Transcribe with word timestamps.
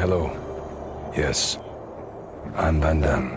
Hello. 0.00 0.30
Yes. 1.12 1.58
I'm 2.54 2.78
Van 2.78 3.00
Damme. 3.00 3.36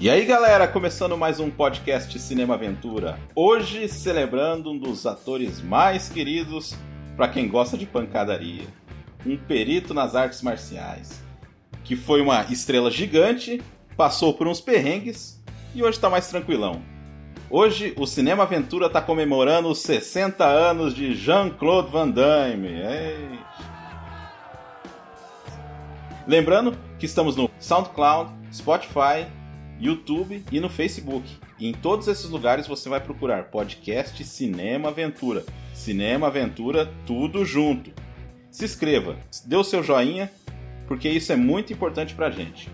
E 0.00 0.08
aí 0.08 0.24
galera, 0.24 0.66
começando 0.66 1.14
mais 1.14 1.38
um 1.38 1.50
podcast 1.50 2.18
Cinema 2.18 2.54
Aventura. 2.54 3.20
Hoje 3.34 3.86
celebrando 3.86 4.70
um 4.70 4.78
dos 4.78 5.04
atores 5.04 5.60
mais 5.60 6.08
queridos 6.08 6.74
para 7.18 7.28
quem 7.28 7.48
gosta 7.48 7.76
de 7.76 7.84
pancadaria. 7.84 8.64
Um 9.26 9.36
perito 9.36 9.92
nas 9.92 10.14
artes 10.14 10.40
marciais. 10.40 11.20
Que 11.84 11.96
foi 11.96 12.22
uma 12.22 12.50
estrela 12.50 12.90
gigante, 12.90 13.62
passou 13.94 14.32
por 14.32 14.48
uns 14.48 14.62
perrengues 14.62 15.38
e 15.74 15.82
hoje 15.82 16.00
tá 16.00 16.08
mais 16.08 16.28
tranquilão. 16.28 16.95
Hoje 17.48 17.94
o 17.96 18.06
Cinema 18.08 18.42
Aventura 18.42 18.90
tá 18.90 19.00
comemorando 19.00 19.68
os 19.68 19.78
60 19.82 20.44
anos 20.44 20.92
de 20.92 21.14
Jean-Claude 21.14 21.92
Van 21.92 22.08
Damme. 22.08 22.68
Ei. 22.68 23.38
Lembrando 26.26 26.76
que 26.98 27.06
estamos 27.06 27.36
no 27.36 27.48
SoundCloud, 27.60 28.32
Spotify, 28.52 29.28
YouTube 29.78 30.44
e 30.50 30.58
no 30.58 30.68
Facebook. 30.68 31.24
E 31.56 31.68
em 31.68 31.72
todos 31.72 32.08
esses 32.08 32.28
lugares 32.28 32.66
você 32.66 32.88
vai 32.88 33.00
procurar 33.00 33.44
podcast 33.44 34.24
Cinema 34.24 34.88
Aventura. 34.88 35.44
Cinema 35.72 36.26
Aventura, 36.26 36.92
tudo 37.06 37.44
junto. 37.44 37.92
Se 38.50 38.64
inscreva, 38.64 39.16
dê 39.44 39.54
o 39.54 39.62
seu 39.62 39.84
joinha, 39.84 40.32
porque 40.88 41.08
isso 41.08 41.32
é 41.32 41.36
muito 41.36 41.72
importante 41.72 42.12
pra 42.12 42.28
gente. 42.28 42.68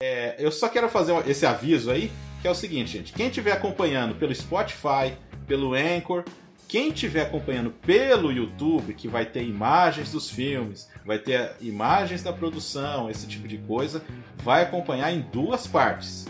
É, 0.00 0.27
eu 0.38 0.52
só 0.52 0.68
quero 0.68 0.88
fazer 0.88 1.12
esse 1.28 1.44
aviso 1.44 1.90
aí, 1.90 2.10
que 2.40 2.48
é 2.48 2.50
o 2.50 2.54
seguinte, 2.54 2.92
gente. 2.92 3.12
Quem 3.12 3.26
estiver 3.26 3.52
acompanhando 3.52 4.14
pelo 4.14 4.34
Spotify, 4.34 5.14
pelo 5.46 5.74
Anchor, 5.74 6.24
quem 6.68 6.90
estiver 6.90 7.22
acompanhando 7.22 7.70
pelo 7.70 8.30
YouTube, 8.30 8.94
que 8.94 9.08
vai 9.08 9.26
ter 9.26 9.42
imagens 9.42 10.12
dos 10.12 10.30
filmes, 10.30 10.88
vai 11.04 11.18
ter 11.18 11.52
imagens 11.60 12.22
da 12.22 12.32
produção, 12.32 13.10
esse 13.10 13.26
tipo 13.26 13.48
de 13.48 13.58
coisa, 13.58 14.02
vai 14.36 14.62
acompanhar 14.62 15.10
em 15.10 15.20
duas 15.20 15.66
partes. 15.66 16.26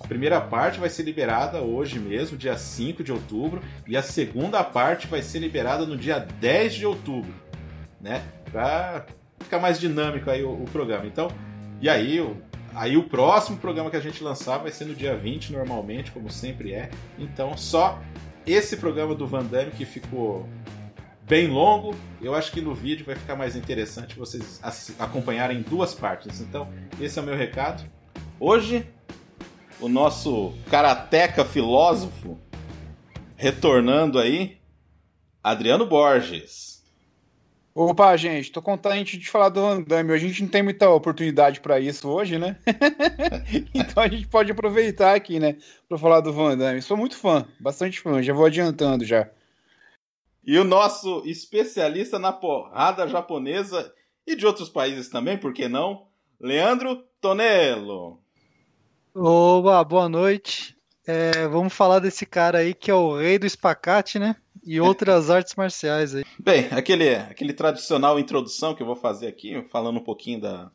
A 0.00 0.06
primeira 0.06 0.40
parte 0.40 0.80
vai 0.80 0.88
ser 0.88 1.02
liberada 1.02 1.60
hoje 1.60 1.98
mesmo, 1.98 2.36
dia 2.36 2.56
5 2.56 3.02
de 3.02 3.12
outubro, 3.12 3.62
e 3.86 3.96
a 3.96 4.02
segunda 4.02 4.62
parte 4.64 5.06
vai 5.06 5.22
ser 5.22 5.40
liberada 5.40 5.84
no 5.84 5.96
dia 5.96 6.18
10 6.18 6.74
de 6.74 6.86
outubro, 6.86 7.32
né? 8.00 8.22
Pra 8.50 9.04
ficar 9.40 9.58
mais 9.58 9.78
dinâmico 9.78 10.30
aí 10.30 10.42
o, 10.42 10.50
o 10.50 10.64
programa. 10.72 11.06
Então, 11.06 11.28
e 11.80 11.88
aí, 11.88 12.20
aí 12.74 12.96
o 12.96 13.04
próximo 13.04 13.58
programa 13.58 13.90
que 13.90 13.96
a 13.96 14.00
gente 14.00 14.22
lançar 14.22 14.58
vai 14.58 14.70
ser 14.70 14.84
no 14.84 14.94
dia 14.94 15.16
20 15.16 15.52
normalmente, 15.52 16.10
como 16.10 16.30
sempre 16.30 16.72
é. 16.72 16.90
Então, 17.18 17.56
só 17.56 18.00
esse 18.46 18.76
programa 18.76 19.14
do 19.14 19.26
Van 19.26 19.44
Damme 19.44 19.70
que 19.72 19.84
ficou 19.84 20.48
bem 21.22 21.46
longo, 21.46 21.94
eu 22.20 22.34
acho 22.34 22.52
que 22.52 22.60
no 22.60 22.74
vídeo 22.74 23.06
vai 23.06 23.14
ficar 23.14 23.36
mais 23.36 23.56
interessante 23.56 24.18
vocês 24.18 24.60
acompanharem 24.98 25.58
em 25.58 25.62
duas 25.62 25.94
partes. 25.94 26.40
Então, 26.40 26.68
esse 27.00 27.18
é 27.18 27.22
o 27.22 27.24
meu 27.24 27.36
recado. 27.36 27.82
Hoje, 28.38 28.86
o 29.80 29.88
nosso 29.88 30.52
karateca 30.70 31.44
filósofo 31.44 32.38
retornando 33.36 34.18
aí, 34.18 34.58
Adriano 35.42 35.86
Borges. 35.86 36.71
Opa, 37.74 38.14
gente, 38.18 38.52
tô 38.52 38.60
contente 38.60 39.16
de 39.16 39.30
falar 39.30 39.48
do 39.48 39.62
Van 39.62 39.80
Damme. 39.80 40.12
A 40.12 40.18
gente 40.18 40.42
não 40.42 40.48
tem 40.48 40.62
muita 40.62 40.90
oportunidade 40.90 41.60
para 41.60 41.80
isso 41.80 42.06
hoje, 42.08 42.38
né? 42.38 42.58
então 43.72 44.02
a 44.02 44.08
gente 44.08 44.28
pode 44.28 44.52
aproveitar 44.52 45.14
aqui, 45.14 45.40
né, 45.40 45.56
para 45.88 45.96
falar 45.96 46.20
do 46.20 46.32
Van 46.32 46.56
Damme. 46.56 46.82
Sou 46.82 46.96
muito 46.96 47.16
fã, 47.16 47.46
bastante 47.58 47.98
fã, 47.98 48.22
já 48.22 48.34
vou 48.34 48.44
adiantando 48.44 49.06
já. 49.06 49.30
E 50.44 50.58
o 50.58 50.64
nosso 50.64 51.22
especialista 51.24 52.18
na 52.18 52.32
porrada 52.32 53.08
japonesa 53.08 53.92
e 54.26 54.36
de 54.36 54.44
outros 54.44 54.68
países 54.68 55.08
também, 55.08 55.38
por 55.38 55.54
que 55.54 55.66
não? 55.66 56.08
Leandro 56.38 57.04
Tonello. 57.20 58.20
Oba, 59.14 59.82
boa 59.82 60.08
noite. 60.08 60.76
É, 61.06 61.48
vamos 61.48 61.72
falar 61.72 62.00
desse 62.00 62.26
cara 62.26 62.58
aí 62.58 62.74
que 62.74 62.90
é 62.90 62.94
o 62.94 63.16
rei 63.16 63.38
do 63.38 63.46
espacate, 63.46 64.18
né? 64.18 64.36
E 64.64 64.80
outras 64.80 65.28
artes 65.28 65.54
marciais 65.56 66.14
aí. 66.14 66.24
Bem, 66.38 66.68
aquele, 66.70 67.14
aquele 67.16 67.52
tradicional 67.52 68.18
introdução 68.18 68.74
que 68.74 68.82
eu 68.82 68.86
vou 68.86 68.96
fazer 68.96 69.26
aqui, 69.26 69.62
falando 69.70 69.98
um 69.98 70.04
pouquinho 70.04 70.40
da. 70.40 70.70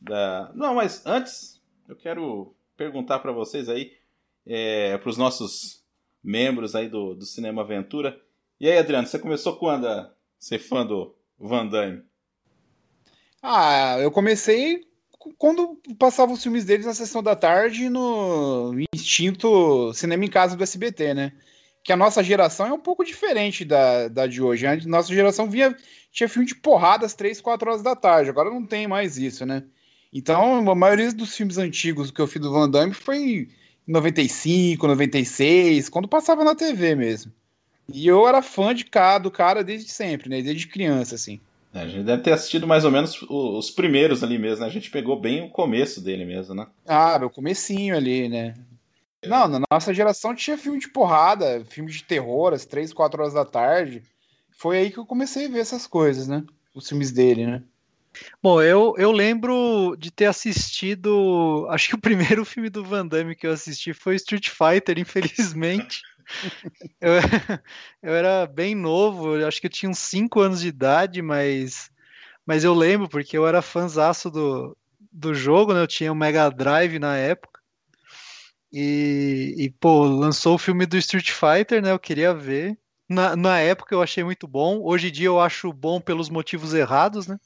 da... 0.00 0.50
Não, 0.54 0.74
mas 0.74 1.04
antes, 1.06 1.60
eu 1.88 1.94
quero 1.94 2.54
perguntar 2.76 3.20
para 3.20 3.32
vocês 3.32 3.68
aí, 3.68 3.92
é, 4.46 4.98
para 4.98 5.08
os 5.08 5.16
nossos 5.16 5.84
membros 6.22 6.74
aí 6.74 6.88
do, 6.88 7.14
do 7.14 7.24
Cinema 7.24 7.62
Aventura. 7.62 8.20
E 8.58 8.68
aí, 8.68 8.76
Adriano, 8.76 9.06
você 9.06 9.18
começou 9.18 9.56
quando 9.56 9.86
a 9.86 10.12
ser 10.38 10.58
fã 10.58 10.84
do 10.84 11.14
Van 11.38 11.66
Damme? 11.66 12.02
Ah, 13.42 13.98
eu 14.00 14.10
comecei 14.10 14.84
quando 15.38 15.78
passava 15.98 16.32
os 16.32 16.42
filmes 16.42 16.64
deles 16.64 16.86
na 16.86 16.94
sessão 16.94 17.22
da 17.22 17.36
tarde 17.36 17.88
no 17.88 18.72
Instinto 18.94 19.92
Cinema 19.92 20.24
em 20.24 20.30
Casa 20.30 20.56
do 20.56 20.62
SBT, 20.62 21.14
né? 21.14 21.32
Que 21.82 21.92
a 21.92 21.96
nossa 21.96 22.22
geração 22.22 22.66
é 22.66 22.72
um 22.72 22.78
pouco 22.78 23.04
diferente 23.04 23.64
da, 23.64 24.08
da 24.08 24.26
de 24.26 24.42
hoje. 24.42 24.66
A 24.66 24.76
nossa 24.86 25.12
geração 25.12 25.48
via, 25.48 25.74
tinha 26.12 26.28
filme 26.28 26.46
de 26.46 26.54
porrada 26.54 27.06
às 27.06 27.14
3, 27.14 27.40
4 27.40 27.70
horas 27.70 27.82
da 27.82 27.96
tarde. 27.96 28.30
Agora 28.30 28.50
não 28.50 28.66
tem 28.66 28.86
mais 28.86 29.16
isso, 29.16 29.46
né? 29.46 29.64
Então, 30.12 30.68
a 30.68 30.74
maioria 30.74 31.12
dos 31.12 31.36
filmes 31.36 31.56
antigos 31.56 32.10
que 32.10 32.20
eu 32.20 32.26
fiz 32.26 32.42
do 32.42 32.52
Van 32.52 32.68
Damme 32.68 32.92
foi 32.92 33.16
em 33.16 33.48
95, 33.86 34.86
96, 34.86 35.88
quando 35.88 36.08
passava 36.08 36.44
na 36.44 36.54
TV 36.54 36.94
mesmo. 36.94 37.32
E 37.92 38.06
eu 38.06 38.26
era 38.26 38.42
fã 38.42 38.74
de 38.74 38.84
cá, 38.84 39.18
do 39.18 39.30
cara 39.30 39.64
desde 39.64 39.90
sempre, 39.90 40.28
né? 40.28 40.42
Desde 40.42 40.66
criança, 40.66 41.14
assim. 41.14 41.40
É, 41.72 41.80
a 41.80 41.88
gente 41.88 42.04
deve 42.04 42.22
ter 42.22 42.32
assistido 42.32 42.66
mais 42.66 42.84
ou 42.84 42.90
menos 42.90 43.24
os 43.28 43.70
primeiros 43.70 44.22
ali 44.22 44.38
mesmo, 44.38 44.60
né? 44.60 44.66
A 44.66 44.72
gente 44.72 44.90
pegou 44.90 45.18
bem 45.18 45.42
o 45.42 45.50
começo 45.50 46.00
dele 46.00 46.24
mesmo, 46.24 46.54
né? 46.54 46.66
Ah, 46.86 47.20
o 47.22 47.30
comecinho 47.30 47.96
ali, 47.96 48.28
né? 48.28 48.54
Não, 49.24 49.46
na 49.46 49.60
nossa 49.70 49.92
geração 49.92 50.34
tinha 50.34 50.56
filme 50.56 50.78
de 50.78 50.88
porrada, 50.88 51.64
filme 51.66 51.90
de 51.90 52.02
terror, 52.02 52.54
às 52.54 52.64
três, 52.64 52.92
quatro 52.92 53.20
horas 53.20 53.34
da 53.34 53.44
tarde. 53.44 54.02
Foi 54.50 54.78
aí 54.78 54.90
que 54.90 54.98
eu 54.98 55.06
comecei 55.06 55.46
a 55.46 55.48
ver 55.48 55.60
essas 55.60 55.86
coisas, 55.86 56.26
né? 56.26 56.44
Os 56.74 56.88
filmes 56.88 57.12
dele, 57.12 57.46
né? 57.46 57.62
Bom, 58.42 58.60
eu, 58.60 58.94
eu 58.98 59.12
lembro 59.12 59.94
de 59.98 60.10
ter 60.10 60.26
assistido. 60.26 61.66
Acho 61.70 61.88
que 61.88 61.94
o 61.94 62.00
primeiro 62.00 62.44
filme 62.44 62.70
do 62.70 62.84
Van 62.84 63.06
Damme 63.06 63.36
que 63.36 63.46
eu 63.46 63.52
assisti 63.52 63.92
foi 63.92 64.16
Street 64.16 64.48
Fighter, 64.48 64.98
infelizmente. 64.98 66.02
eu, 67.00 67.12
eu 68.02 68.14
era 68.14 68.46
bem 68.46 68.74
novo, 68.74 69.36
eu 69.36 69.48
acho 69.48 69.60
que 69.60 69.66
eu 69.66 69.70
tinha 69.70 69.90
uns 69.90 69.98
5 69.98 70.40
anos 70.40 70.60
de 70.60 70.68
idade, 70.68 71.20
mas, 71.20 71.90
mas 72.46 72.62
eu 72.62 72.72
lembro 72.72 73.08
porque 73.08 73.36
eu 73.36 73.46
era 73.46 73.60
fãzaço 73.60 74.30
do, 74.30 74.76
do 75.10 75.34
jogo, 75.34 75.74
né? 75.74 75.80
Eu 75.80 75.88
tinha 75.88 76.12
o 76.12 76.14
um 76.14 76.18
Mega 76.18 76.48
Drive 76.50 76.98
na 76.98 77.16
época. 77.16 77.59
E, 78.72 79.54
e, 79.58 79.70
pô, 79.70 80.04
lançou 80.04 80.54
o 80.54 80.58
filme 80.58 80.86
do 80.86 80.96
Street 80.96 81.30
Fighter, 81.30 81.82
né? 81.82 81.90
Eu 81.90 81.98
queria 81.98 82.32
ver. 82.32 82.78
Na, 83.08 83.34
na 83.34 83.58
época 83.58 83.94
eu 83.94 84.02
achei 84.02 84.22
muito 84.22 84.46
bom. 84.46 84.80
Hoje 84.82 85.08
em 85.08 85.12
dia 85.12 85.26
eu 85.26 85.40
acho 85.40 85.72
bom 85.72 86.00
pelos 86.00 86.30
motivos 86.30 86.72
errados, 86.74 87.26
né? 87.26 87.38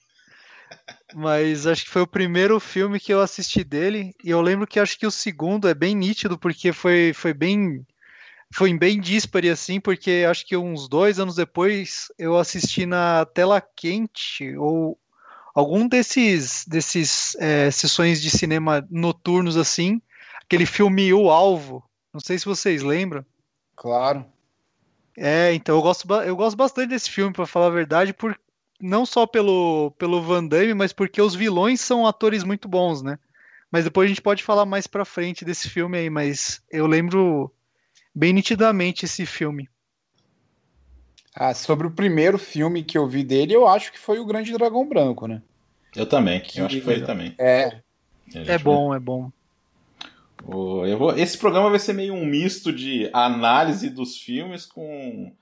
Mas 1.15 1.67
acho 1.67 1.85
que 1.85 1.91
foi 1.91 2.03
o 2.03 2.07
primeiro 2.07 2.59
filme 2.61 3.01
que 3.01 3.13
eu 3.13 3.21
assisti 3.21 3.65
dele. 3.65 4.13
E 4.23 4.31
eu 4.31 4.41
lembro 4.43 4.67
que 4.67 4.79
acho 4.79 4.99
que 4.99 5.07
o 5.07 5.11
segundo 5.11 5.69
é 5.69 5.75
bem 5.75 5.95
nítido, 5.95 6.39
porque 6.39 6.73
foi, 6.73 7.13
foi 7.15 7.33
bem 7.33 7.85
foi 8.53 8.77
bem 8.79 9.01
díspare, 9.01 9.49
assim, 9.51 9.81
porque 9.81 10.25
acho 10.31 10.47
que 10.47 10.57
uns 10.57 10.89
dois 10.89 11.19
anos 11.19 11.35
depois 11.35 12.07
eu 12.17 12.39
assisti 12.39 12.87
na 12.87 13.25
tela 13.25 13.61
quente, 13.61 14.57
ou 14.57 14.97
algum 15.53 15.89
desses, 15.89 16.65
desses 16.65 17.35
é, 17.41 17.69
sessões 17.71 18.23
de 18.23 18.31
cinema 18.31 18.87
noturnos, 18.91 19.57
assim, 19.57 20.01
aquele 20.47 20.67
filme 20.67 21.13
O 21.13 21.31
Alvo. 21.31 21.83
Não 22.13 22.21
sei 22.21 22.39
se 22.39 22.45
vocês 22.45 22.83
lembram. 22.83 23.25
Claro. 23.75 24.25
É, 25.17 25.53
então 25.55 25.77
eu 25.77 25.83
gosto, 25.83 26.13
eu 26.13 26.37
gosto 26.37 26.57
bastante 26.57 26.91
desse 26.91 27.11
filme, 27.11 27.33
para 27.33 27.47
falar 27.47 27.67
a 27.67 27.71
verdade, 27.71 28.13
por, 28.13 28.39
não 28.81 29.07
só 29.07 29.27
pelo, 29.27 29.93
pelo 29.93 30.23
Van 30.23 30.45
Damme, 30.45 30.75
mas 30.75 30.93
porque 30.93 31.23
os 31.23 31.35
vilões 31.35 31.81
são 31.81 32.07
atores 32.07 32.43
muito 32.43 32.69
bons, 32.69 33.03
né? 33.03 33.19
Mas 33.71 33.85
depois 33.85 34.07
a 34.07 34.09
gente 34.09 34.23
pode 34.23 34.43
falar 34.43 34.65
mais 34.67 34.87
pra 34.87 35.05
frente 35.05 35.45
desse 35.45 35.69
filme 35.69 35.99
aí, 35.99 36.11
mas 36.11 36.63
eu 36.71 36.87
lembro 36.87 37.53
bem 38.15 38.33
nitidamente 38.33 39.05
esse 39.05 39.27
filme. 39.27 39.69
Ah, 41.35 41.53
sobre 41.53 41.87
o 41.87 41.91
primeiro 41.91 42.39
filme 42.39 42.85
que 42.85 42.97
eu 42.97 43.09
vi 43.09 43.25
dele, 43.25 43.55
eu 43.55 43.67
acho 43.67 43.91
que 43.91 43.99
foi 43.99 44.21
o 44.21 44.25
Grande 44.25 44.53
Dragão 44.53 44.89
Branco, 44.89 45.27
né? 45.27 45.43
Eu 45.97 46.07
também, 46.07 46.41
que, 46.41 46.61
eu 46.61 46.67
acho 46.67 46.77
que 46.77 46.83
foi 46.83 46.95
ele 46.95 47.07
também. 47.07 47.35
É. 47.39 47.81
É 48.35 48.59
bom, 48.59 48.89
vai... 48.89 48.99
é 48.99 49.01
bom. 49.01 49.31
Eu 50.49 50.99
vou... 50.99 51.17
Esse 51.17 51.39
programa 51.39 51.71
vai 51.71 51.79
ser 51.79 51.93
meio 51.93 52.15
um 52.15 52.25
misto 52.25 52.73
de 52.73 53.09
análise 53.13 53.89
dos 53.89 54.19
filmes 54.19 54.67
com, 54.67 55.33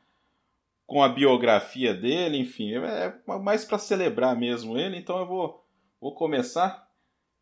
com 0.86 1.02
a 1.02 1.08
biografia 1.08 1.94
dele, 1.94 2.38
enfim. 2.38 2.74
É 2.74 3.14
mais 3.40 3.64
para 3.64 3.78
celebrar 3.78 4.36
mesmo 4.36 4.78
ele, 4.78 4.96
então 4.96 5.18
eu 5.18 5.26
vou 5.26 5.62
vou 6.02 6.12
começar. 6.12 6.90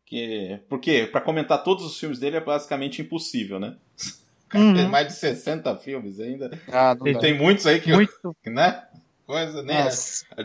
Que, 0.05 0.59
porque 0.69 1.07
para 1.07 1.21
comentar 1.21 1.63
todos 1.63 1.83
os 1.83 1.99
filmes 1.99 2.19
dele 2.19 2.37
é 2.37 2.41
basicamente 2.41 3.01
impossível, 3.01 3.59
né? 3.59 3.75
Uhum. 4.53 4.73
Tem 4.73 4.85
mais 4.89 5.07
de 5.07 5.13
60 5.13 5.77
filmes 5.77 6.19
ainda. 6.19 6.51
Ah, 6.67 6.93
Ele 7.05 7.17
tem 7.19 7.33
muitos 7.33 7.65
aí 7.65 7.79
que. 7.79 7.89
Muito. 7.93 8.35
Né? 8.45 8.83
Coisa, 9.25 9.63
né? 9.63 9.87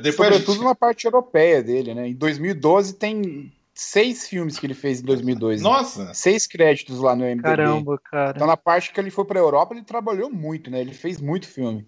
Depois 0.01 0.15
Sobretudo 0.15 0.53
gente... 0.53 0.65
na 0.65 0.77
parte 0.77 1.07
europeia 1.07 1.61
dele, 1.61 1.93
né? 1.93 2.07
Em 2.07 2.15
2012 2.15 2.95
tem 2.95 3.53
seis 3.77 4.27
filmes 4.27 4.59
que 4.59 4.67
ele 4.67 4.75
fez 4.75 5.01
em 5.01 5.05
2002. 5.05 5.63
Né? 5.63 5.69
Nossa! 5.69 6.07
Né? 6.07 6.15
Seis 6.15 6.47
créditos 6.47 6.99
lá 6.99 7.15
no 7.15 7.25
MDB. 7.25 7.43
Caramba, 7.43 7.99
cara. 7.99 8.33
Então 8.35 8.47
na 8.47 8.57
parte 8.57 8.93
que 8.93 8.99
ele 8.99 9.11
foi 9.11 9.25
pra 9.25 9.39
Europa, 9.39 9.75
ele 9.75 9.85
trabalhou 9.85 10.31
muito, 10.31 10.71
né? 10.71 10.81
Ele 10.81 10.95
fez 10.95 11.21
muito 11.21 11.47
filme. 11.47 11.87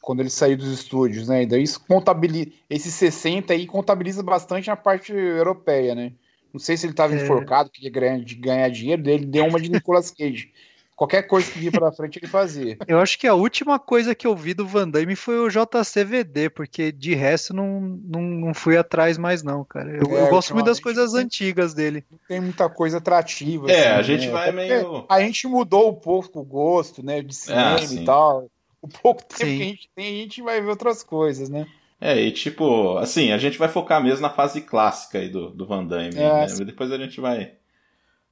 Quando 0.00 0.20
ele 0.20 0.30
saiu 0.30 0.56
dos 0.56 0.70
estúdios, 0.72 1.28
né? 1.28 1.44
E 1.44 1.46
daí 1.46 1.62
isso 1.62 1.80
contabiliza. 1.80 2.50
Esses 2.68 2.92
60 2.94 3.52
aí 3.52 3.66
contabiliza 3.66 4.22
bastante 4.22 4.68
na 4.68 4.76
parte 4.76 5.12
europeia, 5.12 5.94
né? 5.94 6.12
Não 6.52 6.60
sei 6.60 6.76
se 6.76 6.86
ele 6.86 6.92
estava 6.92 7.14
é. 7.14 7.22
enforcado, 7.22 7.70
que 7.70 7.88
ganha 7.88 8.20
de 8.20 8.34
ganhar 8.34 8.68
dinheiro, 8.68 9.02
dele 9.02 9.26
deu 9.26 9.46
uma 9.46 9.60
de 9.60 9.70
Nicolas 9.70 10.10
Cage. 10.10 10.52
Qualquer 10.96 11.24
coisa 11.24 11.52
que 11.52 11.58
vir 11.58 11.70
pra 11.70 11.92
frente 11.92 12.18
ele 12.18 12.26
fazia. 12.26 12.78
Eu 12.88 12.98
acho 12.98 13.18
que 13.18 13.26
a 13.26 13.34
última 13.34 13.78
coisa 13.78 14.14
que 14.14 14.26
eu 14.26 14.34
vi 14.34 14.54
do 14.54 14.66
Van 14.66 14.88
Damme 14.88 15.14
foi 15.14 15.38
o 15.38 15.50
JCVD, 15.50 16.48
porque 16.48 16.90
de 16.90 17.14
resto 17.14 17.52
não, 17.52 17.80
não, 18.02 18.22
não 18.22 18.54
fui 18.54 18.78
atrás 18.78 19.18
mais, 19.18 19.42
não, 19.42 19.62
cara. 19.62 19.90
Eu, 19.90 20.16
é, 20.16 20.22
eu 20.22 20.28
gosto 20.28 20.54
muito 20.54 20.64
das 20.64 20.80
coisas 20.80 21.12
antigas 21.12 21.74
dele. 21.74 22.02
Não 22.10 22.18
tem 22.26 22.40
muita 22.40 22.70
coisa 22.70 22.96
atrativa. 22.96 23.70
É, 23.70 23.90
assim, 23.90 23.98
a 23.98 24.02
gente 24.02 24.26
né? 24.28 24.32
vai 24.32 24.52
meio. 24.52 25.04
A 25.06 25.20
gente 25.20 25.46
mudou 25.46 25.90
um 25.90 25.94
pouco 25.94 26.40
o 26.40 26.44
gosto, 26.44 27.04
né? 27.04 27.20
De 27.20 27.34
cinema 27.34 27.78
é, 27.78 27.84
e 27.84 28.04
tal. 28.04 28.50
O 28.80 28.88
pouco 28.88 29.22
tempo 29.22 29.50
sim. 29.50 29.58
que 29.58 29.62
a 29.62 29.66
gente 29.66 29.90
tem, 29.94 30.06
a 30.06 30.22
gente 30.22 30.42
vai 30.42 30.62
ver 30.62 30.68
outras 30.70 31.02
coisas, 31.02 31.50
né? 31.50 31.66
É, 32.00 32.18
e 32.18 32.30
tipo, 32.30 32.96
assim, 32.96 33.32
a 33.32 33.38
gente 33.38 33.58
vai 33.58 33.68
focar 33.68 34.02
mesmo 34.02 34.22
na 34.22 34.30
fase 34.30 34.62
clássica 34.62 35.18
aí 35.18 35.28
do, 35.28 35.50
do 35.50 35.66
Van 35.66 35.84
Damme. 35.84 36.16
É, 36.16 36.46
né? 36.46 36.64
Depois 36.64 36.90
a 36.90 36.96
gente 36.96 37.20
vai. 37.20 37.52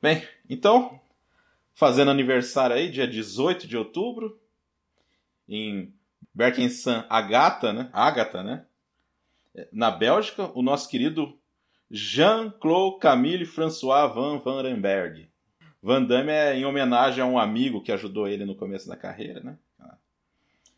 Bem, 0.01 0.23
então, 0.49 0.99
fazendo 1.75 2.11
aniversário 2.11 2.77
aí, 2.77 2.91
dia 2.91 3.07
18 3.07 3.67
de 3.67 3.77
outubro, 3.77 4.41
em 5.49 5.93
Berkensan 6.33 7.05
Agata, 7.09 7.73
né? 7.73 7.91
Agatha, 7.93 8.43
né? 8.43 8.67
Na 9.73 9.91
Bélgica, 9.91 10.51
o 10.55 10.63
nosso 10.63 10.89
querido 10.89 11.39
Jean-Claude 11.91 12.99
Camille 12.99 13.45
François 13.45 14.13
Van 14.13 14.39
Vandenberg. 14.39 15.31
Van 15.83 16.03
Damme 16.03 16.33
é 16.33 16.57
em 16.57 16.65
homenagem 16.65 17.23
a 17.23 17.27
um 17.27 17.39
amigo 17.39 17.83
que 17.83 17.93
ajudou 17.93 18.27
ele 18.27 18.45
no 18.45 18.57
começo 18.57 18.89
da 18.89 18.97
carreira, 18.97 19.41
né? 19.41 19.59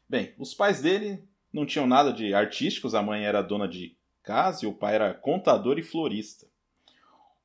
Bem, 0.08 0.34
os 0.38 0.52
pais 0.52 0.82
dele 0.82 1.22
não 1.52 1.66
tinham 1.66 1.86
nada 1.86 2.12
de 2.12 2.34
artísticos, 2.34 2.94
a 2.94 3.02
mãe 3.02 3.24
era 3.24 3.42
dona 3.42 3.66
de 3.66 3.96
casa 4.22 4.64
e 4.64 4.68
o 4.68 4.74
pai 4.74 4.94
era 4.94 5.14
contador 5.14 5.78
e 5.78 5.82
florista. 5.82 6.46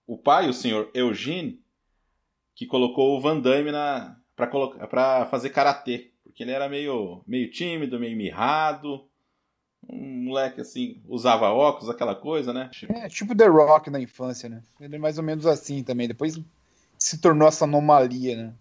O 0.05 0.17
pai, 0.17 0.49
o 0.49 0.53
senhor 0.53 0.91
Eugene, 0.93 1.61
que 2.61 2.67
colocou 2.67 3.17
o 3.17 3.19
Van 3.19 3.39
Damme 3.39 3.71
na 3.71 4.15
para 4.35 5.25
fazer 5.25 5.49
karatê, 5.49 6.11
porque 6.23 6.43
ele 6.43 6.51
era 6.51 6.69
meio 6.69 7.23
meio 7.25 7.49
tímido, 7.49 7.99
meio 7.99 8.15
mirrado, 8.15 9.03
um 9.89 10.25
moleque 10.25 10.61
assim, 10.61 11.01
usava 11.07 11.49
óculos, 11.49 11.89
aquela 11.89 12.13
coisa, 12.13 12.53
né? 12.53 12.69
É, 12.89 13.09
tipo 13.09 13.35
The 13.35 13.47
Rock 13.47 13.89
na 13.89 13.99
infância, 13.99 14.47
né? 14.47 14.61
Ele 14.79 14.95
é 14.95 14.99
mais 14.99 15.17
ou 15.17 15.23
menos 15.23 15.47
assim 15.47 15.83
também, 15.83 16.07
depois 16.07 16.39
se 16.99 17.19
tornou 17.19 17.47
essa 17.47 17.65
anomalia, 17.65 18.35
né? 18.35 18.53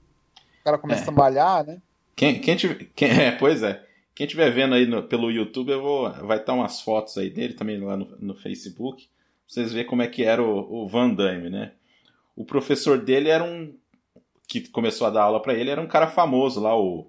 O 0.63 0.65
cara 0.65 0.79
começa 0.79 1.05
é. 1.05 1.09
a 1.09 1.13
malhar, 1.13 1.67
né? 1.67 1.83
Quem, 2.17 2.41
quem, 2.41 2.57
tiver, 2.57 2.89
quem 2.97 3.11
é, 3.11 3.33
pois 3.33 3.63
é. 3.63 3.85
Quem 4.15 4.25
estiver 4.25 4.51
vendo 4.51 4.75
aí 4.75 4.87
no, 4.87 5.03
pelo 5.03 5.31
YouTube, 5.31 5.73
eu 5.73 5.83
vou, 5.83 6.11
vai 6.27 6.39
estar 6.39 6.55
umas 6.55 6.81
fotos 6.81 7.19
aí 7.19 7.29
dele 7.29 7.53
também 7.53 7.79
lá 7.79 7.99
no, 7.99 8.17
no 8.19 8.35
Facebook, 8.35 9.05
pra 9.05 9.13
vocês 9.47 9.73
verem 9.75 9.87
como 9.87 10.01
é 10.01 10.07
que 10.07 10.25
era 10.25 10.43
o, 10.43 10.85
o 10.85 10.89
Van 10.89 11.11
Damme, 11.11 11.51
né? 11.51 11.73
O 12.35 12.47
professor 12.47 12.99
dele 12.99 13.29
era 13.29 13.45
um 13.45 13.79
que 14.51 14.69
começou 14.69 15.07
a 15.07 15.11
dar 15.11 15.23
aula 15.23 15.41
para 15.41 15.55
ele 15.55 15.71
era 15.71 15.81
um 15.81 15.87
cara 15.87 16.09
famoso 16.09 16.61
lá, 16.61 16.77
o, 16.77 17.09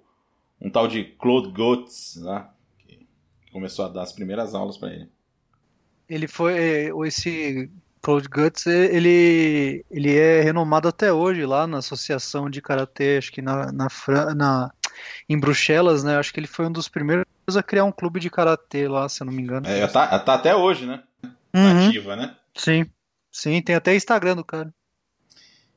um 0.60 0.70
tal 0.70 0.86
de 0.86 1.02
Claude 1.02 1.50
Goetz, 1.50 2.16
lá, 2.22 2.54
que 2.78 3.04
começou 3.50 3.84
a 3.84 3.88
dar 3.88 4.02
as 4.02 4.12
primeiras 4.12 4.54
aulas 4.54 4.76
para 4.76 4.92
ele. 4.92 5.08
Ele 6.08 6.28
foi, 6.28 6.52
é, 6.56 6.90
esse 7.04 7.68
Claude 8.00 8.28
Guts, 8.28 8.68
é, 8.68 8.94
ele, 8.94 9.84
ele 9.90 10.16
é 10.16 10.40
renomado 10.40 10.86
até 10.86 11.12
hoje 11.12 11.44
lá 11.44 11.66
na 11.66 11.78
Associação 11.78 12.48
de 12.48 12.62
Karatê, 12.62 13.18
acho 13.18 13.32
que 13.32 13.42
na, 13.42 13.72
na, 13.72 13.88
na, 14.36 14.70
em 15.28 15.36
Bruxelas, 15.36 16.04
né? 16.04 16.16
Acho 16.18 16.32
que 16.32 16.38
ele 16.38 16.46
foi 16.46 16.66
um 16.66 16.72
dos 16.72 16.88
primeiros 16.88 17.26
a 17.56 17.62
criar 17.62 17.84
um 17.84 17.92
clube 17.92 18.20
de 18.20 18.30
Karatê 18.30 18.86
lá, 18.86 19.08
se 19.08 19.20
eu 19.20 19.24
não 19.24 19.32
me 19.32 19.42
engano. 19.42 19.66
É, 19.66 19.84
tá, 19.88 20.16
tá 20.20 20.34
até 20.34 20.54
hoje, 20.54 20.86
né? 20.86 21.02
Uhum. 21.52 21.88
Ativa, 21.88 22.14
né? 22.14 22.36
Sim, 22.54 22.86
sim, 23.32 23.60
tem 23.60 23.74
até 23.74 23.96
Instagram 23.96 24.36
do 24.36 24.44
cara. 24.44 24.72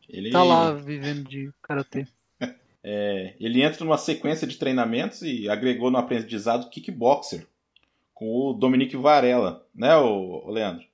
Ele... 0.09 0.31
Tá 0.31 0.43
lá 0.43 0.71
vivendo 0.71 1.27
de 1.27 1.51
karatê. 1.61 2.07
É, 2.87 3.33
ele 3.39 3.63
entra 3.63 3.83
numa 3.83 3.97
sequência 3.97 4.45
de 4.45 4.57
treinamentos 4.57 5.23
e 5.23 5.49
agregou 5.49 5.89
no 5.89 5.97
aprendizado 5.97 6.69
kickboxer 6.69 7.47
com 8.15 8.27
o 8.27 8.53
Dominique 8.53 8.95
Varela, 8.95 9.67
né, 9.75 9.95
o, 9.97 10.49
Leandro? 10.49 10.85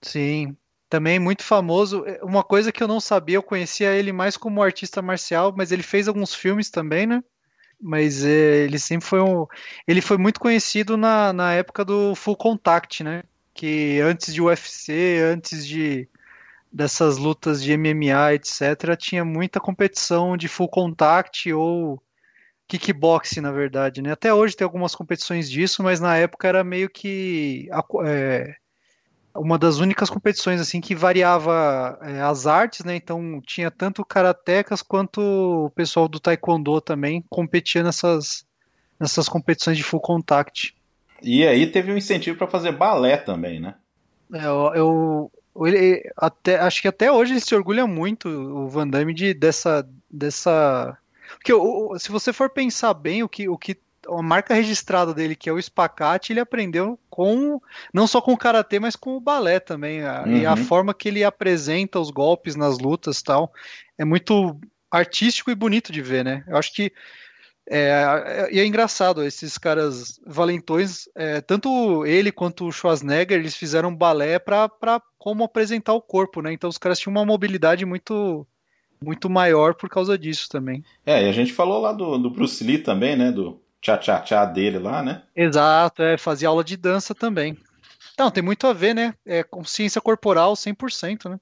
Sim, 0.00 0.56
também 0.88 1.18
muito 1.18 1.42
famoso. 1.42 2.04
É, 2.06 2.22
uma 2.22 2.44
coisa 2.44 2.70
que 2.70 2.82
eu 2.82 2.86
não 2.86 3.00
sabia, 3.00 3.36
eu 3.36 3.42
conhecia 3.42 3.94
ele 3.94 4.12
mais 4.12 4.36
como 4.36 4.62
artista 4.62 5.02
marcial, 5.02 5.52
mas 5.56 5.72
ele 5.72 5.82
fez 5.82 6.06
alguns 6.06 6.32
filmes 6.32 6.70
também, 6.70 7.06
né? 7.06 7.22
Mas 7.80 8.24
é, 8.24 8.64
ele 8.64 8.78
sempre 8.78 9.06
foi 9.06 9.20
um. 9.20 9.46
Ele 9.88 10.00
foi 10.00 10.16
muito 10.16 10.38
conhecido 10.38 10.96
na, 10.96 11.32
na 11.32 11.52
época 11.52 11.84
do 11.84 12.14
Full 12.14 12.36
Contact, 12.36 13.02
né? 13.02 13.24
Que 13.52 14.00
antes 14.00 14.32
de 14.32 14.40
UFC, 14.40 15.18
antes 15.32 15.66
de 15.66 16.08
dessas 16.74 17.18
lutas 17.18 17.62
de 17.62 17.76
MMA, 17.76 18.34
etc., 18.34 18.96
tinha 18.98 19.24
muita 19.24 19.60
competição 19.60 20.36
de 20.36 20.48
full 20.48 20.68
contact 20.68 21.52
ou 21.52 22.02
kickboxing, 22.66 23.40
na 23.40 23.52
verdade, 23.52 24.02
né? 24.02 24.10
Até 24.10 24.34
hoje 24.34 24.56
tem 24.56 24.64
algumas 24.64 24.92
competições 24.92 25.48
disso, 25.48 25.84
mas 25.84 26.00
na 26.00 26.16
época 26.16 26.48
era 26.48 26.64
meio 26.64 26.90
que 26.90 27.68
é, 28.04 28.56
uma 29.36 29.56
das 29.56 29.78
únicas 29.78 30.10
competições 30.10 30.60
assim 30.60 30.80
que 30.80 30.96
variava 30.96 31.96
é, 32.02 32.20
as 32.20 32.44
artes, 32.44 32.84
né? 32.84 32.96
Então 32.96 33.40
tinha 33.46 33.70
tanto 33.70 34.04
karatecas 34.04 34.82
quanto 34.82 35.20
o 35.20 35.70
pessoal 35.70 36.08
do 36.08 36.18
taekwondo 36.18 36.80
também 36.80 37.24
competia 37.30 37.84
nessas 37.84 38.44
nessas 38.98 39.28
competições 39.28 39.76
de 39.76 39.84
full 39.84 40.00
contact. 40.00 40.74
E 41.22 41.46
aí 41.46 41.68
teve 41.68 41.92
um 41.92 41.96
incentivo 41.96 42.36
para 42.36 42.48
fazer 42.48 42.72
balé 42.72 43.16
também, 43.16 43.60
né? 43.60 43.76
É, 44.32 44.46
eu, 44.46 44.72
eu 44.74 45.32
ele, 45.56 46.10
até, 46.16 46.58
acho 46.58 46.82
que 46.82 46.88
até 46.88 47.10
hoje 47.10 47.32
ele 47.32 47.40
se 47.40 47.54
orgulha 47.54 47.86
muito, 47.86 48.28
o 48.28 48.68
Van 48.68 48.88
Damme, 48.88 49.14
de, 49.14 49.34
dessa. 49.34 49.88
dessa... 50.10 50.96
Porque 51.36 51.52
o, 51.52 51.98
se 51.98 52.10
você 52.10 52.32
for 52.32 52.50
pensar 52.50 52.94
bem, 52.94 53.22
o 53.22 53.28
que, 53.28 53.48
o 53.48 53.56
que 53.56 53.76
a 54.08 54.22
marca 54.22 54.54
registrada 54.54 55.14
dele, 55.14 55.36
que 55.36 55.48
é 55.48 55.52
o 55.52 55.58
espacate, 55.58 56.32
ele 56.32 56.40
aprendeu 56.40 56.98
com 57.08 57.60
não 57.92 58.06
só 58.06 58.20
com 58.20 58.32
o 58.32 58.38
karatê, 58.38 58.78
mas 58.78 58.96
com 58.96 59.16
o 59.16 59.20
balé 59.20 59.60
também. 59.60 60.02
A, 60.02 60.22
uhum. 60.22 60.36
E 60.36 60.46
a 60.46 60.50
uhum. 60.50 60.56
forma 60.64 60.94
que 60.94 61.08
ele 61.08 61.24
apresenta 61.24 61.98
os 61.98 62.10
golpes 62.10 62.56
nas 62.56 62.78
lutas 62.78 63.22
tal 63.22 63.52
é 63.96 64.04
muito 64.04 64.58
artístico 64.90 65.50
e 65.50 65.54
bonito 65.54 65.92
de 65.92 66.02
ver, 66.02 66.24
né? 66.24 66.44
Eu 66.46 66.56
acho 66.56 66.72
que 66.72 66.92
é, 67.68 68.48
e 68.52 68.60
é 68.60 68.66
engraçado, 68.66 69.24
esses 69.24 69.56
caras 69.56 70.20
valentões, 70.26 71.08
é, 71.14 71.40
tanto 71.40 72.04
ele 72.04 72.30
quanto 72.30 72.66
o 72.66 72.72
Schwarzenegger, 72.72 73.38
eles 73.38 73.56
fizeram 73.56 73.94
balé 73.94 74.38
para 74.38 75.00
como 75.18 75.44
apresentar 75.44 75.94
o 75.94 76.02
corpo, 76.02 76.42
né? 76.42 76.52
Então 76.52 76.68
os 76.68 76.78
caras 76.78 76.98
tinham 76.98 77.12
uma 77.12 77.24
mobilidade 77.24 77.84
muito 77.86 78.46
muito 79.02 79.28
maior 79.28 79.74
por 79.74 79.88
causa 79.88 80.16
disso 80.16 80.48
também. 80.48 80.82
É, 81.04 81.24
e 81.24 81.28
a 81.28 81.32
gente 81.32 81.52
falou 81.52 81.80
lá 81.80 81.92
do, 81.92 82.16
do 82.18 82.30
Bruce 82.30 82.64
Lee 82.64 82.78
também, 82.78 83.16
né? 83.16 83.30
Do 83.30 83.60
tchá-tchá-tchá 83.80 84.44
dele 84.46 84.78
lá, 84.78 85.02
né? 85.02 85.22
Exato, 85.36 86.02
é, 86.02 86.16
fazia 86.16 86.48
aula 86.48 86.64
de 86.64 86.76
dança 86.76 87.14
também. 87.14 87.56
Então, 88.14 88.30
tem 88.30 88.42
muito 88.42 88.66
a 88.66 88.72
ver, 88.72 88.94
né? 88.94 89.12
É 89.26 89.42
consciência 89.42 90.00
corporal 90.00 90.54
100%, 90.54 91.28
né? 91.28 91.38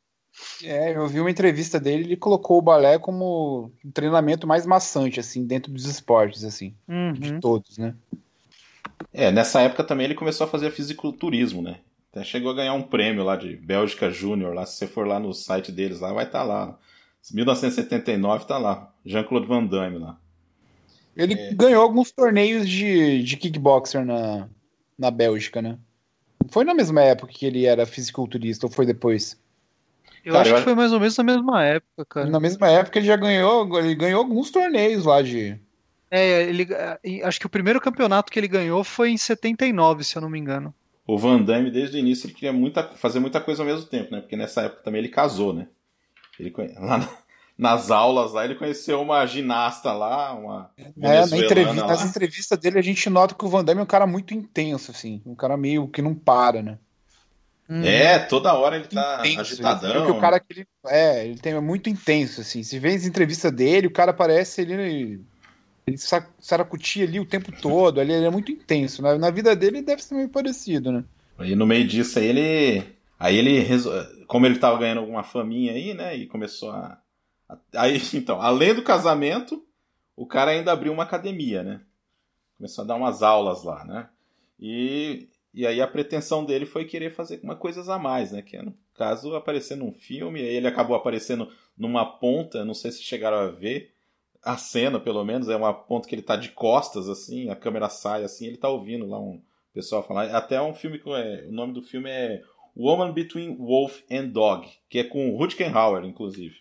É, 0.62 0.96
eu 0.96 1.06
vi 1.06 1.20
uma 1.20 1.30
entrevista 1.30 1.78
dele, 1.78 2.04
ele 2.04 2.16
colocou 2.16 2.58
o 2.58 2.62
balé 2.62 2.98
como 2.98 3.70
um 3.84 3.90
treinamento 3.90 4.46
mais 4.46 4.64
maçante, 4.64 5.20
assim, 5.20 5.44
dentro 5.44 5.72
dos 5.72 5.86
esportes, 5.86 6.44
assim, 6.44 6.74
uhum. 6.88 7.12
de 7.12 7.40
todos, 7.40 7.78
né? 7.78 7.94
É, 9.12 9.30
nessa 9.30 9.60
época 9.60 9.84
também 9.84 10.06
ele 10.06 10.14
começou 10.14 10.46
a 10.46 10.50
fazer 10.50 10.70
fisiculturismo, 10.70 11.60
né? 11.60 11.80
Até 12.10 12.24
chegou 12.24 12.50
a 12.50 12.54
ganhar 12.54 12.74
um 12.74 12.82
prêmio 12.82 13.24
lá 13.24 13.36
de 13.36 13.56
Bélgica 13.56 14.10
Júnior, 14.10 14.54
lá, 14.54 14.64
se 14.64 14.76
você 14.76 14.86
for 14.86 15.06
lá 15.06 15.18
no 15.18 15.32
site 15.32 15.72
deles, 15.72 16.00
lá 16.00 16.12
vai 16.12 16.24
estar 16.24 16.40
tá 16.40 16.44
lá. 16.44 16.78
1979 17.32 18.46
tá 18.46 18.58
lá, 18.58 18.92
Jean-Claude 19.04 19.46
Van 19.46 19.64
Damme 19.64 19.98
lá. 19.98 20.18
Ele 21.16 21.34
é. 21.34 21.54
ganhou 21.54 21.82
alguns 21.82 22.10
torneios 22.10 22.68
de, 22.68 23.22
de 23.22 23.36
kickboxer 23.36 24.04
na, 24.04 24.48
na 24.98 25.10
Bélgica, 25.10 25.60
né? 25.60 25.78
Foi 26.48 26.64
na 26.64 26.74
mesma 26.74 27.02
época 27.02 27.32
que 27.32 27.46
ele 27.46 27.66
era 27.66 27.86
fisiculturista, 27.86 28.66
ou 28.66 28.72
foi 28.72 28.86
depois? 28.86 29.40
Eu 30.24 30.32
cara, 30.32 30.42
acho 30.42 30.50
eu 30.50 30.56
que 30.58 30.62
foi 30.62 30.74
mais 30.74 30.92
ou 30.92 31.00
menos 31.00 31.16
na 31.16 31.24
mesma 31.24 31.64
época, 31.64 32.04
cara. 32.04 32.30
Na 32.30 32.40
mesma 32.40 32.68
época 32.68 32.98
ele 32.98 33.06
já 33.06 33.16
ganhou, 33.16 33.78
ele 33.78 33.94
ganhou 33.94 34.20
alguns 34.20 34.50
torneios 34.50 35.04
lá 35.04 35.20
de. 35.20 35.58
É, 36.10 36.42
ele, 36.42 36.68
acho 37.24 37.40
que 37.40 37.46
o 37.46 37.50
primeiro 37.50 37.80
campeonato 37.80 38.30
que 38.30 38.38
ele 38.38 38.48
ganhou 38.48 38.84
foi 38.84 39.10
em 39.10 39.16
79, 39.16 40.04
se 40.04 40.16
eu 40.16 40.22
não 40.22 40.28
me 40.28 40.38
engano. 40.38 40.74
o 41.06 41.18
Van 41.18 41.42
Damme, 41.42 41.70
desde 41.70 41.96
o 41.96 42.00
início, 42.00 42.26
ele 42.26 42.34
queria 42.34 42.52
muita, 42.52 42.84
fazer 42.96 43.18
muita 43.18 43.40
coisa 43.40 43.62
ao 43.62 43.66
mesmo 43.66 43.86
tempo, 43.86 44.12
né? 44.12 44.20
Porque 44.20 44.36
nessa 44.36 44.62
época 44.62 44.82
também 44.82 45.00
ele 45.00 45.08
casou, 45.08 45.52
né? 45.52 45.68
Ele, 46.38 46.52
lá 46.78 46.98
na, 46.98 47.08
nas 47.56 47.90
aulas 47.90 48.32
lá, 48.32 48.44
ele 48.44 48.54
conheceu 48.54 49.00
uma 49.00 49.24
ginasta 49.26 49.92
lá, 49.92 50.34
uma. 50.34 50.70
É, 50.76 51.26
na 51.26 51.38
entrevista, 51.38 51.86
nas 51.86 52.04
entrevistas 52.04 52.58
dele 52.58 52.78
a 52.78 52.82
gente 52.82 53.08
nota 53.08 53.34
que 53.34 53.44
o 53.44 53.48
Van 53.48 53.64
Damme 53.64 53.80
é 53.80 53.84
um 53.84 53.86
cara 53.86 54.06
muito 54.06 54.34
intenso, 54.34 54.90
assim. 54.90 55.22
Um 55.24 55.34
cara 55.34 55.56
meio 55.56 55.88
que 55.88 56.02
não 56.02 56.14
para, 56.14 56.62
né? 56.62 56.78
Hum. 57.72 57.82
É, 57.86 58.18
toda 58.18 58.52
hora 58.52 58.76
ele 58.76 58.86
tá 58.86 59.20
intenso, 59.20 59.40
agitadão. 59.40 60.04
Ele, 60.04 60.10
o 60.10 60.20
cara 60.20 60.38
que 60.38 60.46
ele, 60.52 60.66
é, 60.88 61.26
ele 61.26 61.38
tem 61.38 61.54
é 61.54 61.60
muito 61.60 61.88
intenso, 61.88 62.42
assim. 62.42 62.62
Se 62.62 62.78
vê 62.78 62.90
as 62.90 63.06
entrevistas 63.06 63.50
dele, 63.50 63.86
o 63.86 63.92
cara 63.92 64.12
parece 64.12 64.60
ele. 64.60 65.24
Ele 65.86 65.96
saracutia 66.38 67.06
ali 67.06 67.18
o 67.18 67.24
tempo 67.24 67.50
todo, 67.62 67.98
ele, 67.98 68.12
ele 68.12 68.26
é 68.26 68.30
muito 68.30 68.52
intenso. 68.52 69.00
Né? 69.00 69.16
Na 69.16 69.30
vida 69.30 69.56
dele 69.56 69.80
deve 69.80 70.04
ser 70.04 70.14
meio 70.14 70.28
parecido, 70.28 70.92
né? 70.92 71.02
E 71.40 71.56
no 71.56 71.66
meio 71.66 71.88
disso 71.88 72.18
aí 72.18 72.26
ele. 72.26 72.82
Aí 73.18 73.38
ele. 73.38 73.66
Como 74.26 74.44
ele 74.44 74.58
tava 74.58 74.78
ganhando 74.78 75.00
alguma 75.00 75.22
faminha 75.22 75.72
aí, 75.72 75.94
né? 75.94 76.14
E 76.14 76.26
começou 76.26 76.72
a. 76.72 77.00
Aí, 77.74 78.02
então, 78.12 78.38
além 78.38 78.74
do 78.74 78.82
casamento, 78.82 79.64
o 80.14 80.26
cara 80.26 80.50
ainda 80.50 80.72
abriu 80.72 80.92
uma 80.92 81.04
academia, 81.04 81.62
né? 81.62 81.80
Começou 82.58 82.84
a 82.84 82.86
dar 82.86 82.96
umas 82.96 83.22
aulas 83.22 83.64
lá, 83.64 83.82
né? 83.86 84.08
E 84.60 85.30
e 85.54 85.66
aí 85.66 85.80
a 85.80 85.86
pretensão 85.86 86.44
dele 86.44 86.64
foi 86.64 86.84
querer 86.84 87.10
fazer 87.10 87.40
uma 87.42 87.56
coisas 87.56 87.88
a 87.88 87.98
mais, 87.98 88.32
né? 88.32 88.42
Que 88.42 88.56
é, 88.56 88.62
no 88.62 88.74
caso, 88.94 89.34
aparecer 89.34 89.76
num 89.76 89.92
filme, 89.92 90.40
aí 90.40 90.54
ele 90.54 90.66
acabou 90.66 90.96
aparecendo 90.96 91.48
numa 91.76 92.04
ponta, 92.04 92.64
não 92.64 92.74
sei 92.74 92.90
se 92.92 93.02
chegaram 93.02 93.38
a 93.38 93.48
ver 93.48 93.92
a 94.42 94.56
cena, 94.56 94.98
pelo 94.98 95.24
menos, 95.24 95.48
é 95.48 95.56
uma 95.56 95.72
ponta 95.72 96.08
que 96.08 96.14
ele 96.14 96.22
tá 96.22 96.34
de 96.34 96.48
costas, 96.50 97.08
assim, 97.08 97.48
a 97.48 97.54
câmera 97.54 97.88
sai 97.88 98.24
assim, 98.24 98.46
ele 98.46 98.56
tá 98.56 98.68
ouvindo 98.68 99.06
lá 99.06 99.20
um 99.20 99.40
pessoal 99.72 100.02
falar. 100.02 100.34
Até 100.34 100.60
um 100.60 100.74
filme 100.74 100.98
que 100.98 101.08
é, 101.10 101.46
o 101.48 101.52
nome 101.52 101.72
do 101.72 101.82
filme 101.82 102.10
é 102.10 102.42
Woman 102.76 103.12
Between 103.12 103.56
Wolf 103.56 104.00
and 104.10 104.28
Dog, 104.28 104.68
que 104.88 104.98
é 104.98 105.04
com 105.04 105.36
Rutger 105.36 105.74
Hauer, 105.76 106.04
inclusive. 106.04 106.56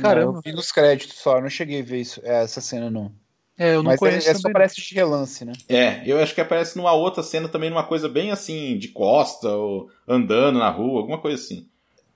Caramba. 0.00 0.38
Eu 0.38 0.40
vi 0.40 0.52
nos 0.52 0.70
créditos 0.70 1.18
só, 1.18 1.40
não 1.40 1.50
cheguei 1.50 1.80
a 1.80 1.84
ver 1.84 2.00
isso, 2.00 2.20
essa 2.22 2.60
cena 2.60 2.88
não. 2.88 3.12
É, 3.56 3.74
eu 3.74 3.82
não 3.82 3.90
Mas 3.90 4.00
conheço. 4.00 4.28
É, 4.28 4.32
é 4.32 4.34
só 4.34 4.48
aparece 4.48 4.80
de 4.80 4.94
relance, 4.94 5.44
né? 5.44 5.52
É, 5.68 6.02
eu 6.06 6.18
acho 6.18 6.34
que 6.34 6.40
aparece 6.40 6.76
numa 6.76 6.92
outra 6.92 7.22
cena 7.22 7.48
também, 7.48 7.70
numa 7.70 7.86
coisa 7.86 8.08
bem 8.08 8.30
assim, 8.30 8.76
de 8.76 8.88
costa, 8.88 9.48
ou 9.48 9.90
andando 10.08 10.58
na 10.58 10.70
rua, 10.70 11.00
alguma 11.00 11.20
coisa 11.20 11.40
assim. 11.42 11.68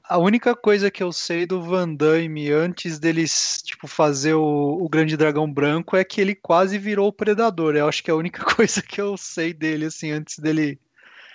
A 0.03 0.19
única 0.19 0.57
coisa 0.57 0.91
que 0.91 1.03
eu 1.03 1.13
sei 1.13 1.47
do 1.47 1.61
Van 1.61 1.95
Damme 1.95 2.51
antes 2.51 2.99
deles, 2.99 3.63
tipo, 3.63 3.87
fazer 3.87 4.35
o, 4.35 4.79
o 4.81 4.89
Grande 4.89 5.17
Dragão 5.17 5.53
Branco 5.53 5.97
é 5.97 6.03
que 6.03 6.21
ele 6.21 6.35
quase 6.35 6.79
virou 6.79 7.09
o 7.09 7.13
Predador. 7.13 7.77
Eu 7.77 7.87
acho 7.87 8.03
que 8.03 8.11
é 8.11 8.15
a 8.15 8.17
única 8.17 8.43
coisa 8.57 8.83
que 8.83 9.01
eu 9.01 9.17
sei 9.17 9.53
dele, 9.53 9.85
assim, 9.85 10.11
antes 10.11 10.39
dele. 10.39 10.81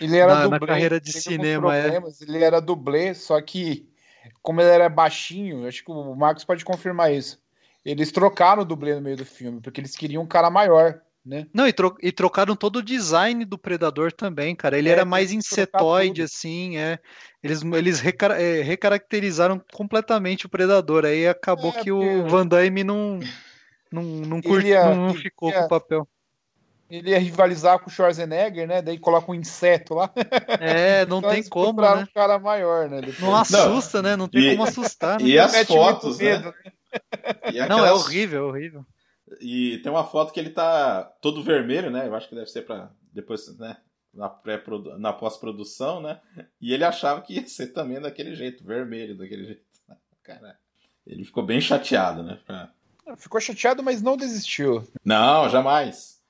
Ele 0.01 0.17
era 0.17 0.33
na, 0.33 0.43
dublê, 0.43 0.59
na 0.59 0.67
carreira 0.67 0.99
de 0.99 1.13
cinema, 1.13 1.77
é. 1.77 2.01
Ele 2.21 2.43
era 2.43 2.59
dublê, 2.59 3.13
só 3.13 3.39
que, 3.41 3.87
como 4.41 4.59
ele 4.59 4.71
era 4.71 4.89
baixinho, 4.89 5.67
acho 5.67 5.83
que 5.85 5.91
o 5.91 6.15
Marcos 6.15 6.43
pode 6.43 6.65
confirmar 6.65 7.13
isso 7.13 7.42
eles 7.85 8.11
trocaram 8.11 8.61
o 8.61 8.65
dublê 8.65 8.95
no 8.95 9.01
meio 9.01 9.17
do 9.17 9.25
filme, 9.25 9.59
porque 9.61 9.81
eles 9.81 9.95
queriam 9.95 10.23
um 10.23 10.27
cara 10.27 10.49
maior, 10.49 11.01
né? 11.25 11.47
Não, 11.53 11.67
e, 11.67 11.73
tro 11.73 11.95
e 12.01 12.11
trocaram 12.11 12.55
todo 12.55 12.77
o 12.77 12.83
design 12.83 13.45
do 13.45 13.57
Predador 13.57 14.11
também, 14.11 14.55
cara. 14.55 14.77
Ele 14.77 14.89
é, 14.89 14.91
era 14.91 15.05
mais 15.05 15.31
insetoide, 15.31 16.21
assim, 16.21 16.77
é. 16.77 16.99
Eles, 17.41 17.61
eles 17.61 17.99
recar 17.99 18.31
é, 18.31 18.61
recaracterizaram 18.61 19.61
completamente 19.73 20.45
o 20.45 20.49
Predador. 20.49 21.05
Aí 21.05 21.27
acabou 21.27 21.71
é, 21.75 21.83
que 21.83 21.91
o 21.91 22.27
Van 22.27 22.45
Damme 22.45 22.83
não, 22.83 23.19
não, 23.91 24.03
não, 24.03 24.41
curti, 24.41 24.67
ia, 24.67 24.93
não 24.93 25.13
ficou 25.13 25.49
ia, 25.49 25.59
com 25.59 25.65
o 25.65 25.69
papel. 25.69 26.07
Ele 26.89 27.09
ia 27.09 27.19
rivalizar 27.19 27.79
com 27.79 27.89
o 27.89 27.93
Schwarzenegger, 27.93 28.67
né? 28.67 28.81
Daí 28.81 28.99
coloca 28.99 29.31
um 29.31 29.35
inseto 29.35 29.95
lá. 29.95 30.11
É, 30.59 31.05
não 31.07 31.19
então 31.19 31.31
tem 31.31 31.43
como, 31.43 31.81
né? 31.81 31.95
um 31.95 32.05
cara 32.13 32.37
maior, 32.37 32.89
né? 32.89 32.97
Depois. 32.97 33.19
Não 33.19 33.35
assusta, 33.35 34.01
não. 34.01 34.09
né? 34.09 34.15
Não 34.15 34.27
tem 34.27 34.41
e, 34.41 34.51
como 34.51 34.63
assustar. 34.67 35.19
Né? 35.19 35.27
E 35.27 35.39
as 35.39 35.55
fotos, 35.65 36.19
né? 36.19 36.37
Medo, 36.37 36.53
né? 36.65 36.71
Aquelas... 37.43 37.69
Não, 37.69 37.85
é 37.85 37.91
horrível, 37.91 38.39
é 38.39 38.49
horrível. 38.49 38.85
E 39.39 39.79
tem 39.79 39.91
uma 39.91 40.03
foto 40.03 40.33
que 40.33 40.39
ele 40.39 40.49
tá 40.49 41.03
todo 41.21 41.43
vermelho, 41.43 41.89
né? 41.89 42.07
Eu 42.07 42.15
acho 42.15 42.27
que 42.27 42.35
deve 42.35 42.49
ser 42.49 42.63
para 42.63 42.91
depois, 43.11 43.57
né? 43.57 43.77
Na, 44.13 44.29
pré 44.29 44.61
na 44.99 45.11
pós-produção, 45.11 46.01
né? 46.01 46.19
E 46.61 46.73
ele 46.73 46.83
achava 46.83 47.21
que 47.21 47.33
ia 47.33 47.47
ser 47.47 47.67
também 47.67 47.99
daquele 47.99 48.35
jeito, 48.35 48.63
vermelho, 48.63 49.17
daquele 49.17 49.45
jeito. 49.45 49.63
Cara, 50.21 50.57
ele 51.05 51.23
ficou 51.23 51.43
bem 51.43 51.59
chateado, 51.59 52.21
né? 52.21 52.39
Ficou 53.17 53.41
chateado, 53.41 53.81
mas 53.81 54.01
não 54.01 54.15
desistiu. 54.15 54.87
Não, 55.03 55.49
jamais. 55.49 56.21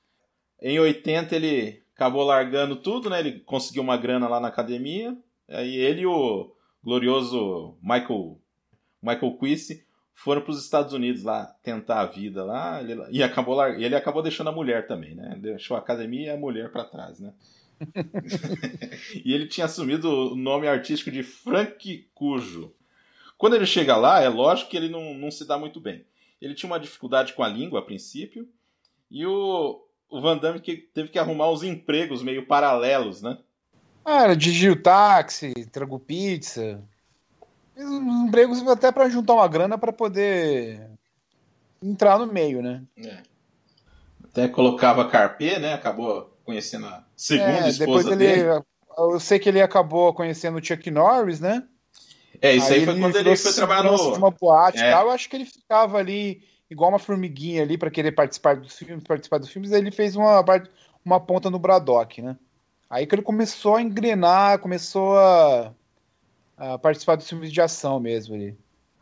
Em 0.60 0.78
80 0.78 1.36
ele 1.36 1.82
acabou 1.94 2.24
largando 2.24 2.76
tudo, 2.76 3.10
né? 3.10 3.20
Ele 3.20 3.40
conseguiu 3.40 3.82
uma 3.82 3.96
grana 3.96 4.28
lá 4.28 4.40
na 4.40 4.48
academia. 4.48 5.16
Aí 5.48 5.76
ele 5.76 6.02
e 6.02 6.06
o 6.06 6.54
glorioso 6.82 7.76
Michael 7.82 8.40
Michael 9.02 9.36
Quisse 9.38 9.83
foram 10.14 10.40
para 10.40 10.52
os 10.52 10.62
Estados 10.62 10.92
Unidos 10.92 11.24
lá 11.24 11.44
tentar 11.62 12.00
a 12.00 12.06
vida 12.06 12.44
lá 12.44 12.80
ele, 12.80 13.02
e 13.10 13.22
acabou 13.22 13.54
lá, 13.54 13.70
ele 13.70 13.96
acabou 13.96 14.22
deixando 14.22 14.48
a 14.48 14.52
mulher 14.52 14.86
também, 14.86 15.14
né? 15.14 15.36
Deixou 15.40 15.76
a 15.76 15.80
academia 15.80 16.28
e 16.28 16.30
a 16.30 16.36
mulher 16.36 16.70
para 16.70 16.84
trás, 16.84 17.18
né? 17.18 17.32
e 19.24 19.34
ele 19.34 19.46
tinha 19.46 19.66
assumido 19.66 20.08
o 20.08 20.36
nome 20.36 20.68
artístico 20.68 21.10
de 21.10 21.22
Frank 21.22 22.08
Cujo. 22.14 22.72
Quando 23.36 23.56
ele 23.56 23.66
chega 23.66 23.96
lá, 23.96 24.20
é 24.20 24.28
lógico 24.28 24.70
que 24.70 24.76
ele 24.76 24.88
não, 24.88 25.12
não 25.14 25.30
se 25.30 25.44
dá 25.44 25.58
muito 25.58 25.80
bem. 25.80 26.04
Ele 26.40 26.54
tinha 26.54 26.70
uma 26.70 26.80
dificuldade 26.80 27.32
com 27.32 27.42
a 27.42 27.48
língua 27.48 27.80
a 27.80 27.82
princípio 27.82 28.48
e 29.10 29.26
o, 29.26 29.84
o 30.08 30.20
Van 30.20 30.38
Damme 30.38 30.60
que 30.60 30.76
teve 30.76 31.08
que 31.08 31.18
arrumar 31.18 31.50
uns 31.50 31.62
empregos 31.62 32.22
meio 32.22 32.46
paralelos, 32.46 33.20
né? 33.20 33.38
Ah, 34.04 34.24
era 34.24 34.36
dirigiu 34.36 34.80
táxi, 34.80 35.52
trago 35.72 35.98
pizza, 35.98 36.82
uns 37.76 38.28
empregos 38.28 38.66
até 38.68 38.92
para 38.92 39.08
juntar 39.08 39.34
uma 39.34 39.48
grana 39.48 39.76
para 39.76 39.92
poder 39.92 40.88
entrar 41.82 42.18
no 42.18 42.26
meio, 42.26 42.62
né? 42.62 42.82
É. 42.96 43.18
Até 44.24 44.48
colocava 44.48 45.08
carpê, 45.08 45.58
né? 45.58 45.74
Acabou 45.74 46.36
conhecendo 46.44 46.86
a 46.86 47.04
segunda 47.16 47.66
é, 47.66 47.68
esposa 47.68 48.12
ele, 48.12 48.16
dele. 48.16 48.62
Eu 48.96 49.20
sei 49.20 49.38
que 49.38 49.48
ele 49.48 49.60
acabou 49.60 50.12
conhecendo 50.14 50.58
o 50.58 50.64
Chuck 50.64 50.90
Norris, 50.90 51.40
né? 51.40 51.62
É, 52.40 52.54
isso 52.54 52.72
aí, 52.72 52.80
aí 52.80 52.84
foi 52.84 52.98
quando 52.98 53.16
ele 53.16 53.36
foi 53.36 53.52
trabalhar 53.52 53.84
no... 53.84 54.16
uma 54.16 54.30
boate 54.30 54.78
é. 54.78 54.90
tal. 54.90 55.06
Eu 55.06 55.12
acho 55.12 55.28
que 55.28 55.36
ele 55.36 55.44
ficava 55.44 55.98
ali 55.98 56.42
igual 56.70 56.90
uma 56.90 56.98
formiguinha 56.98 57.62
ali 57.62 57.78
para 57.78 57.90
querer 57.90 58.12
participar 58.12 58.56
dos 58.56 58.76
filmes, 58.76 59.04
participar 59.04 59.38
dos 59.38 59.48
filmes. 59.48 59.72
Aí 59.72 59.80
ele 59.80 59.90
fez 59.90 60.16
uma, 60.16 60.44
uma 61.04 61.20
ponta 61.20 61.50
no 61.50 61.58
Braddock, 61.58 62.20
né? 62.20 62.36
Aí 62.88 63.06
que 63.06 63.14
ele 63.14 63.22
começou 63.22 63.76
a 63.76 63.82
engrenar, 63.82 64.58
começou 64.58 65.16
a 65.18 65.72
a 66.56 66.78
participar 66.78 67.16
dos 67.16 67.28
filmes 67.28 67.52
de 67.52 67.60
ação 67.60 68.00
mesmo 68.00 68.34
ali. 68.34 68.56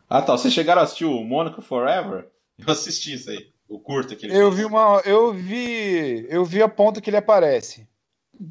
Ah, 0.09 0.23
tá. 0.23 0.37
Vocês 0.37 0.53
chegaram 0.53 0.81
a 0.81 0.85
assistir 0.85 1.05
o 1.05 1.25
Monaco 1.25 1.63
Forever? 1.63 2.29
Eu 2.59 2.73
assisti 2.73 3.15
isso 3.15 3.31
aí. 3.31 3.51
O 3.69 3.79
curto 3.79 4.15
que 4.15 4.27
ele 4.27 4.37
eu 4.37 4.51
fez. 4.51 4.57
vi 4.59 4.65
uma 4.67 5.01
Eu 5.05 5.33
vi. 5.33 6.27
Eu 6.29 6.45
vi 6.45 6.63
a 6.63 6.69
ponta 6.69 7.01
que 7.01 7.09
ele 7.09 7.17
aparece. 7.17 7.87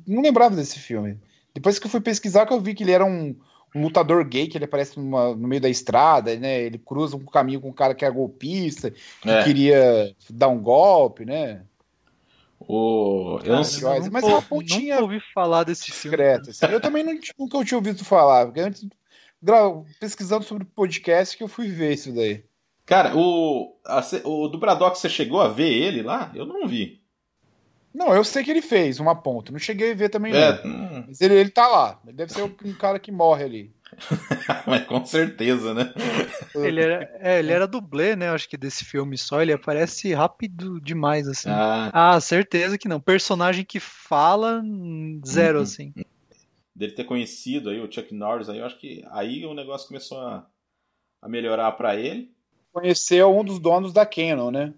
Não 0.08 0.22
lembrava 0.22 0.56
desse 0.56 0.80
filme. 0.80 1.20
Depois 1.54 1.78
que 1.78 1.86
eu 1.86 1.92
fui 1.92 2.02
pesquisar, 2.02 2.46
que 2.46 2.54
eu 2.54 2.60
vi 2.60 2.74
que 2.74 2.84
ele 2.84 2.92
era 2.92 3.06
um, 3.06 3.36
um 3.76 3.84
lutador 3.84 4.24
gay, 4.26 4.48
que 4.48 4.58
ele 4.58 4.66
aparece 4.66 4.98
numa, 4.98 5.36
no 5.36 5.48
meio 5.48 5.62
da 5.62 5.70
estrada, 5.70 6.36
né? 6.38 6.62
Ele 6.62 6.78
cruza 6.78 7.16
um 7.16 7.26
caminho 7.26 7.62
com 7.62 7.70
um 7.70 7.74
cara 7.74 7.94
que 7.94 8.06
é 8.06 8.10
golpista, 8.10 8.92
que 9.22 9.30
é. 9.30 9.44
queria 9.44 10.16
dar 10.30 10.48
um 10.48 10.62
golpe, 10.62 11.26
né? 11.26 11.64
O... 12.68 13.40
Eu 13.44 13.56
não 13.56 13.64
sei, 13.64 13.84
mas, 14.10 14.24
é 14.24 14.28
uma 14.28 14.42
pontinha. 14.42 14.96
Nunca 14.96 15.04
ouvi 15.04 15.22
falar 15.34 15.64
desse 15.64 15.92
filme. 15.92 16.18
Assim. 16.22 16.66
Eu 16.68 16.80
também 16.80 17.04
não, 17.04 17.14
nunca 17.38 17.64
tinha 17.66 17.78
ouvido 17.78 18.04
falar, 18.06 18.46
porque 18.46 18.62
antes, 18.62 18.86
pesquisando 20.00 20.44
sobre 20.44 20.64
o 20.64 20.68
podcast, 20.68 21.36
que 21.36 21.44
eu 21.44 21.48
fui 21.48 21.70
ver 21.70 21.94
isso 21.94 22.14
daí. 22.14 22.44
Cara, 22.86 23.16
o, 23.16 23.76
a, 23.86 24.02
o 24.26 24.48
do 24.48 24.58
Braddock, 24.58 24.98
você 24.98 25.10
chegou 25.10 25.42
a 25.42 25.48
ver 25.48 25.70
ele 25.70 26.02
lá? 26.02 26.32
Eu 26.36 26.46
não 26.46 26.68
vi. 26.68 27.02
Não, 27.94 28.14
eu 28.14 28.24
sei 28.24 28.44
que 28.44 28.52
ele 28.52 28.62
fez 28.62 29.00
uma 29.00 29.16
ponta. 29.16 29.52
Não 29.52 29.60
cheguei 29.60 29.92
a 29.92 29.96
ver 29.96 30.10
também, 30.10 30.34
é, 30.34 30.64
não. 30.64 31.06
Mas 31.08 31.20
ele, 31.20 31.36
ele 31.36 31.50
tá 31.50 31.68
lá. 31.68 32.00
Ele 32.06 32.16
deve 32.16 32.32
ser 32.32 32.44
um 32.44 32.74
cara 32.74 33.00
que 33.00 33.12
morre 33.12 33.44
ali. 33.44 33.76
Mas 34.68 34.86
com 34.86 35.06
certeza, 35.06 35.74
né? 35.74 35.94
Ele 36.56 36.82
era, 36.82 37.12
é, 37.20 37.40
ele 37.40 37.52
era 37.52 37.68
dublê, 37.68 38.16
né? 38.16 38.30
Acho 38.30 38.48
que 38.48 38.58
desse 38.58 38.86
filme 38.86 39.18
só. 39.18 39.42
Ele 39.42 39.54
aparece 39.54 40.14
rápido 40.14 40.80
demais, 40.80 41.28
assim. 41.28 41.50
Ah, 41.50 42.14
ah 42.16 42.20
certeza 42.20 42.78
que 42.78 42.88
não. 42.88 43.00
Personagem 43.00 43.66
que 43.66 43.80
fala, 43.80 44.64
zero, 45.26 45.58
uhum. 45.58 45.64
assim. 45.64 45.94
Dele 46.76 46.94
ter 46.94 47.04
conhecido 47.04 47.70
aí 47.70 47.80
o 47.80 47.92
Chuck 47.92 48.14
Norris, 48.14 48.50
aí 48.50 48.60
eu 48.60 48.66
acho 48.66 48.80
que 48.80 49.06
aí 49.12 49.46
o 49.46 49.54
negócio 49.54 49.88
começou 49.88 50.20
a, 50.20 50.48
a 51.22 51.30
melhorar 51.30 51.72
para 51.74 51.96
ele. 51.96 52.32
Conheceu 52.72 53.36
um 53.38 53.44
dos 53.44 53.60
donos 53.60 53.92
da 53.92 54.06
Canon, 54.06 54.52
né? 54.52 54.74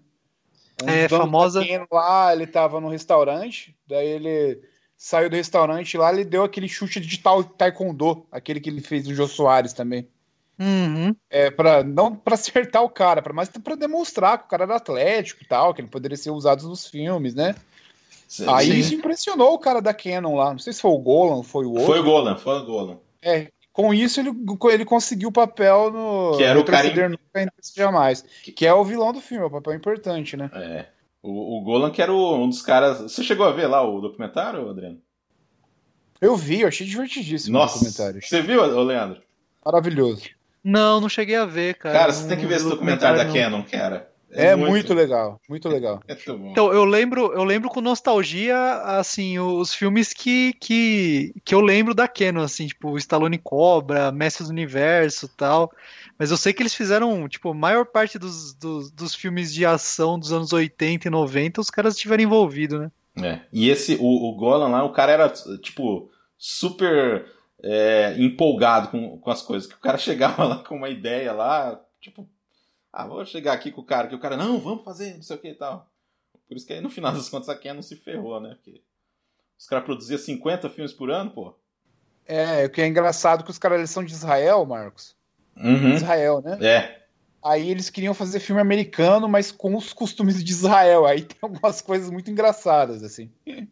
Um 0.82 0.88
é, 0.88 1.08
famosa. 1.08 1.64
Canon 1.64 1.86
lá, 1.90 2.32
ele 2.32 2.46
tava 2.46 2.80
no 2.80 2.88
restaurante, 2.88 3.76
daí 3.86 4.08
ele 4.08 4.60
saiu 4.96 5.28
do 5.28 5.36
restaurante 5.36 5.96
lá, 5.96 6.12
ele 6.12 6.24
deu 6.24 6.44
aquele 6.44 6.68
chute 6.68 7.00
de 7.00 7.18
tal 7.18 7.42
taekwondo, 7.44 8.26
aquele 8.30 8.60
que 8.60 8.70
ele 8.70 8.80
fez 8.80 9.04
do 9.04 9.14
Jô 9.14 9.26
Soares 9.26 9.72
também. 9.72 10.08
Uhum. 10.58 11.14
É, 11.28 11.50
pra, 11.50 11.82
não 11.82 12.14
para 12.14 12.34
acertar 12.34 12.82
o 12.82 12.88
cara, 12.88 13.20
pra, 13.20 13.32
mas 13.32 13.48
para 13.48 13.74
demonstrar 13.74 14.38
que 14.38 14.44
o 14.44 14.48
cara 14.48 14.64
era 14.64 14.76
atlético 14.76 15.42
e 15.42 15.46
tal, 15.46 15.74
que 15.74 15.80
ele 15.80 15.88
poderia 15.88 16.16
ser 16.16 16.30
usado 16.30 16.66
nos 16.68 16.86
filmes, 16.86 17.34
né? 17.34 17.54
Aí 18.48 18.66
Sim. 18.66 18.78
isso 18.78 18.94
impressionou 18.94 19.54
o 19.54 19.58
cara 19.58 19.80
da 19.80 19.92
Canon 19.92 20.36
lá. 20.36 20.50
Não 20.50 20.58
sei 20.58 20.72
se 20.72 20.80
foi 20.80 20.90
o 20.90 20.98
Golan, 20.98 21.42
foi 21.42 21.66
o 21.66 21.70
outro. 21.70 21.86
Foi 21.86 22.00
o 22.00 22.04
Golan, 22.04 22.36
foi 22.36 22.58
o 22.58 22.64
Golan. 22.64 22.98
É, 23.22 23.48
com 23.72 23.92
isso 23.92 24.20
ele, 24.20 24.30
ele 24.72 24.84
conseguiu 24.84 25.28
o 25.28 25.32
papel 25.32 25.90
no 25.90 26.36
Que 26.36 26.44
era 26.44 26.58
o 26.58 26.64
cara 26.64 27.08
Nunca 27.08 27.20
Ainda 27.34 27.52
Jamais. 27.76 28.24
Que 28.56 28.66
é 28.66 28.72
o 28.72 28.84
vilão 28.84 29.12
do 29.12 29.20
filme, 29.20 29.44
é 29.44 29.46
um 29.46 29.50
papel 29.50 29.74
importante, 29.74 30.36
né? 30.36 30.50
É. 30.54 30.86
O, 31.26 31.58
o 31.58 31.60
Golan 31.62 31.90
que 31.90 32.02
era 32.02 32.12
o- 32.12 32.36
um 32.36 32.48
dos 32.48 32.60
caras. 32.60 32.98
Você 33.00 33.24
chegou 33.24 33.46
a 33.46 33.52
ver 33.52 33.66
lá 33.66 33.82
o 33.82 33.98
documentário, 34.00 34.68
Adriano? 34.68 35.00
Eu 36.20 36.36
vi, 36.36 36.60
eu 36.60 36.68
achei 36.68 36.86
divertidíssimo 36.86 37.56
o 37.56 37.60
Nossa. 37.60 37.78
documentário. 37.78 38.20
Você 38.22 38.42
viu, 38.42 38.62
Leandro? 38.84 39.20
Maravilhoso. 39.64 40.22
Não, 40.62 41.00
não 41.00 41.08
cheguei 41.08 41.36
a 41.36 41.44
ver, 41.44 41.74
cara. 41.76 41.98
Cara, 41.98 42.12
você 42.12 42.28
tem 42.28 42.38
que 42.38 42.46
ver 42.46 42.56
esse 42.56 42.64
vi 42.64 42.70
documentário 42.70 43.18
da 43.18 43.24
não. 43.24 43.32
Canon, 43.34 43.62
cara. 43.62 44.10
É, 44.30 44.56
muito... 44.56 44.92
legal, 44.92 45.40
muito 45.48 45.68
legal. 45.68 46.00
Muito 46.08 46.38
bom. 46.38 46.50
Então, 46.50 46.72
eu 46.72 46.84
lembro, 46.84 47.32
eu 47.34 47.44
lembro 47.44 47.68
com 47.70 47.80
nostalgia, 47.80 48.56
assim, 48.82 49.38
os 49.38 49.72
filmes 49.72 50.12
que, 50.12 50.54
que, 50.54 51.32
que 51.44 51.54
eu 51.54 51.60
lembro 51.60 51.94
da 51.94 52.08
Canon, 52.08 52.42
assim, 52.42 52.66
tipo, 52.66 52.90
o 52.90 52.98
Stallone 52.98 53.38
Cobra, 53.38 54.10
Mestres 54.10 54.48
do 54.48 54.52
Universo 54.52 55.28
tal. 55.36 55.70
Mas 56.18 56.30
eu 56.30 56.36
sei 56.36 56.52
que 56.52 56.62
eles 56.62 56.74
fizeram, 56.74 57.28
tipo, 57.28 57.50
a 57.50 57.54
maior 57.54 57.86
parte 57.86 58.18
dos, 58.18 58.54
dos, 58.54 58.90
dos 58.90 59.14
filmes 59.14 59.52
de 59.52 59.66
ação 59.66 60.18
dos 60.18 60.32
anos 60.32 60.52
80 60.52 61.08
e 61.08 61.10
90, 61.10 61.60
os 61.60 61.70
caras 61.70 61.94
estiveram 61.94 62.22
envolvidos, 62.22 62.80
né? 62.80 62.92
É. 63.22 63.40
E 63.52 63.68
esse, 63.68 63.96
o, 63.96 64.30
o 64.30 64.36
Golan 64.36 64.68
lá, 64.68 64.84
o 64.84 64.92
cara 64.92 65.12
era, 65.12 65.28
tipo, 65.58 66.10
super 66.36 67.26
é, 67.62 68.14
empolgado 68.18 68.88
com, 68.88 69.18
com 69.18 69.30
as 69.30 69.42
coisas. 69.42 69.68
Que 69.68 69.76
o 69.76 69.80
cara 69.80 69.98
chegava 69.98 70.44
lá 70.44 70.56
com 70.62 70.76
uma 70.76 70.88
ideia 70.88 71.32
lá, 71.32 71.80
tipo, 72.00 72.28
ah, 72.92 73.06
vou 73.06 73.24
chegar 73.24 73.52
aqui 73.52 73.72
com 73.72 73.80
o 73.80 73.84
cara, 73.86 74.08
que 74.08 74.14
o 74.14 74.20
cara, 74.20 74.36
não, 74.36 74.60
vamos 74.60 74.84
fazer, 74.84 75.14
não 75.14 75.22
sei 75.22 75.36
o 75.36 75.40
que 75.40 75.48
e 75.48 75.54
tal. 75.54 75.90
Por 76.46 76.56
isso 76.56 76.66
que 76.66 76.72
aí, 76.72 76.80
no 76.80 76.90
final 76.90 77.12
das 77.12 77.28
contas, 77.28 77.48
a 77.48 77.56
Canon 77.56 77.82
se 77.82 77.96
ferrou, 77.96 78.40
né? 78.40 78.54
Porque 78.54 78.82
os 79.58 79.66
caras 79.66 79.84
produziam 79.84 80.18
50 80.18 80.70
filmes 80.70 80.92
por 80.92 81.10
ano, 81.10 81.30
pô. 81.30 81.54
É, 82.26 82.64
o 82.64 82.70
que 82.70 82.80
é 82.80 82.86
engraçado 82.86 83.40
é 83.40 83.44
que 83.44 83.50
os 83.50 83.58
caras 83.58 83.90
são 83.90 84.04
de 84.04 84.12
Israel, 84.12 84.64
Marcos. 84.64 85.16
Uhum. 85.56 85.94
Israel, 85.94 86.42
né? 86.44 86.58
É. 86.60 87.04
Aí 87.44 87.70
eles 87.70 87.90
queriam 87.90 88.14
fazer 88.14 88.40
filme 88.40 88.60
americano, 88.60 89.28
mas 89.28 89.52
com 89.52 89.76
os 89.76 89.92
costumes 89.92 90.42
de 90.42 90.50
Israel. 90.50 91.04
Aí 91.04 91.22
tem 91.22 91.36
algumas 91.42 91.82
coisas 91.82 92.10
muito 92.10 92.30
engraçadas, 92.30 93.02
assim. 93.02 93.30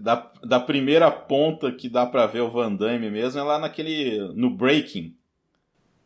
Da, 0.00 0.30
da 0.44 0.60
primeira 0.60 1.10
ponta 1.10 1.72
que 1.72 1.88
dá 1.88 2.04
pra 2.04 2.26
ver 2.26 2.40
o 2.40 2.50
Van 2.50 2.72
Damme 2.74 3.10
mesmo 3.10 3.40
é 3.40 3.42
lá 3.42 3.58
naquele. 3.58 4.18
no 4.34 4.50
Breaking. 4.50 5.16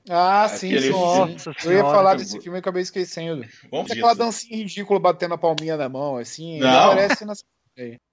Ah, 0.09 0.49
sim, 0.49 0.68
Aquele 0.68 0.87
sim. 0.87 0.90
Nossa 0.92 1.52
Eu 1.64 1.73
ia 1.73 1.82
falar 1.82 2.14
desse 2.14 2.40
filme 2.40 2.59
e 2.59 2.61
acabei 2.61 2.82
esquecendo. 2.82 3.44
Bom 3.71 3.85
É 3.88 3.92
aquela 3.92 4.14
dancinha 4.14 4.56
ridícula 4.56 4.99
batendo 4.99 5.35
a 5.35 5.38
palminha 5.38 5.76
na 5.76 5.88
mão, 5.88 6.16
assim. 6.16 6.59
Não. 6.59 6.92
Aparece 6.92 7.25
na... 7.25 7.35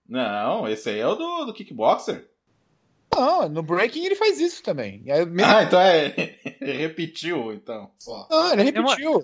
Não, 0.08 0.68
esse 0.68 0.90
aí 0.90 1.00
é 1.00 1.08
o 1.08 1.16
do, 1.16 1.46
do 1.46 1.54
Kickboxer. 1.54 2.28
Não, 3.14 3.50
no 3.50 3.64
Breaking 3.64 4.06
ele 4.06 4.16
faz 4.16 4.40
isso 4.40 4.62
também. 4.64 5.02
Mesmo... 5.04 5.34
Ah, 5.44 5.64
então 5.64 5.80
é. 5.80 6.14
Ele 6.62 6.74
repetiu, 6.78 7.52
então. 7.54 7.90
Só. 7.98 8.28
Não, 8.30 8.52
ele 8.54 8.70
É 8.76 8.80
uma- 8.80 8.90
repetiu. 8.92 9.24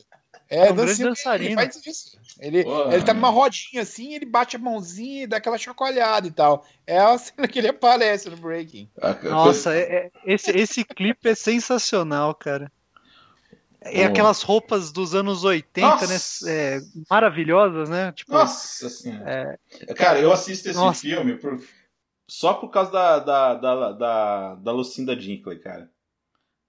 é 0.50 0.58
É, 0.68 0.72
um 0.72 0.76
grande 0.76 0.90
dancinha, 0.92 1.08
dançarino. 1.10 1.50
Ele 1.50 1.56
faz 1.56 1.86
isso. 1.86 2.18
Ele, 2.40 2.64
Pô, 2.64 2.92
ele 2.92 3.04
tá 3.04 3.14
numa 3.14 3.30
rodinha 3.30 3.82
assim, 3.84 4.14
ele 4.14 4.26
bate 4.26 4.56
a 4.56 4.60
mãozinha 4.60 5.24
e 5.24 5.28
dá 5.28 5.38
aquela 5.38 5.58
chacoalhada 5.58 6.28
e 6.28 6.32
tal. 6.32 6.66
É 6.88 6.98
a 6.98 7.18
cena 7.20 7.48
que 7.48 7.60
ele 7.60 7.68
aparece 7.70 8.30
no 8.30 8.38
Breaking. 8.38 8.90
Nossa, 9.24 9.74
é- 9.76 9.82
é- 10.08 10.12
esse, 10.26 10.52
esse 10.52 10.84
clipe 10.84 11.30
é 11.30 11.36
sensacional, 11.36 12.34
cara. 12.34 12.72
É 13.82 14.04
aquelas 14.06 14.42
roupas 14.42 14.92
dos 14.92 15.14
anos 15.14 15.44
80, 15.44 15.88
Nossa. 15.88 16.46
né? 16.48 16.52
é, 16.52 16.80
maravilhosas, 17.08 17.88
né? 17.88 18.12
Tipo, 18.14 18.32
Nossa 18.34 18.90
senhora. 18.90 19.60
é, 19.88 19.94
Cara, 19.94 20.20
eu 20.20 20.32
assisto 20.34 20.70
esse 20.70 20.78
Nossa. 20.80 21.02
filme 21.02 21.36
por- 21.38 21.62
só 22.28 22.54
por 22.56 22.70
causa 22.70 22.92
da, 22.92 23.20
da, 23.20 23.54
da, 23.56 23.92
da, 23.92 24.56
da 24.56 24.72
Lucinda 24.72 25.16
Dinkley, 25.16 25.60
cara. 25.60 25.90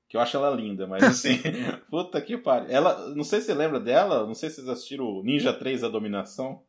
Que 0.09 0.17
eu 0.17 0.21
acho 0.21 0.37
ela 0.37 0.51
linda, 0.55 0.87
mas 0.87 1.03
assim, 1.05 1.39
puta 1.91 2.21
que 2.21 2.37
pariu. 2.37 2.69
Ela, 2.71 3.15
não 3.15 3.25
sei 3.25 3.41
se 3.41 3.47
você 3.47 3.55
lembra 3.55 3.81
dela, 3.81 4.27
não 4.27 4.35
sei 4.35 4.49
se 4.51 4.57
vocês 4.57 4.69
assistiram 4.69 5.05
o 5.05 5.23
Ninja 5.23 5.53
3 5.53 5.83
A 5.85 5.89
Dominação. 5.89 6.63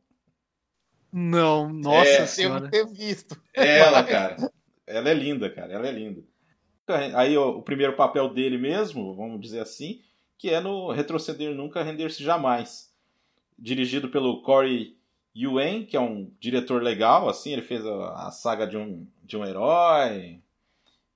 não, 1.12 1.71
nossa 1.71 2.07
É, 2.09 2.25
senhora. 2.25 2.69
ter 2.69 2.85
visto. 2.88 3.39
É 3.55 3.79
ela, 3.79 4.03
cara. 4.03 4.38
Ela 4.85 5.09
é 5.09 5.13
linda, 5.13 5.49
cara. 5.49 5.73
Ela 5.73 5.88
é 5.88 5.91
linda. 5.91 6.21
Aí 7.15 7.38
ó, 7.38 7.49
o 7.49 7.62
primeiro 7.62 7.95
papel 7.95 8.29
dele 8.33 8.57
mesmo, 8.57 9.13
vamos 9.13 9.41
dizer 9.41 9.59
assim, 9.59 10.01
que 10.38 10.49
é 10.49 10.62
no 10.62 10.89
Retroceder 10.91 11.53
Nunca, 11.53 11.83
Render-se 11.83 12.23
Jamais. 12.23 12.93
Dirigido 13.59 14.09
pelo 14.09 14.41
Corey 14.41 14.96
Yuen, 15.38 15.86
que 15.86 15.95
é 15.95 16.00
um 16.00 16.32
diretor 16.39 16.82
legal, 16.82 17.30
assim, 17.30 17.54
ele 17.54 17.62
fez 17.62 17.86
a, 17.86 18.28
a 18.28 18.32
saga 18.32 18.65
de 18.65 18.76
um, 18.76 19.06
de 19.23 19.38
um 19.38 19.45
herói. 19.45 20.39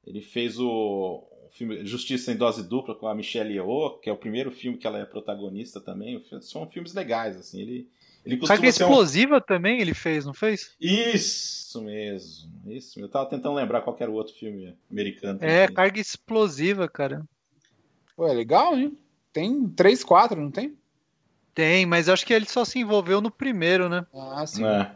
Ele 0.06 0.22
fez 0.22 0.60
o, 0.60 0.68
o 0.68 1.50
filme 1.50 1.84
Justiça 1.86 2.32
em 2.32 2.38
Dose 2.38 2.68
Dupla 2.68 2.94
com 2.94 3.08
a 3.08 3.16
Michelle 3.16 3.54
Yeoh, 3.54 3.98
que 4.00 4.10
é 4.10 4.14
o 4.14 4.18
primeiro 4.18 4.52
filme 4.52 4.78
que 4.78 4.86
ela 4.86 5.00
é 5.00 5.06
protagonista 5.06 5.82
também. 5.82 6.24
São 6.42 6.70
filmes 6.70 6.94
legais, 6.94 7.36
assim. 7.36 7.62
Ele, 7.62 7.90
ele 8.24 8.38
costuma 8.38 8.58
Carga 8.58 8.72
ser 8.72 8.84
um... 8.84 8.90
explosiva 8.90 9.42
também 9.42 9.82
ele 9.82 9.96
fez, 9.96 10.24
não 10.24 10.34
fez? 10.34 10.76
Isso 10.80 11.82
mesmo, 11.82 12.52
isso. 12.68 13.00
Eu 13.00 13.10
tava 13.10 13.28
tentando 13.28 13.56
lembrar 13.56 13.82
qual 13.82 13.96
que 13.96 14.04
era 14.04 14.12
o 14.12 14.16
outro 14.16 14.36
filme 14.36 14.76
americano. 14.90 15.40
É, 15.42 15.68
carga 15.68 16.00
explosiva, 16.00 16.88
cara. 16.88 17.24
Pô, 18.16 18.28
é 18.28 18.34
legal, 18.34 18.78
hein? 18.78 18.96
Tem 19.34 19.68
três, 19.70 20.04
quatro, 20.04 20.40
não 20.40 20.52
tem? 20.52 20.78
Tem, 21.54 21.86
mas 21.86 22.08
acho 22.08 22.26
que 22.26 22.34
ele 22.34 22.46
só 22.46 22.64
se 22.64 22.80
envolveu 22.80 23.20
no 23.22 23.30
primeiro, 23.30 23.90
né? 23.90 24.06
Ah, 24.14 24.46
sim. 24.48 24.66
É. 24.66 24.92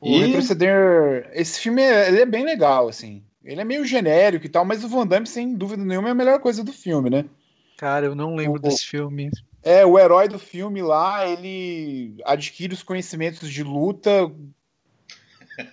O 0.00 0.08
E- 0.08 0.18
Retroceder. 0.26 1.30
Esse 1.32 1.60
filme 1.60 1.80
é, 1.82 2.08
ele 2.08 2.20
é 2.20 2.26
bem 2.26 2.44
legal, 2.44 2.88
assim. 2.88 3.22
Ele 3.42 3.60
é 3.60 3.64
meio 3.64 3.84
genérico 3.86 4.44
e 4.46 4.48
tal, 4.48 4.64
mas 4.64 4.84
o 4.84 4.88
Van 4.88 5.06
Damme, 5.06 5.26
sem 5.26 5.54
dúvida 5.54 5.84
nenhuma, 5.84 6.08
é 6.08 6.12
a 6.12 6.14
melhor 6.14 6.40
coisa 6.40 6.62
do 6.62 6.72
filme, 6.72 7.08
né? 7.10 7.24
Cara, 7.76 8.06
eu 8.06 8.14
não 8.14 8.34
lembro 8.34 8.58
O- 8.58 8.62
desse 8.62 8.86
filme. 8.86 9.30
É, 9.62 9.84
o 9.84 9.98
herói 9.98 10.28
do 10.28 10.38
filme 10.38 10.82
lá, 10.82 11.26
ele 11.26 12.16
adquire 12.26 12.74
os 12.74 12.82
conhecimentos 12.82 13.48
de 13.50 13.62
luta 13.62 14.30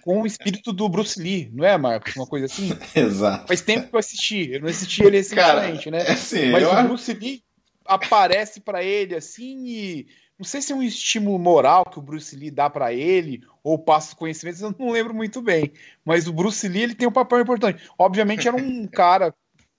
com 0.01 0.21
o 0.21 0.25
espírito 0.27 0.71
do 0.71 0.87
Bruce 0.87 1.21
Lee, 1.21 1.49
não 1.53 1.65
é, 1.65 1.77
Marcos? 1.77 2.15
Uma 2.15 2.25
coisa 2.25 2.45
assim? 2.45 2.69
Exato. 2.95 3.47
Faz 3.47 3.61
tempo 3.61 3.89
que 3.89 3.95
eu 3.95 3.99
assisti, 3.99 4.51
eu 4.51 4.61
não 4.61 4.69
assisti 4.69 5.03
ele 5.03 5.21
Cara, 5.23 5.59
recentemente, 5.59 5.91
né? 5.91 6.03
É 6.07 6.11
assim, 6.13 6.51
Mas 6.51 6.63
eu 6.63 6.71
o. 6.71 6.83
Bruce 6.87 7.13
Lee 7.13 7.43
aparece 7.85 8.61
pra 8.61 8.83
ele 8.83 9.15
assim 9.15 9.65
e 9.65 10.07
não 10.37 10.45
sei 10.45 10.61
se 10.61 10.71
é 10.71 10.75
um 10.75 10.81
estímulo 10.81 11.37
moral 11.37 11.85
que 11.85 11.99
o 11.99 12.01
Bruce 12.01 12.35
Lee 12.35 12.49
dá 12.49 12.69
pra 12.69 12.91
ele 12.93 13.43
ou 13.63 13.77
passa 13.77 14.09
os 14.09 14.13
conhecimentos, 14.15 14.61
eu 14.61 14.73
não 14.79 14.91
lembro 14.91 15.13
muito 15.13 15.41
bem. 15.41 15.71
Mas 16.03 16.27
o 16.27 16.33
Bruce 16.33 16.67
Lee 16.67 16.83
ele 16.83 16.95
tem 16.95 17.07
um 17.07 17.11
papel 17.11 17.39
importante. 17.41 17.83
Obviamente 17.97 18.47
era 18.47 18.57
um 18.57 18.87
cara, 18.89 19.33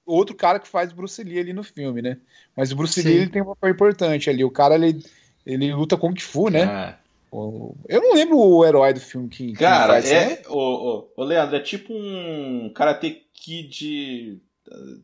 outro 0.07 0.35
cara 0.37 0.61
que 0.61 0.69
faz 0.69 0.93
o 0.93 0.95
Bruce 0.95 1.23
Lee 1.23 1.41
ali 1.41 1.53
no 1.53 1.65
filme, 1.65 2.01
né? 2.03 2.19
Mas 2.57 2.71
o 2.73 2.77
Bruce 2.77 3.01
Sim. 3.03 3.09
Lee 3.09 3.17
ele 3.19 3.31
tem 3.31 3.43
um 3.43 3.47
papel 3.47 3.71
importante 3.71 4.31
ali. 4.31 4.45
O 4.45 4.51
cara 4.51 4.75
ele, 4.75 5.03
ele 5.45 5.73
luta 5.75 5.97
Kung 5.97 6.15
Fu, 6.21 6.49
né? 6.49 6.65
Ah, 6.65 6.99
O- 7.33 7.75
Eu 7.89 8.01
não 8.03 8.15
lembro 8.15 8.39
o 8.39 8.65
herói 8.65 8.93
do 8.93 9.01
filme 9.01 9.29
que, 9.29 9.53
que 9.53 9.59
Cara, 9.59 9.95
faz, 9.95 10.05
né? 10.05 10.33
é. 10.35 10.49
Ô, 10.49 10.59
ô, 10.59 11.09
ô, 11.17 11.25
Leandro, 11.25 11.57
é 11.57 11.61
tipo 11.61 11.93
um 11.93 12.71
Karate 12.75 13.23
Kid 13.33 14.41
uh, 14.69 15.03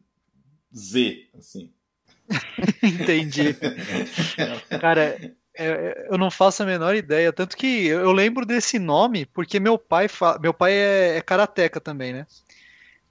Z, 0.76 1.26
assim. 1.36 1.72
Entendi. 2.82 3.56
Cara, 4.80 5.02
é- 5.02 5.32
é- 5.56 6.06
eu 6.10 6.18
não 6.18 6.30
faço 6.30 6.62
a 6.62 6.66
menor 6.66 6.94
ideia. 6.94 7.32
Tanto 7.32 7.56
que 7.56 7.86
eu 7.86 8.12
lembro 8.12 8.44
desse 8.46 8.78
nome 8.78 9.26
porque 9.26 9.58
meu 9.60 9.78
pai, 9.78 10.08
fa... 10.08 10.38
meu 10.40 10.52
pai 10.54 10.72
é, 10.72 11.16
é 11.16 11.20
karateca 11.20 11.80
também, 11.80 12.12
né? 12.12 12.26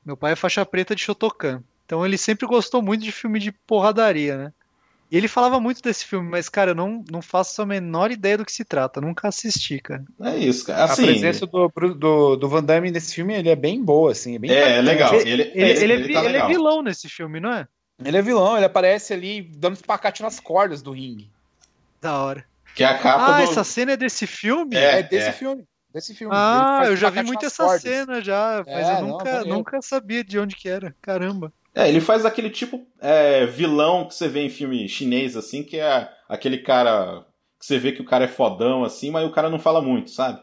Meu 0.05 0.15
pai 0.15 0.33
é 0.33 0.35
faixa 0.35 0.65
preta 0.65 0.95
de 0.95 1.01
Shotokan. 1.03 1.63
Então 1.85 2.05
ele 2.05 2.17
sempre 2.17 2.45
gostou 2.47 2.81
muito 2.81 3.03
de 3.03 3.11
filme 3.11 3.39
de 3.39 3.51
porradaria, 3.51 4.37
né? 4.37 4.53
E 5.09 5.15
ele 5.15 5.29
falava 5.29 5.57
muito 5.57 5.81
desse 5.81 6.03
filme, 6.03 6.29
mas, 6.29 6.49
cara, 6.49 6.71
eu 6.71 6.75
não, 6.75 7.01
não 7.09 7.21
faço 7.21 7.61
a 7.61 7.65
menor 7.65 8.11
ideia 8.11 8.37
do 8.37 8.43
que 8.43 8.51
se 8.51 8.65
trata. 8.65 8.99
Nunca 8.99 9.29
assisti, 9.29 9.79
cara. 9.79 10.03
É 10.21 10.35
isso, 10.35 10.65
cara. 10.65 10.81
A 10.81 10.83
Assim, 10.83 11.05
presença 11.05 11.45
do, 11.47 11.69
do, 11.95 12.35
do 12.35 12.49
Van 12.49 12.61
Damme 12.61 12.91
nesse 12.91 13.15
filme 13.15 13.33
ele 13.33 13.47
é 13.47 13.55
bem 13.55 13.81
boa, 13.81 14.11
assim. 14.11 14.35
É, 14.35 14.39
bem 14.39 14.51
é, 14.51 14.77
é 14.77 14.81
legal. 14.81 15.13
Ele, 15.15 15.43
Ele, 15.43 15.43
ele, 15.55 15.93
é, 15.93 15.97
tá 16.13 16.19
ele 16.19 16.27
é 16.27 16.27
legal. 16.27 16.47
vilão 16.49 16.81
nesse 16.83 17.07
filme, 17.07 17.39
não 17.39 17.53
é? 17.53 17.65
Ele 18.03 18.17
é 18.17 18.21
vilão, 18.21 18.55
ele 18.55 18.65
aparece 18.65 19.13
ali 19.13 19.41
dando 19.41 19.73
espacate 19.75 20.21
nas 20.21 20.39
cordas 20.39 20.81
do 20.81 20.91
ringue. 20.91 21.29
Da 22.01 22.17
hora. 22.21 22.45
Que 22.75 22.83
é 22.83 22.87
a 22.87 22.97
capa 22.97 23.25
Ah, 23.37 23.37
do. 23.37 23.43
essa 23.51 23.63
cena 23.63 23.93
é 23.93 23.97
desse 23.97 24.27
filme? 24.27 24.75
É, 24.75 24.99
É, 24.99 25.03
desse 25.03 25.29
é. 25.29 25.31
filme. 25.31 25.63
Desse 25.91 26.13
filme. 26.13 26.33
Ah, 26.37 26.81
eu 26.85 26.95
já 26.95 27.09
vi 27.09 27.23
muito 27.23 27.43
essa 27.45 27.63
cordas. 27.63 27.81
cena 27.81 28.21
já, 28.21 28.63
mas 28.67 28.87
É, 28.87 28.97
eu 28.97 29.01
não, 29.01 29.07
nunca, 29.07 29.23
valeu. 29.31 29.47
nunca 29.55 29.81
sabia 29.81 30.23
de 30.23 30.37
onde 30.37 30.55
que 30.55 30.69
era. 30.69 30.95
Caramba. 31.01 31.51
É, 31.73 31.87
ele 31.89 31.99
faz 32.01 32.23
aquele 32.25 32.49
tipo 32.51 32.85
é, 32.99 33.45
vilão 33.47 34.07
que 34.07 34.13
você 34.13 34.27
vê 34.27 34.41
em 34.41 34.49
filme 34.49 34.87
chinês, 34.87 35.35
assim, 35.35 35.63
que 35.63 35.79
é 35.79 36.07
aquele 36.29 36.59
cara 36.59 37.25
que 37.59 37.65
você 37.65 37.79
vê 37.79 37.91
que 37.91 38.01
o 38.01 38.05
cara 38.05 38.25
é 38.25 38.27
fodão, 38.27 38.83
assim, 38.83 39.09
mas 39.09 39.25
o 39.27 39.31
cara 39.31 39.49
não 39.49 39.57
fala 39.59 39.81
muito, 39.81 40.11
sabe? 40.11 40.39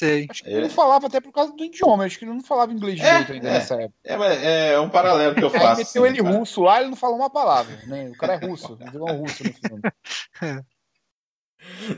Sei. 0.00 0.26
Acho 0.30 0.42
que 0.44 0.48
Ele- 0.50 0.68
falava 0.70 1.06
até 1.08 1.20
por 1.20 1.30
causa 1.32 1.52
do 1.54 1.62
idioma. 1.62 2.04
Acho 2.04 2.18
que 2.18 2.24
ele 2.24 2.32
não 2.32 2.42
falava 2.42 2.72
inglês 2.72 2.98
É, 3.00 3.04
direito 3.20 3.32
ainda 3.32 3.48
é. 3.48 3.52
nessa 3.52 3.74
época. 3.74 3.94
É, 4.02 4.16
mas 4.16 4.42
é 4.42 4.80
um 4.80 4.88
paralelo 4.88 5.34
que 5.34 5.44
eu 5.44 5.48
Aí 5.48 5.52
faço. 5.60 5.76
meteu 5.78 6.04
assim, 6.04 6.12
ele 6.14 6.22
cara. 6.22 6.38
russo 6.38 6.62
lá, 6.62 6.80
ele 6.80 6.88
não 6.90 6.96
falou 6.96 7.16
uma 7.16 7.28
palavra. 7.30 7.76
Né? 7.86 8.08
O 8.08 8.16
cara 8.16 8.34
é 8.34 8.46
russo, 8.46 8.72
um 8.80 8.90
vilão 8.90 9.16
russo 9.18 9.44
no 9.44 9.52
filme. 9.52 9.82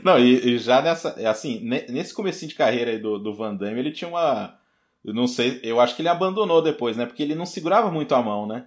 Não, 0.03 0.19
e, 0.19 0.55
e, 0.55 0.59
já 0.59 0.81
nessa. 0.81 1.15
é 1.17 1.25
Assim, 1.25 1.61
nesse 1.63 2.13
comecinho 2.13 2.49
de 2.49 2.55
carreira 2.55 2.91
aí 2.91 2.99
do, 2.99 3.17
do 3.17 3.33
Van 3.33 3.55
Damme, 3.55 3.79
ele 3.79 3.91
tinha 3.91 4.09
uma. 4.09 4.59
Eu 5.05 5.13
não 5.13 5.25
sei, 5.27 5.59
eu 5.63 5.79
acho 5.79 5.95
que 5.95 6.01
ele 6.01 6.09
abandonou 6.09 6.61
depois, 6.61 6.95
né? 6.97 7.05
Porque 7.05 7.23
ele 7.23 7.35
não 7.35 7.45
segurava 7.45 7.89
muito 7.91 8.13
a 8.13 8.21
mão, 8.21 8.45
né? 8.45 8.65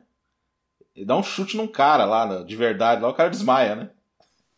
Ele 0.94 1.04
dá 1.04 1.14
um 1.16 1.22
chute 1.22 1.56
num 1.56 1.66
cara 1.66 2.04
lá, 2.06 2.42
de 2.42 2.56
verdade, 2.56 3.02
lá 3.02 3.08
o 3.08 3.14
cara 3.14 3.28
desmaia, 3.28 3.74
né? 3.76 3.90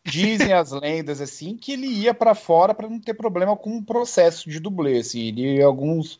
Dizem 0.09 0.53
as 0.53 0.71
lendas 0.71 1.21
assim 1.21 1.55
que 1.55 1.73
ele 1.73 1.87
ia 1.87 2.13
para 2.13 2.35
fora 2.35 2.73
para 2.73 2.89
não 2.89 2.99
ter 2.99 3.13
problema 3.13 3.55
com 3.55 3.77
o 3.77 3.83
processo 3.83 4.49
de 4.49 4.59
dublê, 4.59 4.99
assim, 4.99 5.27
ele 5.27 5.55
ia 5.57 5.65
alguns 5.65 6.19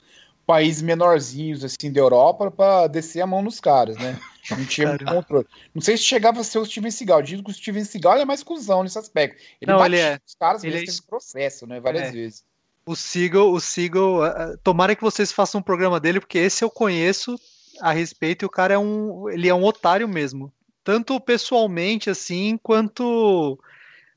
países 0.49 0.81
menorzinhos 0.81 1.63
assim 1.63 1.91
da 1.91 1.99
Europa 1.99 2.49
para 2.49 2.87
descer 2.87 3.21
a 3.21 3.27
mão 3.27 3.41
nos 3.41 3.59
caras, 3.59 3.95
né? 3.97 4.19
Não 4.49 4.65
tinha 4.65 4.97
controle. 4.97 5.45
Não 5.75 5.81
sei 5.81 5.95
se 5.95 6.03
chegava 6.03 6.41
a 6.41 6.43
ser 6.43 6.57
o 6.57 6.65
Steven 6.65 6.89
Seagal. 6.89 7.21
Digo 7.21 7.43
que 7.43 7.51
o 7.51 7.53
Steven 7.53 7.83
Seagal 7.83 8.17
é 8.17 8.25
mais 8.25 8.41
cuzão 8.41 8.81
nesse 8.81 8.97
aspecto. 8.97 9.39
Ele 9.61 9.71
não, 9.71 9.85
ele 9.85 9.99
é. 9.99 10.19
os 10.25 10.33
caras 10.33 10.63
ele 10.63 10.79
mesmo 10.79 11.03
é... 11.05 11.07
processo, 11.07 11.67
né? 11.67 11.79
Várias 11.79 12.07
é. 12.07 12.11
vezes. 12.11 12.43
O 12.83 12.95
Seagal, 12.95 13.51
o 13.51 13.59
Seagal, 13.59 14.23
uh, 14.23 14.57
tomara 14.63 14.95
que 14.95 15.03
vocês 15.03 15.31
façam 15.31 15.59
um 15.59 15.63
programa 15.63 15.99
dele, 15.99 16.19
porque 16.19 16.39
esse 16.39 16.63
eu 16.63 16.69
conheço 16.71 17.39
a 17.79 17.91
respeito 17.91 18.43
e 18.43 18.47
o 18.47 18.49
cara 18.49 18.73
é 18.73 18.77
um, 18.79 19.29
ele 19.29 19.47
é 19.47 19.53
um 19.53 19.63
otário 19.63 20.07
mesmo. 20.07 20.51
Tanto 20.83 21.19
pessoalmente 21.19 22.09
assim, 22.09 22.57
quanto 22.57 23.59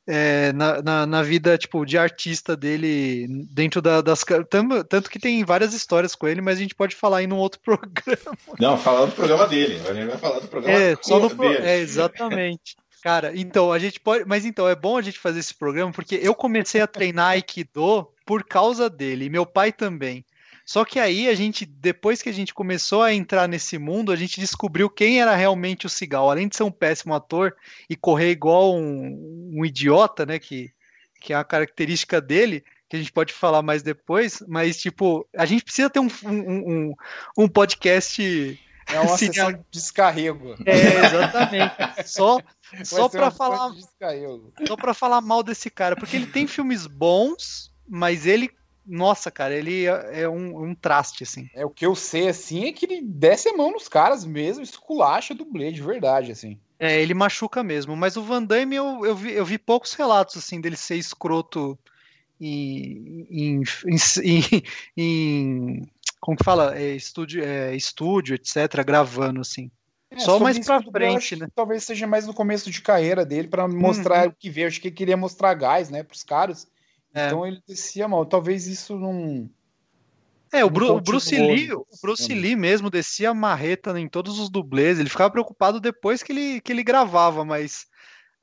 é, 0.07 0.53
na, 0.53 0.83
na, 0.83 1.07
na, 1.07 1.23
vida 1.23 1.57
tipo 1.57 1.85
de 1.85 1.97
artista 1.97 2.57
dele 2.57 3.27
dentro 3.51 3.81
da, 3.81 4.01
das 4.01 4.25
tanto, 4.51 4.85
tanto 4.85 5.11
que 5.11 5.19
tem 5.19 5.45
várias 5.45 5.73
histórias 5.73 6.15
com 6.15 6.27
ele, 6.27 6.41
mas 6.41 6.59
a 6.59 6.63
gente 6.63 6.75
pode 6.75 6.97
falar 6.97 7.19
aí 7.19 7.27
num 7.27 7.37
outro 7.37 7.61
programa. 7.65 8.37
Não, 8.59 8.77
falar 8.77 9.07
do 9.07 9.13
programa 9.13 9.47
dele. 9.47 9.81
A 9.89 9.95
gente 9.95 10.09
vai 10.09 10.19
falar 10.19 10.41
do 10.41 10.49
programa 10.49 10.79
é, 10.79 10.97
só 11.01 11.19
no 11.21 11.29
dele. 11.29 11.65
É, 11.65 11.79
exatamente. 11.79 12.77
Cara, 13.03 13.33
então 13.35 13.73
a 13.73 13.79
gente 13.79 13.99
pode, 13.99 14.25
mas 14.25 14.45
então 14.45 14.69
é 14.69 14.77
bom 14.77 14.97
a 14.97 15.03
gente 15.03 15.19
fazer 15.19 15.41
esse 15.41 15.55
programa 15.55 15.93
porque 15.93 16.21
eu 16.23 16.35
comecei 16.35 16.81
a 16.81 16.87
treinar 16.87 17.31
Aikido 17.31 18.09
por 18.25 18.45
causa 18.45 18.89
dele, 18.89 19.25
e 19.25 19.31
meu 19.31 19.45
pai 19.45 19.73
também. 19.73 20.25
Só 20.65 20.85
que 20.85 20.99
aí 20.99 21.29
a 21.29 21.35
gente, 21.35 21.67
depois 21.67 22.23
que 22.23 22.29
a 22.29 22.33
gente 22.33 22.55
começou 22.55 23.03
a 23.03 23.13
entrar 23.13 23.49
nesse 23.49 23.79
mundo, 23.79 24.13
a 24.13 24.17
gente 24.17 24.41
descobriu 24.41 24.89
quem 24.89 25.21
era 25.21 25.35
realmente 25.35 25.87
o 25.87 25.91
Cigal. 25.91 26.31
Além 26.31 26.49
de 26.49 26.57
ser 26.57 26.63
um 26.63 26.71
péssimo 26.71 27.15
ator 27.15 27.55
e 27.89 27.97
correr 27.97 28.31
igual 28.31 28.75
um, 28.77 29.51
um 29.55 29.65
idiota, 29.65 30.25
né? 30.25 30.39
Que, 30.39 30.73
que 31.21 31.33
é 31.33 31.37
a 31.37 31.45
característica 31.45 32.21
dele, 32.21 32.65
que 32.89 32.97
a 32.97 32.99
gente 32.99 33.13
pode 33.13 33.33
falar 33.33 33.63
mais 33.63 33.83
depois, 33.83 34.43
mas 34.47 34.77
tipo, 34.77 35.27
a 35.37 35.47
gente 35.47 35.65
precisa 35.65 35.89
ter 35.89 35.99
um, 35.99 36.09
um, 36.25 36.31
um, 36.31 36.95
um 37.39 37.49
podcast. 37.49 38.61
É 38.87 39.01
uma 39.01 39.15
assim, 39.15 39.27
sessão 39.33 39.53
de 39.53 39.61
descarrego. 39.71 40.55
É, 40.67 41.07
exatamente. 41.07 41.75
Só, 42.07 42.39
só 42.85 43.09
para 43.09 43.31
falar. 43.31 43.73
Só 44.67 44.77
para 44.77 44.95
falar 44.95 45.21
mal 45.21 45.43
desse 45.43 45.71
cara, 45.71 45.97
porque 45.97 46.17
ele 46.17 46.27
tem 46.27 46.47
filmes 46.47 46.87
bons, 46.87 47.73
mas 47.89 48.27
ele 48.27 48.51
nossa, 48.87 49.31
cara, 49.31 49.55
ele 49.55 49.87
é, 49.87 50.23
é 50.23 50.29
um, 50.29 50.65
um, 50.65 50.75
traste, 50.75 51.23
assim. 51.23 51.49
É, 51.55 51.65
o 51.65 51.71
que 51.71 51.87
eu 51.87 51.95
sei, 51.95 52.29
assim, 52.29 52.67
é 52.67 52.73
que 52.73 52.87
ele 52.87 53.01
desce 53.03 53.49
a 53.49 53.57
mão 53.57 53.71
nos 53.71 53.89
caras 53.89 54.25
mesmo, 54.25 54.63
esculacha 54.63 55.35
do 55.35 55.45
Blade, 55.45 55.75
de 55.75 55.83
verdade, 55.83 56.33
assim. 56.33 56.59
É, 56.79 57.01
ele 57.01 57.15
machuca 57.15 57.63
mesmo, 57.63 57.97
mas 57.97 58.17
o 58.17 58.23
Van 58.23 58.43
Damme, 58.43 58.77
eu, 58.77 59.07
eu, 59.07 59.15
vi, 59.15 59.33
eu 59.33 59.45
vi 59.45 59.57
poucos 59.57 59.95
relatos, 59.95 60.37
assim, 60.37 60.61
dele 60.61 60.77
ser 60.77 60.97
escroto 60.97 61.79
em... 62.41 63.27
em, 63.31 63.63
em, 64.25 64.63
em 64.97 65.83
como 66.21 66.37
que 66.37 66.45
fala? 66.45 66.79
É, 66.79 66.95
estúdio, 66.95 67.45
é, 67.45 67.75
estúdio, 67.75 68.35
etc., 68.37 68.85
gravando, 68.85 69.41
assim. 69.41 69.71
É, 70.09 70.21
Só 70.21 70.39
mais 70.39 70.59
pra 70.59 70.83
frente, 70.83 71.37
né? 71.37 71.49
Talvez 71.55 71.85
seja 71.85 72.07
mais 72.07 72.27
no 72.27 72.35
começo 72.35 72.71
de 72.71 72.81
carreira 72.81 73.25
dele, 73.25 73.49
para 73.49 73.67
mostrar 73.67 74.27
uhum. 74.27 74.31
o 74.31 74.37
que 74.39 74.51
veio. 74.51 74.69
Acho 74.69 74.81
que 74.81 74.89
ele 74.89 74.95
queria 74.95 75.17
mostrar 75.17 75.55
gás, 75.55 75.89
né, 75.91 76.03
pros 76.03 76.23
caras. 76.23 76.69
É. 77.15 77.27
Então 77.27 77.47
ele 77.47 77.63
descia 77.67 78.09
mal. 78.09 78.25
Talvez 78.27 78.67
isso 78.67 78.99
não. 78.99 79.49
É, 80.53 80.65
o, 80.65 80.71
Bru 80.71 80.97
o 80.97 81.01
Bruce 81.01 81.35
Lee, 81.35 81.73
o 81.73 81.87
Bruce 82.03 82.33
Lee 82.33 82.55
mesmo 82.55 82.91
descia 82.91 83.33
marreta 83.33 83.99
em 83.99 84.09
todos 84.09 84.39
os 84.39 84.51
dublês. 84.51 84.99
Ele 84.99 85.09
ficava 85.09 85.31
preocupado 85.31 85.81
depois 85.81 86.23
que 86.23 86.33
ele, 86.33 86.61
que 86.61 86.73
ele 86.73 86.83
gravava, 86.85 87.45
mas 87.45 87.87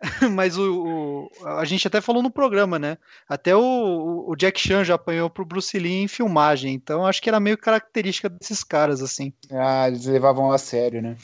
mas 0.32 0.58
o, 0.58 1.30
o, 1.42 1.48
a 1.48 1.66
gente 1.66 1.86
até 1.88 2.00
falou 2.00 2.24
no 2.24 2.32
programa, 2.32 2.80
né? 2.80 2.98
Até 3.28 3.56
o, 3.56 4.26
o 4.28 4.36
Jack 4.36 4.60
Chan 4.60 4.84
já 4.84 4.96
apanhou 4.96 5.30
pro 5.30 5.46
Bruce 5.46 5.78
Lee 5.78 6.04
em 6.04 6.08
filmagem, 6.08 6.74
então 6.74 7.06
acho 7.06 7.22
que 7.22 7.30
era 7.30 7.40
meio 7.40 7.58
característica 7.58 8.30
desses 8.30 8.64
caras, 8.64 9.02
assim. 9.02 9.34
Ah, 9.52 9.88
eles 9.88 10.06
levavam 10.06 10.52
a 10.52 10.58
sério, 10.58 11.02
né? 11.02 11.18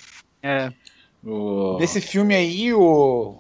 É. 0.44 0.72
O... 1.24 1.78
Nesse 1.80 2.02
filme 2.02 2.36
aí, 2.36 2.74
o, 2.74 3.40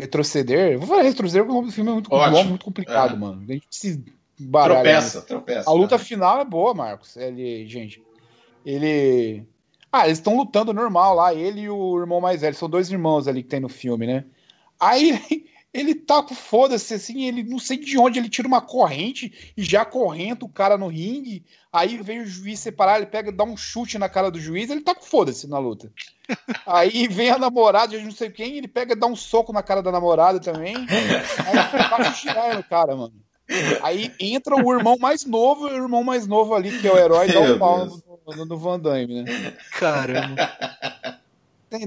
retroceder. 0.00 0.78
Vou 0.78 0.86
falar 0.86 1.02
retroceder 1.02 1.42
porque 1.42 1.52
o 1.52 1.56
nome 1.56 1.68
do 1.68 1.72
filme 1.72 1.90
é 1.90 1.94
muito, 1.94 2.12
Ótimo. 2.12 2.44
muito 2.44 2.64
complicado, 2.64 3.14
é. 3.14 3.18
mano. 3.18 3.44
A 3.48 3.52
gente 3.52 3.66
se 3.70 4.04
baralha. 4.38 4.82
Tropeça, 4.82 5.22
tropeça. 5.22 5.70
A 5.70 5.72
luta 5.72 5.96
né? 5.96 6.04
final 6.04 6.40
é 6.40 6.44
boa, 6.44 6.74
Marcos. 6.74 7.16
Ele, 7.16 7.66
gente. 7.66 8.02
Ele. 8.64 9.44
Ah, 9.90 10.06
eles 10.06 10.18
estão 10.18 10.36
lutando 10.36 10.72
normal 10.72 11.14
lá, 11.14 11.34
ele 11.34 11.62
e 11.62 11.70
o 11.70 11.98
irmão 11.98 12.20
mais 12.20 12.42
velho. 12.42 12.54
São 12.54 12.68
dois 12.68 12.90
irmãos 12.90 13.26
ali 13.26 13.42
que 13.42 13.48
tem 13.48 13.60
no 13.60 13.68
filme, 13.68 14.06
né? 14.06 14.24
Aí 14.78 15.46
ele 15.72 15.94
tá 15.94 16.22
com 16.22 16.34
foda-se, 16.34 16.94
assim, 16.94 17.24
ele 17.24 17.42
não 17.42 17.58
sei 17.58 17.76
de 17.76 17.98
onde 17.98 18.18
ele 18.18 18.28
tira 18.28 18.48
uma 18.48 18.60
corrente 18.60 19.52
e 19.56 19.62
já 19.62 19.84
correndo 19.84 20.44
o 20.44 20.48
cara 20.48 20.78
no 20.78 20.88
ringue. 20.88 21.44
Aí 21.72 21.98
vem 22.02 22.20
o 22.20 22.26
juiz 22.26 22.58
separar, 22.58 22.96
ele 22.96 23.06
pega, 23.06 23.30
dá 23.30 23.44
um 23.44 23.56
chute 23.56 23.98
na 23.98 24.08
cara 24.08 24.30
do 24.30 24.40
juiz, 24.40 24.70
ele 24.70 24.80
tá 24.80 24.94
com 24.94 25.04
foda-se 25.04 25.46
na 25.46 25.58
luta. 25.58 25.92
Aí 26.66 27.06
vem 27.06 27.30
a 27.30 27.38
namorada 27.38 27.98
de 27.98 28.04
não 28.04 28.10
sei 28.10 28.30
quem, 28.30 28.56
ele 28.56 28.68
pega 28.68 28.96
dá 28.96 29.06
um 29.06 29.16
soco 29.16 29.52
na 29.52 29.62
cara 29.62 29.82
da 29.82 29.92
namorada 29.92 30.40
também. 30.40 30.74
Aí 30.76 32.14
girar 32.14 32.56
no 32.56 32.64
cara, 32.64 32.96
mano. 32.96 33.14
Aí 33.82 34.12
entra 34.20 34.54
o 34.56 34.74
irmão 34.74 34.98
mais 34.98 35.24
novo, 35.24 35.66
o 35.66 35.74
irmão 35.74 36.04
mais 36.04 36.26
novo 36.26 36.54
ali, 36.54 36.78
que 36.78 36.86
é 36.86 36.92
o 36.92 36.98
herói, 36.98 37.32
dá 37.32 37.40
um 37.40 37.58
pau 37.58 37.86
no, 37.86 38.02
no, 38.36 38.44
no, 38.44 38.58
Van 38.58 38.78
Damme, 38.78 39.22
né? 39.22 39.56
Caramba. 39.72 40.50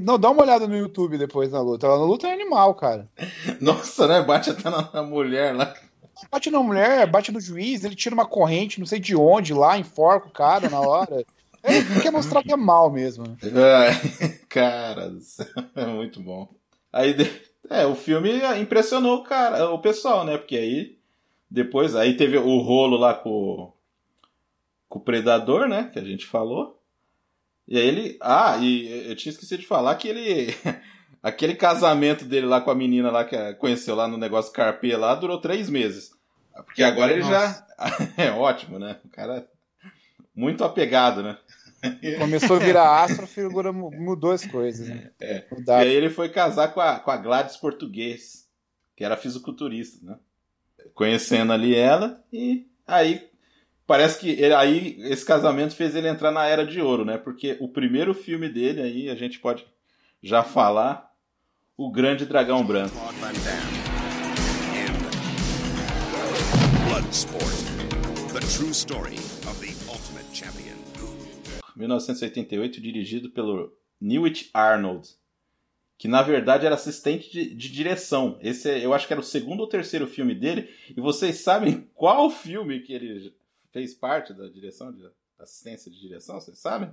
Não, 0.02 0.20
dá 0.20 0.30
uma 0.30 0.44
olhada 0.44 0.68
no 0.68 0.78
YouTube 0.78 1.18
depois 1.18 1.52
na 1.52 1.62
luta. 1.62 1.88
Ela 1.88 1.98
na 1.98 2.06
luta 2.06 2.28
é 2.28 2.34
animal, 2.34 2.76
cara. 2.76 3.06
Nossa, 3.60 4.08
né? 4.08 4.22
Bate 4.22 4.50
até 4.50 4.70
na, 4.70 4.90
na 4.94 5.04
mulher 5.04 5.56
lá. 5.56 5.74
Bate 6.32 6.52
na 6.52 6.62
mulher, 6.62 7.08
bate 7.08 7.32
no 7.32 7.42
juiz, 7.42 7.84
ele 7.84 7.96
tira 7.96 8.14
uma 8.14 8.28
corrente, 8.28 8.80
não 8.80 8.86
sei 8.86 9.00
de 9.00 9.16
onde, 9.16 9.54
lá, 9.54 9.78
enforca 9.78 10.28
o 10.28 10.32
cara 10.32 10.70
na 10.70 10.80
hora. 10.80 11.26
Ele 11.64 12.02
quer 12.02 12.12
mostrar 12.12 12.42
que 12.42 12.52
é 12.52 12.56
mal 12.56 12.92
mesmo. 12.92 13.38
É, 13.44 14.28
cara, 14.50 15.14
é 15.76 15.86
muito 15.86 16.20
bom. 16.20 16.50
Aí, 16.92 17.16
é, 17.70 17.86
o 17.86 17.94
filme 17.94 18.32
impressionou 18.60 19.18
o 19.18 19.24
cara, 19.24 19.70
o 19.70 19.80
pessoal, 19.80 20.26
né? 20.26 20.40
Porque 20.40 20.58
aí, 20.58 20.98
depois, 21.50 21.96
aí 21.96 22.18
teve 22.18 22.36
o 22.38 22.60
rolo 22.62 22.98
lá 22.98 23.14
com, 23.14 23.72
com 24.90 24.98
o 24.98 25.02
Predador, 25.04 25.68
né? 25.68 25.90
Que 25.94 26.00
a 26.00 26.04
gente 26.04 26.26
falou. 26.26 26.81
E 27.72 27.78
aí 27.78 27.88
ele. 27.88 28.18
Ah, 28.20 28.58
e 28.58 29.08
eu 29.10 29.16
tinha 29.16 29.32
esquecido 29.32 29.62
de 29.62 29.66
falar 29.66 29.96
que 29.96 30.10
ele. 30.10 30.54
Aquele 31.24 31.56
casamento 31.56 32.26
dele 32.26 32.46
lá 32.46 32.60
com 32.60 32.70
a 32.70 32.76
menina 32.76 33.10
lá 33.10 33.24
que 33.24 33.54
conheceu 33.54 33.96
lá 33.96 34.10
no 34.10 34.18
negócio 34.18 34.52
Carpê 34.52 34.98
lá 34.98 35.16
durou 35.16 35.40
três 35.40 35.70
meses. 35.70 36.12
Porque 36.66 36.84
agora 36.84 37.14
ele 37.14 37.22
Nossa. 37.22 37.32
já. 37.32 37.72
É 38.18 38.32
ótimo, 38.32 38.78
né? 38.78 39.00
O 39.06 39.10
cara. 39.10 39.48
Muito 40.36 40.66
apegado, 40.66 41.24
né? 41.24 41.38
Começou 42.20 42.58
a 42.58 42.60
virar 42.60 43.04
astro, 43.04 43.24
a 43.24 43.28
figura 43.28 43.72
mudou 43.72 44.32
as 44.32 44.46
coisas. 44.46 44.90
Né? 44.90 45.10
É. 45.22 45.46
E 45.66 45.72
aí 45.72 45.94
ele 45.94 46.10
foi 46.10 46.28
casar 46.28 46.74
com 46.74 46.82
a, 46.82 47.00
com 47.00 47.10
a 47.10 47.18
Gladys 47.18 47.56
Português, 47.56 48.48
que 48.98 49.04
era 49.06 49.16
fisiculturista, 49.16 50.06
né? 50.06 50.18
Conhecendo 50.94 51.54
ali 51.54 51.74
ela, 51.74 52.22
e 52.34 52.68
aí 52.86 53.31
parece 53.86 54.20
que 54.20 54.30
ele, 54.30 54.54
aí 54.54 54.98
esse 55.04 55.26
casamento 55.26 55.76
fez 55.76 55.96
ele 55.96 56.08
entrar 56.08 56.32
na 56.32 56.46
era 56.46 56.66
de 56.66 56.82
ouro, 56.82 57.06
né? 57.06 57.18
Porque 57.18 57.58
o 57.60 57.68
primeiro 57.68 58.14
filme 58.14 58.50
dele 58.50 58.82
aí, 58.82 59.10
a 59.10 59.16
gente 59.16 59.40
pode 59.40 59.66
já 60.22 60.44
falar, 60.44 61.12
O 61.78 61.92
Grande 61.92 62.26
Dragão 62.26 62.64
Branco. 62.64 62.96
Bloodsport, 66.88 67.56
the 68.34 68.40
true 68.56 68.72
story 68.72 69.18
of 69.50 69.60
the 69.60 69.74
ultimate 69.92 70.28
champion. 70.32 70.78
1988, 71.76 72.80
dirigido 72.80 73.30
pelo 73.32 73.74
Newt 74.00 74.50
Arnold, 74.54 75.10
que 75.98 76.08
na 76.08 76.22
verdade 76.22 76.66
era 76.66 76.76
assistente 76.76 77.32
de, 77.32 77.54
de 77.54 77.72
direção. 77.72 78.38
Esse 78.42 78.70
é, 78.70 78.86
eu 78.86 78.94
acho 78.94 79.08
que 79.08 79.14
era 79.14 79.20
o 79.20 79.24
segundo 79.24 79.62
ou 79.62 79.68
terceiro 79.68 80.08
filme 80.08 80.36
dele. 80.36 80.70
E 80.96 81.00
vocês 81.02 81.38
sabem 81.38 81.88
qual 81.96 82.30
filme 82.30 82.80
que 82.80 82.94
ele 82.94 83.34
fez 83.72 83.94
parte 83.94 84.34
da 84.34 84.48
direção, 84.48 84.92
de 84.92 85.04
assistência 85.40 85.92
de 85.92 86.00
direção? 86.00 86.40
Vocês 86.40 86.60
sabem? 86.60 86.90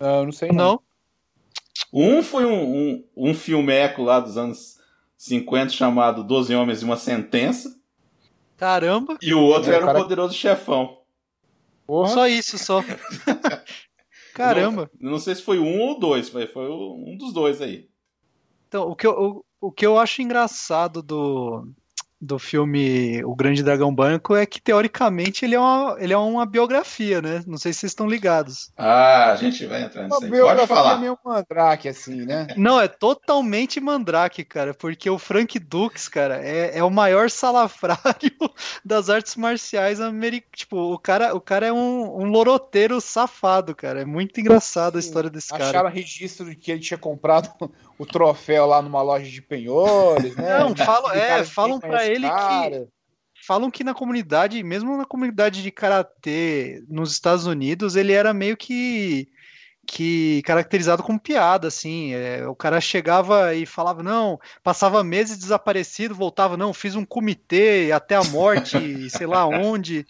Uh, 0.00 0.24
não 0.24 0.32
sei 0.32 0.50
não. 0.50 0.80
Um 1.92 2.22
foi 2.22 2.44
um, 2.44 2.76
um, 2.76 3.08
um 3.16 3.34
filmeco 3.34 4.02
lá 4.02 4.20
dos 4.20 4.36
anos 4.36 4.78
50 5.16 5.70
chamado 5.70 6.24
Doze 6.24 6.54
Homens 6.54 6.82
e 6.82 6.84
uma 6.84 6.96
Sentença. 6.96 7.78
Caramba! 8.56 9.16
E 9.22 9.34
o 9.34 9.40
outro 9.40 9.70
é, 9.70 9.74
era 9.76 9.84
o 9.84 9.86
cara... 9.86 10.00
Poderoso 10.00 10.34
Chefão. 10.34 10.98
Porra. 11.86 12.08
Só 12.08 12.26
isso, 12.26 12.58
só. 12.58 12.82
Caramba! 14.34 14.90
Não, 14.98 15.12
não, 15.12 15.18
sei 15.18 15.34
se 15.34 15.42
foi 15.42 15.58
um 15.58 15.80
ou 15.80 15.98
dois, 15.98 16.28
foi, 16.28 16.46
foi 16.46 16.68
um 16.68 17.16
dos 17.16 17.32
dois 17.32 17.60
aí. 17.62 17.88
Então, 18.68 18.88
o 18.90 18.96
que 18.96 19.06
eu, 19.06 19.12
o, 19.12 19.44
o 19.68 19.72
que 19.72 19.86
eu 19.86 19.98
acho 19.98 20.20
engraçado 20.20 21.02
do, 21.02 21.68
do 22.20 22.38
filme 22.38 23.22
O 23.24 23.34
Grande 23.34 23.62
Dragão 23.62 23.94
Branco 23.94 24.34
é 24.34 24.46
que, 24.46 24.60
teoricamente, 24.60 25.44
ele 25.44 25.54
é 25.54 25.60
uma, 25.60 25.96
ele 25.98 26.12
é 26.12 26.16
uma 26.16 26.46
biografia, 26.46 27.20
né? 27.20 27.42
Não 27.46 27.58
sei 27.58 27.72
se 27.72 27.80
vocês 27.80 27.92
estão 27.92 28.08
ligados. 28.08 28.72
Ah, 28.76 29.32
a 29.32 29.36
gente 29.36 29.66
vai 29.66 29.82
entrar 29.82 30.04
nisso 30.04 30.14
aí. 30.14 30.20
Pode 30.20 30.32
biografia 30.32 30.66
falar. 30.66 30.98
meio 30.98 31.18
mandrake, 31.24 31.88
assim, 31.88 32.24
né? 32.24 32.46
Não, 32.56 32.80
é 32.80 32.88
totalmente 32.88 33.80
mandrake, 33.80 34.44
cara, 34.44 34.72
porque 34.72 35.08
o 35.10 35.18
Frank 35.18 35.58
Dux, 35.58 36.08
cara, 36.08 36.40
é, 36.42 36.78
é 36.78 36.82
o 36.82 36.90
maior 36.90 37.30
salafrário 37.30 38.32
das 38.84 39.10
artes 39.10 39.36
marciais 39.36 40.00
americanas. 40.00 40.26
Tipo, 40.54 40.92
o 40.92 40.98
cara, 40.98 41.34
o 41.34 41.40
cara 41.40 41.66
é 41.66 41.72
um, 41.72 42.22
um 42.22 42.24
loroteiro 42.24 43.00
safado, 43.00 43.74
cara. 43.74 44.00
É 44.00 44.04
muito 44.04 44.40
engraçado 44.40 44.96
a 44.96 45.00
história 45.00 45.30
desse 45.30 45.48
cara. 45.48 45.68
Acharam 45.68 45.90
registro 45.90 46.48
de 46.48 46.56
que 46.56 46.70
ele 46.70 46.80
tinha 46.80 46.98
comprado 46.98 47.50
o 47.98 48.04
troféu 48.06 48.66
lá 48.66 48.80
numa 48.82 49.02
loja 49.02 49.28
de 49.30 49.40
penhores, 49.42 50.34
né? 50.36 50.58
Não, 50.58 50.74
falam- 50.76 51.12
é, 51.12 51.44
falam 51.44 51.80
quem 51.80 51.88
pra 51.90 51.98
conhece 51.98 52.12
ele 52.12 52.28
cara. 52.28 52.88
Falam 53.46 53.70
que 53.70 53.84
na 53.84 53.94
comunidade, 53.94 54.60
mesmo 54.62 54.96
na 54.96 55.04
comunidade 55.04 55.62
de 55.62 55.70
karatê 55.70 56.82
nos 56.88 57.12
Estados 57.12 57.46
Unidos, 57.46 57.94
ele 57.96 58.12
era 58.12 58.34
meio 58.34 58.56
que 58.56 59.28
que 59.88 60.42
caracterizado 60.42 61.00
como 61.00 61.20
piada, 61.20 61.68
assim. 61.68 62.12
É, 62.12 62.44
o 62.48 62.56
cara 62.56 62.80
chegava 62.80 63.54
e 63.54 63.64
falava, 63.64 64.02
não, 64.02 64.36
passava 64.60 65.04
meses 65.04 65.38
desaparecido, 65.38 66.12
voltava, 66.12 66.56
não, 66.56 66.74
fiz 66.74 66.96
um 66.96 67.04
comitê 67.04 67.92
até 67.94 68.16
a 68.16 68.24
morte, 68.24 68.76
sei 69.10 69.28
lá 69.28 69.46
onde. 69.46 70.04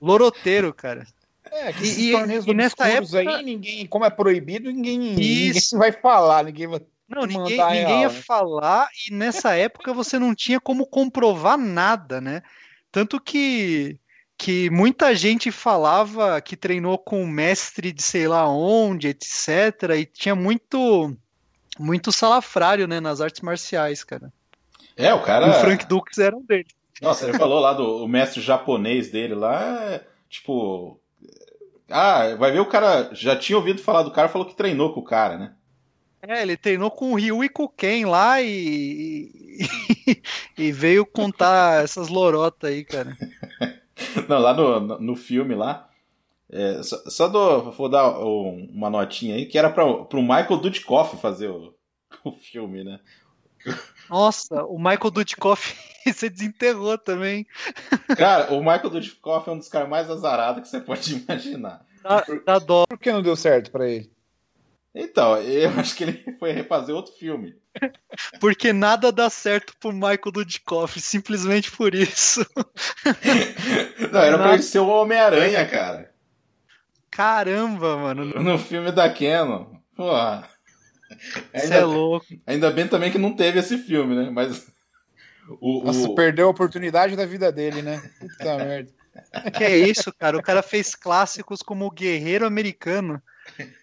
Loroteiro, 0.00 0.72
cara. 0.72 1.04
É, 1.50 1.72
que 1.72 1.84
E- 1.84 2.12
e- 2.12 2.50
e 2.50 2.54
nessa 2.54 2.86
época- 2.88 3.18
aí, 3.18 3.42
ninguém, 3.42 3.84
como 3.86 4.04
é 4.04 4.10
proibido, 4.10 4.70
ninguém, 4.70 4.96
ninguém 4.98 5.48
Isso. 5.48 5.76
vai 5.76 5.90
falar, 5.90 6.44
ninguém 6.44 6.68
vai... 6.68 6.80
Não, 7.08 7.24
ninguém, 7.24 7.58
ninguém 7.58 8.02
ia 8.02 8.10
falar, 8.10 8.88
e 9.08 9.14
nessa 9.14 9.54
época 9.54 9.92
você 9.92 10.18
não 10.18 10.34
tinha 10.34 10.60
como 10.60 10.86
comprovar 10.86 11.56
nada, 11.56 12.20
né? 12.20 12.42
Tanto 12.90 13.20
que, 13.20 13.98
que 14.36 14.68
muita 14.70 15.14
gente 15.14 15.52
falava 15.52 16.40
que 16.40 16.56
treinou 16.56 16.98
com 16.98 17.22
um 17.22 17.26
mestre 17.26 17.92
de 17.92 18.02
sei 18.02 18.26
lá 18.26 18.48
onde, 18.48 19.08
etc. 19.08 19.90
E 19.96 20.04
tinha 20.04 20.34
muito, 20.34 21.16
muito 21.78 22.10
salafrário, 22.10 22.88
né, 22.88 22.98
nas 22.98 23.20
artes 23.20 23.40
marciais, 23.40 24.02
cara. 24.02 24.32
É, 24.96 25.14
o 25.14 25.22
cara. 25.22 25.46
E 25.46 25.50
o 25.50 25.54
Frank 25.54 25.86
Dux 25.86 26.18
era 26.18 26.36
um 26.36 26.42
deles. 26.42 26.74
Nossa, 27.00 27.26
ele 27.26 27.38
falou 27.38 27.60
lá 27.60 27.72
do 27.72 28.04
o 28.04 28.08
mestre 28.08 28.40
japonês 28.40 29.10
dele 29.10 29.34
lá, 29.34 29.84
é, 29.84 30.06
tipo. 30.28 30.98
Ah, 31.88 32.34
vai 32.34 32.50
ver 32.50 32.60
o 32.60 32.66
cara. 32.66 33.10
Já 33.12 33.36
tinha 33.36 33.56
ouvido 33.56 33.80
falar 33.80 34.02
do 34.02 34.10
cara, 34.10 34.28
falou 34.28 34.46
que 34.46 34.56
treinou 34.56 34.92
com 34.92 35.00
o 35.00 35.04
cara, 35.04 35.38
né? 35.38 35.55
É, 36.28 36.42
ele 36.42 36.56
treinou 36.56 36.90
com 36.90 37.12
o 37.12 37.14
Ryu 37.16 37.44
e 37.44 37.48
com 37.48 37.64
o 37.64 37.68
Ken 37.68 38.04
lá 38.06 38.40
e, 38.42 39.30
e, 40.08 40.22
e 40.58 40.72
veio 40.72 41.04
contar 41.06 41.82
essas 41.84 42.08
lorotas 42.08 42.70
aí, 42.70 42.84
cara. 42.84 43.16
Não, 44.28 44.38
lá 44.38 44.52
no, 44.54 44.80
no- 44.98 45.16
filme 45.16 45.54
lá. 45.54 45.88
é, 46.50 46.82
só, 46.82 46.96
só 47.08 47.28
dou, 47.28 47.70
vou 47.72 47.88
dar 47.88 48.18
um- 48.18 48.68
uma 48.72 48.90
notinha 48.90 49.36
aí, 49.36 49.46
que 49.46 49.58
era 49.58 49.70
pra, 49.70 50.04
pro 50.04 50.20
Michael 50.22 50.56
Dudikoff 50.58 51.16
fazer 51.18 51.48
o, 51.48 51.74
o 52.24 52.32
filme, 52.32 52.82
né? 52.84 52.98
Nossa, 54.08 54.62
o 54.64 54.78
Michael 54.78 55.10
Dudikoff 55.10 55.74
você 56.06 56.28
desenterrou 56.30 56.96
também. 56.98 57.46
Cara, 58.16 58.52
o 58.54 58.60
Michael 58.60 58.90
Dudikoff 58.90 59.48
é 59.48 59.52
um 59.52 59.58
dos 59.58 59.68
caras 59.68 59.88
mais 59.88 60.08
azarados 60.10 60.62
que 60.62 60.68
você 60.68 60.80
pode 60.80 61.14
imaginar. 61.14 61.84
Dá, 62.02 62.24
dá 62.44 62.58
dó. 62.60 62.84
Por 62.86 62.98
que 62.98 63.10
não 63.10 63.22
deu 63.22 63.34
certo 63.34 63.70
pra 63.72 63.88
ele? 63.88 64.08
Então, 64.98 65.36
eu 65.42 65.68
acho 65.78 65.94
que 65.94 66.04
ele 66.04 66.24
foi 66.40 66.52
refazer 66.52 66.94
outro 66.94 67.12
filme. 67.12 67.54
Porque 68.40 68.72
nada 68.72 69.12
dá 69.12 69.28
certo 69.28 69.74
pro 69.78 69.92
Michael 69.92 70.32
Dudikoff, 70.32 70.98
simplesmente 71.00 71.70
por 71.70 71.94
isso. 71.94 72.40
Não, 74.10 74.20
era 74.22 74.36
pra 74.38 74.46
Nossa. 74.46 74.54
ele 74.54 74.62
ser 74.62 74.78
o 74.78 74.88
Homem-Aranha, 74.88 75.66
cara. 75.68 76.10
Caramba, 77.10 77.96
mano. 77.96 78.24
No 78.42 78.58
filme 78.58 78.90
da 78.92 79.08
Canon. 79.12 79.66
Porra. 79.94 80.48
Você 81.08 81.38
é 81.54 81.62
Ainda, 81.74 81.86
louco. 81.86 82.26
ainda 82.46 82.70
bem 82.70 82.88
também 82.88 83.10
que 83.12 83.18
não 83.18 83.34
teve 83.36 83.58
esse 83.58 83.78
filme, 83.78 84.14
né? 84.14 84.30
Mas. 84.30 84.66
O, 85.60 85.84
Nossa, 85.84 86.08
o- 86.08 86.14
perdeu 86.14 86.48
a 86.48 86.50
oportunidade 86.50 87.14
da 87.16 87.24
vida 87.24 87.52
dele, 87.52 87.80
né? 87.82 88.02
Puta 88.18 88.56
merda. 88.64 88.90
Que 89.56 89.64
é 89.64 89.76
isso, 89.78 90.12
cara? 90.18 90.36
O 90.36 90.42
cara 90.42 90.62
fez 90.62 90.94
clássicos 90.94 91.62
como 91.62 91.86
o 91.86 91.90
Guerreiro 91.90 92.44
Americano. 92.46 93.22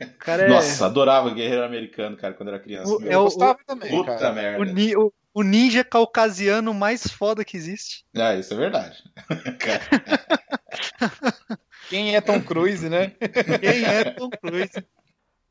O 0.02 0.18
cara 0.20 0.44
é. 0.44 0.48
Nossa, 0.50 0.86
adorava 0.86 1.34
Guerreiro 1.34 1.64
Americano, 1.64 2.18
cara, 2.18 2.34
quando 2.34 2.50
era 2.50 2.60
criança. 2.60 2.92
O- 2.94 3.00
Meu, 3.00 3.12
é 3.12 3.16
Eu 3.16 3.22
o- 3.22 3.24
gostava 3.26 3.60
também, 3.66 3.90
Puta 3.90 4.16
cara. 4.18 4.34
merda. 4.34 4.62
o, 4.62 4.66
ni- 4.66 4.96
o- 4.96 5.14
o 5.34 5.44
ninja 5.44 5.84
caucasiano 5.84 6.74
mais 6.74 7.08
foda 7.08 7.44
que 7.44 7.58
existe. 7.58 8.06
Ah, 8.16 8.36
isso 8.36 8.54
é 8.54 8.58
verdade. 8.58 9.04
Quem 11.90 12.16
é 12.16 12.22
Tom 12.22 12.42
Cruise, 12.42 12.88
né? 12.90 13.10
Quem 13.60 13.84
é 13.86 14.04
Tom 14.12 14.30
Cruise? 14.30 14.84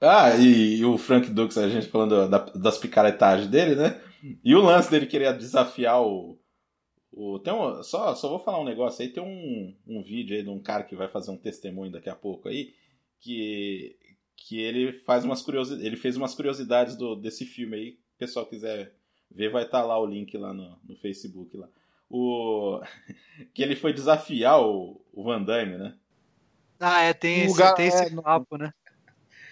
Ah, 0.01 0.35
e, 0.37 0.77
e 0.79 0.85
o 0.85 0.99
Frank 0.99 1.31
Dux, 1.31 1.57
a 1.59 1.69
gente 1.69 1.87
falando 1.87 2.29
da- 2.29 2.51
das 2.55 2.79
picaretagens 2.79 3.49
dele, 3.49 3.77
né? 3.77 4.01
E 4.45 4.55
o 4.55 4.61
lance 4.61 4.91
dele 4.91 5.07
querer 5.07 5.37
desafiar 5.37 6.01
o. 6.03 6.39
o 7.13 7.39
tem 7.39 7.53
um, 7.53 7.83
só, 7.83 8.15
só 8.15 8.29
vou 8.29 8.39
falar 8.41 8.61
um 8.61 8.65
negócio 8.65 9.03
aí. 9.03 9.09
Tem 9.13 9.23
um, 9.23 9.77
um 9.87 10.03
vídeo 10.03 10.37
aí 10.37 10.43
de 10.43 10.49
um 10.49 10.61
cara 10.61 10.83
que 10.85 10.97
vai 10.97 11.09
fazer 11.09 11.31
um 11.31 11.37
testemunho 11.37 11.93
daqui 11.93 12.09
a 12.11 12.17
pouco 12.17 12.49
aí. 12.49 12.73
Que, 13.21 13.97
que 14.37 14.61
ele 14.61 14.93
faz 14.93 15.25
umas 15.25 15.43
curiosidades. 15.43 15.85
Ele 15.87 15.97
fez 15.97 16.17
umas 16.17 16.35
curiosidades 16.35 16.97
do, 16.97 17.15
desse 17.15 17.45
filme 17.45 17.77
aí. 17.77 17.91
Se 17.93 18.15
o 18.15 18.19
pessoal 18.19 18.47
quiser 18.47 18.95
ver, 19.31 19.51
vai 19.51 19.65
estar 19.65 19.83
lá 19.85 19.99
o 19.99 20.07
link 20.07 20.37
lá 20.37 20.53
no, 20.53 20.79
no 20.85 20.97
Facebook 20.97 21.57
lá. 21.57 21.69
O, 22.11 22.81
que 23.55 23.63
ele 23.63 23.77
foi 23.77 23.93
desafiar 23.93 24.61
o, 24.61 25.01
o 25.13 25.25
Van 25.25 25.43
Damme, 25.43 25.79
né? 25.79 25.95
Ah, 26.79 27.03
é, 27.03 27.13
tem 27.13 27.43
Um 27.43 27.45
esse, 27.45 27.53
lugar- 27.53 27.75
tem 27.75 27.87
esse 27.87 28.03
é, 28.03 28.11
papo, 28.11 28.57
né? 28.57 28.73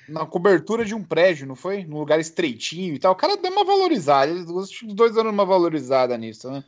Na 0.09 0.27
cobertura 0.27 0.85
de 0.85 0.95
um 0.95 1.05
prédio, 1.05 1.47
não 1.47 1.55
foi? 1.55 1.85
Num 1.85 2.01
lugar 2.01 2.19
estreitinho 2.19 2.95
e 2.95 2.99
tal. 2.99 3.13
O 3.13 3.17
cara 3.17 3.37
deu 3.37 3.53
uma 3.53 3.65
valorizada. 3.65 4.33
Os 4.33 4.71
dois 4.83 5.15
dando 5.15 5.31
uma 5.31 5.45
valorizada 5.45 6.19
nisso, 6.19 6.51
né? 6.51 6.65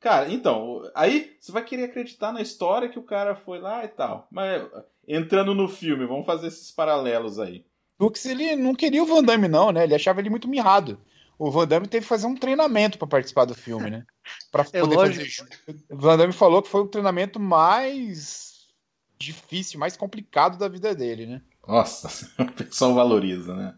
Cara, 0.00 0.32
então, 0.32 0.82
aí 0.94 1.36
você 1.38 1.52
vai 1.52 1.62
querer 1.62 1.84
acreditar 1.84 2.32
na 2.32 2.40
história 2.40 2.88
que 2.88 2.98
o 2.98 3.02
cara 3.02 3.36
foi 3.36 3.60
lá 3.60 3.84
e 3.84 3.88
tal. 3.88 4.26
Mas 4.30 4.66
entrando 5.06 5.54
no 5.54 5.68
filme, 5.68 6.06
vamos 6.06 6.24
fazer 6.24 6.46
esses 6.48 6.70
paralelos 6.70 7.38
aí. 7.38 7.64
Dux, 7.98 8.24
ele 8.24 8.56
não 8.56 8.74
queria 8.74 9.02
o 9.02 9.06
Van 9.06 9.22
Damme, 9.22 9.46
não, 9.46 9.70
né? 9.70 9.84
Ele 9.84 9.94
achava 9.94 10.20
ele 10.20 10.30
muito 10.30 10.48
mirrado. 10.48 10.98
O 11.38 11.50
Van 11.50 11.68
Damme 11.68 11.86
teve 11.86 12.04
que 12.04 12.08
fazer 12.08 12.26
um 12.26 12.34
treinamento 12.34 12.96
pra 12.98 13.06
participar 13.06 13.44
do 13.44 13.54
filme, 13.54 13.90
né? 13.90 14.06
Pra 14.50 14.62
É 14.72 14.80
poder 14.80 14.96
lógico. 14.96 15.46
fazer. 15.46 15.84
O 15.90 15.96
Van 15.98 16.16
Damme 16.16 16.32
falou 16.32 16.62
que 16.62 16.68
foi 16.70 16.80
o 16.80 16.88
treinamento 16.88 17.38
mais 17.38 18.68
difícil, 19.18 19.78
mais 19.78 19.98
complicado 19.98 20.56
da 20.58 20.66
vida 20.66 20.94
dele, 20.94 21.26
né? 21.26 21.42
Nossa, 21.68 22.08
o 22.40 22.50
pessoal 22.52 22.94
valoriza, 22.94 23.54
né? 23.54 23.74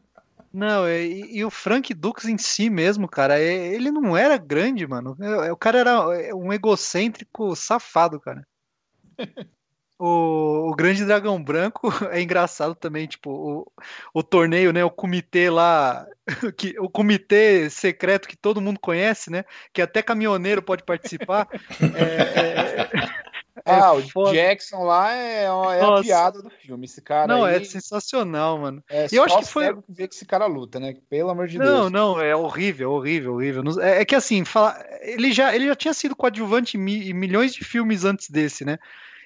Não, 0.52 0.88
e, 0.88 1.38
e 1.38 1.44
o 1.44 1.50
Frank 1.50 1.94
Dux 1.94 2.26
em 2.26 2.36
si 2.36 2.68
mesmo, 2.68 3.08
cara, 3.08 3.38
é- 3.38 3.74
ele 3.74 3.90
não 3.90 4.16
era 4.16 4.36
grande, 4.36 4.86
mano. 4.86 5.16
É- 5.20 5.50
O 5.52 5.56
cara 5.56 5.78
era 5.78 6.34
um 6.36 6.52
egocêntrico 6.52 7.56
safado, 7.56 8.20
cara. 8.20 8.46
O, 10.04 10.70
o 10.70 10.74
Grande 10.74 11.04
Dragão 11.04 11.40
Branco 11.40 11.88
é 12.10 12.20
engraçado 12.20 12.74
também, 12.74 13.06
tipo, 13.06 13.30
o, 13.30 13.72
o 14.12 14.20
torneio, 14.20 14.72
né? 14.72 14.84
O 14.84 14.90
comitê 14.90 15.48
lá, 15.48 16.04
que, 16.58 16.74
o 16.80 16.90
comitê 16.90 17.70
secreto 17.70 18.26
que 18.26 18.36
todo 18.36 18.60
mundo 18.60 18.80
conhece, 18.80 19.30
né? 19.30 19.44
Que 19.72 19.80
até 19.80 20.02
caminhoneiro 20.02 20.60
pode 20.60 20.82
participar. 20.82 21.46
É, 21.94 22.40
é- 22.40 23.11
é 23.64 23.74
ah, 23.74 23.92
o. 23.92 24.32
Jackson 24.32 24.82
lá 24.84 25.14
é, 25.14 25.44
é 25.44 25.48
a 25.48 26.00
piada 26.00 26.42
do 26.42 26.50
filme. 26.50 26.86
Esse 26.86 27.02
cara 27.02 27.26
Não, 27.26 27.44
aí 27.44 27.56
é 27.56 27.64
sensacional, 27.64 28.58
mano. 28.58 28.82
é 28.88 29.06
eu 29.12 29.22
acho 29.24 29.38
que 29.38 29.44
foi- 29.44 29.74
que 29.74 29.82
vê 29.88 30.08
que 30.08 30.14
esse 30.14 30.24
cara 30.24 30.46
luta, 30.46 30.80
né? 30.80 30.94
Pelo 31.10 31.30
amor 31.30 31.46
de 31.46 31.58
Não, 31.58 31.64
Deus. 31.66 31.92
não, 31.92 32.20
é 32.20 32.34
horrível, 32.34 32.92
horrível, 32.92 33.34
horrível. 33.34 33.62
Não- 33.62 33.80
É, 33.80 34.00
é 34.00 34.04
que 34.04 34.14
assim, 34.14 34.44
fala, 34.44 34.82
ele 35.00 35.32
já, 35.32 35.54
ele 35.54 35.66
já 35.66 35.76
tinha 35.76 35.94
sido 35.94 36.16
coadjuvante 36.16 36.76
em 36.76 37.12
milhões 37.12 37.54
de 37.54 37.62
filmes 37.64 38.04
antes 38.04 38.30
desse, 38.30 38.64
né? 38.64 38.78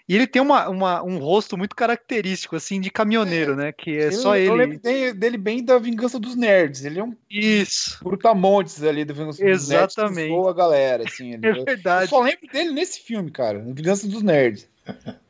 E 0.08 0.14
ele 0.14 0.26
tem 0.26 0.40
uma, 0.40 0.68
uma- 0.68 1.02
um 1.02 1.18
rosto 1.18 1.58
muito 1.58 1.74
característico, 1.74 2.54
assim, 2.54 2.80
de 2.80 2.90
caminhoneiro, 2.90 3.56
né? 3.56 3.72
Que 3.72 3.90
é 3.90 4.06
Eu- 4.06 4.12
só 4.12 4.36
Eu 4.36 4.54
ele. 4.54 4.66
lembro 4.66 5.12
dele, 5.14 5.36
bem 5.36 5.64
da 5.64 5.78
Vingança 5.78 6.18
dos 6.18 6.36
Nerds. 6.36 6.84
Ele 6.84 7.00
é 7.00 7.04
um 7.04 7.16
Isso, 7.28 7.98
brutamontes 8.04 8.82
ali 8.84 9.04
do 9.04 9.12
Vingança 9.14 9.38
dos 9.44 9.68
Nerds. 9.68 9.94
que 9.94 10.00
Exatamente. 10.00 10.28
zoa 10.32 10.50
a 10.50 10.54
galera, 10.54 11.04
assim. 11.06 11.32
ele- 11.34 11.46
é 11.46 11.50
eu- 11.50 11.56
Eu 11.56 11.64
verdade. 11.64 12.08
só 12.08 12.20
lembro 12.20 12.46
dele 12.52 12.70
nesse 12.70 13.00
filme, 13.00 13.30
cara. 13.32 13.58
Vingança 13.58 14.06
dos 14.06 14.22
Nerds. 14.22 14.68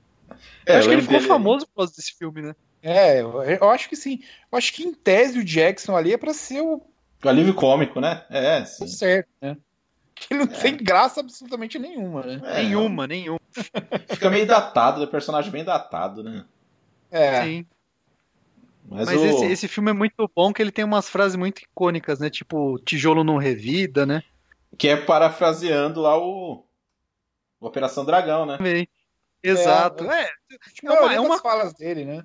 É, 0.66 0.76
acho 0.78 0.88
que 0.88 0.88
eu 0.88 0.92
ele 0.94 1.02
ficou 1.02 1.16
dele- 1.18 1.28
famoso 1.28 1.66
por 1.68 1.76
causa 1.76 1.94
desse 1.94 2.12
filme, 2.18 2.42
né? 2.42 2.54
É, 2.82 3.20
eu, 3.20 3.42
eu 3.42 3.70
acho 3.70 3.88
que 3.88 3.96
sim. 3.96 4.20
Eu 4.50 4.58
acho 4.58 4.72
que 4.72 4.82
em 4.82 4.92
tese 4.92 5.38
o 5.38 5.44
Jackson 5.44 5.96
ali 5.96 6.12
é 6.12 6.18
pra 6.18 6.34
ser 6.34 6.60
o 6.60 6.82
O 7.24 7.28
alívio 7.28 7.54
cômico, 7.54 8.00
né? 8.00 8.24
É, 8.28 8.64
sim. 8.64 8.86
certo, 8.86 9.28
né? 9.40 9.56
Ele 10.30 10.40
não 10.40 10.46
tem 10.46 10.76
graça 10.76 11.20
absolutamente 11.20 11.78
nenhuma, 11.78 12.22
né? 12.22 12.40
É, 12.44 12.62
Nenhuma, 12.62 13.06
nenhuma. 13.06 13.40
Fica 14.08 14.30
meio 14.30 14.46
datado, 14.46 15.02
é 15.02 15.06
personagem 15.06 15.50
bem 15.50 15.64
datado, 15.64 16.22
né? 16.22 16.44
É. 17.10 17.42
Sim. 17.42 17.66
Mas, 18.88 19.06
Mas 19.06 19.20
o... 19.20 19.24
esse, 19.24 19.44
esse 19.46 19.68
filme 19.68 19.90
é 19.90 19.94
muito 19.94 20.30
bom, 20.34 20.52
que 20.52 20.62
ele 20.62 20.70
tem 20.70 20.84
umas 20.84 21.08
frases 21.08 21.36
muito 21.36 21.60
icônicas, 21.60 22.20
né? 22.20 22.30
Tipo, 22.30 22.78
tijolo 22.78 23.24
não 23.24 23.36
revida, 23.36 24.06
né? 24.06 24.22
Que 24.78 24.88
é 24.88 24.96
parafraseando 24.96 26.00
lá 26.00 26.16
o. 26.16 26.64
o 27.60 27.66
Operação 27.66 28.04
Dragão, 28.04 28.46
né? 28.46 28.58
Exato. 29.42 30.10
É, 30.10 30.22
é, 30.22 30.28
é 30.84 30.90
uma, 30.90 31.14
é 31.14 31.20
uma... 31.20 31.38
falas 31.38 31.72
dele, 31.74 32.04
né? 32.04 32.24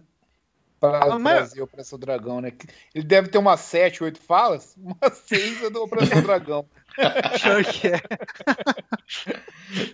Para 0.79 1.19
trazer 1.19 1.61
o 1.61 1.65
Operação 1.65 1.99
Dragão, 1.99 2.41
né? 2.41 2.51
Ele 2.93 3.05
deve 3.05 3.27
ter 3.27 3.37
umas 3.37 3.59
7, 3.59 4.03
8 4.03 4.19
falas, 4.19 4.75
umas 4.81 5.17
6 5.27 5.63
é 5.63 5.69
do 5.69 5.83
Operação 5.83 6.21
Dragão. 6.23 6.65
Pior 6.95 7.63
que 7.65 7.87
é. 7.87 8.01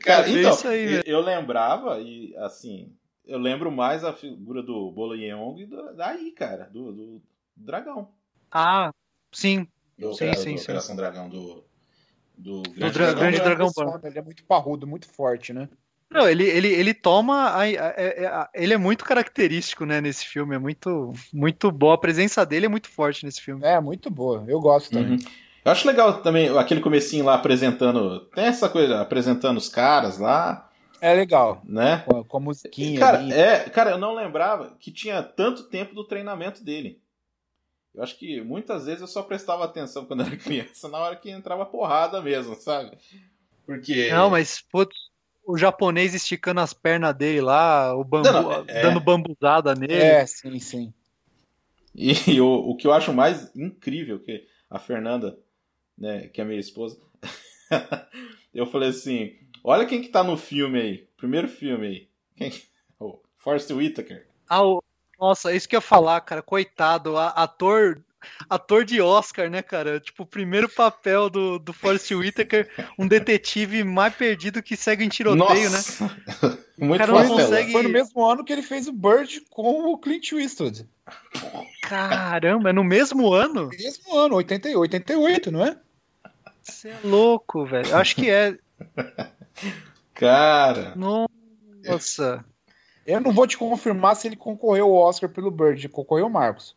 Cara, 0.03 0.29
então, 0.29 0.57
aí, 0.69 0.95
eu, 0.95 1.03
eu 1.05 1.21
lembrava, 1.21 1.99
e 1.99 2.36
assim, 2.38 2.91
eu 3.25 3.38
lembro 3.38 3.71
mais 3.71 4.03
a 4.03 4.13
figura 4.13 4.63
do 4.63 4.91
Bolo 4.91 5.15
Yeong 5.15 5.69
daí, 5.95 6.31
cara, 6.31 6.65
do, 6.65 6.91
do 6.91 7.21
dragão. 7.55 8.10
Ah, 8.51 8.91
sim. 9.31 9.67
Do, 9.97 10.13
sim, 10.13 10.31
do, 10.31 10.38
sim, 10.38 10.53
do 10.53 10.57
sim. 10.60 10.63
Operação 10.63 10.95
Dragão 10.95 11.29
do. 11.29 11.65
Do 12.38 12.62
Grande, 12.62 12.93
do 12.93 12.99
dra 12.99 13.13
grande 13.15 13.39
Dragão, 13.39 13.71
dragão 13.75 13.99
Ele 14.03 14.19
é 14.19 14.21
muito 14.21 14.43
parrudo, 14.43 14.86
muito 14.86 15.07
forte, 15.07 15.51
né? 15.51 15.67
Não, 16.10 16.29
ele, 16.29 16.43
ele, 16.45 16.67
ele 16.67 16.93
toma. 16.93 17.49
A, 17.49 17.63
a, 17.63 17.63
a, 17.63 18.41
a, 18.43 18.49
ele 18.53 18.73
é 18.73 18.77
muito 18.77 19.03
característico, 19.03 19.86
né, 19.86 19.99
nesse 19.99 20.25
filme. 20.25 20.55
É 20.55 20.60
muito, 20.60 21.13
muito 21.33 21.71
boa. 21.71 21.95
A 21.95 21.97
presença 21.97 22.45
dele 22.45 22.67
é 22.67 22.69
muito 22.69 22.89
forte 22.89 23.25
nesse 23.25 23.41
filme. 23.41 23.65
É, 23.65 23.79
muito 23.81 24.10
boa. 24.12 24.45
Eu 24.47 24.60
gosto 24.60 24.91
também. 24.91 25.13
Uhum. 25.13 25.46
Eu 25.67 25.71
acho 25.73 25.86
legal 25.86 26.21
também 26.21 26.47
aquele 26.58 26.80
comecinho 26.80 27.25
lá 27.25 27.34
apresentando. 27.34 28.21
Tem 28.34 28.45
essa 28.45 28.69
coisa, 28.69 29.01
apresentando 29.01 29.58
os 29.58 29.67
caras 29.67 30.17
lá. 30.17 30.71
É 31.01 31.13
legal. 31.13 31.62
Né? 31.65 32.06
Com, 32.08 32.23
com 32.23 32.38
a 32.38 32.39
musiquinha. 32.39 32.97
Cara, 32.97 33.21
é, 33.34 33.69
cara, 33.69 33.91
eu 33.91 33.97
não 33.97 34.15
lembrava 34.15 34.77
que 34.80 34.89
tinha 34.93 35.21
tanto 35.21 35.63
tempo 35.63 35.93
do 35.93 36.06
treinamento 36.06 36.63
dele. 36.63 37.01
Eu 37.93 38.01
acho 38.01 38.17
que 38.17 38.39
muitas 38.39 38.86
vezes 38.86 39.01
eu 39.01 39.08
só 39.08 39.21
prestava 39.21 39.65
atenção 39.65 40.06
quando 40.06 40.23
era 40.23 40.38
criança, 40.39 40.88
na 40.88 40.99
hora 40.99 41.17
que 41.17 41.30
entrava 41.30 41.65
porrada 41.65 42.21
mesmo, 42.21 42.56
sabe? 42.56 42.97
Porque. 43.65 44.10
Não, 44.10 44.30
mas, 44.30 44.62
putz, 44.71 44.95
o 45.45 45.58
japonês 45.58 46.13
esticando 46.13 46.62
as 46.62 46.73
pernas 46.73 47.13
dele 47.13 47.41
lá, 47.41 47.93
o 47.93 48.06
bambu, 48.06 48.32
não, 48.32 48.41
não, 48.41 48.65
é... 48.69 48.84
dando 48.84 49.01
bambuzada 49.01 49.75
nele. 49.75 49.95
É, 49.95 50.25
sim, 50.25 50.60
sim. 50.60 50.93
E, 51.93 52.13
e 52.36 52.39
o, 52.39 52.47
o 52.47 52.77
que 52.77 52.88
eu 52.88 52.93
acho 52.93 53.12
mais 53.12 53.53
incrível, 53.53 54.17
que 54.17 54.47
a 54.69 54.80
Fernanda, 54.80 55.38
né, 55.97 56.27
que 56.27 56.41
é 56.41 56.45
minha 56.45 56.60
esposa, 56.60 56.99
eu 58.53 58.65
falei 58.65 58.89
assim: 58.89 59.36
olha 59.63 59.86
quem 59.86 60.01
que 60.01 60.10
tá 60.10 60.23
no 60.23 60.38
filme 60.38 60.79
aí, 60.79 61.07
primeiro 61.17 61.47
filme 61.47 61.88
aí. 61.88 62.07
Quem? 62.36 62.51
O 62.99 63.21
Forrest 63.38 63.69
Whitaker. 63.69 64.25
Ah, 64.49 64.65
o, 64.65 64.83
nossa, 65.19 65.51
é 65.51 65.55
isso 65.55 65.69
que 65.69 65.75
eu 65.75 65.77
ia 65.77 65.81
falar, 65.81 66.19
cara. 66.21 66.41
Coitado, 66.41 67.15
ator 67.15 68.03
ator 68.49 68.83
de 68.83 69.01
Oscar, 69.01 69.49
né, 69.49 69.62
cara? 69.62 69.99
Tipo, 69.99 70.23
o 70.23 70.25
primeiro 70.25 70.69
papel 70.69 71.29
do, 71.29 71.60
do 71.60 71.73
Forrest 71.73 72.12
Whitaker, 72.12 72.69
um 72.97 73.07
detetive 73.07 73.83
mais 73.83 74.13
perdido 74.15 74.62
que 74.62 74.75
segue 74.75 75.03
em 75.03 75.10
tiroteio, 75.10 75.69
Nossa. 75.69 76.05
né? 76.05 76.57
Muito 76.77 76.99
cara, 76.99 77.12
não 77.12 77.27
consegue... 77.27 77.71
Foi 77.71 77.83
no 77.83 77.89
mesmo 77.89 78.23
ano 78.23 78.43
que 78.43 78.53
ele 78.53 78.62
fez 78.62 78.88
o 78.88 78.93
Bird 78.93 79.41
com 79.49 79.91
o 79.91 79.97
Clint 79.97 80.31
Eastwood. 80.31 80.88
Caramba, 81.81 82.69
é 82.69 82.73
no 82.73 82.83
mesmo 82.83 83.33
ano? 83.33 83.63
No 83.63 83.69
mesmo 83.69 84.15
ano, 84.15 84.36
88, 84.36 84.79
88, 84.79 85.51
não 85.51 85.65
é? 85.65 85.77
Você 86.69 86.89
é 86.89 86.99
louco, 87.03 87.65
velho. 87.65 87.95
Acho 87.95 88.15
que 88.15 88.30
é. 88.30 88.58
Cara. 90.13 90.93
Nossa. 90.95 92.43
Eu 93.06 93.21
não 93.21 93.32
vou 93.32 93.47
te 93.47 93.58
confirmar 93.58 94.15
se 94.15 94.27
ele 94.27 94.36
concorreu 94.36 94.86
ao 94.86 95.08
Oscar 95.08 95.30
pelo 95.30 95.49
Bird. 95.49 95.88
Concorreu 95.89 96.27
o 96.27 96.30
Marcos. 96.30 96.75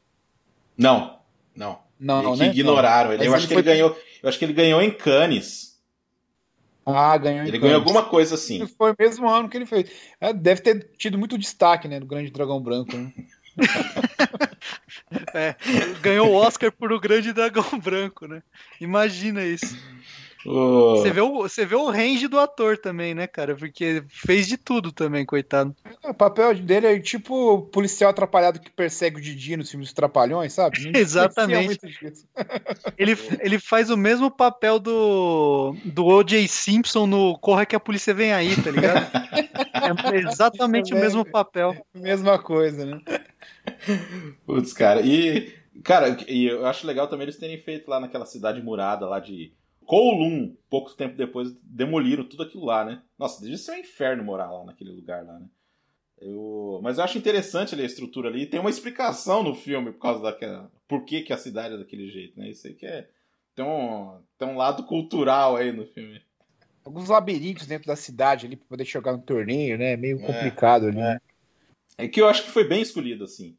Não, 0.76 1.18
não. 1.55 1.81
Não, 1.98 2.33
que 2.33 2.38
né? 2.38 2.46
ignoraram 2.46 3.11
não. 3.11 3.14
ele. 3.14 3.26
Eu 3.26 3.35
acho 3.35 3.48
que 3.48 3.53
foi... 3.53 3.62
ele 3.62 3.70
ganhou. 3.70 3.96
Eu 4.22 4.29
acho 4.29 4.38
que 4.38 4.44
ele 4.44 4.53
ganhou 4.53 4.81
em 4.81 4.90
Cannes. 4.90 5.70
Ah, 6.87 7.16
ganhou 7.18 7.44
em 7.44 7.48
Ele 7.48 7.59
Cannes. 7.59 7.62
ganhou 7.62 7.79
alguma 7.81 8.03
coisa 8.05 8.35
assim. 8.37 8.66
Foi 8.66 8.92
o 8.92 8.96
mesmo 8.98 9.29
ano 9.29 9.48
que 9.48 9.57
ele 9.57 9.66
fez. 9.66 9.90
É, 10.20 10.33
deve 10.33 10.62
ter 10.62 10.90
tido 10.96 11.18
muito 11.18 11.37
destaque, 11.37 11.87
né? 11.87 12.00
Do 12.00 12.07
Grande 12.07 12.31
Dragão 12.31 12.61
Branco. 12.61 12.96
Né? 12.96 13.12
é, 15.35 15.55
ganhou 16.01 16.29
o 16.31 16.35
Oscar 16.35 16.71
por 16.71 16.93
O 16.93 17.01
Grande 17.01 17.33
Dragão 17.33 17.79
Branco, 17.79 18.27
né? 18.27 18.43
Imagina 18.81 19.45
isso. 19.45 19.77
Oh. 20.46 20.96
Você, 20.96 21.11
vê 21.11 21.20
o, 21.20 21.35
você 21.42 21.66
vê 21.66 21.74
o 21.74 21.90
range 21.90 22.26
do 22.26 22.38
ator 22.38 22.79
também, 22.79 23.14
né, 23.14 23.26
cara? 23.26 23.55
Porque 23.55 24.03
fez 24.09 24.46
de 24.46 24.57
tudo 24.57 24.90
também, 24.90 25.26
coitado. 25.26 25.74
O 26.05 26.14
papel 26.14 26.55
dele 26.55 26.87
é 26.87 26.98
tipo 26.98 27.55
o 27.55 27.62
policial 27.62 28.11
atrapalhado 28.11 28.59
que 28.59 28.70
persegue 28.70 29.18
o 29.18 29.20
Didi 29.20 29.57
nos 29.57 29.70
filmes 29.70 29.92
Trapalhões, 29.92 30.53
sabe? 30.53 30.92
Exatamente. 30.96 31.79
ele, 32.96 33.16
ele 33.40 33.59
faz 33.59 33.90
o 33.90 33.96
mesmo 33.96 34.31
papel 34.31 34.79
do, 34.79 35.76
do 35.85 36.07
O.J. 36.07 36.48
Simpson 36.48 37.07
no 37.07 37.38
Corra 37.38 37.66
que 37.66 37.76
a 37.76 37.81
Polícia 37.81 38.14
Vem 38.14 38.33
Aí, 38.33 38.57
tá 38.57 38.70
ligado? 38.70 39.11
é 40.12 40.18
exatamente 40.18 40.94
o 40.94 40.96
mesmo 40.96 41.24
papel. 41.24 41.76
Mesma 41.94 42.38
coisa, 42.38 42.87
né? 42.87 43.00
Putz, 44.46 44.72
cara. 44.72 45.00
E, 45.03 45.53
cara, 45.85 46.16
e 46.29 46.46
eu 46.46 46.66
acho 46.66 46.87
legal 46.87 47.09
também 47.09 47.24
eles 47.24 47.37
terem 47.37 47.59
feito 47.59 47.88
lá 47.88 48.00
naquela 48.00 48.24
cidade 48.24 48.62
murada 48.62 49.07
lá 49.07 49.20
de 49.20 49.53
Kowloon, 49.90 50.55
pouco 50.68 50.94
tempo 50.94 51.16
depois, 51.16 51.53
demoliram 51.64 52.22
tudo 52.22 52.44
aquilo 52.44 52.64
lá, 52.64 52.85
né? 52.85 53.03
Nossa, 53.18 53.40
devia 53.40 53.59
ser 53.59 53.72
um 53.72 53.79
inferno 53.79 54.22
morar 54.22 54.48
lá 54.48 54.64
naquele 54.64 54.92
lugar 54.92 55.24
lá, 55.24 55.37
né? 55.37 55.46
Eu... 56.20 56.79
Mas 56.81 56.96
eu 56.96 57.03
acho 57.03 57.18
interessante 57.18 57.74
ali, 57.74 57.83
a 57.83 57.87
estrutura 57.87 58.29
ali. 58.29 58.46
Tem 58.46 58.61
uma 58.61 58.70
explicação 58.70 59.42
no 59.42 59.53
filme 59.53 59.90
por 59.90 59.98
causa 59.98 60.22
daquela. 60.22 60.70
Por 60.87 61.05
que, 61.05 61.22
que 61.22 61.33
a 61.33 61.37
cidade 61.37 61.74
é 61.74 61.76
daquele 61.76 62.09
jeito, 62.09 62.38
né? 62.38 62.50
Isso 62.50 62.68
aí 62.68 62.74
que 62.74 62.87
é. 62.87 63.11
Tem 63.57 63.64
um, 63.64 64.20
tem 64.38 64.46
um 64.46 64.57
lado 64.57 64.85
cultural 64.85 65.57
aí 65.57 65.72
no 65.72 65.85
filme. 65.87 66.22
Alguns 66.85 67.09
labirintos 67.09 67.66
dentro 67.66 67.88
da 67.88 67.96
cidade 67.96 68.46
ali 68.46 68.55
pra 68.55 68.68
poder 68.68 68.85
jogar 68.85 69.14
no 69.14 69.22
torneio, 69.22 69.76
né? 69.76 69.96
Meio 69.96 70.20
é, 70.20 70.24
complicado 70.24 70.87
ali, 70.87 70.98
é. 70.98 71.00
né? 71.00 71.20
É 71.98 72.07
que 72.07 72.20
eu 72.20 72.29
acho 72.29 72.44
que 72.44 72.50
foi 72.50 72.62
bem 72.62 72.81
escolhido, 72.81 73.24
assim. 73.24 73.57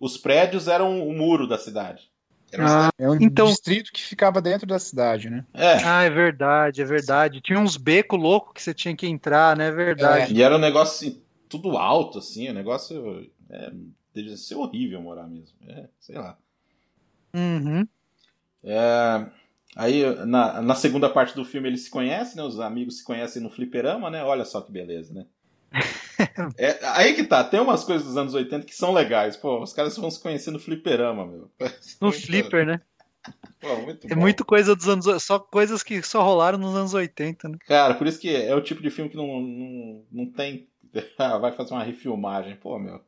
Os 0.00 0.18
prédios 0.18 0.66
eram 0.66 1.06
o 1.06 1.12
muro 1.12 1.46
da 1.46 1.58
cidade. 1.58 2.10
Ah, 2.58 2.90
é 2.98 3.08
um 3.08 3.14
então... 3.16 3.46
distrito 3.46 3.92
que 3.92 4.02
ficava 4.02 4.40
dentro 4.40 4.66
da 4.66 4.78
cidade, 4.78 5.30
né? 5.30 5.44
É. 5.54 5.84
Ah, 5.84 6.02
é 6.02 6.10
verdade, 6.10 6.82
é 6.82 6.84
verdade. 6.84 7.40
Tinha 7.40 7.58
uns 7.58 7.76
becos 7.76 8.18
loucos 8.18 8.52
que 8.54 8.62
você 8.62 8.74
tinha 8.74 8.94
que 8.96 9.06
entrar, 9.06 9.56
né? 9.56 9.68
É 9.68 9.72
verdade. 9.72 10.32
É. 10.32 10.36
E 10.36 10.42
era 10.42 10.56
um 10.56 10.60
negócio 10.60 11.08
assim, 11.08 11.22
tudo 11.48 11.76
alto, 11.76 12.18
assim, 12.18 12.48
o 12.48 12.54
negócio. 12.54 13.30
É, 13.48 13.72
devia 14.14 14.36
ser 14.36 14.56
horrível 14.56 15.00
morar 15.00 15.26
mesmo. 15.26 15.56
É, 15.68 15.88
sei 15.98 16.16
lá. 16.16 16.36
Uhum. 17.34 17.86
É, 18.62 19.26
aí, 19.76 20.02
na, 20.26 20.60
na 20.60 20.74
segunda 20.74 21.08
parte 21.08 21.34
do 21.34 21.44
filme, 21.44 21.68
eles 21.68 21.84
se 21.84 21.90
conhecem, 21.90 22.36
né? 22.36 22.42
Os 22.42 22.58
amigos 22.58 22.98
se 22.98 23.04
conhecem 23.04 23.42
no 23.42 23.50
fliperama, 23.50 24.10
né? 24.10 24.24
Olha 24.24 24.44
só 24.44 24.60
que 24.60 24.72
beleza, 24.72 25.14
né? 25.14 25.26
É, 26.58 26.78
aí 26.82 27.14
que 27.14 27.24
tá, 27.24 27.44
tem 27.44 27.60
umas 27.60 27.84
coisas 27.84 28.06
dos 28.06 28.16
anos 28.16 28.34
80 28.34 28.66
que 28.66 28.74
são 28.74 28.92
legais. 28.92 29.36
Pô, 29.36 29.62
os 29.62 29.72
caras 29.72 29.96
vão 29.96 30.10
se 30.10 30.20
conhecer 30.20 30.50
no 30.50 30.58
fliperama, 30.58 31.26
meu. 31.26 31.50
No 32.00 32.12
flipper, 32.12 32.66
né? 32.66 32.80
Pô, 33.60 33.76
muito 33.76 34.06
é 34.06 34.14
bom. 34.14 34.20
muito 34.20 34.44
coisa 34.44 34.74
dos 34.74 34.88
anos. 34.88 35.22
Só 35.22 35.38
coisas 35.38 35.82
que 35.82 36.02
só 36.02 36.22
rolaram 36.22 36.58
nos 36.58 36.74
anos 36.74 36.94
80, 36.94 37.48
né? 37.48 37.58
Cara, 37.66 37.94
por 37.94 38.06
isso 38.06 38.18
que 38.18 38.34
é 38.34 38.54
o 38.54 38.62
tipo 38.62 38.82
de 38.82 38.90
filme 38.90 39.10
que 39.10 39.16
não, 39.16 39.40
não, 39.40 40.04
não 40.10 40.26
tem. 40.26 40.68
Ah, 41.16 41.38
vai 41.38 41.52
fazer 41.52 41.72
uma 41.72 41.84
refilmagem, 41.84 42.56
pô, 42.56 42.76
meu. 42.76 43.00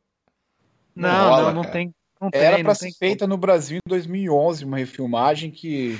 Não, 0.94 1.08
não, 1.08 1.30
rola, 1.30 1.52
não, 1.52 1.62
não 1.64 1.70
tem. 1.70 1.92
Não 2.20 2.30
Era 2.32 2.54
tem, 2.54 2.64
pra 2.64 2.70
não 2.70 2.74
ser 2.76 2.84
tem 2.84 2.94
feita 2.94 3.26
no 3.26 3.36
Brasil 3.36 3.78
em 3.78 3.88
2011, 3.88 4.64
uma 4.64 4.76
refilmagem 4.76 5.50
que 5.50 5.98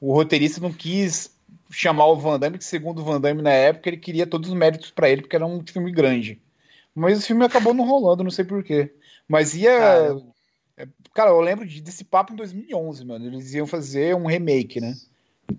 o 0.00 0.14
roteirista 0.14 0.60
não 0.60 0.72
quis 0.72 1.36
chamar 1.70 2.06
o 2.06 2.16
Van 2.16 2.38
Damme, 2.38 2.58
que 2.58 2.64
segundo 2.64 3.00
o 3.00 3.04
Van 3.04 3.20
Damme 3.20 3.42
na 3.42 3.52
época 3.52 3.88
ele 3.88 3.96
queria 3.96 4.26
todos 4.26 4.50
os 4.50 4.56
méritos 4.56 4.90
para 4.90 5.08
ele, 5.08 5.22
porque 5.22 5.36
era 5.36 5.46
um 5.46 5.64
filme 5.64 5.92
grande. 5.92 6.40
Mas 6.94 7.18
o 7.18 7.26
filme 7.26 7.44
acabou 7.44 7.72
não 7.72 7.86
rolando, 7.86 8.24
não 8.24 8.30
sei 8.30 8.44
porquê. 8.44 8.92
Mas 9.28 9.54
ia. 9.54 9.78
Cara, 9.78 10.88
cara 11.14 11.30
eu 11.30 11.40
lembro 11.40 11.64
desse 11.66 12.04
papo 12.04 12.32
em 12.32 12.36
2011, 12.36 13.04
mano. 13.04 13.26
Eles 13.26 13.54
iam 13.54 13.66
fazer 13.66 14.14
um 14.16 14.26
remake, 14.26 14.80
né? 14.80 14.94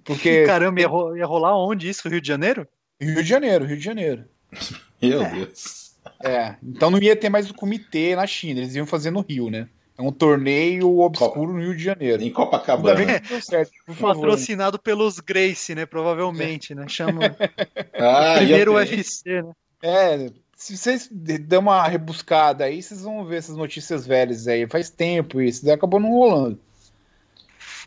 Porque. 0.04 0.44
Caramba, 0.46 0.82
ia, 0.82 0.88
ro 0.88 1.16
ia 1.16 1.26
rolar 1.26 1.58
onde 1.58 1.90
isso? 1.90 2.08
Rio 2.10 2.22
de 2.22 2.28
Janeiro? 2.28 2.68
Rio 3.00 3.24
de 3.24 3.30
Janeiro, 3.30 3.66
Rio 3.66 3.78
de 3.78 3.84
Janeiro. 3.84 4.26
Meu 5.02 5.24
Deus. 5.30 5.96
É, 6.24 6.56
então 6.64 6.92
não 6.92 7.00
ia 7.00 7.16
ter 7.16 7.30
mais 7.30 7.50
o 7.50 7.54
comitê 7.54 8.16
na 8.16 8.28
China, 8.28 8.60
eles 8.60 8.76
iam 8.76 8.86
fazer 8.86 9.12
no 9.12 9.22
Rio, 9.22 9.50
né? 9.50 9.68
É 9.98 10.02
um 10.02 10.12
torneio 10.12 11.00
obscuro 11.00 11.54
no 11.54 11.60
Rio 11.60 11.76
de 11.76 11.84
Janeiro. 11.84 12.24
Em 12.24 12.32
Copacabana. 12.32 13.00
Ainda 13.00 13.20
bem 13.20 13.22
deu 13.30 13.42
certo, 13.42 13.72
por 13.86 13.96
favor. 13.96 14.22
Patrocinado 14.22 14.80
pelos 14.80 15.20
Grace, 15.20 15.76
né? 15.76 15.86
Provavelmente, 15.86 16.74
né? 16.74 16.88
Chama. 16.88 17.22
Ah, 17.94 18.36
Primeiro 18.38 18.74
UFC, 18.74 19.44
né? 19.44 19.52
É, 19.84 20.32
se 20.56 20.76
vocês 20.78 21.08
dão 21.12 21.62
uma 21.62 21.88
rebuscada 21.88 22.64
aí, 22.66 22.82
vocês 22.82 23.04
vão 23.04 23.24
ver 23.26 23.38
essas 23.38 23.56
notícias 23.56 24.08
velhas 24.08 24.48
aí. 24.48 24.68
Faz 24.68 24.90
tempo 24.90 25.40
isso, 25.42 25.64
daí 25.64 25.74
acabou 25.76 26.00
não 26.00 26.10
rolando. 26.10 26.60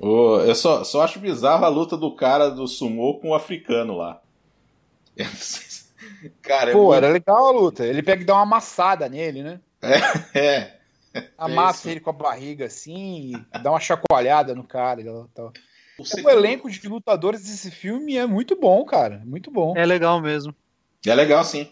Ô, 0.00 0.38
eu 0.40 0.54
só, 0.54 0.84
só 0.84 1.02
acho 1.02 1.18
bizarro 1.18 1.64
a 1.64 1.68
luta 1.68 1.96
do 1.96 2.14
cara 2.14 2.48
do 2.48 2.66
sumô 2.68 3.14
com 3.18 3.30
o 3.30 3.34
africano 3.34 3.96
lá. 3.96 4.20
Cara, 6.42 6.70
é 6.70 6.72
Pô, 6.72 6.84
muito- 6.86 6.94
era 6.96 7.08
legal 7.08 7.46
a 7.46 7.50
luta. 7.50 7.84
Ele 7.86 8.02
pega 8.02 8.22
e 8.22 8.24
dá 8.24 8.34
uma 8.34 8.42
amassada 8.42 9.08
nele, 9.08 9.42
né? 9.42 9.60
é. 10.34 10.73
Amassa 11.38 11.80
isso. 11.80 11.88
ele 11.90 12.00
com 12.00 12.10
a 12.10 12.12
barriga 12.12 12.66
assim, 12.66 13.32
e 13.34 13.58
dá 13.58 13.70
uma 13.70 13.80
chacoalhada 13.80 14.54
no 14.54 14.64
cara 14.64 15.00
e 15.00 15.04
tal. 15.34 15.52
O, 15.98 16.26
o 16.26 16.30
elenco 16.30 16.68
de 16.68 16.88
lutadores 16.88 17.42
desse 17.42 17.70
filme 17.70 18.16
é 18.16 18.26
muito 18.26 18.58
bom, 18.58 18.84
cara. 18.84 19.22
Muito 19.24 19.50
bom. 19.50 19.76
É 19.76 19.86
legal 19.86 20.20
mesmo. 20.20 20.54
É 21.06 21.14
legal, 21.14 21.44
sim. 21.44 21.68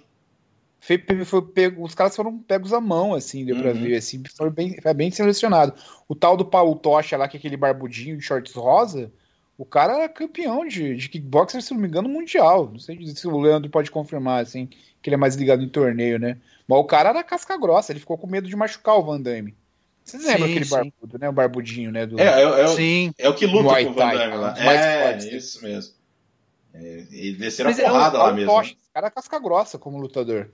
Foi, 0.78 0.98
foi 1.24 1.42
pego, 1.42 1.84
os 1.84 1.94
caras 1.94 2.14
foram 2.14 2.38
pegos 2.38 2.72
à 2.72 2.80
mão, 2.80 3.14
assim, 3.14 3.44
deu 3.44 3.54
uhum. 3.54 3.62
pra 3.62 3.72
ver, 3.72 3.96
assim, 3.96 4.20
foi 4.36 4.50
bem, 4.50 4.80
foi 4.80 4.94
bem 4.94 5.10
selecionado. 5.12 5.74
O 6.08 6.14
tal 6.14 6.36
do 6.36 6.44
Paulo 6.44 6.74
Tocha 6.74 7.16
lá, 7.16 7.28
que 7.28 7.36
é 7.36 7.38
aquele 7.38 7.56
barbudinho 7.56 8.16
de 8.16 8.24
shorts 8.24 8.52
rosa, 8.52 9.12
o 9.62 9.64
cara 9.64 9.94
era 9.94 10.08
campeão 10.08 10.66
de, 10.66 10.96
de 10.96 11.08
kickboxer, 11.08 11.62
se 11.62 11.72
não 11.72 11.80
me 11.80 11.86
engano, 11.86 12.08
mundial. 12.08 12.68
Não 12.72 12.80
sei 12.80 13.06
se 13.06 13.28
o 13.28 13.40
Leandro 13.40 13.70
pode 13.70 13.92
confirmar, 13.92 14.42
assim, 14.42 14.66
que 15.00 15.08
ele 15.08 15.14
é 15.14 15.16
mais 15.16 15.36
ligado 15.36 15.62
em 15.62 15.68
torneio, 15.68 16.18
né? 16.18 16.36
Mas 16.66 16.78
o 16.80 16.84
cara 16.84 17.10
era 17.10 17.22
casca 17.22 17.56
grossa, 17.56 17.92
ele 17.92 18.00
ficou 18.00 18.18
com 18.18 18.26
medo 18.26 18.48
de 18.48 18.56
machucar 18.56 18.96
o 18.96 19.04
Van 19.04 19.20
Damme. 19.20 19.54
Vocês 20.04 20.24
lembram 20.24 20.46
aquele 20.46 20.64
sim. 20.64 20.70
barbudo, 20.72 21.16
né? 21.16 21.28
O 21.28 21.32
barbudinho, 21.32 21.92
né? 21.92 22.06
Do... 22.06 22.18
É, 22.18 22.42
é, 22.42 22.60
é, 22.62 22.66
sim. 22.66 23.14
é 23.16 23.28
o 23.28 23.36
que 23.36 23.46
luta 23.46 23.84
com 23.84 23.90
o 23.90 23.94
Van 23.94 24.08
Damme 24.16 24.36
lá. 24.36 24.54
É, 24.58 25.16
isso 25.16 25.62
mesmo. 25.62 25.94
É, 26.74 27.04
e 27.12 27.32
desceram 27.34 27.70
a 27.70 27.74
porrada 27.74 28.18
lá 28.18 28.32
mesmo. 28.32 28.50
Tocha, 28.50 28.72
o 28.72 28.92
cara 28.92 29.06
é 29.06 29.10
casca 29.10 29.38
grossa 29.38 29.78
como 29.78 29.96
lutador. 30.00 30.50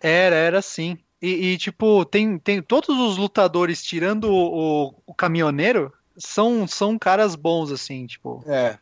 Era, 0.00 0.36
era 0.36 0.62
sim. 0.62 0.96
E, 1.20 1.48
e, 1.48 1.58
tipo, 1.58 2.04
tem, 2.04 2.38
tem 2.38 2.62
todos 2.62 2.96
os 2.96 3.16
lutadores, 3.16 3.82
tirando 3.82 4.30
o, 4.30 4.86
o, 4.86 4.94
o, 5.04 5.14
caminhoneiro, 5.14 5.92
são, 6.18 6.66
são 6.66 6.98
caras 6.98 7.34
bons, 7.34 7.70
assim, 7.70 8.06
tipo. 8.06 8.42
É. 8.46 8.78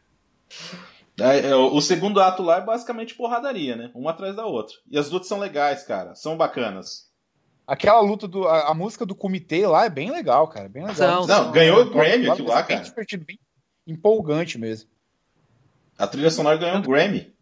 é. 1.18 1.48
é 1.48 1.56
o 1.56 1.80
segundo 1.80 2.20
ato 2.20 2.42
lá 2.42 2.58
é 2.58 2.60
basicamente 2.60 3.14
porradaria, 3.14 3.76
né? 3.76 3.90
Uma 3.94 4.10
atrás 4.10 4.34
da 4.34 4.46
outra. 4.46 4.76
E 4.90 4.98
as 4.98 5.10
lutas 5.10 5.28
são 5.28 5.38
legais, 5.38 5.82
cara. 5.84 6.14
São 6.14 6.36
bacanas. 6.36 7.10
Aquela 7.66 8.00
luta 8.00 8.28
do. 8.28 8.46
A, 8.46 8.70
a 8.70 8.74
música 8.74 9.06
do 9.06 9.14
comitê 9.14 9.66
lá 9.66 9.86
é 9.86 9.90
bem 9.90 10.10
legal, 10.10 10.46
cara. 10.48 10.68
Bem 10.68 10.84
legal. 10.84 11.26
Não, 11.26 11.44
não 11.44 11.52
ganhou 11.52 11.80
o 11.80 11.90
Grammy 11.90 12.28
aquilo 12.28 12.48
lá, 12.48 12.62
cara. 12.62 12.80
Bem 12.80 12.82
divertido, 12.82 13.24
bem 13.24 13.38
empolgante 13.86 14.58
mesmo. 14.58 14.88
A 15.96 16.06
trilha 16.06 16.30
sonora 16.30 16.56
ganhou 16.56 16.78
o 16.78 16.82
Grammy. 16.82 17.32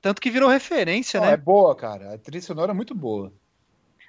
Tanto 0.00 0.20
que 0.20 0.30
virou 0.30 0.48
referência, 0.48 1.20
Não, 1.20 1.26
né? 1.26 1.34
É 1.34 1.36
boa, 1.36 1.74
cara. 1.76 2.14
A 2.14 2.18
trilha 2.18 2.42
sonora 2.42 2.72
é 2.72 2.74
muito 2.74 2.94
boa. 2.94 3.32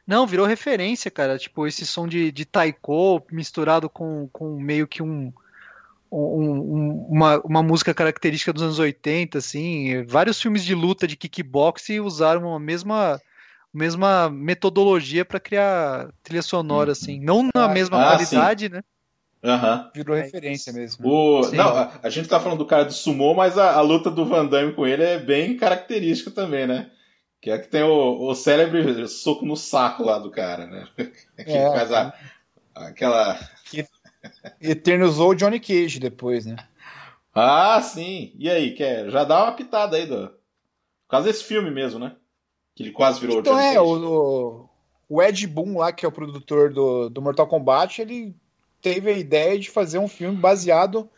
Não, 0.05 0.27
virou 0.27 0.45
referência, 0.45 1.11
cara. 1.11 1.37
Tipo, 1.37 1.67
esse 1.67 1.85
som 1.85 2.07
de, 2.07 2.31
de 2.31 2.45
taiko 2.45 3.21
misturado 3.31 3.89
com, 3.89 4.27
com 4.31 4.59
meio 4.59 4.87
que 4.87 5.01
um, 5.01 5.31
um, 6.11 7.05
uma, 7.09 7.39
uma 7.41 7.63
música 7.63 7.93
característica 7.93 8.51
dos 8.51 8.63
anos 8.63 8.79
80, 8.79 9.37
assim. 9.37 10.03
Vários 10.03 10.41
filmes 10.41 10.63
de 10.63 10.75
luta 10.75 11.07
de 11.07 11.15
kickbox 11.15 11.89
usaram 12.01 12.53
a 12.53 12.59
mesma, 12.59 13.21
mesma 13.73 14.29
metodologia 14.29 15.23
para 15.23 15.39
criar 15.39 16.09
trilha 16.23 16.41
sonora, 16.41 16.91
assim. 16.91 17.19
Não 17.19 17.43
na 17.55 17.65
ah, 17.65 17.69
mesma 17.69 18.01
ah, 18.01 18.17
qualidade, 18.17 18.65
sim. 18.65 18.73
né? 18.73 18.83
Uhum. 19.43 19.89
Virou 19.95 20.15
é 20.15 20.21
referência 20.21 20.71
mesmo. 20.71 21.07
O... 21.07 21.51
Não, 21.51 21.69
a, 21.69 21.91
a, 22.03 22.09
gente 22.09 22.29
tá 22.29 22.39
falando 22.39 22.59
do 22.59 22.65
cara 22.65 22.85
do 22.85 22.93
sumô, 22.93 23.33
mas 23.33 23.57
a, 23.57 23.73
a, 23.73 23.81
luta 23.81 24.11
do 24.11 24.23
Van 24.23 24.45
Damme 24.45 24.73
com 24.73 24.85
ele 24.85 25.03
é 25.03 25.17
bem 25.17 25.57
característica 25.57 26.29
também, 26.29 26.67
né? 26.67 26.91
Que 27.41 27.49
é 27.49 27.57
que 27.57 27.67
tem 27.67 27.81
o, 27.81 28.29
o 28.29 28.35
célebre 28.35 29.07
soco 29.07 29.43
no 29.43 29.57
saco 29.57 30.03
lá 30.03 30.19
do 30.19 30.29
cara, 30.29 30.67
né? 30.67 30.87
Que 31.35 31.51
é, 31.51 31.71
faz 31.71 31.91
a, 31.91 32.13
aquela. 32.75 33.39
Que 33.65 33.83
eternizou 34.61 35.31
o 35.31 35.35
Johnny 35.35 35.59
Cage 35.59 35.99
depois, 35.99 36.45
né? 36.45 36.55
Ah, 37.33 37.81
sim. 37.81 38.31
E 38.37 38.47
aí, 38.47 38.75
quer? 38.75 39.09
Já 39.09 39.23
dá 39.23 39.43
uma 39.43 39.53
pitada 39.53 39.97
aí 39.97 40.05
do. 40.05 40.27
Por 40.27 41.09
causa 41.09 41.27
desse 41.27 41.43
filme 41.43 41.71
mesmo, 41.71 41.99
né? 41.99 42.15
Que 42.75 42.83
ele 42.83 42.91
quase 42.91 43.19
virou 43.19 43.39
então, 43.39 43.53
o 43.53 43.57
Johnny 43.57 43.67
é, 43.67 43.73
Cage. 43.73 43.87
O, 43.87 44.69
o 45.09 45.21
Ed 45.23 45.47
Boon 45.47 45.79
lá, 45.79 45.91
que 45.91 46.05
é 46.05 46.07
o 46.07 46.11
produtor 46.11 46.71
do, 46.71 47.09
do 47.09 47.21
Mortal 47.23 47.47
Kombat, 47.47 48.03
ele 48.03 48.35
teve 48.83 49.09
a 49.09 49.17
ideia 49.17 49.57
de 49.57 49.69
fazer 49.71 49.97
um 49.97 50.07
filme 50.07 50.37
baseado 50.37 51.09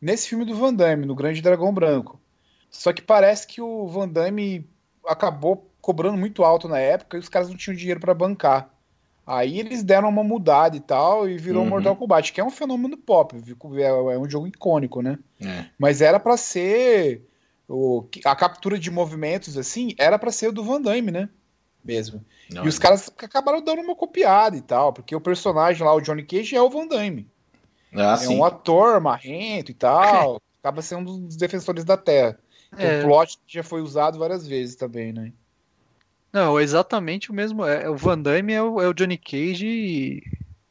nesse 0.00 0.28
filme 0.28 0.44
do 0.44 0.56
Van 0.56 0.74
Damme, 0.74 1.06
no 1.06 1.14
Grande 1.14 1.40
Dragão 1.40 1.72
Branco. 1.72 2.20
Só 2.68 2.92
que 2.92 3.00
parece 3.00 3.46
que 3.46 3.60
o 3.62 3.86
Van 3.86 4.08
Damme 4.08 4.68
acabou 5.06 5.67
cobrando 5.80 6.18
muito 6.18 6.44
alto 6.44 6.68
na 6.68 6.78
época 6.78 7.16
e 7.16 7.20
os 7.20 7.28
caras 7.28 7.48
não 7.48 7.56
tinham 7.56 7.76
dinheiro 7.76 8.00
para 8.00 8.14
bancar. 8.14 8.70
Aí 9.26 9.60
eles 9.60 9.82
deram 9.82 10.08
uma 10.08 10.24
mudada 10.24 10.76
e 10.76 10.80
tal 10.80 11.28
e 11.28 11.36
virou 11.36 11.62
uhum. 11.62 11.68
Mortal 11.68 11.96
Kombat, 11.96 12.32
que 12.32 12.40
é 12.40 12.44
um 12.44 12.50
fenômeno 12.50 12.96
pop, 12.96 13.36
é, 13.76 13.82
é 13.82 14.18
um 14.18 14.28
jogo 14.28 14.46
icônico, 14.46 15.02
né? 15.02 15.18
É. 15.40 15.66
Mas 15.78 16.00
era 16.00 16.18
para 16.18 16.36
ser 16.36 17.22
o, 17.68 18.06
a 18.24 18.34
captura 18.34 18.78
de 18.78 18.90
movimentos 18.90 19.58
assim, 19.58 19.94
era 19.98 20.18
para 20.18 20.32
ser 20.32 20.48
o 20.48 20.52
do 20.52 20.64
Van 20.64 20.80
Damme, 20.80 21.10
né? 21.10 21.28
Mesmo. 21.84 22.24
Não, 22.50 22.64
e 22.64 22.68
os 22.68 22.78
caras 22.78 23.10
acabaram 23.18 23.62
dando 23.62 23.82
uma 23.82 23.94
copiada 23.94 24.56
e 24.56 24.62
tal, 24.62 24.92
porque 24.92 25.14
o 25.14 25.20
personagem 25.20 25.84
lá, 25.84 25.94
o 25.94 26.00
Johnny 26.00 26.22
Cage, 26.22 26.56
é 26.56 26.62
o 26.62 26.70
Van 26.70 26.86
Damme. 26.86 27.26
Ah, 27.94 28.14
é 28.14 28.16
sim. 28.16 28.36
um 28.36 28.44
ator 28.44 29.00
marrento 29.00 29.70
e 29.70 29.74
tal. 29.74 30.40
acaba 30.62 30.82
sendo 30.82 31.12
um 31.12 31.26
dos 31.26 31.36
defensores 31.36 31.84
da 31.84 31.96
Terra. 31.96 32.38
É. 32.76 33.00
O 33.00 33.04
plot 33.04 33.38
já 33.46 33.62
foi 33.62 33.80
usado 33.80 34.18
várias 34.18 34.46
vezes 34.46 34.76
também, 34.76 35.12
né? 35.12 35.32
Não, 36.32 36.60
exatamente 36.60 37.30
o 37.30 37.34
mesmo. 37.34 37.64
É, 37.64 37.88
o 37.88 37.96
Van 37.96 38.18
Damme 38.18 38.52
é 38.52 38.62
o, 38.62 38.80
é 38.80 38.88
o 38.88 38.92
Johnny 38.92 39.16
Cage 39.16 39.66
e 39.66 40.22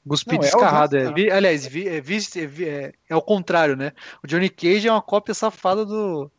Guspi 0.05 0.37
descarrado. 0.37 0.97
É, 0.97 1.11
vi, 1.11 1.29
aliás, 1.29 1.65
vi, 1.65 1.87
é, 1.87 1.99
vi, 1.99 2.19
é, 2.65 2.93
é, 3.09 3.15
o 3.15 3.21
contrário, 3.21 3.75
né? 3.75 3.91
O 4.23 4.27
Johnny 4.27 4.49
Cage 4.49 4.87
é 4.87 4.91
uma 4.91 5.01
cópia 5.01 5.33
safada 5.33 5.85
do, 5.85 6.31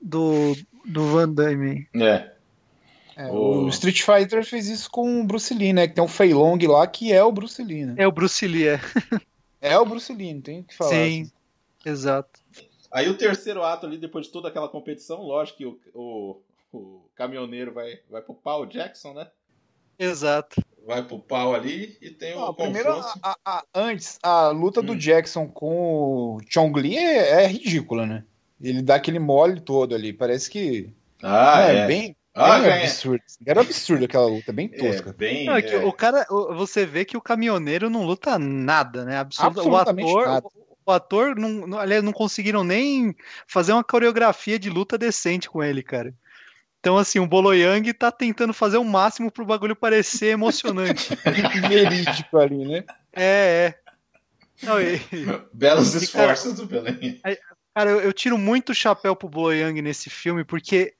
do, 0.00 0.56
do 0.84 1.06
Van 1.06 1.28
Damme. 1.28 1.86
É. 1.94 2.30
É, 3.16 3.30
o... 3.30 3.64
o... 3.64 3.68
Street 3.68 4.02
Fighter 4.02 4.44
fez 4.44 4.68
isso 4.68 4.90
com 4.90 5.20
o 5.20 5.24
Bruce 5.24 5.54
Lee, 5.54 5.72
né? 5.72 5.86
Que 5.86 5.94
tem 5.94 6.04
um 6.04 6.08
Fei 6.08 6.34
Long 6.34 6.58
lá 6.66 6.86
que 6.86 7.12
é 7.12 7.22
o 7.22 7.32
Bruce 7.32 7.62
Lee, 7.62 7.86
né? 7.86 7.94
É 7.96 8.06
o 8.06 8.12
Bruce 8.12 8.46
Lee, 8.46 8.68
é. 8.68 8.80
é 9.60 9.78
o 9.78 9.86
Bruce 9.86 10.12
Lee, 10.12 10.34
não 10.34 10.42
tem 10.42 10.60
o 10.60 10.64
que 10.64 10.74
falar. 10.74 10.90
Sim, 10.90 11.22
assim. 11.22 11.30
exato. 11.84 12.40
Aí 12.92 13.08
o 13.08 13.16
terceiro 13.16 13.62
ato 13.62 13.86
ali, 13.86 13.96
depois 13.96 14.26
de 14.26 14.32
toda 14.32 14.48
aquela 14.48 14.68
competição, 14.68 15.22
lógico 15.22 15.58
que 15.58 15.66
o, 15.66 15.78
o, 15.94 16.40
o 16.72 17.08
caminhoneiro 17.14 17.72
vai, 17.72 18.00
vai 18.10 18.22
pro 18.22 18.34
pau, 18.34 18.66
Jackson, 18.66 19.12
né? 19.12 19.28
Exato. 19.98 20.62
Vai 20.86 21.02
pro 21.02 21.18
pau 21.18 21.54
ali 21.54 21.96
e 22.00 22.10
tem 22.10 22.36
o 22.36 22.54
primeiro, 22.54 23.00
a, 23.22 23.36
a, 23.44 23.64
antes, 23.74 24.18
a 24.22 24.48
luta 24.48 24.80
hum. 24.80 24.84
do 24.84 24.96
Jackson 24.96 25.48
com 25.48 26.36
o 26.36 26.40
Chong 26.48 26.78
Li 26.80 26.96
é, 26.96 27.42
é, 27.42 27.46
ridícula, 27.46 28.06
né? 28.06 28.24
Ele 28.60 28.82
dá 28.82 28.94
aquele 28.94 29.18
mole 29.18 29.60
todo 29.60 29.94
ali, 29.94 30.12
parece 30.12 30.48
que... 30.48 30.94
Ah, 31.22 31.70
é. 31.70 31.76
é. 31.76 31.86
Bem, 31.86 32.16
ah, 32.36 32.58
é 32.58 32.82
absurdo. 32.82 33.24
Era 33.46 33.62
absurdo 33.62 34.04
aquela 34.04 34.26
luta, 34.26 34.52
bem 34.52 34.70
é, 34.74 34.76
tosca. 34.76 35.10
É, 35.10 35.12
bem, 35.14 35.46
não, 35.46 35.56
é 35.56 35.62
que 35.62 35.74
o 35.74 35.92
cara, 35.92 36.26
você 36.54 36.84
vê 36.84 37.02
que 37.02 37.16
o 37.16 37.20
caminhoneiro 37.20 37.88
não 37.88 38.04
luta 38.04 38.38
nada, 38.38 39.06
né? 39.06 39.16
Absurdo. 39.16 39.66
O 39.66 39.74
ator, 39.74 40.26
nada. 40.26 40.46
o 40.84 40.92
ator 40.92 41.34
não, 41.34 41.78
aliás, 41.78 42.04
não 42.04 42.12
conseguiram 42.12 42.62
nem 42.62 43.16
fazer 43.46 43.72
uma 43.72 43.82
coreografia 43.82 44.58
de 44.58 44.68
luta 44.68 44.98
decente 44.98 45.48
com 45.48 45.64
ele, 45.64 45.82
cara. 45.82 46.12
Então, 46.80 46.96
assim, 46.96 47.18
o 47.18 47.26
Boloyang 47.26 47.92
tá 47.92 48.12
tentando 48.12 48.54
fazer 48.54 48.76
o 48.76 48.84
máximo 48.84 49.30
pro 49.30 49.44
bagulho 49.44 49.74
parecer 49.74 50.26
emocionante. 50.26 51.08
Verídico 51.68 52.38
ali, 52.38 52.64
né? 52.64 52.84
É, 53.12 53.74
é. 53.74 53.86
Não, 54.62 54.80
e... 54.80 55.00
Belos 55.52 55.94
esforços 55.94 56.54
cara, 56.54 56.54
do 56.54 56.66
Belém. 56.66 57.20
Cara, 57.74 57.90
eu, 57.90 58.00
eu, 58.00 58.12
tiro 58.12 58.38
muito 58.38 58.70
o 58.70 58.74
chapéu 58.74 59.14
pro 59.14 59.28
Boloyang 59.28 59.82
nesse 59.82 60.08
filme, 60.08 60.44
porque 60.44 60.94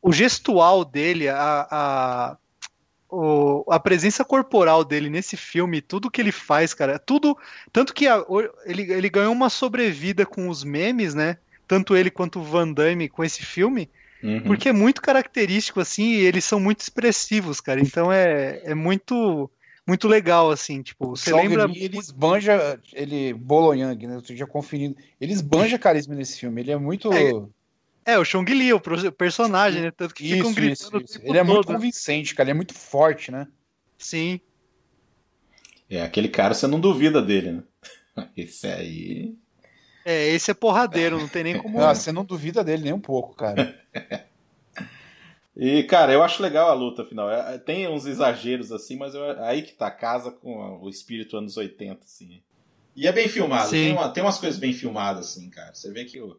o 0.00 0.12
gestual 0.12 0.84
dele, 0.84 1.28
a, 1.28 1.66
a, 1.70 2.36
o, 3.08 3.64
a 3.70 3.78
presença 3.80 4.24
corporal 4.24 4.84
dele 4.84 5.10
nesse 5.10 5.36
filme, 5.36 5.80
tudo 5.80 6.10
que 6.10 6.20
ele 6.20 6.32
faz, 6.32 6.74
cara, 6.74 6.98
tudo. 6.98 7.36
Tanto 7.72 7.92
que 7.92 8.08
a, 8.08 8.24
ele, 8.64 8.92
ele 8.92 9.08
ganhou 9.08 9.32
uma 9.32 9.50
sobrevida 9.50 10.24
com 10.24 10.48
os 10.48 10.64
memes, 10.64 11.14
né? 11.14 11.38
Tanto 11.66 11.96
ele 11.96 12.10
quanto 12.10 12.40
o 12.40 12.42
Van 12.42 12.72
Damme 12.72 13.08
com 13.08 13.22
esse 13.22 13.44
filme. 13.44 13.90
Uhum. 14.22 14.42
Porque 14.42 14.68
é 14.68 14.72
muito 14.72 15.02
característico, 15.02 15.80
assim, 15.80 16.12
e 16.12 16.20
eles 16.20 16.44
são 16.44 16.60
muito 16.60 16.80
expressivos, 16.80 17.60
cara. 17.60 17.80
Então 17.80 18.12
é, 18.12 18.60
é 18.64 18.74
muito 18.74 19.50
muito 19.84 20.06
legal, 20.06 20.48
assim, 20.48 20.80
tipo, 20.80 21.08
você 21.08 21.34
lembra... 21.34 21.64
Ele 21.74 21.98
esbanja, 21.98 22.80
ele, 22.92 23.34
Boloyang, 23.34 24.06
né, 24.06 24.22
eu 24.28 24.36
já 24.36 24.46
conferindo, 24.46 24.96
ele 25.20 25.32
esbanja 25.32 25.76
carisma 25.76 26.14
nesse 26.14 26.38
filme, 26.38 26.60
ele 26.60 26.70
é 26.70 26.76
muito... 26.76 27.12
É, 27.12 27.32
é, 28.04 28.18
o 28.18 28.24
Chong 28.24 28.52
Li, 28.52 28.72
o 28.72 28.80
personagem, 28.80 29.82
né? 29.82 29.90
Tanto 29.90 30.14
que 30.14 30.24
isso, 30.24 30.36
ficam 30.36 30.52
gritando 30.52 31.04
isso, 31.04 31.18
isso. 31.18 31.20
Ele 31.22 31.38
é 31.38 31.42
muito 31.42 31.66
convincente, 31.66 32.34
cara. 32.34 32.48
Ele 32.48 32.52
é 32.52 32.54
muito 32.54 32.74
forte, 32.74 33.30
né? 33.30 33.46
Sim. 33.96 34.40
É, 35.88 36.02
aquele 36.02 36.28
cara 36.28 36.54
você 36.54 36.66
não 36.66 36.80
duvida 36.80 37.22
dele, 37.22 37.52
né? 37.52 37.62
Esse 38.36 38.66
aí. 38.66 39.36
É, 40.04 40.28
esse 40.28 40.50
é 40.50 40.54
porradeiro, 40.54 41.18
não 41.18 41.28
tem 41.28 41.44
nem 41.44 41.58
como. 41.58 41.80
Ah, 41.80 41.94
você 41.94 42.12
não 42.12 42.24
duvida 42.24 42.64
dele 42.64 42.84
nem 42.84 42.92
um 42.92 43.00
pouco, 43.00 43.34
cara. 43.34 43.78
e, 45.56 45.82
cara, 45.84 46.12
eu 46.12 46.22
acho 46.22 46.42
legal 46.42 46.70
a 46.70 46.74
luta 46.74 47.04
final. 47.04 47.30
É, 47.30 47.58
tem 47.58 47.88
uns 47.88 48.06
exageros 48.06 48.72
assim, 48.72 48.96
mas 48.96 49.14
eu, 49.14 49.22
aí 49.44 49.62
que 49.62 49.72
tá, 49.72 49.90
casa 49.90 50.30
com 50.30 50.78
o 50.80 50.88
espírito 50.88 51.36
anos 51.36 51.56
80, 51.56 52.04
assim. 52.04 52.42
E 52.94 53.06
é 53.06 53.12
bem 53.12 53.28
filmado, 53.28 53.70
tem, 53.70 53.92
uma, 53.92 54.08
tem 54.10 54.22
umas 54.22 54.38
coisas 54.38 54.58
bem 54.58 54.72
filmadas, 54.72 55.30
assim, 55.30 55.48
cara. 55.48 55.72
Você 55.72 55.90
vê 55.90 56.04
que 56.04 56.20
o 56.20 56.36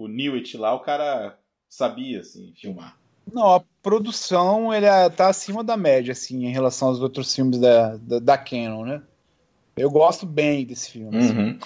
o 0.00 0.08
Newit 0.08 0.56
lá, 0.56 0.74
o 0.74 0.80
cara 0.80 1.38
sabia, 1.68 2.20
assim, 2.20 2.52
filmar. 2.56 2.96
Não, 3.30 3.54
a 3.54 3.62
produção 3.82 4.72
ele 4.72 4.86
é, 4.86 5.08
tá 5.08 5.28
acima 5.28 5.62
da 5.62 5.76
média, 5.76 6.12
assim, 6.12 6.46
em 6.46 6.50
relação 6.52 6.88
aos 6.88 7.00
outros 7.00 7.34
filmes 7.34 7.58
da, 7.60 7.96
da, 7.96 8.18
da 8.18 8.38
Canon, 8.38 8.84
né? 8.84 9.02
Eu 9.76 9.90
gosto 9.90 10.26
bem 10.26 10.64
desse 10.64 10.90
filme. 10.90 11.16
Assim. 11.16 11.58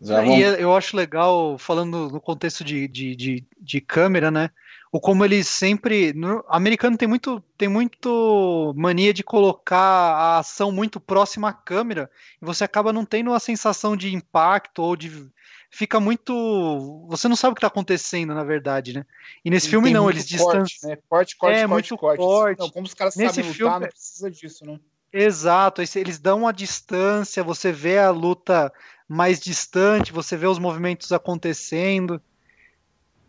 Já 0.00 0.22
E 0.24 0.42
vamos- 0.42 0.58
eu 0.60 0.76
acho 0.76 0.96
legal, 0.96 1.58
falando 1.58 2.08
no 2.10 2.20
contexto 2.20 2.62
de, 2.62 2.86
de, 2.86 3.16
de, 3.16 3.44
de 3.60 3.80
câmera, 3.80 4.30
né? 4.30 4.50
O 4.90 5.00
como 5.00 5.24
eles 5.24 5.48
sempre. 5.48 6.12
No, 6.14 6.42
americano 6.48 6.96
tem 6.96 7.06
muito, 7.06 7.42
tem 7.58 7.68
muito 7.68 8.72
mania 8.76 9.12
de 9.12 9.22
colocar 9.22 9.76
a 9.78 10.38
ação 10.38 10.72
muito 10.72 10.98
próxima 10.98 11.48
à 11.50 11.52
câmera, 11.52 12.10
e 12.40 12.44
você 12.44 12.64
acaba 12.64 12.92
não 12.92 13.04
tendo 13.04 13.34
a 13.34 13.40
sensação 13.40 13.96
de 13.96 14.14
impacto 14.14 14.80
ou 14.80 14.96
de. 14.96 15.28
Fica 15.70 16.00
muito. 16.00 17.06
Você 17.10 17.28
não 17.28 17.36
sabe 17.36 17.52
o 17.52 17.54
que 17.54 17.58
está 17.58 17.66
acontecendo, 17.66 18.32
na 18.34 18.44
verdade, 18.44 18.94
né? 18.94 19.04
E 19.44 19.50
nesse 19.50 19.68
filme 19.68 19.92
não, 19.92 20.08
eles 20.08 20.26
distanciam. 20.26 20.90
né? 20.90 20.96
Corte, 21.06 21.36
corte, 21.36 21.54
É, 21.58 21.68
corte, 21.68 21.70
muito 21.72 21.98
corte. 21.98 22.18
corte. 22.18 22.58
Não, 22.60 22.70
como 22.70 22.86
os 22.86 22.94
caras 22.94 23.14
Nesse 23.16 23.34
sabem 23.34 23.52
filme- 23.52 23.64
lutar, 23.74 23.80
não 23.80 23.88
precisa 23.88 24.30
disso, 24.30 24.64
né? 24.64 24.78
Exato, 25.12 25.82
eles 25.96 26.18
dão 26.18 26.40
uma 26.40 26.52
distância, 26.52 27.42
você 27.42 27.72
vê 27.72 27.98
a 27.98 28.10
luta 28.10 28.72
mais 29.08 29.40
distante, 29.40 30.12
você 30.12 30.36
vê 30.36 30.46
os 30.46 30.58
movimentos 30.58 31.10
acontecendo. 31.12 32.20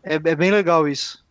É, 0.02 0.14
é 0.14 0.36
bem 0.36 0.50
legal 0.50 0.86
isso. 0.86 1.24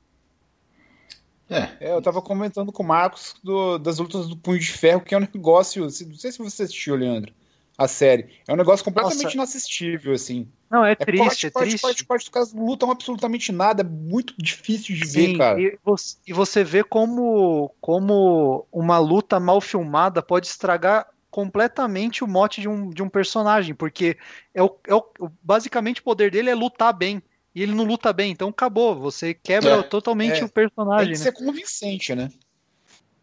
É, 1.50 1.70
É, 1.80 1.94
eu 1.94 2.02
tava 2.02 2.22
comentando 2.22 2.72
com 2.72 2.84
o 2.84 2.88
Marcos 2.88 3.36
do- 3.44 3.78
das 3.78 3.98
lutas 4.00 4.28
do 4.28 4.38
Punho 4.38 4.60
de 4.60 4.72
Ferro, 4.72 5.02
que 5.02 5.16
é 5.16 5.18
um 5.18 5.22
negócio. 5.22 5.84
Não 5.84 5.90
sei 5.90 6.32
se 6.32 6.38
você 6.38 6.64
assistiu, 6.64 6.96
Leandro, 6.96 7.34
a 7.78 7.88
série. 7.88 8.30
É 8.48 8.54
um 8.54 8.58
negócio 8.58 8.86
completamente 8.86 9.24
Nossa. 9.24 9.38
inassistível, 9.38 10.14
assim. 10.14 10.48
Não, 10.70 10.86
é 10.86 10.92
É 10.92 10.96
triste, 10.96 11.18
corte, 11.24 11.48
é 11.48 11.50
corte, 11.50 11.70
triste. 11.70 11.82
corte, 11.82 12.06
corte. 12.06 12.24
Os 12.26 12.30
caras 12.30 12.54
lutam 12.54 12.92
absolutamente 12.92 13.52
nada. 13.52 13.82
É 13.82 13.84
muito 13.84 14.36
difícil 14.38 14.96
de 14.96 15.06
Sim, 15.08 15.34
ver, 15.34 15.38
cara. 15.40 15.60
e 15.60 15.80
você, 15.84 16.16
e 16.28 16.34
você 16.34 16.64
vê 16.64 16.84
como, 16.84 17.74
como 17.82 18.68
uma 18.72 19.00
luta 19.00 19.40
mal 19.40 19.60
filmada 19.60 20.22
pode 20.22 20.46
estragar 20.46 21.08
completamente 21.30 22.24
o 22.24 22.28
mote 22.28 22.62
de 22.62 22.68
um, 22.68 22.90
de 22.90 23.04
um 23.04 23.10
personagem, 23.10 23.76
porque 23.76 24.18
é 24.54 24.64
o, 24.64 24.76
é 24.88 24.96
o, 24.96 25.04
basicamente 25.42 26.02
o 26.02 26.04
poder 26.04 26.32
dele 26.32 26.50
é 26.50 26.56
lutar 26.56 26.94
bem, 26.94 27.22
e 27.54 27.62
ele 27.62 27.74
não 27.74 27.84
luta 27.84 28.14
bem, 28.14 28.32
então 28.32 28.50
acabou, 28.50 29.00
você 29.00 29.34
quebra 29.34 29.72
É, 29.72 29.84
totalmente 29.84 30.42
é. 30.42 30.46
o 30.46 30.50
Tem 30.50 30.66
personagem, 30.66 31.14
que 31.14 31.20
né? 31.20 31.24
ser 31.24 31.32
convincente, 31.32 32.16
né? 32.16 32.30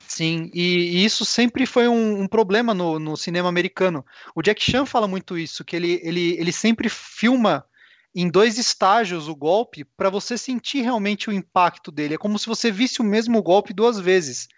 Sim, 0.06 0.50
e, 0.54 0.98
e 0.98 1.04
isso 1.04 1.24
sempre 1.24 1.66
foi 1.66 1.88
um, 1.88 2.22
um 2.22 2.28
problema 2.28 2.72
no, 2.72 2.98
no 2.98 3.16
cinema 3.16 3.48
americano. 3.48 4.04
O 4.34 4.42
Jack 4.42 4.62
Chan 4.62 4.86
fala 4.86 5.08
muito 5.08 5.36
isso, 5.36 5.64
que 5.64 5.74
ele, 5.74 6.00
ele, 6.02 6.36
ele 6.38 6.52
sempre 6.52 6.88
filma 6.88 7.64
em 8.14 8.30
dois 8.30 8.56
estágios 8.56 9.28
o 9.28 9.34
golpe 9.34 9.84
para 9.84 10.08
você 10.08 10.38
sentir 10.38 10.80
realmente 10.82 11.28
o 11.28 11.32
impacto 11.32 11.90
dele. 11.90 12.14
É 12.14 12.18
como 12.18 12.38
se 12.38 12.46
você 12.46 12.70
visse 12.70 13.00
o 13.00 13.04
mesmo 13.04 13.42
golpe 13.42 13.74
duas 13.74 13.98
vezes. 13.98 14.48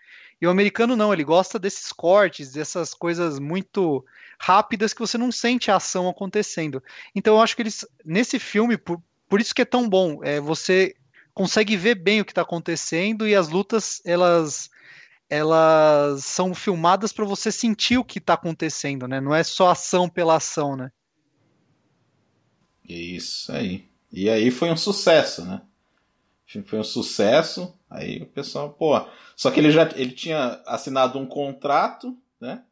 E 0.40 0.46
o 0.46 0.50
americano 0.50 0.96
não, 0.96 1.12
ele 1.12 1.24
gosta 1.24 1.58
desses 1.58 1.92
cortes, 1.92 2.52
dessas 2.52 2.94
coisas 2.94 3.38
muito 3.38 4.04
rápidas 4.38 4.94
que 4.94 5.00
você 5.00 5.18
não 5.18 5.32
sente 5.32 5.70
a 5.70 5.76
ação 5.76 6.08
acontecendo. 6.08 6.82
Então 7.14 7.34
eu 7.34 7.42
acho 7.42 7.56
que 7.56 7.62
eles, 7.62 7.84
nesse 8.04 8.38
filme, 8.38 8.76
por, 8.76 9.02
por 9.28 9.40
isso 9.40 9.54
que 9.54 9.62
é 9.62 9.64
tão 9.64 9.88
bom, 9.88 10.22
é, 10.22 10.40
você 10.40 10.94
consegue 11.34 11.76
ver 11.76 11.96
bem 11.96 12.20
o 12.20 12.24
que 12.24 12.32
está 12.32 12.42
acontecendo 12.42 13.26
e 13.26 13.34
as 13.34 13.48
lutas, 13.48 14.00
elas 14.04 14.70
elas 15.30 16.24
são 16.24 16.54
filmadas 16.54 17.12
para 17.12 17.24
você 17.24 17.52
sentir 17.52 17.98
o 17.98 18.04
que 18.04 18.18
está 18.18 18.32
acontecendo, 18.32 19.06
né? 19.06 19.20
Não 19.20 19.34
é 19.34 19.44
só 19.44 19.70
ação 19.70 20.08
pela 20.08 20.36
ação, 20.36 20.74
né? 20.74 20.90
isso 22.88 23.52
aí. 23.52 23.84
E 24.10 24.30
aí 24.30 24.50
foi 24.50 24.70
um 24.70 24.76
sucesso, 24.76 25.44
né? 25.44 25.60
O 26.48 26.50
filme 26.50 26.66
Foi 26.66 26.78
um 26.78 26.84
sucesso. 26.84 27.74
Aí 27.90 28.22
o 28.22 28.26
pessoal, 28.26 28.70
pô. 28.70 28.98
Só 29.36 29.50
que 29.50 29.60
ele 29.60 29.70
já 29.70 29.82
ele 29.94 30.12
tinha 30.12 30.62
assinado 30.66 31.18
um 31.18 31.26
contrato, 31.26 32.16
né? 32.40 32.62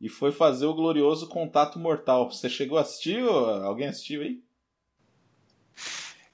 E 0.00 0.08
foi 0.08 0.30
fazer 0.30 0.66
o 0.66 0.74
glorioso 0.74 1.28
Contato 1.28 1.78
Mortal. 1.78 2.30
Você 2.30 2.48
chegou 2.48 2.78
a 2.78 2.82
assistir? 2.82 3.18
Alguém 3.18 3.88
assistiu 3.88 4.22
aí? 4.22 4.40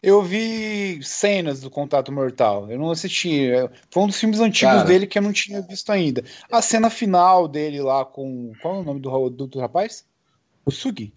Eu 0.02 0.22
vi 0.22 1.02
cenas 1.02 1.60
do 1.60 1.70
Contato 1.70 2.10
Mortal. 2.10 2.70
Eu 2.70 2.78
não 2.78 2.90
assisti. 2.90 3.50
É, 3.50 3.70
Foi 3.90 4.02
um 4.02 4.06
dos 4.06 4.18
filmes 4.18 4.40
antigos 4.40 4.76
Cara. 4.76 4.86
dele 4.88 5.06
que 5.06 5.18
eu 5.18 5.22
não 5.22 5.32
tinha 5.32 5.60
visto 5.62 5.90
ainda. 5.90 6.24
A 6.50 6.60
cena 6.60 6.90
final 6.90 7.46
dele 7.46 7.80
lá 7.80 8.04
com. 8.04 8.52
Qual 8.60 8.76
é 8.76 8.78
o 8.80 8.84
nome 8.84 9.00
do, 9.00 9.30
do, 9.30 9.46
do 9.46 9.60
rapaz? 9.60 10.06
O 10.64 10.70
Sugi. 10.70 11.14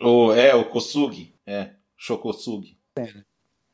O, 0.00 0.32
é, 0.32 0.54
o 0.54 0.64
Kosugi. 0.66 1.34
É, 1.46 1.70
Shokosugi. 1.96 2.76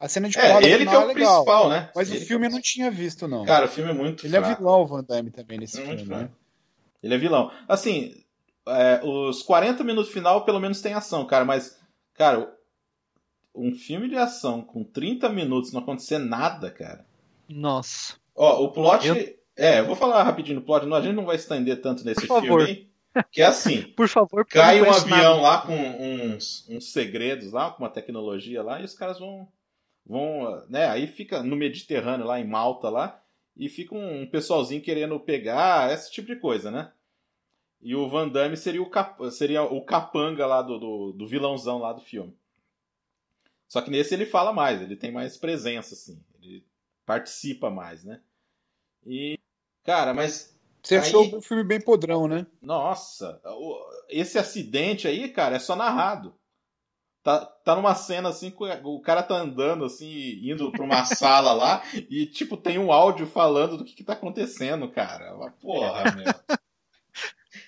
A 0.00 0.08
cena 0.08 0.28
de 0.30 0.38
É, 0.38 0.56
ele 0.64 0.86
que 0.86 0.94
é 0.94 0.98
o 0.98 1.06
legal. 1.06 1.12
principal, 1.44 1.68
né? 1.68 1.90
Mas 1.94 2.10
o 2.10 2.14
Ele 2.14 2.24
filme 2.24 2.46
eu 2.46 2.50
é 2.50 2.52
não 2.52 2.60
tinha 2.60 2.90
visto, 2.90 3.28
não. 3.28 3.44
Cara, 3.44 3.66
o 3.66 3.68
filme 3.68 3.90
é 3.90 3.94
muito 3.94 4.26
ele 4.26 4.34
é 4.34 4.40
fraco. 4.40 4.56
vilão, 4.62 4.80
o 4.80 4.86
Van 4.86 5.04
Damme, 5.04 5.30
também, 5.30 5.58
nesse 5.58 5.78
É 5.78 5.84
muito 5.84 5.98
filme, 5.98 6.10
né? 6.14 6.18
fraco. 6.20 6.34
Ele 7.02 7.14
é 7.14 7.18
vilão. 7.18 7.50
Assim, 7.68 8.14
é, 8.66 9.00
os 9.04 9.42
40 9.42 9.84
minutos 9.84 10.10
final 10.10 10.44
pelo 10.44 10.58
menos 10.58 10.80
tem 10.80 10.94
ação, 10.94 11.26
cara, 11.26 11.44
mas, 11.44 11.78
cara, 12.14 12.50
um 13.54 13.74
filme 13.74 14.08
de 14.08 14.16
ação 14.16 14.62
com 14.62 14.82
30 14.82 15.28
minutos 15.28 15.70
não 15.72 15.80
acontecer 15.82 16.18
nada, 16.18 16.70
cara. 16.70 17.04
Nossa. 17.48 18.14
Ó, 18.34 18.64
o 18.64 18.72
plot. 18.72 19.06
Eu- 19.06 19.40
É, 19.56 19.80
eu 19.80 19.84
vou 19.86 19.96
falar 19.96 20.22
rapidinho 20.22 20.60
do 20.60 20.64
plot, 20.64 20.86
não, 20.86 20.96
a 20.96 21.02
gente 21.02 21.14
não 21.14 21.26
vai 21.26 21.36
estender 21.36 21.82
tanto 21.82 22.02
nesse 22.04 22.26
Por 22.26 22.40
filme 22.40 22.48
favor. 23.12 23.24
Que 23.30 23.42
é 23.42 23.46
assim: 23.46 23.82
Por 23.94 24.08
favor, 24.08 24.46
cai 24.46 24.80
um 24.80 24.90
avião 24.90 25.36
nada. 25.36 25.40
lá 25.42 25.60
com 25.62 25.74
uns, 25.76 26.66
uns 26.70 26.92
segredos 26.92 27.52
lá, 27.52 27.70
com 27.70 27.82
uma 27.82 27.90
tecnologia 27.90 28.62
lá, 28.62 28.80
e 28.80 28.84
os 28.84 28.94
caras 28.94 29.18
vão. 29.18 29.46
Vão 30.10 30.66
né, 30.68 30.88
aí 30.88 31.06
fica 31.06 31.42
no 31.42 31.54
Mediterrâneo, 31.54 32.26
lá 32.26 32.40
em 32.40 32.46
Malta, 32.46 32.88
lá, 32.88 33.22
e 33.56 33.68
fica 33.68 33.94
um 33.94 34.26
pessoalzinho 34.26 34.82
querendo 34.82 35.18
pegar, 35.20 35.92
esse 35.92 36.10
tipo 36.10 36.26
de 36.26 36.36
coisa, 36.36 36.70
né? 36.70 36.92
E 37.80 37.94
o 37.94 38.08
Van 38.08 38.28
Damme 38.28 38.56
seria 38.56 38.82
o, 38.82 38.90
cap, 38.90 39.30
seria 39.30 39.62
o 39.62 39.82
capanga 39.84 40.46
lá 40.46 40.60
do, 40.60 40.78
do, 40.78 41.12
do 41.12 41.26
vilãozão 41.26 41.78
lá 41.78 41.92
do 41.92 42.00
filme. 42.00 42.36
Só 43.68 43.80
que 43.80 43.90
nesse 43.90 44.12
ele 44.12 44.26
fala 44.26 44.52
mais, 44.52 44.82
ele 44.82 44.96
tem 44.96 45.12
mais 45.12 45.36
presença, 45.36 45.94
assim. 45.94 46.20
Ele 46.42 46.66
participa 47.06 47.70
mais, 47.70 48.04
né? 48.04 48.20
E. 49.06 49.38
Cara, 49.84 50.12
mas 50.12 50.58
Você 50.82 50.96
Aí- 50.96 51.00
achou 51.00 51.36
o 51.36 51.40
filme 51.40 51.62
bem 51.64 51.80
podrão, 51.80 52.26
né? 52.26 52.46
nossa, 52.60 53.40
esse 54.08 54.38
acidente 54.38 55.06
aí, 55.08 55.28
cara, 55.28 55.56
é 55.56 55.58
só 55.58 55.74
narrado. 55.76 56.34
Tá, 57.22 57.44
tá 57.44 57.76
numa 57.76 57.94
cena 57.94 58.30
assim, 58.30 58.50
o 58.82 58.98
cara 59.00 59.22
tá 59.22 59.34
andando 59.34 59.84
assim, 59.84 60.40
indo 60.42 60.72
pra 60.72 60.82
uma 60.82 61.04
sala 61.04 61.52
lá, 61.52 61.82
e 62.08 62.24
tipo, 62.24 62.56
tem 62.56 62.78
um 62.78 62.90
áudio 62.90 63.26
falando 63.26 63.76
do 63.76 63.84
que, 63.84 63.92
que 63.94 64.02
tá 64.04 64.14
acontecendo, 64.14 64.90
cara. 64.90 65.34
Uma 65.36 65.50
Porra, 65.50 66.12
meu. 66.12 66.24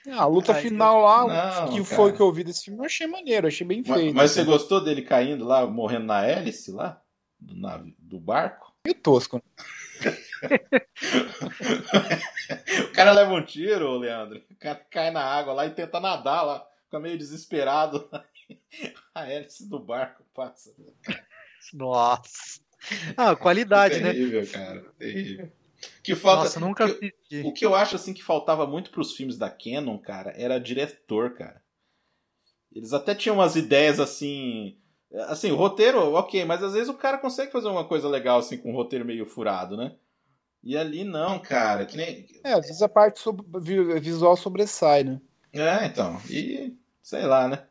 Ah, 0.09 0.23
a 0.23 0.27
luta 0.27 0.55
Ai, 0.55 0.63
final 0.63 1.03
lá, 1.03 1.67
Não, 1.67 1.69
que 1.69 1.85
cara. 1.85 1.97
foi 1.97 2.13
o 2.13 2.17
que 2.17 2.23
eu 2.23 2.33
vi 2.33 2.45
desse 2.45 2.65
filme, 2.65 2.81
eu 2.81 2.87
achei 2.87 3.07
maneiro, 3.07 3.47
achei 3.47 3.67
bem 3.67 3.83
Mas, 3.87 4.01
feito. 4.01 4.15
mas 4.15 4.31
você 4.31 4.41
assim. 4.41 4.51
gostou 4.51 4.81
dele 4.83 5.03
caindo 5.03 5.45
lá, 5.45 5.67
morrendo 5.67 6.07
na 6.07 6.25
hélice 6.25 6.73
lá? 6.73 7.03
Do, 7.39 7.55
navi- 7.55 7.95
do 7.99 8.19
barco? 8.19 8.73
Meio 8.87 8.99
tosco. 9.01 9.37
né? 9.37 9.43
o 12.89 12.93
cara 12.93 13.13
leva 13.13 13.33
um 13.33 13.45
tiro, 13.45 13.99
Leandro. 13.99 14.41
O 14.51 14.57
cara 14.57 14.81
cai 14.91 15.11
na 15.11 15.23
água 15.23 15.53
lá 15.53 15.67
e 15.67 15.71
tenta 15.71 16.01
nadar 16.01 16.43
lá. 16.43 16.65
Fica 16.85 16.99
meio 16.99 17.19
desesperado. 17.19 18.09
A 19.15 19.31
hélice 19.31 19.69
do 19.69 19.79
barco 19.79 20.25
passa. 20.35 20.75
Nossa. 21.73 22.61
Ah, 23.17 23.37
qualidade, 23.37 24.01
né? 24.01 24.13
terrível, 24.13 24.47
cara. 24.51 24.81
Terrível. 24.99 25.53
Que 26.03 26.15
falta. 26.15 26.45
Nossa, 26.45 26.61
nunca 26.61 26.87
que- 26.89 27.07
assisti. 27.07 27.43
O 27.47 27.53
que 27.53 27.65
eu 27.65 27.75
acho 27.75 27.97
assim 27.97 28.13
que 28.15 28.23
faltava 28.23 28.67
muito 28.67 28.91
pros 28.91 29.15
filmes 29.15 29.37
da 29.37 29.51
Canon, 29.51 29.99
cara, 29.99 30.33
era 30.37 30.59
diretor, 30.59 31.35
cara. 31.35 31.63
Eles 32.75 32.93
até 32.93 33.15
tinham 33.15 33.37
umas 33.37 33.55
ideias 33.57 34.01
assim. 34.01 34.79
Assim, 35.29 35.51
o 35.51 35.57
roteiro, 35.57 36.15
ok, 36.15 36.45
mas 36.45 36.63
às 36.63 36.73
vezes 36.73 36.89
o 36.89 36.95
cara 36.95 37.19
consegue 37.19 37.53
fazer 37.53 37.69
uma 37.69 37.85
coisa 37.87 38.09
legal 38.09 38.39
assim 38.39 38.57
com 38.57 38.71
um 38.73 38.75
roteiro 38.75 39.05
meio 39.05 39.27
furado, 39.27 39.77
né? 39.77 39.95
E 40.65 40.77
ali 40.77 41.05
não, 41.05 41.39
cara. 41.39 41.85
Que 41.85 41.97
nem... 41.97 42.27
É, 42.45 42.53
às 42.55 42.63
vezes 42.67 42.81
a 42.81 42.89
parte 42.89 43.19
sobre- 43.21 43.45
vi- 43.61 44.01
visual 44.01 44.37
sobressai, 44.37 45.05
né? 45.05 45.21
É, 45.53 45.85
então. 45.85 46.19
E 46.31 46.75
sei 47.03 47.27
lá, 47.27 47.47
né? 47.47 47.67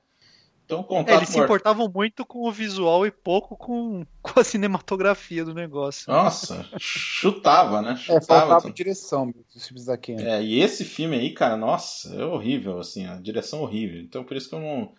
Então, 0.71 0.79
É, 0.79 0.83
contato 0.83 1.17
eles 1.17 1.29
se 1.29 1.37
mortal. 1.37 1.55
importavam 1.57 1.91
muito 1.93 2.25
com 2.25 2.47
o 2.47 2.51
visual 2.51 3.05
e 3.05 3.11
pouco 3.11 3.57
com, 3.57 4.05
com 4.21 4.39
a 4.39 4.43
cinematografia 4.43 5.43
do 5.43 5.53
negócio. 5.53 6.11
Nossa, 6.11 6.65
chutava, 6.79 7.81
né? 7.81 7.91
É, 7.91 7.95
Chutava. 7.95 8.21
faltava 8.25 8.61
tudo. 8.61 8.73
direção 8.73 9.33
dos 9.53 9.67
filmes 9.67 9.85
da 9.85 9.97
Canon. 9.97 10.19
É, 10.21 10.41
e 10.41 10.61
esse 10.61 10.85
filme 10.85 11.17
aí, 11.17 11.31
cara, 11.33 11.57
nossa, 11.57 12.15
é 12.15 12.23
horrível, 12.23 12.79
assim, 12.79 13.05
a 13.05 13.15
direção 13.17 13.59
é 13.59 13.63
horrível. 13.63 13.99
Então 14.01 14.23
por 14.23 14.37
isso 14.37 14.47
que 14.49 14.55
eu 14.55 14.59
não. 14.61 14.93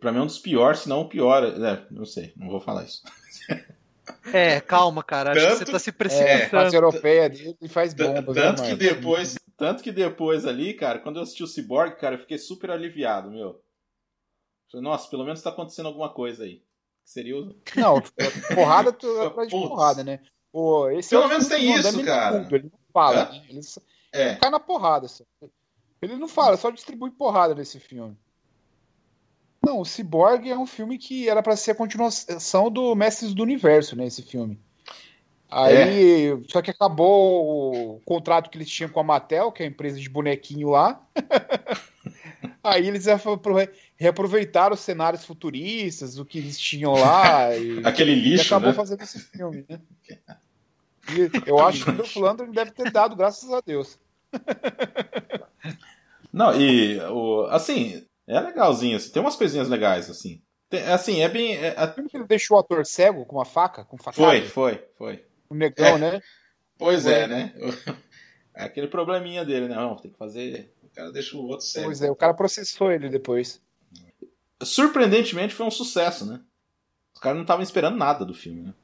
Pra 0.00 0.10
mim 0.10 0.18
é 0.18 0.22
um 0.22 0.26
dos 0.26 0.38
piores, 0.38 0.80
se 0.80 0.88
não 0.88 1.02
o 1.02 1.08
pior. 1.08 1.44
É, 1.44 1.86
não 1.90 2.06
sei, 2.06 2.32
não 2.36 2.48
vou 2.48 2.60
falar 2.60 2.84
isso. 2.84 3.02
É, 4.32 4.60
calma, 4.60 5.02
cara. 5.02 5.32
Acho 5.32 5.40
que 5.40 5.46
Tanto- 5.46 5.58
você 5.58 5.64
tá 5.72 5.78
se 5.78 5.90
É, 5.90 5.92
a 5.92 5.94
precipitando. 5.96 6.74
europeia 6.74 7.28
dele 7.28 7.56
e 7.60 7.68
faz 7.68 7.92
bombas. 7.94 8.34
né, 8.36 8.42
Tanto 8.42 8.62
que 8.62 8.74
depois. 8.74 9.34
Tanto 9.56 9.82
que 9.82 9.92
depois 9.92 10.44
ali, 10.46 10.74
cara, 10.74 10.98
quando 10.98 11.16
eu 11.16 11.22
assisti 11.22 11.42
o 11.44 11.46
Cyborg, 11.46 11.96
cara, 11.96 12.16
eu 12.16 12.18
fiquei 12.18 12.38
super 12.38 12.70
aliviado, 12.70 13.30
meu. 13.30 13.60
Nossa, 14.74 15.08
pelo 15.08 15.24
menos 15.24 15.40
tá 15.42 15.50
acontecendo 15.50 15.86
alguma 15.86 16.08
coisa 16.08 16.44
aí. 16.44 16.56
Que 17.04 17.10
seria 17.10 17.36
o. 17.38 17.54
Não, 17.76 18.02
porrada 18.54 18.92
tu- 18.92 19.06
é 19.20 19.26
atrás 19.26 19.48
de 19.48 19.54
porrada, 19.54 20.02
né? 20.02 20.20
Pô, 20.50 20.88
esse 20.90 21.10
Pelo 21.10 21.24
é 21.24 21.28
menos 21.28 21.46
tem 21.48 21.72
isso, 21.74 21.88
ele 21.88 22.04
cara. 22.04 22.36
não 22.36 22.42
cumpre, 22.44 22.56
Ele 22.58 22.64
não 22.72 22.78
fala, 22.92 23.22
Hã? 23.22 23.32
né? 23.32 23.44
Ele 23.48 23.62
só- 23.62 23.80
É, 24.12 24.34
cai 24.36 24.50
na 24.50 24.60
porrada. 24.60 25.06
Só. 25.08 25.24
Ele 26.00 26.16
não 26.16 26.28
fala, 26.28 26.56
só 26.56 26.70
distribui 26.70 27.10
porrada 27.10 27.54
nesse 27.54 27.78
filme. 27.80 28.16
Não, 29.64 29.80
o 29.80 29.84
Cyborg 29.84 30.48
é 30.50 30.56
um 30.58 30.66
filme 30.66 30.98
que 30.98 31.28
era 31.28 31.42
pra 31.42 31.56
ser 31.56 31.70
a 31.70 31.74
continuação 31.74 32.70
do 32.70 32.94
Mestres 32.94 33.32
do 33.34 33.42
Universo, 33.42 33.96
né? 33.96 34.06
Esse 34.06 34.22
filme. 34.22 34.60
Aí, 35.50 36.42
só 36.48 36.60
que 36.60 36.70
acabou 36.70 37.94
o 37.96 38.00
contrato 38.00 38.50
que 38.50 38.58
eles 38.58 38.68
tinham 38.68 38.90
com 38.90 39.00
a 39.00 39.04
Mattel, 39.04 39.52
que 39.52 39.62
é 39.62 39.66
a 39.66 39.68
empresa 39.68 39.98
de 40.00 40.08
bonequinho 40.10 40.70
lá. 40.70 41.00
Aí 42.64 42.88
eles 42.88 43.06
apro- 43.06 43.40
reaproveitaram 43.94 44.74
os 44.74 44.80
cenários 44.80 45.24
futuristas, 45.24 46.18
o 46.18 46.24
que 46.24 46.38
eles 46.38 46.58
tinham 46.58 46.94
lá. 46.94 47.50
E, 47.56 47.80
Aquele 47.86 48.12
e 48.12 48.14
lixo, 48.14 48.54
acabou 48.54 48.70
né? 48.70 48.74
fazendo 48.74 49.02
esse 49.02 49.20
filme, 49.20 49.64
né? 49.68 49.78
E 51.06 51.30
eu 51.46 51.58
acho 51.58 51.84
que 51.84 51.90
o 51.90 51.96
Dolph 51.96 52.16
Lundgren 52.16 52.50
deve 52.50 52.70
ter 52.70 52.90
dado, 52.90 53.14
graças 53.14 53.52
a 53.52 53.60
Deus. 53.60 53.98
Não, 56.32 56.54
e 56.58 56.98
o, 57.00 57.46
assim, 57.50 58.04
é 58.26 58.40
legalzinho, 58.40 58.96
assim, 58.96 59.10
tem 59.12 59.22
umas 59.22 59.36
coisinhas 59.36 59.68
legais, 59.68 60.10
assim. 60.10 60.42
Tem- 60.68 60.82
assim, 60.86 61.20
é 61.20 61.28
bem. 61.28 61.54
é- 61.56 61.74
a- 61.76 61.88
filme 61.92 62.08
que 62.08 62.16
ele 62.16 62.26
deixou 62.26 62.56
o 62.56 62.60
ator 62.60 62.84
cego 62.86 63.24
com 63.26 63.36
uma 63.36 63.44
faca, 63.44 63.84
com 63.84 63.96
facada, 63.96 64.26
foi, 64.26 64.48
foi, 64.48 64.84
foi. 64.96 65.24
o 65.50 65.54
negão, 65.54 65.86
É. 65.86 65.98
né? 65.98 66.20
Pois 66.76 67.04
Foi. 67.04 67.12
é, 67.12 67.26
né? 67.28 67.52
É 68.54 68.64
aquele 68.64 68.88
probleminha 68.88 69.44
dele, 69.44 69.68
né? 69.68 69.76
Não, 69.76 69.94
tem 69.96 70.10
que 70.10 70.18
fazer. 70.18 70.73
O 70.94 70.96
cara 70.96 71.10
deixa 71.10 71.36
o 71.36 71.44
outro 71.48 71.66
cego. 71.66 71.86
Pois 71.86 72.00
é, 72.00 72.08
o 72.08 72.14
cara 72.14 72.32
processou 72.32 72.92
ele 72.92 73.08
depois. 73.08 73.60
Surpreendentemente 74.62 75.52
foi 75.52 75.66
um 75.66 75.70
sucesso, 75.70 76.24
né? 76.24 76.40
Os 77.12 77.20
caras 77.20 77.36
não 77.36 77.42
estavam 77.42 77.64
esperando 77.64 77.96
nada 77.96 78.24
do 78.24 78.32
filme, 78.32 78.62
né? 78.62 78.74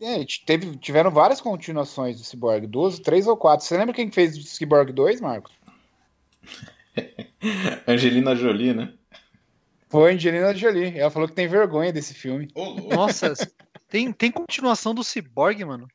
É, 0.00 0.24
teve, 0.46 0.76
tiveram 0.76 1.10
várias 1.10 1.40
continuações 1.40 2.16
do 2.16 2.24
Cyborg, 2.24 2.64
duas, 2.68 3.00
três 3.00 3.26
ou 3.26 3.36
quatro. 3.36 3.66
Você 3.66 3.76
lembra 3.76 3.92
quem 3.92 4.08
fez 4.08 4.38
o 4.38 4.42
Cyborg 4.42 4.92
2, 4.92 5.20
Marcos? 5.20 5.52
Angelina 7.88 8.36
Jolie, 8.36 8.72
né? 8.72 8.94
Foi 9.88 10.14
Angelina 10.14 10.54
Jolie. 10.54 10.96
Ela 10.96 11.10
falou 11.10 11.26
que 11.26 11.34
tem 11.34 11.48
vergonha 11.48 11.92
desse 11.92 12.14
filme. 12.14 12.48
Nossa, 12.88 13.34
tem, 13.88 14.12
tem 14.12 14.30
continuação 14.30 14.94
do 14.94 15.02
Cyborg, 15.02 15.64
mano? 15.64 15.88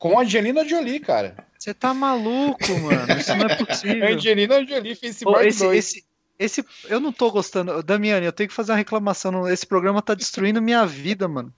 Com 0.00 0.18
a 0.18 0.22
Angelina 0.22 0.66
Jolie, 0.66 0.98
cara. 0.98 1.36
Você 1.58 1.74
tá 1.74 1.92
maluco, 1.92 2.66
mano. 2.78 3.20
Isso 3.20 3.36
não 3.36 3.46
é 3.46 3.52
A 3.52 3.56
possível. 3.56 4.08
Angelina 4.16 4.64
Jolie 4.66 4.94
fez 4.94 5.22
Pô, 5.22 5.32
Cyborg 5.32 5.46
esse, 5.48 5.58
2. 5.62 5.78
esse, 5.78 6.04
esse, 6.38 6.64
eu 6.88 6.98
não 6.98 7.12
tô 7.12 7.30
gostando. 7.30 7.82
Damiani, 7.82 8.24
eu 8.24 8.32
tenho 8.32 8.48
que 8.48 8.54
fazer 8.54 8.72
uma 8.72 8.78
reclamação. 8.78 9.46
Esse 9.46 9.66
programa 9.66 10.00
tá 10.00 10.14
destruindo 10.14 10.62
minha 10.62 10.86
vida, 10.86 11.28
mano. 11.28 11.52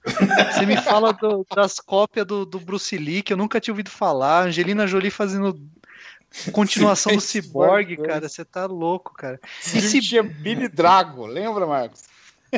Você 0.53 0.67
me 0.67 0.77
fala 0.77 1.13
do- 1.13 1.47
das 1.55 1.79
cópias 1.79 2.27
do, 2.27 2.45
do 2.45 2.59
Bruce 2.59 2.99
Lee, 2.99 3.23
que 3.23 3.33
eu 3.33 3.37
nunca 3.37 3.61
tinha 3.61 3.73
ouvido 3.73 3.91
falar. 3.91 4.47
Angelina 4.49 4.89
Jolie 4.89 5.09
fazendo 5.13 5.57
continuação 6.51 7.15
do 7.15 7.21
Sim, 7.21 7.43
Cyborg, 7.43 7.91
Cyborg 7.91 8.09
cara. 8.09 8.29
Você 8.29 8.45
tá 8.45 8.67
louco, 8.67 9.15
cara. 9.15 9.39
Esse 9.61 9.79
Esse 9.79 9.89
filme 10.03 10.03
tinha 10.09 10.23
Billy 10.25 10.69
Drago, 10.69 11.27
lembra, 11.27 11.65
Marcos? 11.65 12.03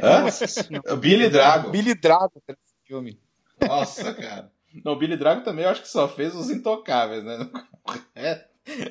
Hã? 0.02 0.22
Nossa. 0.22 0.66
O 0.90 0.96
Billy 0.96 1.28
Drago. 1.28 1.70
Billy 1.70 1.94
Drago 1.94 2.42
filme. 2.86 3.18
Nossa, 3.60 4.14
cara. 4.14 4.50
Não, 4.84 4.92
o 4.92 4.96
Billy 4.96 5.16
Drago 5.16 5.42
também 5.44 5.64
eu 5.64 5.70
acho 5.70 5.82
que 5.82 5.88
só 5.88 6.08
fez 6.08 6.34
os 6.34 6.50
intocáveis, 6.50 7.22
né? 7.22 7.36
O 7.84 7.92
resto- 8.18 8.48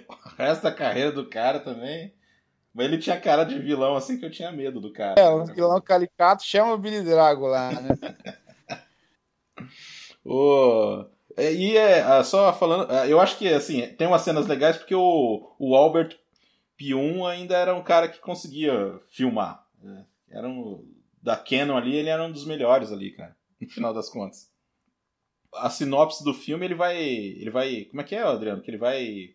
o 0.10 0.30
resto 0.38 0.64
da 0.64 0.72
carreira 0.72 1.12
do 1.12 1.28
cara 1.28 1.60
também. 1.60 2.14
Mas 2.74 2.86
ele 2.88 2.98
tinha 2.98 3.20
cara 3.20 3.44
de 3.44 3.60
vilão 3.60 3.96
assim 3.96 4.18
que 4.20 4.26
eu 4.26 4.32
tinha 4.32 4.52
medo 4.52 4.80
do 4.80 4.92
cara. 4.94 5.20
É, 5.20 5.30
um 5.30 5.46
vilão 5.46 5.80
calicato 5.82 6.44
chama 6.44 6.74
o 6.74 6.78
Billy 6.78 7.02
Drago 7.04 7.46
lá, 7.48 7.72
né? 7.72 7.90
O... 10.26 11.06
é, 11.36 11.54
E 11.54 11.76
é, 11.78 12.02
ah, 12.02 12.24
só 12.24 12.54
falando, 12.54 12.90
ah, 12.92 13.08
eu 13.08 13.20
acho 13.20 13.38
que 13.38 13.48
assim, 13.48 13.88
tem 13.98 14.08
umas 14.08 14.22
cenas 14.22 14.48
legais 14.48 14.78
porque 14.78 14.96
o, 14.96 15.54
o 15.60 15.76
Albert 15.76 16.18
P1 16.80 17.26
ainda 17.30 17.58
era 17.58 17.76
um 17.76 17.84
cara 17.84 18.08
que 18.08 18.20
conseguia 18.20 19.00
filmar. 19.10 19.66
né? 19.82 20.06
Era 20.30 20.48
um, 20.48 20.84
da 21.22 21.36
Canon 21.36 21.78
ali, 21.78 21.96
ele 21.96 22.10
era 22.10 22.24
um 22.24 22.32
dos 22.32 22.46
melhores 22.46 22.92
ali, 22.92 23.12
cara, 23.12 23.36
no 23.60 23.70
final 23.70 23.94
das 23.94 24.10
contas. 24.10 24.50
A 25.56 25.70
sinopse 25.70 26.24
do 26.24 26.34
filme, 26.34 26.66
ele 26.66 26.76
vai. 26.76 26.98
Ele 27.02 27.50
vai. 27.50 27.86
Como 27.86 28.02
é 28.02 28.04
que 28.04 28.16
é, 28.16 28.22
Adriano? 28.22 28.62
Que 28.62 28.72
ele 28.72 28.78
vai. 28.78 29.34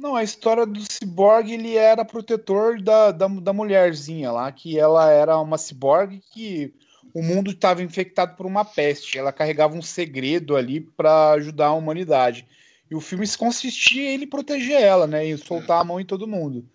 Não, 0.00 0.16
a 0.16 0.22
história 0.22 0.64
do 0.64 0.80
Cyborg, 0.80 1.52
ele 1.52 1.76
era 1.76 2.04
protetor 2.04 2.80
da, 2.80 3.12
da, 3.12 3.28
da 3.28 3.52
mulherzinha 3.52 4.32
lá, 4.32 4.50
que 4.50 4.78
ela 4.78 5.10
era 5.10 5.38
uma 5.38 5.58
cyborg 5.58 6.22
que 6.32 6.72
o 7.12 7.22
mundo 7.22 7.50
estava 7.50 7.82
infectado 7.82 8.34
por 8.34 8.46
uma 8.46 8.64
peste. 8.64 9.18
Ela 9.18 9.32
carregava 9.32 9.76
um 9.76 9.82
segredo 9.82 10.56
ali 10.56 10.80
para 10.80 11.32
ajudar 11.32 11.66
a 11.66 11.74
humanidade. 11.74 12.46
E 12.90 12.94
o 12.94 13.00
filme 13.00 13.26
consistia 13.36 14.10
em 14.10 14.14
ele 14.14 14.26
proteger 14.26 14.80
ela, 14.80 15.06
né? 15.06 15.26
E 15.26 15.36
soltar 15.36 15.80
a 15.80 15.84
mão 15.84 16.00
em 16.00 16.04
todo 16.04 16.26
mundo. 16.26 16.66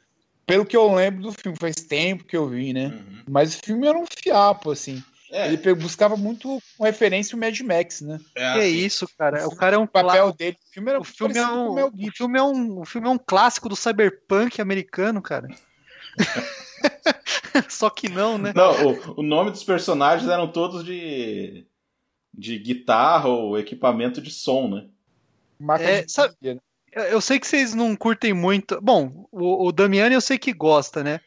Pelo 0.45 0.65
que 0.65 0.77
eu 0.77 0.93
lembro 0.93 1.23
do 1.23 1.31
filme, 1.31 1.57
faz 1.59 1.75
tempo 1.75 2.23
que 2.23 2.37
eu 2.37 2.47
vi, 2.47 2.71
né? 2.71 2.87
Uhum. 2.87 3.23
Mas 3.27 3.55
o 3.55 3.63
filme 3.63 3.87
era 3.87 3.97
um 3.97 4.05
fiapo, 4.05 4.71
assim. 4.71 5.03
É, 5.37 5.47
Ele 5.51 5.75
buscava 5.75 6.15
muito 6.15 6.61
com 6.77 6.83
referência 6.85 7.35
o 7.35 7.39
Mad 7.39 7.59
Max, 7.59 7.99
né? 8.01 8.19
é 8.35 8.53
Que 8.53 8.59
assim. 8.59 8.77
isso, 8.77 9.07
cara. 9.17 9.45
O 9.47 9.55
cara 9.55 9.75
é 9.75 9.79
um 9.79 9.83
O 9.83 9.87
papel 9.87 10.31
dele, 10.31 10.55
o 10.69 10.73
filme 10.73 10.89
era 10.89 10.99
O 10.99 11.03
filme, 11.03 11.37
é 11.37 11.45
um, 11.47 11.69
o 11.71 11.87
o, 11.87 12.11
filme 12.15 12.39
é 12.39 12.43
um, 12.43 12.79
o 12.79 12.85
filme 12.85 13.07
é 13.07 13.11
um 13.11 13.17
clássico 13.17 13.67
do 13.67 13.75
cyberpunk 13.75 14.61
americano, 14.61 15.21
cara. 15.21 15.47
Só 17.69 17.89
que 17.89 18.09
não, 18.09 18.37
né? 18.37 18.53
Não, 18.55 18.71
o, 18.87 19.19
o 19.19 19.23
nome 19.23 19.51
dos 19.51 19.63
personagens 19.63 20.29
eram 20.29 20.47
todos 20.51 20.83
de. 20.83 21.65
de 22.33 22.57
guitarra 22.59 23.27
ou 23.29 23.57
equipamento 23.57 24.21
de 24.21 24.31
som, 24.31 24.67
né? 24.69 24.85
Marca 25.59 25.83
É, 25.85 26.01
de 26.03 26.11
sabe- 26.11 26.35
né? 26.41 26.57
Eu- 26.91 27.03
Eu 27.03 27.21
sei 27.21 27.39
que 27.39 27.47
vocês 27.47 27.73
não 27.73 27.95
curtem 27.95 28.33
muito. 28.33 28.79
Bom, 28.81 29.27
o, 29.31 29.67
o 29.67 29.71
Damiani 29.71 30.15
eu 30.15 30.21
sei 30.21 30.37
que 30.37 30.53
gosta, 30.53 31.03
né? 31.03 31.19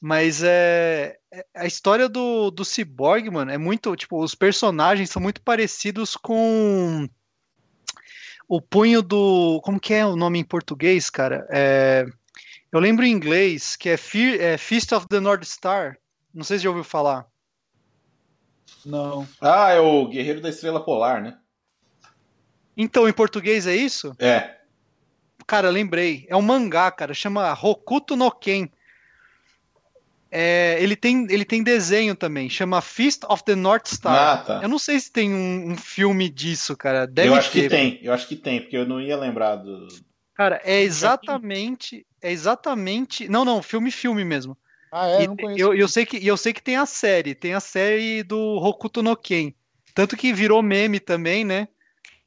Mas 0.00 0.42
é, 0.42 1.18
é- 1.30 1.44
a 1.54 1.66
história 1.66 2.08
do, 2.08 2.50
do 2.50 2.64
Cyborg, 2.64 3.28
mano, 3.30 3.50
é 3.50 3.58
muito. 3.58 3.94
Tipo, 3.94 4.22
os 4.22 4.34
personagens 4.34 5.10
são 5.10 5.20
muito 5.20 5.42
parecidos 5.42 6.16
com 6.16 7.06
o 8.48 8.60
punho 8.60 9.02
do. 9.02 9.60
Como 9.62 9.78
que 9.78 9.92
é 9.92 10.06
o 10.06 10.16
nome 10.16 10.38
em 10.38 10.44
português, 10.44 11.10
cara? 11.10 11.46
É, 11.50 12.06
eu 12.72 12.80
lembro 12.80 13.04
em 13.04 13.12
inglês 13.12 13.76
que 13.76 13.90
é, 13.90 13.96
Fear, 13.98 14.40
é 14.40 14.56
Fist 14.56 14.90
of 14.92 15.06
the 15.08 15.20
North 15.20 15.44
Star. 15.44 15.98
Não 16.32 16.44
sei 16.44 16.56
se 16.56 16.64
já 16.64 16.70
ouviu 16.70 16.84
falar. 16.84 17.26
Não. 18.86 19.28
Ah, 19.38 19.70
é 19.72 19.80
o 19.80 20.08
Guerreiro 20.08 20.40
da 20.40 20.48
Estrela 20.48 20.82
Polar, 20.82 21.22
né? 21.22 21.36
Então, 22.74 23.06
em 23.06 23.12
português 23.12 23.66
é 23.66 23.76
isso? 23.76 24.14
É. 24.18 24.56
Cara, 25.46 25.68
lembrei. 25.68 26.26
É 26.30 26.36
um 26.36 26.40
mangá, 26.40 26.90
cara. 26.90 27.12
Chama 27.12 27.52
Hokuto 27.52 28.16
no 28.16 28.30
Ken. 28.30 28.70
É, 30.30 30.76
ele, 30.80 30.94
tem, 30.94 31.26
ele 31.28 31.44
tem 31.44 31.62
desenho 31.62 32.14
também. 32.14 32.48
Chama 32.48 32.80
Fist 32.80 33.24
of 33.28 33.42
the 33.44 33.56
North 33.56 33.88
Star. 33.88 34.14
Ah, 34.14 34.36
tá. 34.38 34.60
Eu 34.62 34.68
não 34.68 34.78
sei 34.78 35.00
se 35.00 35.10
tem 35.10 35.34
um, 35.34 35.72
um 35.72 35.76
filme 35.76 36.28
disso, 36.28 36.76
cara. 36.76 37.06
Deve 37.06 37.28
eu 37.28 37.34
acho 37.34 37.50
ter. 37.50 37.62
que 37.62 37.68
tem, 37.68 37.98
eu 38.02 38.12
acho 38.12 38.28
que 38.28 38.36
tem, 38.36 38.60
porque 38.60 38.76
eu 38.76 38.86
não 38.86 39.00
ia 39.00 39.16
lembrar 39.16 39.56
do. 39.56 39.88
Cara, 40.34 40.60
é 40.64 40.80
exatamente. 40.80 42.06
É 42.22 42.30
exatamente. 42.30 43.28
Não, 43.28 43.44
não, 43.44 43.60
filme, 43.60 43.90
filme 43.90 44.24
mesmo. 44.24 44.56
Ah, 44.92 45.08
é? 45.08 45.24
E 45.24 45.26
não 45.26 45.36
conheço. 45.36 45.60
eu, 45.60 45.74
eu, 45.74 45.88
sei 45.88 46.06
que, 46.06 46.18
e 46.18 46.26
eu 46.26 46.36
sei 46.36 46.52
que 46.52 46.62
tem 46.62 46.76
a 46.76 46.86
série. 46.86 47.34
Tem 47.34 47.54
a 47.54 47.60
série 47.60 48.22
do 48.22 48.38
Hokuto 48.38 49.02
no 49.02 49.16
Ken. 49.16 49.52
Tanto 49.94 50.16
que 50.16 50.32
virou 50.32 50.62
meme 50.62 51.00
também, 51.00 51.44
né? 51.44 51.68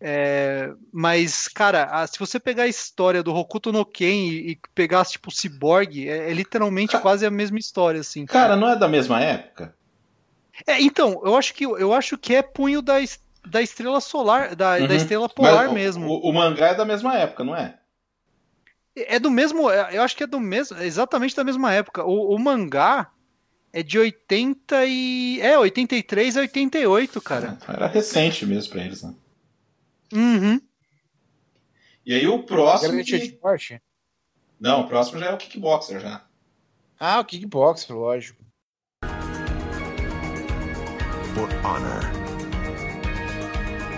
É, 0.06 0.70
mas, 0.92 1.48
cara, 1.48 1.86
a- 1.86 2.06
se 2.06 2.20
você 2.20 2.38
pegar 2.38 2.64
a 2.64 2.68
história 2.68 3.24
do 3.24 3.34
Hokuto 3.34 3.72
no 3.72 3.86
Ken 3.86 4.28
e, 4.28 4.52
e 4.52 4.60
pegar, 4.76 5.06
tipo, 5.06 5.30
o 5.30 5.32
Cyborg, 5.34 6.10
é, 6.10 6.30
é 6.30 6.34
literalmente 6.34 6.98
quase 7.00 7.26
a 7.26 7.32
mesma 7.32 7.58
história, 7.58 8.02
assim. 8.02 8.26
Cara, 8.26 8.58
não 8.58 8.68
é 8.68 8.76
da 8.76 8.90
mesma 8.90 9.22
época? 9.22 9.74
É, 10.68 10.82
então, 10.82 11.22
eu 11.24 11.38
acho 11.38 11.54
que, 11.54 11.64
eu 11.64 11.94
acho 11.94 12.18
que 12.18 12.36
é 12.36 12.42
punho 12.42 12.82
da, 12.82 12.96
da 13.48 13.62
estrela 13.62 14.02
solar, 14.02 14.56
da, 14.58 14.74
Uhum. 14.76 14.88
da 14.88 14.96
estrela 14.96 15.30
polar 15.30 15.66
Mas 15.68 15.74
mesmo. 15.74 16.06
O, 16.10 16.30
o 16.30 16.34
mangá 16.34 16.68
é 16.68 16.76
da 16.76 16.84
mesma 16.84 17.18
época, 17.18 17.46
não 17.46 17.56
é? 17.56 17.80
É 18.96 19.18
do 19.20 19.32
mesmo, 19.32 19.72
é- 19.72 19.96
eu 19.98 20.02
acho 20.04 20.18
que 20.18 20.24
é 20.24 20.28
do 20.28 20.40
mesmo, 20.40 20.78
exatamente 20.80 21.34
da 21.34 21.46
mesma 21.46 21.74
época. 21.74 22.04
O, 22.04 22.36
o 22.36 22.38
mangá 22.38 23.10
é 23.72 23.82
de 23.82 23.98
80 23.98 24.86
e... 24.86 25.40
É, 25.42 25.58
83 25.58 26.36
a 26.38 26.42
88, 26.42 27.22
cara. 27.22 27.58
Era 27.68 27.88
recente 27.88 28.46
mesmo 28.46 28.74
pra 28.74 28.84
eles, 28.84 29.02
né? 29.02 29.14
Uhum. 30.14 30.62
E 32.06 32.14
aí 32.14 32.28
o 32.28 32.44
próximo. 32.44 33.04
Que- 33.04 33.18
de 33.18 33.40
morte? 33.42 33.82
Não, 34.60 34.82
o 34.82 34.88
próximo 34.88 35.20
já 35.20 35.28
é 35.28 35.34
o 35.34 35.38
Kickboxer 35.38 36.00
já. 36.00 36.26
Ah, 37.00 37.20
o 37.20 37.26
kickbox, 37.26 37.88
lógico. 37.90 38.42
for 41.34 41.50
honor, 41.66 42.02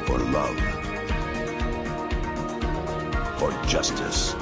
for 0.07 0.19
love, 0.31 0.59
for 3.37 3.51
justice. 3.67 4.33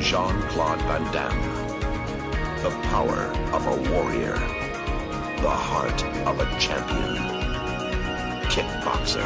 Jean 0.00 0.38
Claude 0.50 0.82
Van 0.82 1.02
Damme. 1.10 1.42
The 2.62 2.70
power 2.90 3.24
of 3.52 3.66
a 3.66 3.76
warrior, 3.90 4.34
the 5.40 5.50
heart 5.50 6.02
of 6.26 6.38
a 6.40 6.46
champion. 6.60 7.33
Kickboxer. 8.54 9.20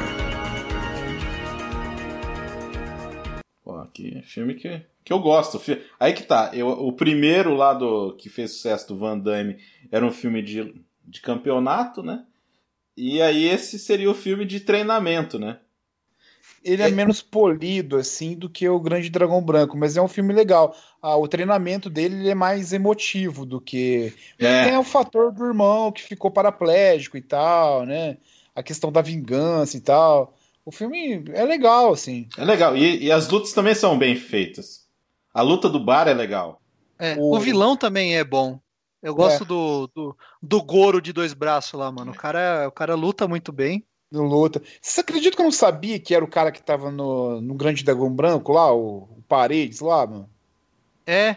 Pô, 3.62 3.84
que 3.92 4.22
filme 4.22 4.54
que, 4.54 4.80
que 5.04 5.12
eu 5.12 5.18
gosto. 5.18 5.60
Aí 6.00 6.14
que 6.14 6.22
tá, 6.22 6.50
eu, 6.54 6.68
o 6.68 6.94
primeiro 6.94 7.54
lá 7.54 7.74
do 7.74 8.16
que 8.16 8.30
fez 8.30 8.52
sucesso 8.52 8.88
do 8.88 8.96
Van 8.96 9.18
Damme 9.18 9.58
era 9.92 10.06
um 10.06 10.10
filme 10.10 10.40
de, 10.40 10.82
de 11.04 11.20
campeonato, 11.20 12.02
né? 12.02 12.24
E 12.96 13.20
aí 13.20 13.44
esse 13.44 13.78
seria 13.78 14.10
o 14.10 14.14
filme 14.14 14.46
de 14.46 14.60
treinamento, 14.60 15.38
né? 15.38 15.58
Ele 16.64 16.82
é, 16.82 16.88
é 16.88 16.90
menos 16.90 17.20
polido, 17.20 17.96
assim, 17.96 18.34
do 18.34 18.48
que 18.48 18.66
o 18.66 18.80
Grande 18.80 19.10
Dragão 19.10 19.42
Branco, 19.42 19.76
mas 19.76 19.94
é 19.98 20.00
um 20.00 20.08
filme 20.08 20.32
legal. 20.32 20.74
Ah, 21.02 21.18
o 21.18 21.28
treinamento 21.28 21.90
dele 21.90 22.30
é 22.30 22.34
mais 22.34 22.72
emotivo 22.72 23.44
do 23.44 23.60
que. 23.60 24.10
É. 24.38 24.64
Tem 24.64 24.76
o 24.78 24.82
fator 24.82 25.30
do 25.30 25.44
irmão 25.44 25.92
que 25.92 26.02
ficou 26.02 26.30
paraplégico 26.30 27.18
e 27.18 27.22
tal, 27.22 27.84
né? 27.84 28.16
A 28.58 28.62
questão 28.62 28.90
da 28.90 29.00
vingança 29.00 29.76
e 29.76 29.80
tal. 29.80 30.34
O 30.64 30.72
filme 30.72 31.24
é 31.32 31.44
legal, 31.44 31.92
assim. 31.92 32.28
É 32.36 32.44
legal. 32.44 32.76
E, 32.76 33.04
e 33.04 33.12
as 33.12 33.28
lutas 33.28 33.52
também 33.52 33.74
são 33.74 33.96
bem 33.96 34.16
feitas. 34.16 34.86
A 35.32 35.42
luta 35.42 35.68
do 35.68 35.78
bar 35.78 36.08
é 36.08 36.14
legal. 36.14 36.60
É, 36.98 37.14
o... 37.16 37.36
o 37.36 37.38
vilão 37.40 37.76
também 37.76 38.16
é 38.16 38.24
bom. 38.24 38.58
Eu 39.00 39.14
gosto 39.14 39.44
é. 39.44 39.46
do, 39.46 39.86
do, 39.94 40.16
do 40.42 40.62
Goro 40.62 41.00
de 41.00 41.12
dois 41.12 41.32
braços 41.32 41.78
lá, 41.78 41.90
mano. 41.92 42.10
O 42.10 42.14
cara, 42.16 42.66
o 42.66 42.72
cara 42.72 42.96
luta 42.96 43.28
muito 43.28 43.52
bem. 43.52 43.84
Luta. 44.10 44.60
Você 44.82 45.00
acredita 45.00 45.36
que 45.36 45.42
eu 45.42 45.44
não 45.44 45.52
sabia 45.52 46.00
que 46.00 46.14
era 46.14 46.24
o 46.24 46.28
cara 46.28 46.50
que 46.50 46.62
tava 46.62 46.90
no, 46.90 47.40
no 47.40 47.54
Grande 47.54 47.84
Dragão 47.84 48.10
Branco 48.10 48.52
lá, 48.52 48.72
o, 48.74 49.08
o 49.16 49.22
Paredes 49.28 49.80
lá, 49.80 50.06
mano? 50.06 50.28
É. 51.06 51.36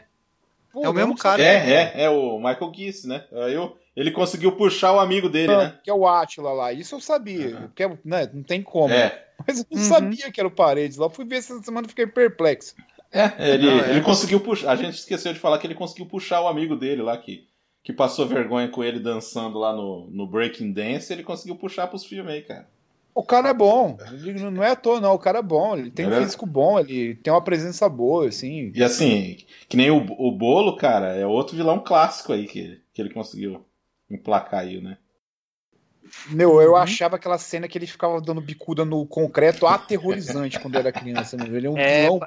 Pô, 0.72 0.84
é 0.84 0.90
o 0.90 0.94
mesmo 0.94 1.16
cara. 1.16 1.44
É, 1.44 1.72
é, 1.72 2.04
é 2.04 2.10
o 2.10 2.38
Michael 2.38 2.72
Kiss, 2.72 3.08
né? 3.08 3.26
Eu, 3.32 3.78
ele 3.96 4.12
conseguiu 4.12 4.52
puxar 4.54 4.94
o 4.94 5.00
amigo 5.00 5.30
dele, 5.30 5.56
né? 5.56 5.78
Que 5.84 5.90
é 5.90 5.94
o 5.94 6.08
Atila 6.08 6.52
lá. 6.52 6.74
Isso 6.74 6.96
eu 6.96 7.02
sabia. 7.02 7.56
Uhum. 7.56 7.62
Porque, 7.68 7.88
né, 8.06 8.30
não 8.34 8.44
tem 8.44 8.62
como. 8.62 8.94
É. 8.94 9.28
Mas 9.46 9.60
eu 9.60 9.66
não 9.72 9.82
uhum. 9.82 9.88
sabia 9.88 10.32
que 10.32 10.40
era 10.40 10.48
o 10.48 10.56
Paredes 10.56 10.98
lá. 10.98 11.08
Eu 11.08 11.10
fui 11.10 11.26
ver 11.26 11.38
essa 11.38 11.62
semana 11.62 11.88
e 11.88 11.90
fiquei 11.90 12.08
perplexo. 12.08 12.76
É, 13.12 13.54
ele, 13.54 13.66
não, 13.66 13.84
é. 13.84 13.90
ele 13.92 14.02
conseguiu 14.02 14.40
puxar. 14.40 14.72
A 14.72 14.76
gente 14.76 14.96
esqueceu 14.96 15.34
de 15.34 15.40
falar 15.40 15.58
que 15.58 15.68
ele 15.68 15.76
conseguiu 15.76 16.06
puxar 16.06 16.42
o 16.42 16.48
amigo 16.48 16.76
dele 16.76 17.02
lá, 17.02 17.18
que 17.18 17.46
que 17.84 17.92
passou 17.92 18.28
vergonha 18.28 18.68
com 18.70 18.84
ele 18.84 19.00
dançando 19.00 19.58
lá 19.58 19.74
no, 19.74 20.08
no 20.12 20.28
Breaking 20.28 20.72
Dance, 20.72 21.12
ele 21.12 21.24
conseguiu 21.24 21.56
puxar 21.56 21.88
pros 21.88 22.06
filmes 22.06 22.34
aí, 22.34 22.42
cara. 22.42 22.68
O 23.14 23.24
cara 23.24 23.50
é 23.50 23.54
bom, 23.54 23.98
ele 24.24 24.40
não 24.50 24.64
é 24.64 24.72
à 24.72 24.76
toa, 24.76 25.02
não. 25.02 25.14
O 25.14 25.20
cara 25.20 25.40
é 25.40 25.44
bom, 25.44 25.76
ele 25.76 25.92
tem 25.92 26.06
é 26.06 26.08
um 26.08 26.22
físico 26.22 26.46
bom, 26.46 26.80
ele 26.80 27.16
tem 27.16 27.34
uma 27.34 27.44
presença 27.44 27.90
boa, 27.90 28.28
assim. 28.28 28.72
E 28.74 28.82
assim, 28.82 29.38
que 29.68 29.76
nem 29.76 29.92
o, 29.92 30.06
o 30.18 30.32
Bolo, 30.32 30.78
cara, 30.78 31.08
é 31.08 31.26
outro 31.26 31.58
vilão 31.58 31.80
clássico 31.80 32.32
aí 32.32 32.48
que, 32.48 32.80
que 32.94 33.02
ele 33.02 33.14
conseguiu 33.14 33.66
emplacar 34.16 34.62
aí, 34.62 34.82
né? 34.82 34.98
Meu, 36.30 36.62
eu 36.62 36.72
uhum. 36.72 36.78
achava 36.78 37.16
aquela 37.16 37.38
cena 37.38 37.68
que 37.68 37.78
ele 37.78 37.88
ficava 37.88 38.20
dando 38.20 38.42
bicuda 38.42 38.84
no 38.84 39.06
concreto 39.06 39.66
aterrorizante 39.66 40.60
quando 40.60 40.76
era 40.76 40.92
criança, 40.92 41.38
meu. 41.38 41.56
Ele 41.56 41.68
é 41.68 41.70
um 41.70 41.78
é, 41.78 42.04
vilão 42.04 42.20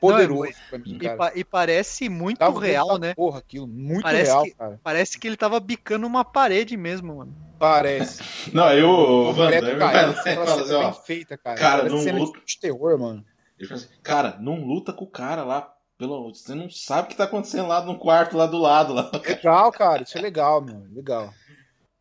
poderoso 0.00 0.42
não, 0.42 0.68
pra 0.70 0.78
mim, 0.78 0.98
cara. 0.98 1.32
E, 1.34 1.40
e 1.40 1.44
parece 1.44 2.08
muito 2.08 2.38
tava 2.38 2.60
real, 2.60 2.98
né? 2.98 3.14
Porra, 3.14 3.38
aquilo, 3.38 3.66
muito 3.66 4.02
parece 4.02 4.30
real, 4.30 4.44
que, 4.44 4.50
cara. 4.52 4.80
Parece 4.82 5.18
que 5.18 5.26
ele 5.26 5.36
tava 5.36 5.60
bicando 5.60 6.06
uma 6.06 6.24
parede 6.24 6.76
mesmo, 6.76 7.16
mano. 7.16 7.34
Parece. 7.58 8.22
não, 8.54 8.72
eu. 8.72 8.88
O 8.88 9.32
Van 9.32 9.50
Damme 9.50 9.78
fala 9.78 10.62
assim, 10.62 10.74
ó. 10.74 10.92
Feita, 10.92 11.36
cara. 11.36 11.58
Cara, 11.58 11.88
não 11.88 12.18
luta. 12.18 12.40
De 12.44 12.58
terror, 12.58 12.98
mano. 12.98 13.24
Ele 13.58 13.68
fala 13.68 13.80
assim, 13.80 13.90
cara, 14.02 14.36
não 14.40 14.64
luta 14.64 14.92
com 14.92 15.04
o 15.04 15.10
cara 15.10 15.44
lá. 15.44 15.72
Pelo... 15.98 16.32
Você 16.32 16.54
não 16.54 16.70
sabe 16.70 17.08
o 17.08 17.10
que 17.10 17.16
tá 17.16 17.24
acontecendo 17.24 17.66
lá 17.66 17.84
no 17.84 17.98
quarto, 17.98 18.36
lá 18.36 18.46
do 18.46 18.56
lado. 18.56 18.94
Lá. 18.94 19.10
Legal, 19.26 19.72
cara. 19.72 20.04
Isso 20.04 20.16
é 20.16 20.20
legal, 20.20 20.60
meu. 20.62 20.86
Legal. 20.92 21.34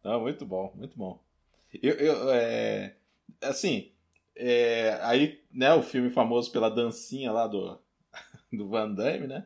Não, 0.04 0.22
muito 0.22 0.46
bom, 0.46 0.72
muito 0.76 0.96
bom. 0.96 1.20
Eu, 1.82 1.96
eu 1.96 2.32
é... 2.32 2.96
Assim, 3.42 3.92
é... 4.36 5.00
aí, 5.02 5.42
né, 5.52 5.74
o 5.74 5.82
filme 5.82 6.12
famoso 6.12 6.52
pela 6.52 6.70
dancinha 6.70 7.32
lá 7.32 7.48
do, 7.48 7.78
do 8.54 8.70
Van 8.70 8.94
Damme, 8.94 9.26
né? 9.26 9.46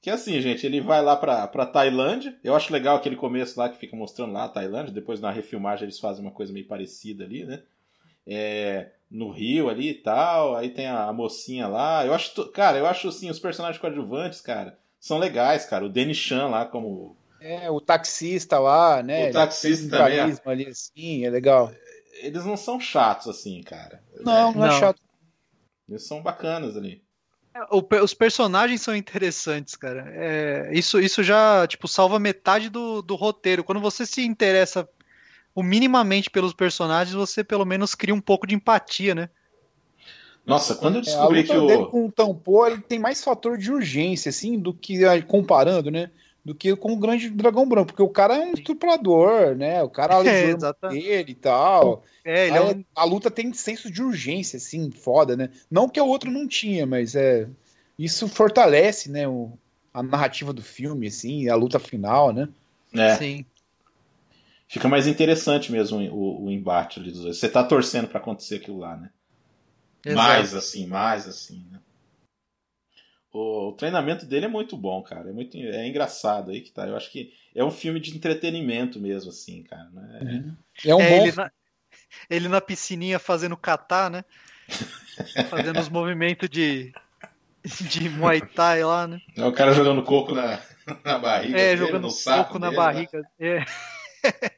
Que 0.00 0.10
assim, 0.10 0.40
gente, 0.40 0.64
ele 0.64 0.80
vai 0.80 1.02
lá 1.02 1.16
pra, 1.16 1.46
pra 1.48 1.66
Tailândia. 1.66 2.38
Eu 2.44 2.54
acho 2.54 2.72
legal 2.72 2.96
aquele 2.96 3.16
começo 3.16 3.58
lá 3.58 3.68
que 3.68 3.78
fica 3.78 3.96
mostrando 3.96 4.32
lá 4.32 4.44
a 4.44 4.48
Tailândia. 4.48 4.94
Depois 4.94 5.20
na 5.20 5.30
refilmagem 5.30 5.84
eles 5.84 5.98
fazem 5.98 6.24
uma 6.24 6.30
coisa 6.30 6.52
meio 6.52 6.66
parecida 6.68 7.24
ali, 7.24 7.44
né? 7.44 7.64
É, 8.28 8.90
no 9.10 9.30
Rio 9.30 9.68
ali 9.68 9.90
e 9.90 9.94
tal. 9.94 10.56
Aí 10.56 10.70
tem 10.70 10.86
a, 10.86 11.04
a 11.04 11.12
mocinha 11.12 11.66
lá. 11.66 12.04
Eu 12.04 12.14
acho, 12.14 12.46
cara, 12.50 12.78
eu 12.78 12.86
acho 12.86 13.08
assim, 13.08 13.30
os 13.30 13.38
personagens 13.38 13.80
coadjuvantes, 13.80 14.40
cara, 14.40 14.78
são 15.00 15.18
legais, 15.18 15.64
cara. 15.64 15.84
O 15.84 15.88
Danny 15.88 16.14
Chan 16.14 16.48
lá 16.48 16.66
como. 16.66 17.16
É, 17.40 17.70
o 17.70 17.80
taxista 17.80 18.58
lá, 18.58 19.02
né? 19.02 19.30
O 19.30 19.32
taxista 19.32 19.96
também. 19.96 20.18
É. 20.18 20.36
Ali, 20.44 20.66
assim, 20.66 21.24
é 21.24 21.30
legal. 21.30 21.72
Eles 22.20 22.44
não 22.44 22.56
são 22.56 22.80
chatos 22.80 23.28
assim, 23.28 23.62
cara. 23.62 24.02
Não, 24.20 24.52
não, 24.52 24.64
é 24.64 24.68
não 24.68 24.76
é 24.76 24.80
chato. 24.80 25.00
Eles 25.88 26.06
são 26.06 26.22
bacanas 26.22 26.76
ali. 26.76 27.02
O, 27.70 27.82
os 28.02 28.14
personagens 28.14 28.80
são 28.82 28.94
interessantes, 28.94 29.74
cara. 29.74 30.04
É, 30.14 30.70
isso, 30.72 31.00
isso 31.00 31.22
já, 31.22 31.66
tipo, 31.66 31.88
salva 31.88 32.18
metade 32.18 32.68
do, 32.68 33.02
do 33.02 33.16
roteiro. 33.16 33.64
Quando 33.64 33.80
você 33.80 34.06
se 34.06 34.24
interessa 34.24 34.88
o 35.58 35.62
minimamente 35.62 36.30
pelos 36.30 36.54
personagens, 36.54 37.16
você 37.16 37.42
pelo 37.42 37.64
menos 37.64 37.92
cria 37.92 38.14
um 38.14 38.20
pouco 38.20 38.46
de 38.46 38.54
empatia, 38.54 39.12
né? 39.12 39.28
Nossa, 40.46 40.76
quando 40.76 40.94
eu 40.94 41.02
descobri 41.02 41.40
é, 41.40 41.42
que 41.42 41.52
o. 41.52 41.66
Dele 41.66 41.86
com 41.86 42.06
o 42.06 42.12
Tampô, 42.12 42.64
ele 42.64 42.80
tem 42.80 42.96
mais 42.96 43.24
fator 43.24 43.58
de 43.58 43.72
urgência, 43.72 44.28
assim, 44.30 44.56
do 44.56 44.72
que 44.72 45.00
comparando, 45.22 45.90
né? 45.90 46.12
Do 46.44 46.54
que 46.54 46.76
com 46.76 46.92
o 46.92 46.96
grande 46.96 47.28
dragão 47.28 47.68
branco, 47.68 47.88
porque 47.88 48.02
o 48.04 48.08
cara 48.08 48.36
é 48.36 48.46
um 48.46 48.52
estuprador, 48.52 49.56
né? 49.56 49.82
O 49.82 49.90
cara 49.90 50.14
é, 50.24 50.50
ele 50.92 51.32
e 51.32 51.34
tal. 51.34 52.04
É, 52.24 52.50
é 52.50 52.62
um... 52.62 52.84
A 52.94 53.02
luta 53.02 53.28
tem 53.28 53.52
senso 53.52 53.90
de 53.90 54.00
urgência, 54.00 54.58
assim, 54.58 54.92
foda, 54.92 55.36
né? 55.36 55.50
Não 55.68 55.88
que 55.88 56.00
o 56.00 56.06
outro 56.06 56.30
não 56.30 56.46
tinha, 56.46 56.86
mas 56.86 57.16
é. 57.16 57.48
Isso 57.98 58.28
fortalece, 58.28 59.10
né? 59.10 59.26
O, 59.26 59.58
a 59.92 60.04
narrativa 60.04 60.52
do 60.52 60.62
filme, 60.62 61.08
assim, 61.08 61.48
a 61.48 61.56
luta 61.56 61.80
final, 61.80 62.32
né? 62.32 62.48
É. 62.94 63.16
Sim. 63.16 63.44
Fica 64.68 64.86
mais 64.86 65.06
interessante 65.06 65.72
mesmo 65.72 65.98
o, 65.98 66.44
o 66.44 66.50
embate 66.50 67.00
ali 67.00 67.10
dos 67.10 67.22
dois. 67.22 67.38
Você 67.38 67.48
tá 67.48 67.64
torcendo 67.64 68.06
para 68.06 68.18
acontecer 68.18 68.56
aquilo 68.56 68.78
lá, 68.78 68.96
né? 68.96 69.10
Exato. 70.04 70.28
Mais 70.28 70.54
assim, 70.54 70.86
mais 70.86 71.26
assim, 71.26 71.66
né? 71.72 71.80
O, 73.32 73.68
o, 73.68 73.72
treinamento 73.72 74.26
dele 74.26 74.46
é 74.46 74.48
muito 74.48 74.76
bom, 74.76 75.02
cara. 75.02 75.30
É 75.30 75.32
muito 75.32 75.56
é 75.56 75.86
engraçado 75.88 76.50
aí 76.50 76.60
que 76.60 76.70
tá. 76.70 76.86
Eu 76.86 76.96
acho 76.96 77.10
que 77.10 77.32
é 77.54 77.64
um 77.64 77.70
filme 77.70 77.98
de 77.98 78.14
entretenimento 78.14 79.00
mesmo, 79.00 79.30
assim, 79.30 79.62
cara. 79.62 79.88
Né? 79.90 80.54
É, 80.84 80.90
é 80.90 80.94
um 80.94 81.00
é, 81.00 81.32
bom 81.32 81.48
ele 82.28 82.48
na 82.48 82.60
piscininha 82.60 83.18
fazendo 83.18 83.56
catar, 83.56 84.10
né? 84.10 84.24
fazendo 85.48 85.80
os 85.80 85.88
movimentos 85.88 86.48
de, 86.48 86.92
de 87.64 88.08
Muay 88.08 88.40
Thai 88.40 88.84
lá, 88.84 89.06
né? 89.06 89.20
É 89.36 89.44
o 89.44 89.52
cara 89.52 89.72
jogando 89.72 90.02
coco 90.02 90.34
na, 90.34 90.60
na 91.04 91.18
barriga. 91.18 91.58
É, 91.58 91.74
dele, 91.74 91.86
jogando 91.86 92.08
coco 92.08 92.58
na 92.58 92.68
dele, 92.68 92.76
barriga. 92.76 93.20
Né? 93.38 93.64
É. 94.24 94.48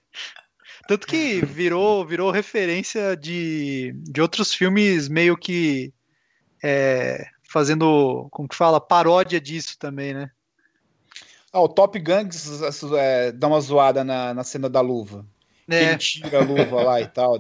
Tanto 0.91 1.07
que 1.07 1.41
virou, 1.47 2.05
virou 2.05 2.33
referência 2.33 3.17
de, 3.17 3.95
de 3.95 4.21
outros 4.21 4.53
filmes 4.53 5.09
meio 5.09 5.37
que 5.37 5.95
é, 6.61 7.29
fazendo, 7.49 8.27
como 8.33 8.49
que 8.49 8.57
fala, 8.57 8.81
paródia 8.81 9.41
disso 9.41 9.79
também, 9.79 10.13
né? 10.13 10.33
Ah, 11.53 11.61
o 11.61 11.69
Top 11.69 11.97
Gangs 11.97 12.61
é, 12.99 13.31
dá 13.31 13.47
uma 13.47 13.61
zoada 13.61 14.03
na, 14.03 14.35
na 14.35 14.43
cena 14.43 14.69
da 14.69 14.81
luva. 14.81 15.25
É. 15.71 15.91
Ele 15.91 15.99
tira 15.99 16.41
a 16.41 16.45
luva 16.45 16.83
lá 16.83 17.01
e 17.01 17.07
tal. 17.07 17.39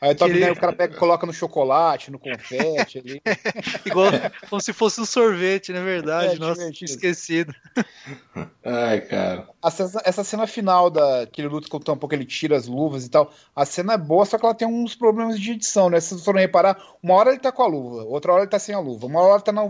Aí 0.00 0.12
o 0.12 0.14
Top 0.14 0.30
ele... 0.30 0.50
o 0.50 0.56
cara 0.56 0.72
pega 0.72 0.96
coloca 0.96 1.26
no 1.26 1.32
chocolate, 1.32 2.10
no 2.10 2.18
confete 2.18 2.98
ali. 2.98 3.22
Igual 3.84 4.10
como 4.48 4.60
se 4.60 4.72
fosse 4.72 5.00
um 5.00 5.04
sorvete, 5.04 5.72
na 5.72 5.82
verdade. 5.82 6.36
É, 6.36 6.38
Nossa, 6.38 6.70
tinha 6.70 6.86
esquecido. 6.86 7.54
Ai, 8.64 9.00
cara. 9.02 9.48
Essa, 9.62 10.02
essa 10.04 10.24
cena 10.24 10.46
final 10.46 10.90
da 10.90 11.26
que 11.26 11.40
ele 11.40 11.48
luta 11.48 11.68
com 11.68 11.76
o 11.76 11.80
tampão, 11.80 12.08
que 12.08 12.14
ele 12.14 12.24
tira 12.24 12.56
as 12.56 12.66
luvas 12.66 13.04
e 13.04 13.10
tal, 13.10 13.32
a 13.54 13.66
cena 13.66 13.94
é 13.94 13.98
boa, 13.98 14.24
só 14.24 14.38
que 14.38 14.44
ela 14.44 14.54
tem 14.54 14.66
uns 14.66 14.94
problemas 14.94 15.38
de 15.38 15.52
edição, 15.52 15.90
né? 15.90 16.00
Se 16.00 16.10
vocês 16.10 16.24
forem 16.24 16.42
reparar, 16.42 16.80
uma 17.02 17.14
hora 17.14 17.30
ele 17.30 17.38
tá 17.38 17.52
com 17.52 17.62
a 17.62 17.66
luva, 17.66 18.04
outra 18.04 18.32
hora 18.32 18.42
ele 18.42 18.50
tá 18.50 18.58
sem 18.58 18.74
a 18.74 18.78
luva, 18.78 19.06
uma 19.06 19.20
hora 19.20 19.40
tá 19.40 19.52
na, 19.52 19.62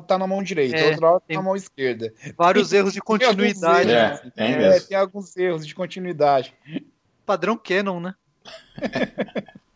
tá 0.00 0.18
na 0.18 0.26
mão 0.26 0.42
direita, 0.42 0.76
é, 0.76 0.90
outra 0.90 1.10
hora 1.12 1.20
tá 1.20 1.34
na 1.34 1.42
mão 1.42 1.56
esquerda. 1.56 2.12
Vários 2.36 2.72
erros 2.72 2.92
de 2.92 3.00
continuidade. 3.00 3.90
Erros, 3.90 4.20
é, 4.20 4.30
tem, 4.30 4.54
é, 4.54 4.80
tem 4.80 4.96
alguns 4.96 5.36
erros 5.36 5.66
de 5.66 5.74
continuidade 5.74 6.54
padrão 7.28 7.58
Canon, 7.58 8.00
né? 8.00 8.14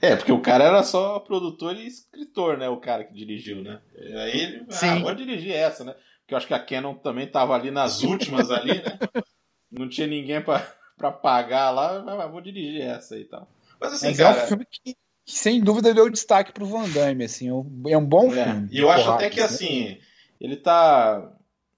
é, 0.00 0.16
porque 0.16 0.32
o 0.32 0.40
cara 0.40 0.64
era 0.64 0.82
só 0.82 1.18
produtor 1.18 1.76
e 1.76 1.86
escritor, 1.86 2.56
né? 2.56 2.68
O 2.68 2.78
cara 2.78 3.04
que 3.04 3.14
dirigiu, 3.14 3.62
né? 3.62 3.80
Aí 3.96 4.40
ele, 4.40 4.66
Sim. 4.70 4.88
ah, 4.88 4.98
vou 4.98 5.14
dirigir 5.14 5.52
essa, 5.52 5.84
né? 5.84 5.94
Porque 6.20 6.34
eu 6.34 6.38
acho 6.38 6.46
que 6.46 6.54
a 6.54 6.64
Canon 6.64 6.94
também 6.94 7.26
tava 7.26 7.54
ali 7.54 7.70
nas 7.70 8.02
últimas 8.02 8.50
ali, 8.50 8.74
né? 8.74 8.98
Não 9.70 9.88
tinha 9.88 10.06
ninguém 10.06 10.40
pra, 10.40 10.66
pra 10.96 11.12
pagar 11.12 11.70
lá, 11.70 12.02
mas 12.02 12.30
vou 12.30 12.40
dirigir 12.40 12.82
essa 12.82 13.16
e 13.16 13.24
tal. 13.24 13.48
Mas 13.80 13.94
assim, 13.94 14.08
mas 14.08 14.16
cara... 14.16 14.40
É 14.40 14.44
um 14.44 14.46
filme 14.46 14.66
que, 14.70 14.94
que, 14.94 14.96
sem 15.24 15.60
dúvida 15.60 15.94
deu 15.94 16.10
destaque 16.10 16.52
pro 16.52 16.66
Van 16.66 16.88
Damme, 16.88 17.24
assim, 17.24 17.48
é 17.48 17.98
um 17.98 18.04
bom 18.04 18.32
é. 18.32 18.44
filme. 18.44 18.68
E 18.70 18.78
eu 18.78 18.90
acho 18.90 19.10
até 19.10 19.28
que, 19.28 19.40
né? 19.40 19.44
assim, 19.44 19.98
ele 20.40 20.56
tá, 20.56 21.32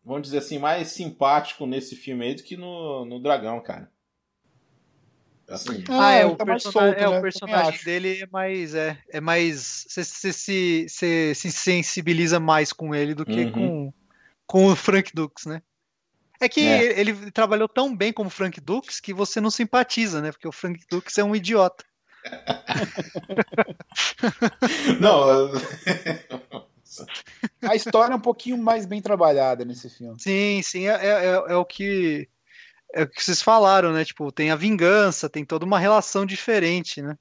vamos 0.04 0.22
dizer 0.22 0.38
assim, 0.38 0.58
mais 0.58 0.88
simpático 0.88 1.66
nesse 1.66 1.96
filme 1.96 2.24
aí 2.24 2.34
do 2.34 2.42
que 2.42 2.56
no, 2.56 3.04
no 3.04 3.20
Dragão, 3.20 3.60
cara. 3.60 3.90
Assim, 5.48 5.82
Ah, 5.88 6.12
é, 6.12 6.22
ele 6.24 6.32
o 6.32 6.36
tá 6.36 6.58
solto, 6.58 6.98
é, 6.98 7.08
né? 7.08 7.18
o 7.18 7.22
personagem 7.22 7.82
dele 7.82 8.20
é 8.22 8.26
mais. 8.26 8.74
É, 8.74 8.98
é 9.10 9.20
mais. 9.20 9.86
Você 9.88 10.04
se, 10.04 10.86
cê 10.88 11.32
se 11.34 11.50
sensibiliza 11.50 12.38
mais 12.38 12.70
com 12.72 12.94
ele 12.94 13.14
do 13.14 13.24
que 13.24 13.44
Uhum. 13.46 13.52
com, 13.52 13.92
com 14.46 14.66
o 14.66 14.76
Frank 14.76 15.10
Dux, 15.14 15.46
né? 15.46 15.62
É 16.40 16.48
que 16.48 16.60
É. 16.60 17.00
ele 17.00 17.30
trabalhou 17.32 17.66
tão 17.66 17.96
bem 17.96 18.12
como 18.12 18.28
Frank 18.30 18.60
Dux 18.60 19.00
que 19.00 19.14
você 19.14 19.40
não 19.40 19.50
simpatiza, 19.50 20.20
né? 20.20 20.30
Porque 20.32 20.46
o 20.46 20.52
Frank 20.52 20.78
Dux 20.90 21.16
é 21.16 21.24
um 21.24 21.34
idiota. 21.34 21.82
não, 25.00 25.50
A 27.62 27.74
história 27.74 28.12
é 28.12 28.16
um 28.16 28.20
pouquinho 28.20 28.58
mais 28.58 28.86
bem 28.86 29.00
trabalhada 29.00 29.64
nesse 29.64 29.88
filme. 29.90 30.20
Sim, 30.20 30.60
sim, 30.62 30.86
é, 30.88 30.94
é, 30.94 31.08
é- 31.26 31.52
é 31.52 31.56
o 31.56 31.64
que. 31.64 32.28
É 32.94 33.02
o 33.02 33.08
que 33.08 33.22
vocês 33.22 33.42
falaram, 33.42 33.92
né? 33.92 34.04
Tipo, 34.04 34.32
tem 34.32 34.50
a 34.50 34.56
vingança, 34.56 35.28
tem 35.28 35.44
toda 35.44 35.64
uma 35.64 35.78
relação 35.78 36.24
diferente, 36.24 37.02
né? 37.02 37.16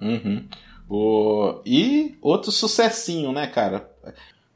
Uhum. 0.00 0.48
O... 0.88 1.60
E 1.66 2.16
outro 2.22 2.50
sucessinho, 2.50 3.30
né, 3.32 3.46
cara? 3.46 3.90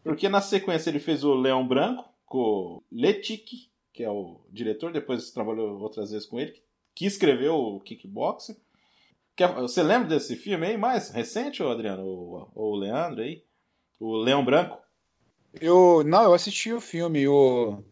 Porque 0.03 0.29
na 0.29 0.41
sequência 0.41 0.89
ele 0.91 0.99
fez 0.99 1.23
o 1.25 1.35
Leão 1.35 1.67
Branco 1.67 2.05
com 2.25 2.39
o 2.39 2.83
Letic, 2.91 3.69
que 3.93 4.03
é 4.03 4.09
o 4.11 4.41
diretor, 4.51 4.93
depois 4.93 5.31
trabalhou 5.31 5.79
outras 5.79 6.11
vezes 6.11 6.27
com 6.27 6.41
ele, 6.41 6.55
que 6.95 7.05
escreveu 7.05 7.55
o 7.55 7.81
Kickboxer. 7.81 8.57
Quer- 9.37 9.55
Você 9.55 9.83
lembra 9.83 10.09
desse 10.09 10.37
filme 10.37 10.67
aí 10.67 10.77
mais 10.79 11.11
recente, 11.11 11.63
Adriano? 11.63 12.05
Ou 12.05 12.51
ou 12.55 12.73
o 12.73 12.77
Leandro 12.77 13.23
aí? 13.23 13.43
O 14.01 14.17
Leão 14.17 14.45
Branco? 14.45 14.79
Eu, 15.61 16.03
não, 16.05 16.25
eu 16.25 16.35
assisti 16.35 16.73
o 16.73 16.81
filme. 16.81 17.21
Eu, 17.21 17.85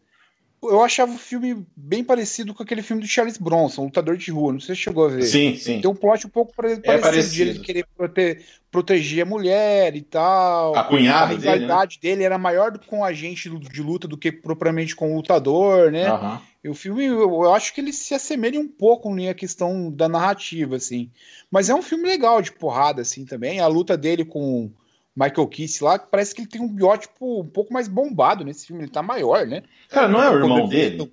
eu 0.63 0.83
achava 0.83 1.11
o 1.13 1.17
filme 1.17 1.65
bem 1.75 2.03
parecido 2.03 2.53
com 2.53 2.61
aquele 2.63 2.81
filme 2.81 3.01
do 3.01 3.07
Charles 3.07 3.37
Bronson, 3.37 3.85
Lutador 3.85 4.15
de 4.17 4.29
Rua. 4.31 4.53
Não 4.53 4.59
sei 4.59 4.75
se 4.75 4.81
você 4.81 4.83
chegou 4.89 5.05
a 5.05 5.09
ver. 5.09 5.23
Sim, 5.23 5.55
sim. 5.57 5.81
Tem 5.81 5.89
um 5.89 5.95
plot 5.95 6.27
um 6.27 6.29
pouco 6.29 6.53
pare- 6.55 6.77
parecido, 6.77 7.01
parecido. 7.01 7.33
de 7.35 7.41
ele 7.41 7.59
querer 7.59 7.85
prote- 7.97 8.37
proteger 8.71 9.23
a 9.23 9.25
mulher 9.29 9.95
e 9.95 10.01
tal. 10.01 10.75
A 10.75 10.81
A 10.81 10.83
cunhada 10.83 11.27
dele, 11.35 11.45
né? 11.45 11.51
rivalidade 11.53 11.99
dele 12.01 12.23
era 12.23 12.37
maior 12.37 12.77
com 12.87 12.99
o 12.99 13.03
agente 13.03 13.49
do- 13.49 13.59
de 13.59 13.81
luta 13.81 14.07
do 14.07 14.17
que 14.17 14.31
propriamente 14.31 14.95
com 14.95 15.11
o 15.11 15.15
lutador, 15.17 15.91
né? 15.91 16.07
Aham. 16.07 16.41
E 16.63 16.69
o 16.69 16.75
filme, 16.75 17.05
eu, 17.05 17.51
acho 17.53 17.73
que 17.73 17.81
ele 17.81 17.91
se 17.91 18.13
assemelha 18.13 18.59
um 18.59 18.67
pouco 18.67 19.13
na 19.15 19.33
questão 19.33 19.89
da 19.91 20.07
narrativa, 20.07 20.75
assim. 20.75 21.09
Mas 21.49 21.69
é 21.69 21.73
um 21.73 21.81
filme 21.81 22.07
legal 22.07 22.39
de 22.39 22.51
porrada, 22.51 23.01
assim, 23.01 23.25
também. 23.25 23.59
A 23.59 23.65
luta 23.65 23.97
dele 23.97 24.23
com 24.23 24.71
Michael 25.15 25.47
Kiss 25.47 25.83
lá, 25.83 25.99
parece 25.99 26.33
que 26.33 26.41
ele 26.41 26.49
tem 26.49 26.61
um 26.61 26.67
biótipo 26.67 27.41
um 27.41 27.47
pouco 27.47 27.73
mais 27.73 27.87
bombado 27.87 28.43
nesse 28.45 28.67
filme. 28.67 28.83
Ele 28.83 28.91
tá 28.91 29.01
maior, 29.01 29.45
né? 29.45 29.63
Cara, 29.89 30.07
não 30.07 30.21
é 30.21 30.29
o 30.29 30.35
irmão 30.35 30.67
dele? 30.67 31.11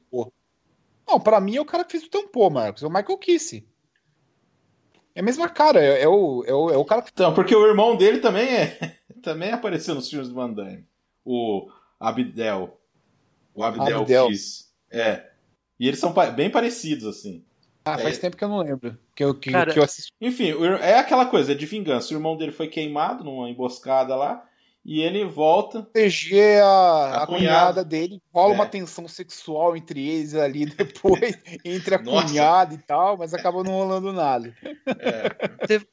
Não, 1.07 1.19
pra 1.19 1.41
mim 1.41 1.57
é 1.57 1.61
o 1.61 1.65
cara 1.65 1.85
que 1.85 1.93
fez 1.93 2.05
o 2.05 2.11
tampô, 2.11 2.49
Marcos. 2.51 2.83
É 2.83 2.87
o 2.87 2.91
Michael 2.91 3.19
Kiss. 3.19 3.67
É 5.15 5.21
a 5.21 5.25
mesma 5.25 5.49
cara, 5.49 5.83
é, 5.83 6.03
é 6.03 6.09
o, 6.09 6.45
é, 6.47 6.55
o, 6.55 6.71
é 6.71 6.77
o 6.77 6.85
cara 6.85 7.03
que. 7.03 7.11
Então, 7.13 7.35
porque 7.35 7.55
o 7.55 7.67
irmão 7.67 7.97
dele 7.97 8.19
também 8.21 8.49
é 8.49 8.99
também 9.21 9.51
apareceu 9.51 9.95
nos 9.95 10.09
filmes 10.09 10.29
do 10.29 10.35
Van 10.35 10.53
Damme. 10.53 10.87
O 11.25 11.69
Abdel. 11.99 12.79
O 13.53 13.65
Abdel, 13.65 14.03
Abdel. 14.03 14.29
Kiss. 14.29 14.67
É. 14.91 15.29
E 15.81 15.89
eles 15.89 15.99
são 15.99 16.15
bem 16.37 16.51
parecidos, 16.51 17.07
assim. 17.07 17.45
Ah, 17.95 17.99
faz 17.99 18.17
É. 18.19 18.21
tempo 18.21 18.37
que 18.37 18.45
eu 18.45 18.49
não 18.49 18.59
lembro. 18.59 18.97
Que 19.15 19.25
eu, 19.25 19.35
que, 19.35 19.51
Cara, 19.51 19.73
que 19.73 19.79
eu 19.79 19.83
assisti. 19.85 20.13
Enfim, 20.21 20.53
é 20.81 20.99
aquela 20.99 21.27
coisa, 21.27 21.53
é 21.53 21.55
de 21.55 21.67
vingança. 21.67 22.13
O 22.13 22.17
irmão 22.17 22.37
dele 22.37 22.53
foi 22.53 22.69
queimado 22.69 23.25
numa 23.25 23.49
emboscada 23.49 24.15
lá. 24.17 24.45
E 24.85 25.03
ele 25.03 25.23
volta. 25.25 25.83
proteger 25.83 26.63
a, 26.63 26.67
A 26.69 27.23
a 27.25 27.27
cunhada. 27.27 27.85
dele. 27.85 28.23
Rola 28.33 28.53
É. 28.53 28.55
uma 28.55 28.65
tensão 28.67 29.07
sexual 29.07 29.77
entre 29.77 30.09
eles 30.09 30.35
ali 30.35 30.65
depois, 31.21 31.37
entre 31.63 31.95
a 31.95 31.99
Nossa. 31.99 32.27
cunhada 32.29 32.75
e 32.75 32.79
tal, 32.79 33.19
mas 33.19 33.35
acaba 33.35 33.63
não 33.63 33.73
rolando 33.73 34.13
nada. 34.15 34.55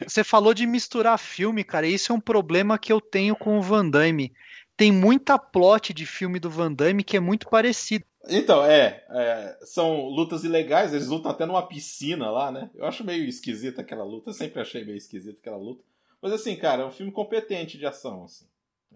Você 0.07 0.23
falou 0.23 0.53
de 0.53 0.65
misturar 0.65 1.17
filme, 1.19 1.63
cara. 1.63 1.85
e 1.87 1.93
Isso 1.93 2.11
é 2.11 2.15
um 2.15 2.19
problema 2.21 2.77
que 2.77 2.93
eu 2.93 3.01
tenho 3.01 3.35
com 3.35 3.57
o 3.57 3.61
Van 3.61 3.89
Damme. 3.89 4.31
Tem 4.77 4.91
muita 4.91 5.37
plot 5.39 5.93
de 5.93 6.05
filme 6.05 6.39
do 6.39 6.49
Van 6.49 6.71
Damme 6.71 7.03
que 7.03 7.15
é 7.15 7.19
muito 7.19 7.47
parecido. 7.49 8.03
Então, 8.27 8.63
é, 8.65 9.05
é, 9.09 9.57
São 9.63 10.05
lutas 10.09 10.43
ilegais. 10.43 10.93
Eles 10.93 11.07
lutam 11.07 11.31
até 11.31 11.45
numa 11.45 11.65
piscina 11.67 12.29
lá, 12.29 12.51
né? 12.51 12.69
Eu 12.75 12.85
acho 12.85 13.03
meio 13.03 13.25
esquisita 13.25 13.81
aquela 13.81 14.03
luta. 14.03 14.29
Eu 14.29 14.33
sempre 14.33 14.61
achei 14.61 14.83
meio 14.83 14.97
esquisita 14.97 15.37
aquela 15.39 15.57
luta. 15.57 15.83
Mas 16.21 16.33
assim, 16.33 16.55
cara, 16.55 16.81
é 16.81 16.85
um 16.85 16.91
filme 16.91 17.11
competente 17.11 17.77
de 17.77 17.85
ação, 17.85 18.23
assim. 18.23 18.45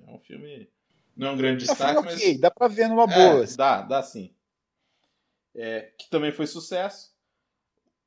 É 0.08 0.12
um 0.12 0.20
filme. 0.20 0.68
Não 1.16 1.28
é 1.28 1.32
um 1.32 1.38
grande 1.38 1.64
É 1.64 1.68
filme 1.68 1.78
destaque, 1.78 2.02
mas. 2.06 2.16
ok, 2.16 2.38
dá 2.40 2.50
pra 2.52 2.68
ver 2.68 2.88
numa 2.90 3.04
É, 3.04 3.08
boa. 3.32 3.44
assim. 3.44 3.56
dá, 3.58 3.82
dá 3.84 4.02
sim. 4.02 4.34
É, 5.56 5.92
que 5.98 6.10
também 6.10 6.32
foi 6.32 6.48
sucesso. 6.48 7.14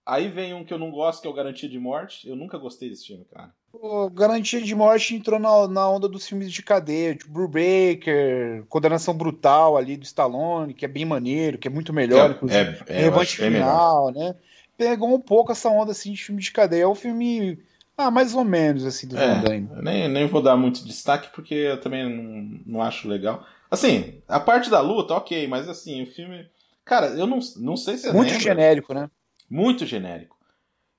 Aí 0.04 0.28
vem 0.28 0.52
um 0.54 0.64
que 0.64 0.74
eu 0.74 0.78
não 0.78 0.90
gosto, 0.90 1.20
que 1.22 1.28
é 1.28 1.30
o 1.30 1.34
Garantia 1.34 1.68
de 1.68 1.78
Morte. 1.78 2.28
Eu 2.28 2.34
nunca 2.34 2.58
gostei 2.58 2.88
desse 2.90 3.06
filme, 3.06 3.24
cara. 3.26 3.54
O 3.72 4.10
Garantia 4.10 4.60
de 4.60 4.74
Morte 4.74 5.14
entrou 5.14 5.40
na, 5.40 5.66
na 5.66 5.88
onda 5.88 6.06
dos 6.06 6.28
filmes 6.28 6.52
de 6.52 6.62
cadeia, 6.62 7.14
tipo 7.14 7.32
Brubaker, 7.32 8.64
Condenação 8.68 9.14
Brutal 9.14 9.78
ali 9.78 9.96
do 9.96 10.04
Stallone, 10.04 10.74
que 10.74 10.84
é 10.84 10.88
bem 10.88 11.06
maneiro, 11.06 11.56
que 11.56 11.68
é 11.68 11.70
muito 11.70 11.92
melhor, 11.92 12.38
é, 12.48 12.56
é, 12.86 12.98
eu 12.98 13.04
Revanche 13.04 13.40
bem 13.40 13.50
melhor. 13.50 13.66
Final, 13.66 14.12
né? 14.12 14.34
Pegou 14.76 15.14
um 15.14 15.20
pouco 15.20 15.52
essa 15.52 15.70
onda 15.70 15.92
assim 15.92 16.12
de 16.12 16.22
filme 16.22 16.42
de 16.42 16.52
cadeia. 16.52 16.82
É 16.82 16.88
um 16.88 16.94
filme, 16.94 17.58
ah, 17.96 18.10
mais 18.10 18.34
ou 18.34 18.44
menos 18.44 18.84
assim 18.84 19.08
do 19.08 19.18
É, 19.18 19.42
nem, 19.82 20.08
nem 20.08 20.26
vou 20.26 20.42
dar 20.42 20.56
muito 20.56 20.84
destaque 20.84 21.30
porque 21.34 21.54
eu 21.54 21.80
também 21.80 22.04
não, 22.04 22.60
não 22.66 22.82
acho 22.82 23.08
legal. 23.08 23.46
Assim, 23.70 24.20
a 24.28 24.38
parte 24.38 24.68
da 24.68 24.80
luta, 24.80 25.14
ok, 25.14 25.46
mas 25.48 25.66
assim, 25.66 26.02
o 26.02 26.06
filme. 26.06 26.46
Cara, 26.84 27.06
eu 27.06 27.26
não, 27.26 27.38
não 27.56 27.76
sei 27.76 27.96
se 27.96 28.12
Muito 28.12 28.28
lembra. 28.28 28.42
genérico, 28.42 28.92
né? 28.92 29.08
Muito 29.48 29.86
genérico. 29.86 30.36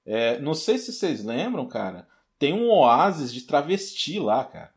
É, 0.06 0.40
não 0.40 0.56
sei 0.56 0.80
se 0.80 0.92
vocês 0.92 1.24
lembram, 1.24 1.68
cara. 1.68 2.08
Tem 2.44 2.52
um 2.54 2.70
oásis 2.70 3.32
de 3.34 3.44
travesti 3.44 4.20
lá, 4.20 4.44
cara. 4.44 4.74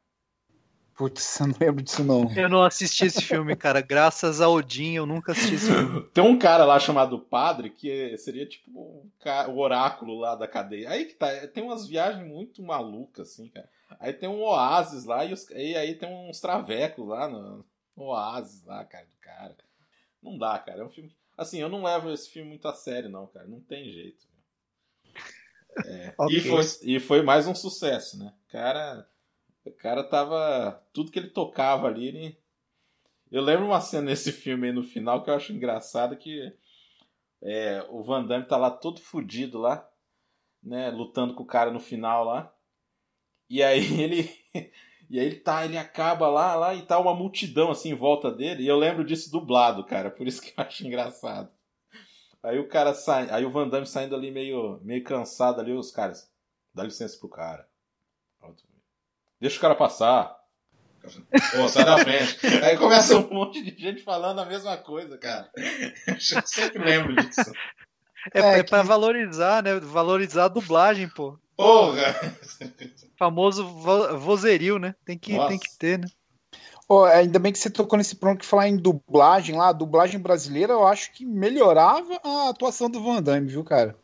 Putz, 0.95 1.41
eu 1.41 1.49
não 1.49 1.55
lembro 1.61 1.83
disso 1.83 2.05
não. 2.05 2.33
Eu 2.37 2.49
não 2.49 2.63
assisti 2.63 3.07
esse 3.07 3.21
filme, 3.21 3.57
cara. 3.57 3.81
Graças 3.81 4.41
ao 4.41 4.53
Odin, 4.55 4.93
eu 4.93 5.05
nunca 5.05 5.33
assisti 5.33 5.57
esse 5.57 5.67
filme. 5.67 6.03
Tem 6.15 6.23
um 6.23 6.39
cara 6.39 6.65
lá 6.65 6.79
chamado 6.79 7.19
Padre 7.19 7.71
que 7.71 8.17
seria 8.19 8.47
tipo 8.47 8.71
o, 8.71 9.11
ca- 9.19 9.49
o 9.49 9.59
oráculo 9.59 10.17
lá 10.17 10.37
da 10.37 10.47
cadeia. 10.47 10.89
Aí 10.91 11.07
que 11.07 11.15
tá, 11.15 11.27
tem 11.49 11.65
umas 11.65 11.89
viagens 11.89 12.25
muito 12.25 12.63
malucas, 12.63 13.31
assim, 13.33 13.49
cara. 13.49 13.69
Aí 13.99 14.13
tem 14.13 14.29
um 14.29 14.41
oásis 14.45 15.05
lá 15.05 15.25
e, 15.25 15.33
os- 15.33 15.51
e 15.51 15.75
aí 15.77 15.97
tem 15.97 16.09
uns 16.09 16.39
travecos 16.41 17.05
lá 17.05 17.29
no, 17.29 17.65
no 17.97 18.05
oásis 18.05 18.65
lá, 18.65 18.85
cara, 18.85 19.07
do 19.07 19.17
cara. 19.21 19.57
Não 20.23 20.39
dá, 20.39 20.57
cara. 20.61 20.83
É 20.83 20.85
um 20.85 20.89
filme. 20.91 21.11
Assim, 21.37 21.59
eu 21.61 21.69
não 21.69 21.83
levo 21.83 22.11
esse 22.13 22.31
filme 22.31 22.49
muito 22.49 22.69
a 22.69 22.73
sério, 22.73 23.11
não, 23.11 23.27
cara. 23.27 23.47
Não 23.49 23.59
tem 23.61 23.91
jeito. 23.91 24.25
É, 25.85 26.15
Ok. 26.19 26.37
e, 26.37 26.41
foi, 26.41 26.65
e 26.83 27.01
foi 27.01 27.23
mais 27.23 27.47
um 27.47 27.55
sucesso, 27.55 28.19
né? 28.19 28.33
O 28.49 28.53
cara, 28.53 29.09
o 29.65 29.71
cara 29.73 30.05
tava. 30.05 30.83
Tudo 30.93 31.11
que 31.11 31.19
ele 31.19 31.29
tocava 31.29 31.87
ali, 31.87 32.09
ele. 32.09 32.39
Eu 33.31 33.43
lembro 33.43 33.67
uma 33.67 33.81
cena 33.81 34.07
nesse 34.07 34.31
filme 34.31 34.69
aí 34.69 34.73
no 34.73 34.83
final 34.85 35.23
que 35.23 35.31
eu 35.31 35.35
acho 35.35 35.53
engraçado 35.53 36.17
que 36.17 36.53
é, 37.43 37.85
o 37.91 38.03
Van 38.03 38.25
Damme 38.25 38.47
tá 38.47 38.57
lá 38.57 38.71
todo 38.71 39.01
fudido 39.01 39.59
lá, 39.59 39.89
né? 40.63 40.91
Lutando 40.91 41.35
com 41.35 41.43
o 41.43 41.47
cara 41.47 41.71
no 41.71 41.81
final 41.81 42.25
lá. 42.25 42.53
E 43.49 43.63
aí 43.63 43.81
ele. 44.01 44.31
E 45.09 45.21
aí 45.21 45.27
ele 45.27 45.37
tá, 45.37 45.65
ele 45.65 45.79
acaba 45.79 46.29
lá, 46.29 46.57
lá 46.57 46.75
e 46.75 46.83
tá 46.83 46.99
uma 46.99 47.15
multidão 47.15 47.71
assim 47.71 47.91
em 47.91 47.95
volta 47.95 48.31
dele. 48.31 48.65
E 48.65 48.67
eu 48.67 48.77
lembro 48.77 49.05
disso 49.05 49.31
dublado, 49.31 49.85
cara. 49.85 50.11
Por 50.11 50.27
isso 50.27 50.43
que 50.43 50.49
eu 50.49 50.65
acho 50.65 50.87
engraçado. 50.87 51.49
Aí 52.47 52.61
o 52.61 52.69
cara 52.69 52.95
sai, 52.95 53.29
aí 53.31 53.45
o 53.45 53.51
Van 53.51 53.69
Damme 53.69 53.87
saindo 53.87 54.15
ali 54.15 54.31
meio, 54.31 54.81
meio 54.85 55.03
cansado 55.03 55.61
ali, 55.61 55.73
os 55.73 55.91
caras. 55.91 56.31
Dá 56.73 56.85
licença 56.85 57.19
pro 57.19 57.29
cara. 57.29 57.67
Deixa 59.41 59.59
o 59.59 59.61
cara 59.61 59.75
passar. 59.75 60.33
Pô, 61.57 61.69
sai 61.69 61.85
da 61.85 61.99
frente. 61.99 62.47
Aí 62.63 62.79
começa 62.79 63.17
um 63.17 63.29
monte 63.29 63.61
de 63.61 63.77
gente 63.77 64.01
falando 64.01 64.41
a 64.41 64.45
mesma 64.45 64.77
coisa, 64.77 65.19
cara. 65.19 65.51
Eu 66.07 66.21
sempre 66.47 66.79
lembro 66.85 67.17
disso. 67.17 67.53
É, 68.33 68.41
É 68.41 68.59
é 68.59 68.63
pra 68.63 68.83
valorizar, 68.83 69.63
né? 69.63 69.81
Valorizar 69.81 70.45
a 70.45 70.49
dublagem, 70.49 71.09
pô. 71.09 71.37
Porra! 71.57 72.15
Famoso 73.19 73.67
vo 73.67 74.19
vozerio, 74.19 74.79
né? 74.79 74.95
Tem 75.05 75.19
que, 75.19 75.33
Nossa. 75.33 75.49
tem 75.49 75.59
que 75.59 75.77
ter, 75.77 75.99
né? 75.99 76.07
Ó, 76.89 77.05
ainda 77.05 77.39
bem 77.39 77.53
que 77.53 77.59
você 77.59 77.69
tocou 77.69 77.97
nesse 77.97 78.15
ponto 78.15 78.39
que 78.39 78.47
falar 78.47 78.69
em 78.69 78.77
dublagem 78.77 79.57
lá, 79.57 79.69
a 79.69 79.73
dublagem 79.73 80.21
brasileira, 80.21 80.73
eu 80.73 80.87
acho 80.87 81.13
que 81.13 81.25
melhorava 81.25 82.21
a 82.23 82.49
atuação 82.49 82.89
do 82.89 83.03
Van 83.03 83.21
Damme, 83.21 83.49
viu, 83.49 83.65
cara? 83.65 83.97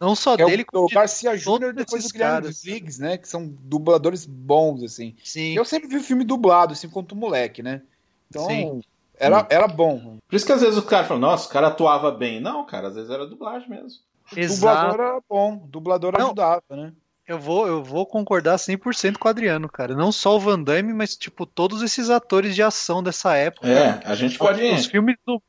Não 0.00 0.14
só 0.14 0.34
Que 0.34 0.42
é 0.42 0.46
dele, 0.46 0.62
o, 0.62 0.66
como 0.66 0.84
o 0.84 0.88
de 0.88 0.94
Garcia 0.94 1.36
Júnior 1.36 1.74
depois 1.74 2.02
do 2.04 2.10
Guilherme 2.10 2.40
caras. 2.40 2.62
Briggs, 2.62 2.98
né? 2.98 3.18
Que 3.18 3.28
são 3.28 3.46
dubladores 3.46 4.24
bons, 4.24 4.82
assim. 4.82 5.14
Sim. 5.22 5.54
Eu 5.54 5.64
sempre 5.66 5.88
vi 5.88 5.96
o 5.96 6.02
filme 6.02 6.24
dublado, 6.24 6.72
assim, 6.72 6.88
quanto 6.88 7.14
moleque, 7.14 7.62
né? 7.62 7.82
Então, 8.30 8.46
Sim. 8.46 8.80
era, 9.18 9.46
era 9.50 9.68
bom. 9.68 10.16
Por 10.26 10.34
isso 10.34 10.46
que 10.46 10.52
às 10.52 10.62
vezes 10.62 10.78
o 10.78 10.82
cara 10.82 11.06
fala, 11.06 11.20
nossa, 11.20 11.46
o 11.46 11.52
cara 11.52 11.66
atuava 11.66 12.10
bem. 12.10 12.40
Não, 12.40 12.64
cara, 12.64 12.88
às 12.88 12.94
vezes 12.94 13.10
era 13.10 13.26
dublagem 13.26 13.68
mesmo. 13.68 14.00
Exato. 14.34 14.86
Dublador 14.86 15.06
era 15.06 15.20
bom, 15.28 15.56
dublador 15.68 16.12
Não. 16.16 16.26
ajudava, 16.26 16.62
né? 16.70 16.92
Eu 17.30 17.38
vou, 17.38 17.64
eu 17.64 17.84
vou 17.84 18.04
concordar 18.04 18.56
100% 18.56 19.16
com 19.16 19.28
o 19.28 19.30
Adriano, 19.30 19.68
cara. 19.68 19.94
Não 19.94 20.10
só 20.10 20.34
o 20.34 20.40
Van 20.40 20.60
Damme, 20.60 20.92
mas 20.92 21.14
tipo 21.14 21.46
todos 21.46 21.80
esses 21.80 22.10
atores 22.10 22.56
de 22.56 22.62
ação 22.62 23.04
dessa 23.04 23.36
época. 23.36 23.68
É, 23.68 24.00
a 24.04 24.16
gente 24.16 24.36
pode. 24.36 24.60
Os 24.64 24.86
filmes 24.86 25.14
do 25.24 25.40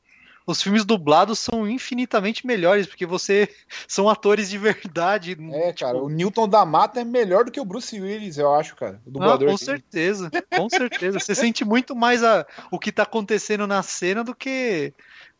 os 0.46 0.62
filmes 0.62 0.86
dublados 0.86 1.40
são 1.40 1.68
infinitamente 1.68 2.46
melhores, 2.46 2.86
porque 2.86 3.04
você 3.04 3.50
são 3.88 4.08
atores 4.08 4.48
de 4.48 4.60
verdade. 4.60 5.32
É, 5.32 5.74
tipo... 5.74 5.80
cara, 5.80 5.98
o 5.98 6.08
Newton 6.08 6.48
da 6.48 6.64
Mata 6.64 7.02
é 7.02 7.04
melhor 7.04 7.46
do 7.46 7.52
que 7.52 7.60
o 7.60 7.66
Bruce 7.66 8.00
Willis, 8.00 8.38
eu 8.38 8.54
acho, 8.54 8.76
cara. 8.76 9.02
O 9.04 9.10
dublador 9.10 9.48
ah, 9.48 9.52
com 9.52 9.58
certeza, 9.58 10.30
com 10.56 10.70
certeza. 10.70 11.20
Você 11.20 11.34
sente 11.34 11.66
muito 11.66 11.96
mais 11.96 12.24
a, 12.24 12.46
o 12.70 12.78
que 12.78 12.92
tá 12.92 13.04
acontecendo 13.04 13.66
na 13.66 13.82
cena 13.82 14.24
do 14.24 14.36
que 14.36 14.94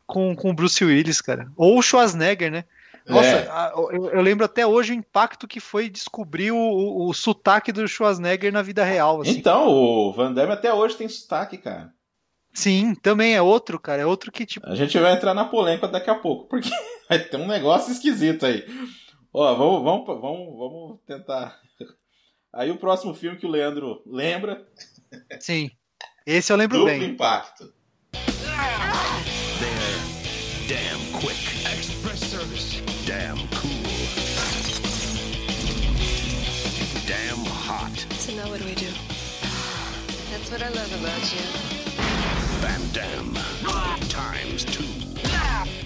com, 0.08 0.36
com 0.36 0.50
o 0.50 0.54
Bruce 0.56 0.84
Willis, 0.84 1.22
cara. 1.22 1.52
Ou 1.56 1.78
o 1.78 1.84
Schwarzenegger, 1.84 2.52
né? 2.52 2.66
Nossa, 3.08 3.28
é. 3.28 3.72
eu, 3.74 4.10
eu, 4.12 4.22
lembro 4.22 4.46
até 4.46 4.66
hoje 4.66 4.92
o 4.92 4.96
impacto 4.96 5.48
que 5.48 5.60
foi 5.60 5.90
descobrir 5.90 6.52
o, 6.52 6.58
o, 6.58 7.10
o 7.10 7.14
sotaque 7.14 7.72
do 7.72 7.88
Schwarzenegger 7.88 8.54
na 8.54 8.62
vida 8.62 8.84
real. 8.84 9.22
Assim. 9.22 9.32
Então, 9.32 9.68
o 9.68 10.14
Van 10.14 10.32
Damme 10.34 10.54
até 10.54 10.74
hoje 10.74 10.98
tem 10.98 11.10
sotaque, 11.10 11.58
cara. 11.58 11.92
Sim, 12.54 12.96
também 12.96 13.34
é 13.34 13.42
outro, 13.42 13.80
cara. 13.80 14.02
É 14.02 14.06
outro 14.06 14.32
que 14.32 14.46
tipo. 14.46 14.68
A 14.68 14.76
gente 14.76 14.98
vai 15.00 15.14
entrar 15.14 15.34
na 15.34 15.46
polêmica 15.46 15.88
daqui 15.88 16.10
a 16.10 16.16
pouco, 16.16 16.48
porque 16.48 16.70
vai 17.10 17.20
ter 17.20 17.38
um 17.38 17.48
negócio 17.48 17.92
esquisito 17.92 18.46
aí. 18.46 18.66
Ó, 19.34 19.56
vamos, 19.56 19.84
vamos, 19.84 20.22
vamos, 20.22 20.58
vamos 20.58 21.00
tentar. 21.08 21.58
Aí 22.54 22.70
o 22.70 22.78
próximo 22.78 23.14
filme 23.14 23.38
que 23.38 23.46
o 23.46 23.50
Leandro 23.50 24.02
lembra. 24.06 24.68
Sim. 25.40 25.72
Esse 26.26 26.52
eu 26.52 26.58
lembro 26.58 26.80
Duplo 26.80 26.92
bem. 26.92 27.12
impacto. 27.12 27.74
They're 29.60 30.02
damn 30.68 31.20
quick. 31.20 31.31
That's 40.52 40.64
what 40.64 40.70
I 40.70 40.82
love 40.82 40.92
about 41.00 41.24
you. 41.32 41.40
Van 42.60 42.82
Damme. 42.92 43.40
Times 44.10 44.66
two. 44.66 44.84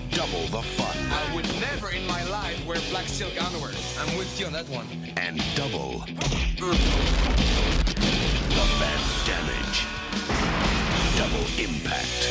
Double 0.10 0.48
the 0.48 0.64
fun. 0.64 0.98
I 1.12 1.36
would 1.36 1.46
never 1.62 1.92
in 1.92 2.08
my 2.08 2.24
life 2.32 2.66
wear 2.66 2.80
black 2.90 3.08
silk 3.08 3.40
underwear. 3.40 3.74
I'm 4.00 4.18
with 4.18 4.40
you 4.40 4.48
on 4.48 4.54
that 4.54 4.68
one. 4.70 4.88
And 5.18 5.40
double 5.54 6.00
the 6.00 6.76
bad 8.80 9.02
damage. 9.28 9.86
Double 11.16 11.46
impact. 11.62 12.26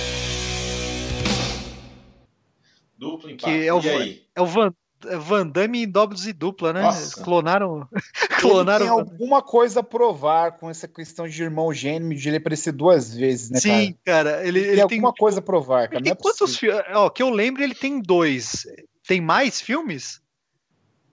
Duplo 2.99 3.31
impacto. 3.31 3.45
Que 3.45 3.69
é 3.69 3.73
o, 3.73 3.81
e 3.81 3.89
aí? 3.91 4.23
é 4.35 4.41
o 4.43 4.47
Van, 4.47 4.75
Van 5.19 5.47
Damme 5.47 5.83
em 5.85 5.89
dobros 5.89 6.27
e 6.27 6.33
dupla, 6.33 6.73
né? 6.73 6.83
Nossa. 6.83 7.23
Clonaram. 7.23 7.89
Ele 7.93 8.03
clonaram. 8.41 8.85
tem 8.87 8.89
alguma 8.89 9.43
coisa 9.43 9.81
a 9.81 9.83
provar 9.83 10.53
com 10.53 10.69
essa 10.71 10.87
questão 10.89 11.29
de 11.29 11.43
irmão 11.43 11.73
gêmeo, 11.73 12.17
de 12.19 12.29
ele 12.29 12.37
aparecer 12.39 12.73
duas 12.73 13.15
vezes, 13.15 13.51
né, 13.51 13.61
Sim, 13.61 13.97
cara. 14.05 14.47
Ele, 14.47 14.59
Ele, 14.59 14.69
ele 14.69 14.77
tem 14.79 14.87
tem. 14.89 14.99
alguma 14.99 15.13
coisa 15.13 15.39
a 15.39 15.43
provar, 15.43 15.89
cara. 15.89 16.01
Ele 16.01 16.05
não 16.09 16.13
é 16.13 16.15
tem 16.15 16.23
quantos 16.23 16.57
filmes? 16.57 16.83
Ó, 16.95 17.09
que 17.11 17.23
eu 17.23 17.31
lembro, 17.31 17.63
ele 17.63 17.75
tem 17.75 18.01
dois. 18.01 18.67
Tem 19.07 19.21
mais 19.21 19.61
filmes? 19.61 20.21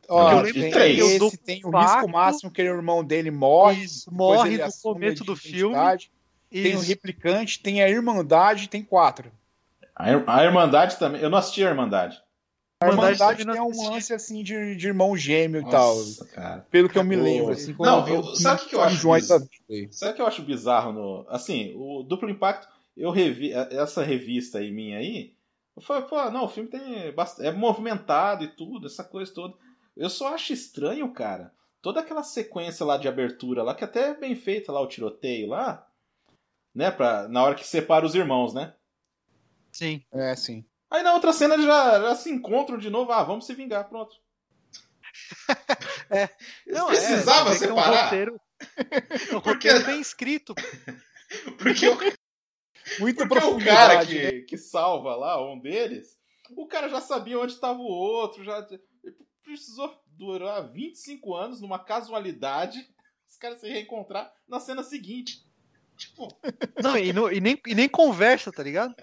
Ó, 0.10 0.32
Eu 0.32 0.38
lembro 0.42 0.54
tem 0.62 0.72
três. 0.72 1.00
esse, 1.00 1.38
tem 1.38 1.62
o 1.64 1.70
risco 1.78 2.10
máximo 2.10 2.52
que 2.52 2.62
o 2.62 2.66
irmão 2.66 3.04
dele 3.04 3.32
morre. 3.32 3.84
Isso, 3.84 4.14
morre 4.14 4.58
no 4.58 4.70
começo 4.82 5.24
do 5.24 5.36
filme. 5.36 5.74
identidade. 5.76 6.12
Tem 6.50 6.76
o 6.76 6.80
Isso. 6.80 6.88
replicante, 6.90 7.62
tem 7.62 7.82
a 7.82 7.88
Irmandade, 7.90 8.68
tem 8.68 8.84
quatro. 8.84 9.32
A, 9.96 10.12
Ir- 10.12 10.24
a 10.28 10.44
Irmandade 10.44 10.98
também. 10.98 11.22
Eu 11.22 11.30
não 11.30 11.38
assisti 11.38 11.64
a 11.64 11.70
Irmandade. 11.70 12.22
A 12.82 12.88
Irmandade 12.88 13.14
Irmandade 13.14 13.46
também 13.46 13.62
tem 13.62 13.62
um 13.88 13.92
lance 13.92 14.14
assim 14.14 14.42
de, 14.42 14.76
de 14.76 14.88
irmão 14.88 15.16
gêmeo 15.16 15.62
e 15.62 15.70
tal. 15.70 15.96
Nossa, 15.96 16.26
cara. 16.26 16.66
Pelo 16.72 16.90
que 16.90 16.98
eu 16.98 17.04
me 17.04 17.16
lembro, 17.16 17.52
assim. 17.54 17.76
Não, 17.80 18.08
eu 18.08 18.24
sabe 18.36 18.60
o 18.60 18.64
que 18.64 18.70
que 18.70 18.76
eu 18.76 18.82
acho. 18.82 18.98
Sabe 19.92 20.16
que 20.16 20.22
eu 20.22 20.26
acho 20.26 20.42
bizarro 20.42 20.92
no. 20.92 21.26
Assim, 21.30 21.74
o 21.76 22.02
Duplo 22.02 22.28
Impacto, 22.30 22.68
eu 22.98 23.12
revi. 23.12 23.54
Essa 23.54 24.04
revista 24.04 24.58
aí 24.58 24.72
minha 24.72 24.98
aí. 24.98 25.36
Eu 25.76 25.82
falei, 25.82 26.04
pô, 26.04 26.30
não, 26.32 26.46
o 26.46 26.50
filme 26.50 26.70
tem 26.70 27.12
bast- 27.14 27.40
é 27.42 27.52
movimentado 27.52 28.44
e 28.44 28.48
tudo, 28.48 28.88
essa 28.88 29.04
coisa 29.04 29.32
toda. 29.32 29.54
Eu 29.96 30.10
só 30.10 30.34
acho 30.34 30.52
estranho, 30.52 31.12
cara. 31.14 31.54
Toda 31.82 32.00
aquela 32.00 32.24
sequência 32.24 32.86
lá 32.86 32.98
de 32.98 33.08
abertura 33.08 33.62
lá, 33.64 33.74
que 33.76 33.84
até 33.84 34.10
é 34.10 34.14
bem 34.16 34.36
feita 34.36 34.72
lá, 34.72 34.82
o 34.82 34.88
tiroteio 34.88 35.50
lá. 35.50 35.88
Né? 36.74 36.90
Pra, 36.90 37.28
na 37.28 37.44
hora 37.44 37.56
que 37.56 37.66
separa 37.66 38.06
os 38.06 38.16
irmãos, 38.16 38.54
né? 38.54 38.74
Sim. 39.72 40.02
É, 40.12 40.36
sim. 40.36 40.66
Aí 40.92 41.02
na 41.02 41.14
outra 41.14 41.32
cena 41.32 41.54
eles 41.54 41.66
já, 41.66 42.02
já 42.02 42.16
se 42.16 42.30
encontram 42.30 42.78
de 42.78 42.90
novo. 42.90 43.12
Ah, 43.14 43.24
vamos 43.24 43.46
se 43.46 43.54
vingar, 43.56 43.88
pronto. 43.90 44.16
É. 46.10 46.30
Não, 46.68 46.88
precisavam 46.88 47.54
é, 47.54 47.56
separar. 47.56 48.14
É 48.14 48.26
um 48.28 48.36
roteiro, 48.36 48.42
um 49.34 49.38
roteiro 49.38 49.86
bem 49.86 50.02
escrito. 50.02 50.54
Porque 51.58 51.88
o 51.88 51.98
Muita 53.00 53.26
Porque 53.26 53.46
o 53.46 53.64
cara 53.64 54.04
né? 54.04 54.06
que, 54.06 54.42
que 54.42 54.58
salva 54.58 55.16
lá, 55.16 55.42
um 55.42 55.58
deles, 55.58 56.18
o 56.58 56.68
cara 56.68 56.90
já 56.90 57.00
sabia 57.00 57.40
onde 57.40 57.54
estava 57.54 57.80
o 57.80 57.86
outro, 57.86 58.44
já 58.44 58.68
precisou 59.42 60.02
durar 60.06 60.70
25 60.72 61.34
anos 61.34 61.62
numa 61.62 61.80
casualidade, 61.80 62.86
os 63.30 63.38
caras 63.38 63.62
se 63.62 63.70
reencontrar 63.70 64.34
na 64.48 64.60
cena 64.60 64.84
seguinte. 64.84 65.46
Tipo, 65.96 66.28
Não, 66.82 66.98
e, 66.98 67.14
não- 67.14 67.32
e 67.32 67.40
nem, 67.40 67.62
e 67.66 67.76
nem 67.76 67.88
conversa, 67.88 68.52
tá 68.52 68.64
ligado? 68.64 68.94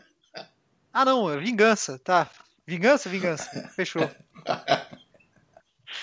Ah, 0.99 1.05
não, 1.05 1.30
é 1.30 1.38
vingança, 1.38 1.96
tá. 1.96 2.28
Vingança, 2.66 3.09
vingança. 3.09 3.68
Fechou. 3.68 4.11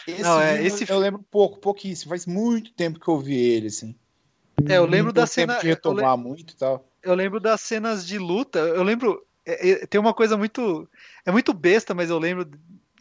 Esse, 0.08 0.22
Não, 0.24 0.40
é, 0.40 0.64
esse 0.64 0.90
eu 0.90 0.98
lembro 0.98 1.22
pouco, 1.30 1.60
pouquíssimo. 1.60 2.10
Faz 2.10 2.26
muito 2.26 2.72
tempo 2.74 2.98
que 3.00 3.08
eu 3.08 3.20
vi 3.20 3.36
ele, 3.38 3.68
assim. 3.68 3.94
É, 4.70 4.78
eu 4.78 4.86
lembro 4.86 5.12
da 5.12 5.28
cena- 5.28 5.60
De 5.60 5.68
eu 5.68 5.76
retomar 5.76 6.18
muito 6.18 6.54
e 6.54 6.56
tal. 6.56 6.90
Eu 7.04 7.14
lembro 7.14 7.40
das 7.42 7.60
cenas 7.60 8.08
de 8.08 8.18
luta. 8.18 8.60
Eu 8.60 8.84
lembro. 8.84 9.22
é, 9.46 9.72
é, 9.72 9.86
tem 9.86 10.00
uma 10.00 10.14
coisa 10.14 10.38
muito. 10.38 10.90
É 11.26 11.32
muito 11.32 11.54
besta, 11.54 11.94
mas 11.94 12.10
eu 12.10 12.18
lembro. 12.18 12.50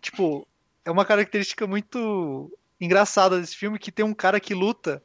Tipo, 0.03 0.47
é 0.85 0.91
uma 0.91 1.05
característica 1.05 1.65
muito 1.67 2.51
engraçada 2.81 3.41
desse 3.41 3.57
filme 3.57 3.79
que 3.79 3.93
tem 3.93 4.05
um 4.05 4.15
cara 4.15 4.41
que 4.41 4.53
luta 4.53 5.01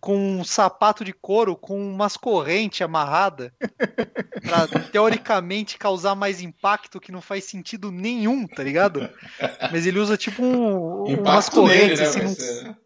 com 0.00 0.16
um 0.16 0.44
sapato 0.44 1.04
de 1.04 1.12
couro 1.12 1.56
com 1.56 1.78
umas 1.78 2.16
correntes 2.16 2.80
amarrada 2.82 3.52
pra 4.42 4.68
teoricamente 4.92 5.76
causar 5.78 6.14
mais 6.14 6.40
impacto 6.40 7.00
que 7.00 7.12
não 7.12 7.20
faz 7.20 7.44
sentido 7.44 7.90
nenhum, 7.90 8.46
tá 8.46 8.62
ligado? 8.62 9.08
Mas 9.72 9.86
ele 9.86 9.98
usa 9.98 10.16
tipo 10.16 10.42
um, 10.42 11.04
umas 11.04 11.48
impacto 11.48 11.66
nele, 11.66 11.96
correntes 11.96 12.00
né? 12.00 12.06
assim, 12.06 12.20
não- 12.64 12.68
né? 12.70 12.76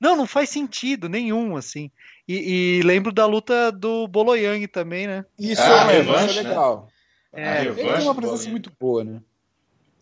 não, 0.00 0.16
não 0.16 0.26
faz 0.26 0.48
sentido 0.50 1.08
nenhum, 1.08 1.56
assim. 1.56 1.90
E, 2.26 2.78
e 2.78 2.82
lembro 2.82 3.12
da 3.12 3.26
luta 3.26 3.70
do 3.70 4.08
Boloyang 4.08 4.66
também, 4.66 5.06
né? 5.06 5.24
Isso 5.38 5.62
Ah, 5.62 5.92
é, 5.92 5.96
revanche, 5.96 6.30
isso 6.30 6.40
é 6.40 6.42
né? 6.42 6.48
legal. 6.48 6.88
A 7.32 7.40
É, 7.40 7.60
Ele 7.60 7.74
revanche 7.74 7.96
tem 7.98 8.02
uma 8.08 8.14
presença 8.14 8.50
muito 8.50 8.72
boa, 8.80 9.04
né? 9.04 9.20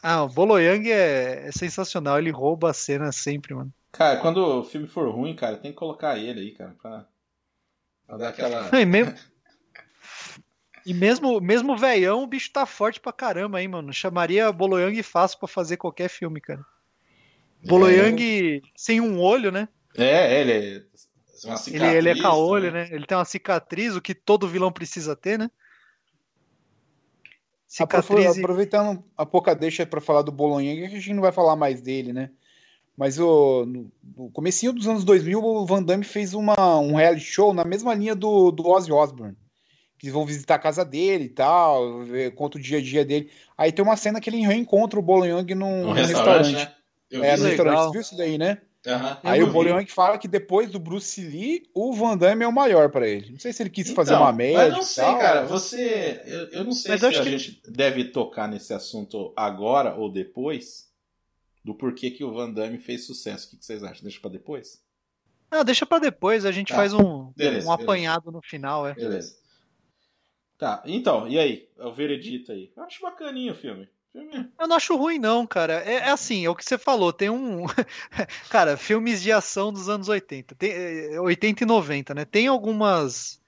Ah, 0.02 0.22
o 0.22 0.28
Boloyang 0.28 0.90
é, 0.90 1.48
é 1.48 1.52
sensacional, 1.52 2.18
ele 2.18 2.30
rouba 2.30 2.70
a 2.70 2.74
cena 2.74 3.10
sempre, 3.10 3.54
mano. 3.54 3.72
Cara, 3.94 4.18
quando 4.18 4.38
o 4.38 4.64
filme 4.64 4.88
for 4.88 5.08
ruim, 5.08 5.36
cara, 5.36 5.56
tem 5.56 5.70
que 5.70 5.78
colocar 5.78 6.18
ele 6.18 6.40
aí, 6.40 6.50
cara, 6.50 6.74
pra, 6.82 7.06
pra 8.04 8.16
dar 8.16 8.28
aquela. 8.30 8.80
E 8.80 8.84
mesmo, 8.84 9.14
e 10.84 10.92
mesmo, 10.92 11.40
mesmo 11.40 11.76
velhão, 11.76 12.24
o 12.24 12.26
bicho 12.26 12.52
tá 12.52 12.66
forte 12.66 12.98
pra 12.98 13.12
caramba 13.12 13.58
aí, 13.58 13.68
mano. 13.68 13.92
Chamaria 13.92 14.50
Boloyang 14.50 15.00
fácil 15.04 15.38
pra 15.38 15.46
fazer 15.46 15.76
qualquer 15.76 16.08
filme, 16.08 16.40
cara. 16.40 16.66
Boloyang 17.64 18.60
sem 18.76 19.00
um 19.00 19.20
olho, 19.20 19.52
né? 19.52 19.68
É, 19.96 20.40
ele 20.40 20.52
é. 20.52 20.82
Uma 21.44 21.56
Ele, 21.68 21.86
ele 21.86 22.08
é 22.08 22.20
caolho, 22.20 22.72
né? 22.72 22.88
Ele 22.90 23.06
tem 23.06 23.16
uma 23.16 23.24
cicatriz, 23.24 23.94
o 23.94 24.02
que 24.02 24.14
todo 24.14 24.48
vilão 24.48 24.72
precisa 24.72 25.14
ter, 25.14 25.38
né? 25.38 25.48
Cicatriz. 27.68 28.38
Aproveitando 28.38 29.04
a 29.16 29.24
pouca 29.24 29.54
deixa 29.54 29.86
pra 29.86 30.00
falar 30.00 30.22
do 30.22 30.32
Bolonha, 30.32 30.74
que 30.74 30.84
a 30.84 30.88
gente 30.88 31.14
não 31.14 31.22
vai 31.22 31.30
falar 31.30 31.54
mais 31.54 31.80
dele, 31.80 32.12
né? 32.12 32.30
Mas 32.96 33.18
o, 33.18 33.66
no, 33.66 34.30
comecinho 34.30 34.72
dos 34.72 34.86
anos 34.86 35.02
2000, 35.04 35.42
o 35.42 35.66
Van 35.66 35.82
Damme 35.82 36.04
fez 36.04 36.32
uma, 36.32 36.78
um 36.78 36.94
reality 36.94 37.24
show 37.24 37.52
na 37.52 37.64
mesma 37.64 37.92
linha 37.94 38.14
do, 38.14 38.50
do 38.52 38.66
Ozzy 38.68 38.92
Osbourne. 38.92 39.36
Que 39.98 40.10
vão 40.10 40.24
visitar 40.26 40.56
a 40.56 40.58
casa 40.58 40.84
dele 40.84 41.24
e 41.24 41.28
tal, 41.28 42.04
ver, 42.04 42.32
conta 42.34 42.58
o 42.58 42.60
dia 42.60 42.78
a 42.78 42.82
dia 42.82 43.04
dele. 43.04 43.30
Aí 43.56 43.72
tem 43.72 43.82
uma 43.84 43.96
cena 43.96 44.20
que 44.20 44.28
ele 44.28 44.38
reencontra 44.44 44.98
o 44.98 45.02
Bolognang 45.02 45.54
num, 45.54 45.66
Um 45.66 45.86
num 45.86 45.92
restaurante, 45.92 46.46
restaurante. 46.52 46.68
né? 46.70 46.74
Eu 47.10 47.24
É, 47.24 47.36
no. 47.36 47.42
Legal. 47.44 47.48
restaurante. 47.48 47.78
Você 47.86 47.92
viu 47.92 48.00
isso 48.00 48.16
daí, 48.16 48.38
né? 48.38 48.58
Aham. 48.86 49.18
Aí 49.24 49.40
Eu 49.40 49.46
o 49.46 49.48
vi. 49.48 49.52
Bolognang 49.54 49.86
fala 49.90 50.18
que 50.18 50.28
depois 50.28 50.70
do 50.70 50.78
Bruce 50.78 51.20
Lee, 51.22 51.62
o 51.74 51.92
Van 51.94 52.18
Damme 52.18 52.44
é 52.44 52.48
o 52.48 52.52
maior 52.52 52.90
pra 52.90 53.08
ele. 53.08 53.30
Não 53.30 53.38
sei 53.38 53.52
se 53.52 53.62
ele 53.62 53.70
quis 53.70 53.90
fazer 53.92 54.12
Então, 54.12 54.22
uma 54.22 54.32
média. 54.32 54.58
Mas 54.58 54.72
não 54.74 54.80
e 54.80 54.84
sei, 54.84 55.04
tal. 55.04 55.18
cara. 55.18 55.46
Você. 55.46 56.20
Eu, 56.26 56.48
eu 56.50 56.64
não 56.64 56.72
sei 56.72 56.90
Mas 56.92 57.00
se 57.00 57.06
a 57.06 57.10
que- 57.22 57.38
gente 57.38 57.62
deve 57.66 58.04
tocar 58.04 58.46
nesse 58.46 58.74
assunto 58.74 59.32
agora 59.34 59.94
ou 59.96 60.12
depois. 60.12 60.92
Do 61.64 61.74
porquê 61.74 62.10
que 62.10 62.22
o 62.22 62.32
Van 62.32 62.50
Damme 62.52 62.78
fez 62.78 63.06
sucesso. 63.06 63.46
O 63.46 63.58
que 63.58 63.64
vocês 63.64 63.82
acham? 63.82 64.02
Deixa 64.02 64.20
pra 64.20 64.30
depois? 64.30 64.82
Ah, 65.50 65.62
deixa 65.62 65.86
pra 65.86 65.98
depois, 65.98 66.44
a 66.44 66.52
gente 66.52 66.68
Tá. 66.68 66.76
faz 66.76 66.92
um, 66.92 67.32
Beleza, 67.36 67.66
um 67.68 67.72
apanhado 67.72 68.30
no 68.30 68.42
final, 68.42 68.86
é. 68.86 68.94
Beleza. 68.94 69.36
Tá, 70.58 70.82
então, 70.86 71.26
e 71.28 71.38
aí? 71.38 71.68
É 71.78 71.84
o 71.86 71.92
veredito 71.94 72.52
aí. 72.52 72.72
Eu 72.76 72.82
acho 72.84 73.00
bacaninho 73.02 73.52
o 73.52 73.56
filme. 73.56 73.88
Filme- 74.12 74.48
Eu 74.58 74.68
não 74.68 74.76
acho 74.76 74.96
ruim, 74.96 75.18
não, 75.18 75.44
cara. 75.46 75.82
É, 75.84 75.94
é 75.94 76.10
assim, 76.10 76.44
é 76.44 76.50
o 76.50 76.54
que 76.54 76.64
você 76.64 76.78
falou. 76.78 77.12
Tem 77.12 77.28
um. 77.30 77.64
cara, 78.48 78.76
filmes 78.76 79.20
de 79.20 79.32
ação 79.32 79.72
dos 79.72 79.88
anos 79.88 80.08
80. 80.08 80.54
Tem, 80.54 80.70
é, 80.70 81.20
80 81.20 81.64
e 81.64 81.66
90, 81.66 82.14
né? 82.14 82.24
Tem 82.24 82.46
algumas. 82.46 83.40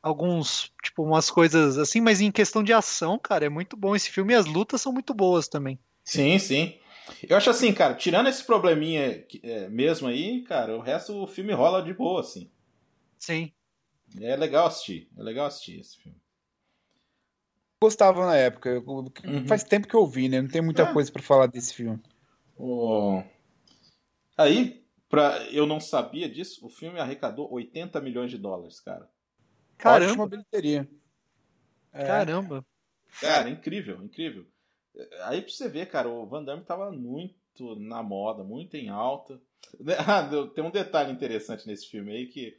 alguns, 0.00 0.72
tipo, 0.82 1.02
umas 1.02 1.28
coisas 1.30 1.76
assim, 1.78 2.00
mas 2.00 2.20
em 2.20 2.30
questão 2.30 2.62
de 2.62 2.72
ação, 2.72 3.18
cara, 3.18 3.46
é 3.46 3.48
muito 3.48 3.76
bom 3.76 3.96
esse 3.96 4.10
filme 4.10 4.32
e 4.32 4.36
as 4.36 4.46
lutas 4.46 4.80
são 4.80 4.92
muito 4.92 5.12
boas 5.12 5.48
também. 5.48 5.78
Sim, 6.04 6.38
sim. 6.38 6.78
Eu 7.28 7.36
acho 7.36 7.50
assim, 7.50 7.72
cara, 7.72 7.94
tirando 7.94 8.28
esse 8.28 8.44
probleminha 8.44 9.26
é, 9.42 9.68
mesmo 9.68 10.08
aí, 10.08 10.42
cara, 10.42 10.76
o 10.76 10.80
resto 10.80 11.12
do 11.12 11.26
filme 11.26 11.52
rola 11.52 11.82
de 11.82 11.92
boa, 11.92 12.20
assim. 12.20 12.50
Sim. 13.18 13.52
É 14.20 14.36
legal 14.36 14.66
assistir, 14.66 15.08
é 15.16 15.22
legal 15.22 15.46
assistir 15.46 15.80
esse 15.80 15.96
filme. 15.98 16.18
Gostava 17.82 18.24
na 18.26 18.36
época. 18.36 18.68
eu- 18.68 18.82
Uhum. 18.86 19.46
Faz 19.48 19.64
tempo 19.64 19.88
que 19.88 19.94
eu 19.96 20.06
vi, 20.06 20.28
né? 20.28 20.40
Não 20.40 20.48
tem 20.48 20.62
muita 20.62 20.84
Ah. 20.84 20.92
coisa 20.92 21.10
pra 21.10 21.22
falar 21.22 21.46
desse 21.46 21.74
filme. 21.74 22.00
O- 22.56 23.22
Aí, 24.36 24.84
pra... 25.08 25.44
eu 25.50 25.66
não 25.66 25.80
sabia 25.80 26.28
disso, 26.28 26.64
o 26.64 26.70
filme 26.70 26.98
arrecadou 27.00 27.52
80 27.52 28.00
milhões 28.00 28.30
de 28.30 28.38
dólares, 28.38 28.78
cara. 28.80 29.02
Ótima 29.04 29.78
Caramba, 29.78 30.26
bilheteria. 30.28 30.88
É. 31.92 32.04
caramba. 32.06 32.64
Cara, 33.20 33.50
incrível, 33.50 34.02
incrível. 34.02 34.46
Aí 35.24 35.40
pra 35.42 35.50
você 35.50 35.68
ver, 35.68 35.86
cara, 35.86 36.08
o 36.08 36.26
Van 36.26 36.44
Damme 36.44 36.64
tava 36.64 36.90
muito 36.92 37.76
na 37.76 38.02
moda, 38.02 38.44
muito 38.44 38.76
em 38.76 38.88
alta. 38.88 39.40
Ah, 40.06 40.28
tem 40.54 40.62
um 40.64 40.70
detalhe 40.70 41.12
interessante 41.12 41.66
nesse 41.66 41.86
filme 41.88 42.12
aí 42.12 42.26
que 42.26 42.56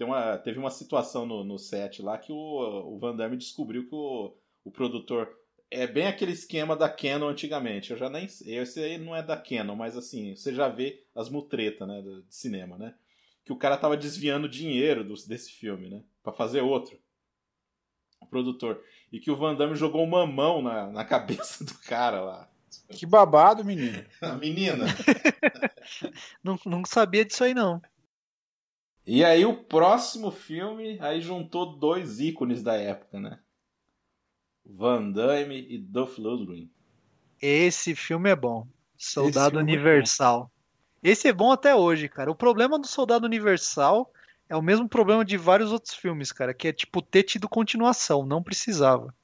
uma, 0.00 0.38
teve 0.38 0.58
uma 0.58 0.70
situação 0.70 1.26
no, 1.26 1.44
no 1.44 1.58
set 1.58 2.02
lá 2.02 2.18
que 2.18 2.32
o, 2.32 2.36
o 2.36 2.98
Van 2.98 3.14
Damme 3.16 3.36
descobriu 3.36 3.88
que 3.88 3.94
o, 3.94 4.34
o 4.64 4.70
produtor. 4.70 5.28
É 5.70 5.86
bem 5.86 6.06
aquele 6.06 6.32
esquema 6.32 6.76
da 6.76 6.88
Canon 6.88 7.28
antigamente. 7.28 7.90
Eu 7.90 7.96
já 7.96 8.08
nem 8.10 8.28
sei. 8.28 8.58
Esse 8.58 8.80
aí 8.80 8.98
não 8.98 9.16
é 9.16 9.22
da 9.22 9.36
Canon, 9.36 9.74
mas 9.74 9.96
assim, 9.96 10.36
você 10.36 10.54
já 10.54 10.68
vê 10.68 11.02
as 11.14 11.28
mutretas, 11.28 11.88
né? 11.88 12.00
do- 12.02 12.22
De 12.22 12.34
cinema, 12.34 12.78
né? 12.78 12.94
Que 13.44 13.52
o 13.52 13.56
cara 13.56 13.76
tava 13.76 13.96
desviando 13.96 14.48
dinheiro 14.48 15.04
dos- 15.04 15.26
desse 15.26 15.50
filme, 15.52 15.88
né? 15.90 16.04
Pra 16.22 16.32
fazer 16.32 16.60
outro. 16.62 16.98
O 18.24 18.26
produtor. 18.26 18.82
E 19.12 19.20
que 19.20 19.30
o 19.30 19.36
Van 19.36 19.54
Damme 19.54 19.76
jogou 19.76 20.02
uma 20.02 20.26
mão 20.26 20.60
na, 20.60 20.90
na 20.90 21.04
cabeça 21.04 21.64
do 21.64 21.74
cara 21.74 22.20
lá. 22.20 22.48
Que 22.88 23.06
babado, 23.06 23.64
menino. 23.64 24.04
Menina. 24.40 24.86
Não, 26.42 26.58
não 26.64 26.82
sabia 26.84 27.24
disso 27.24 27.44
aí, 27.44 27.52
não. 27.52 27.80
E 29.06 29.22
aí 29.22 29.44
o 29.44 29.64
próximo 29.64 30.30
filme 30.30 30.98
aí 31.00 31.20
juntou 31.20 31.76
dois 31.76 32.20
ícones 32.20 32.62
da 32.62 32.74
época, 32.74 33.20
né? 33.20 33.38
Van 34.64 35.10
Damme 35.10 35.66
e 35.68 35.78
Dolph 35.78 36.16
Lundgren. 36.16 36.70
Esse 37.40 37.94
filme 37.94 38.30
é 38.30 38.36
bom. 38.36 38.66
Soldado 38.96 39.56
filme 39.56 39.72
é 39.72 39.76
Universal. 39.76 40.50
Esse 41.02 41.28
é 41.28 41.32
bom 41.34 41.52
até 41.52 41.74
hoje, 41.76 42.08
cara. 42.08 42.30
O 42.30 42.34
problema 42.34 42.78
do 42.78 42.86
Soldado 42.86 43.26
Universal 43.26 44.10
é 44.48 44.56
o 44.56 44.62
mesmo 44.62 44.88
problema 44.88 45.24
de 45.24 45.36
vários 45.36 45.72
outros 45.72 45.94
filmes, 45.94 46.30
cara, 46.32 46.52
que 46.54 46.68
é 46.68 46.72
tipo 46.72 47.00
ter 47.02 47.22
tido 47.22 47.48
continuação, 47.48 48.24
não 48.26 48.42
precisava. 48.42 49.14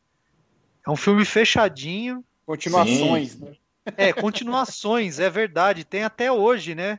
É 0.87 0.91
um 0.91 0.97
filme 0.97 1.25
fechadinho. 1.25 2.25
Continuações, 2.47 3.39
né? 3.39 3.53
É, 3.97 4.13
continuações, 4.13 5.19
é 5.21 5.29
verdade. 5.31 5.85
Tem 5.85 6.03
até 6.03 6.31
hoje, 6.33 6.75
né? 6.75 6.99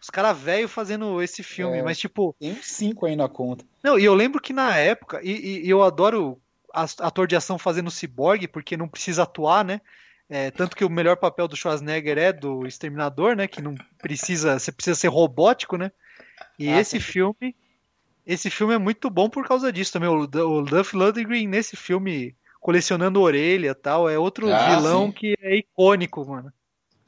Os 0.00 0.10
caras 0.10 0.38
velho 0.38 0.68
fazendo 0.68 1.22
esse 1.22 1.42
filme, 1.42 1.78
É. 1.78 1.82
mas 1.82 1.98
tipo, 1.98 2.34
Tem 2.38 2.52
uns 2.52 2.66
cinco 2.66 3.06
aí 3.06 3.16
na 3.16 3.28
conta. 3.28 3.64
não, 3.82 3.98
e 3.98 4.04
eu 4.04 4.14
lembro 4.14 4.40
que 4.40 4.52
na 4.52 4.76
época, 4.76 5.20
e, 5.22 5.62
e- 5.64 5.68
eu 5.70 5.82
adoro 5.82 6.38
ator 6.72 7.26
de 7.26 7.36
ação 7.36 7.56
fazendo 7.58 7.90
ciborgue, 7.90 8.48
porque 8.48 8.76
não 8.76 8.88
precisa 8.88 9.22
atuar, 9.22 9.64
né? 9.64 9.80
É, 10.28 10.50
tanto 10.50 10.74
que 10.76 10.84
o 10.84 10.90
melhor 10.90 11.16
papel 11.16 11.46
do 11.46 11.56
Schwarzenegger 11.56 12.18
é 12.18 12.32
do 12.32 12.66
Exterminador, 12.66 13.36
né? 13.36 13.46
Que 13.46 13.62
não 13.62 13.74
precisa, 13.98 14.58
você 14.58 14.72
precisa 14.72 14.94
ser 14.96 15.08
robótico, 15.08 15.76
né? 15.76 15.90
E 16.58 16.68
Ah, 16.68 16.80
esse 16.80 17.00
filme, 17.00 17.54
esse 18.26 18.48
filme 18.50 18.74
é 18.74 18.78
muito 18.78 19.10
bom 19.10 19.28
por 19.28 19.46
causa 19.46 19.72
disso 19.72 19.92
também. 19.92 20.08
O, 20.08 20.20
o 20.22 20.62
Duff 20.62 20.96
Lundgren 20.96 21.46
nesse 21.46 21.76
filme 21.76 22.34
colecionando 22.60 23.20
orelha 23.20 23.68
e 23.70 23.74
tal, 23.74 24.08
é 24.08 24.18
outro 24.18 24.48
Ah, 24.50 24.76
vilão 24.76 25.06
sim. 25.06 25.12
que 25.12 25.34
é 25.40 25.56
icônico, 25.58 26.24
mano. 26.24 26.48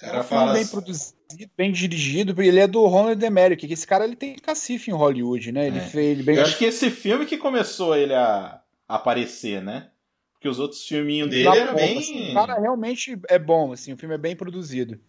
O 0.03 0.05
É 0.05 0.09
um 0.09 0.11
cara 0.11 0.23
filme 0.25 0.41
fala 0.43 0.53
bem 0.53 0.63
assim, 0.63 0.71
produzido, 0.71 1.17
bem 1.57 1.73
dirigido. 1.73 2.43
Ele 2.43 2.61
é 2.61 2.67
do 2.67 2.85
Ronald 2.87 3.25
Emmerich, 3.25 3.67
que 3.67 3.73
esse 3.73 3.87
cara 3.87 4.05
ele 4.05 4.17
tem 4.17 4.37
cacife 4.37 4.91
em 4.91 4.95
Hollywood, 4.95 5.51
né? 5.53 5.69
Ele 5.69 5.79
É. 5.79 5.81
fez 5.81 6.11
ele 6.11 6.23
bem 6.23 6.37
Eu 6.37 6.43
acho 6.43 6.59
que 6.59 6.67
esse 6.67 6.91
filme 6.91 7.25
que 7.25 7.39
começou 7.39 7.97
ele 7.97 8.13
a 8.15 8.61
aparecer, 8.87 9.63
né? 9.63 9.89
Porque 10.35 10.49
os 10.49 10.59
outros 10.59 10.87
filminhos 10.87 11.31
dele 11.31 11.49
eram 11.49 11.75
bem. 11.75 11.97
assim. 11.99 12.31
O 12.31 12.35
cara 12.35 12.61
realmente 12.61 13.19
é 13.31 13.39
bom, 13.39 13.73
assim. 13.73 13.95
O 13.95 13.97
filme 13.97 14.15
é 14.15 14.19
bem 14.19 14.37
produzido. 14.37 15.01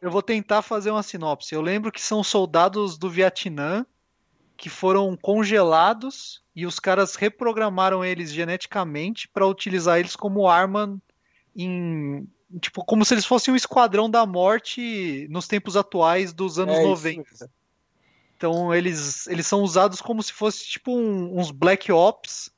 Eu 0.00 0.10
vou 0.10 0.22
tentar 0.22 0.62
fazer 0.62 0.90
uma 0.90 1.02
sinopse. 1.02 1.54
Eu 1.54 1.60
lembro 1.60 1.92
que 1.92 2.00
são 2.00 2.22
soldados 2.22 2.96
do 2.96 3.10
Vietnã 3.10 3.84
que 4.56 4.68
foram 4.68 5.16
congelados 5.16 6.42
e 6.54 6.64
os 6.64 6.78
caras 6.78 7.16
reprogramaram 7.16 8.04
eles 8.04 8.32
geneticamente 8.32 9.28
para 9.28 9.46
utilizar 9.46 9.98
eles 9.98 10.14
como 10.16 10.48
arma 10.48 10.96
em 11.56 12.26
tipo 12.60 12.84
como 12.84 13.04
se 13.04 13.12
eles 13.14 13.24
fossem 13.26 13.52
um 13.52 13.56
esquadrão 13.56 14.08
da 14.08 14.24
morte 14.24 15.26
nos 15.28 15.48
tempos 15.48 15.76
atuais 15.76 16.32
dos 16.32 16.58
anos 16.58 16.76
É 16.76 16.78
isso 16.78 16.88
90. 16.88 17.30
mesmo. 17.30 17.48
Então 18.36 18.74
eles, 18.74 19.26
eles 19.26 19.46
são 19.46 19.60
usados 19.62 20.00
como 20.00 20.22
se 20.22 20.32
fosse 20.32 20.64
tipo 20.66 20.96
um- 20.96 21.38
uns 21.38 21.50
Black 21.50 21.90
Ops, 21.90 22.50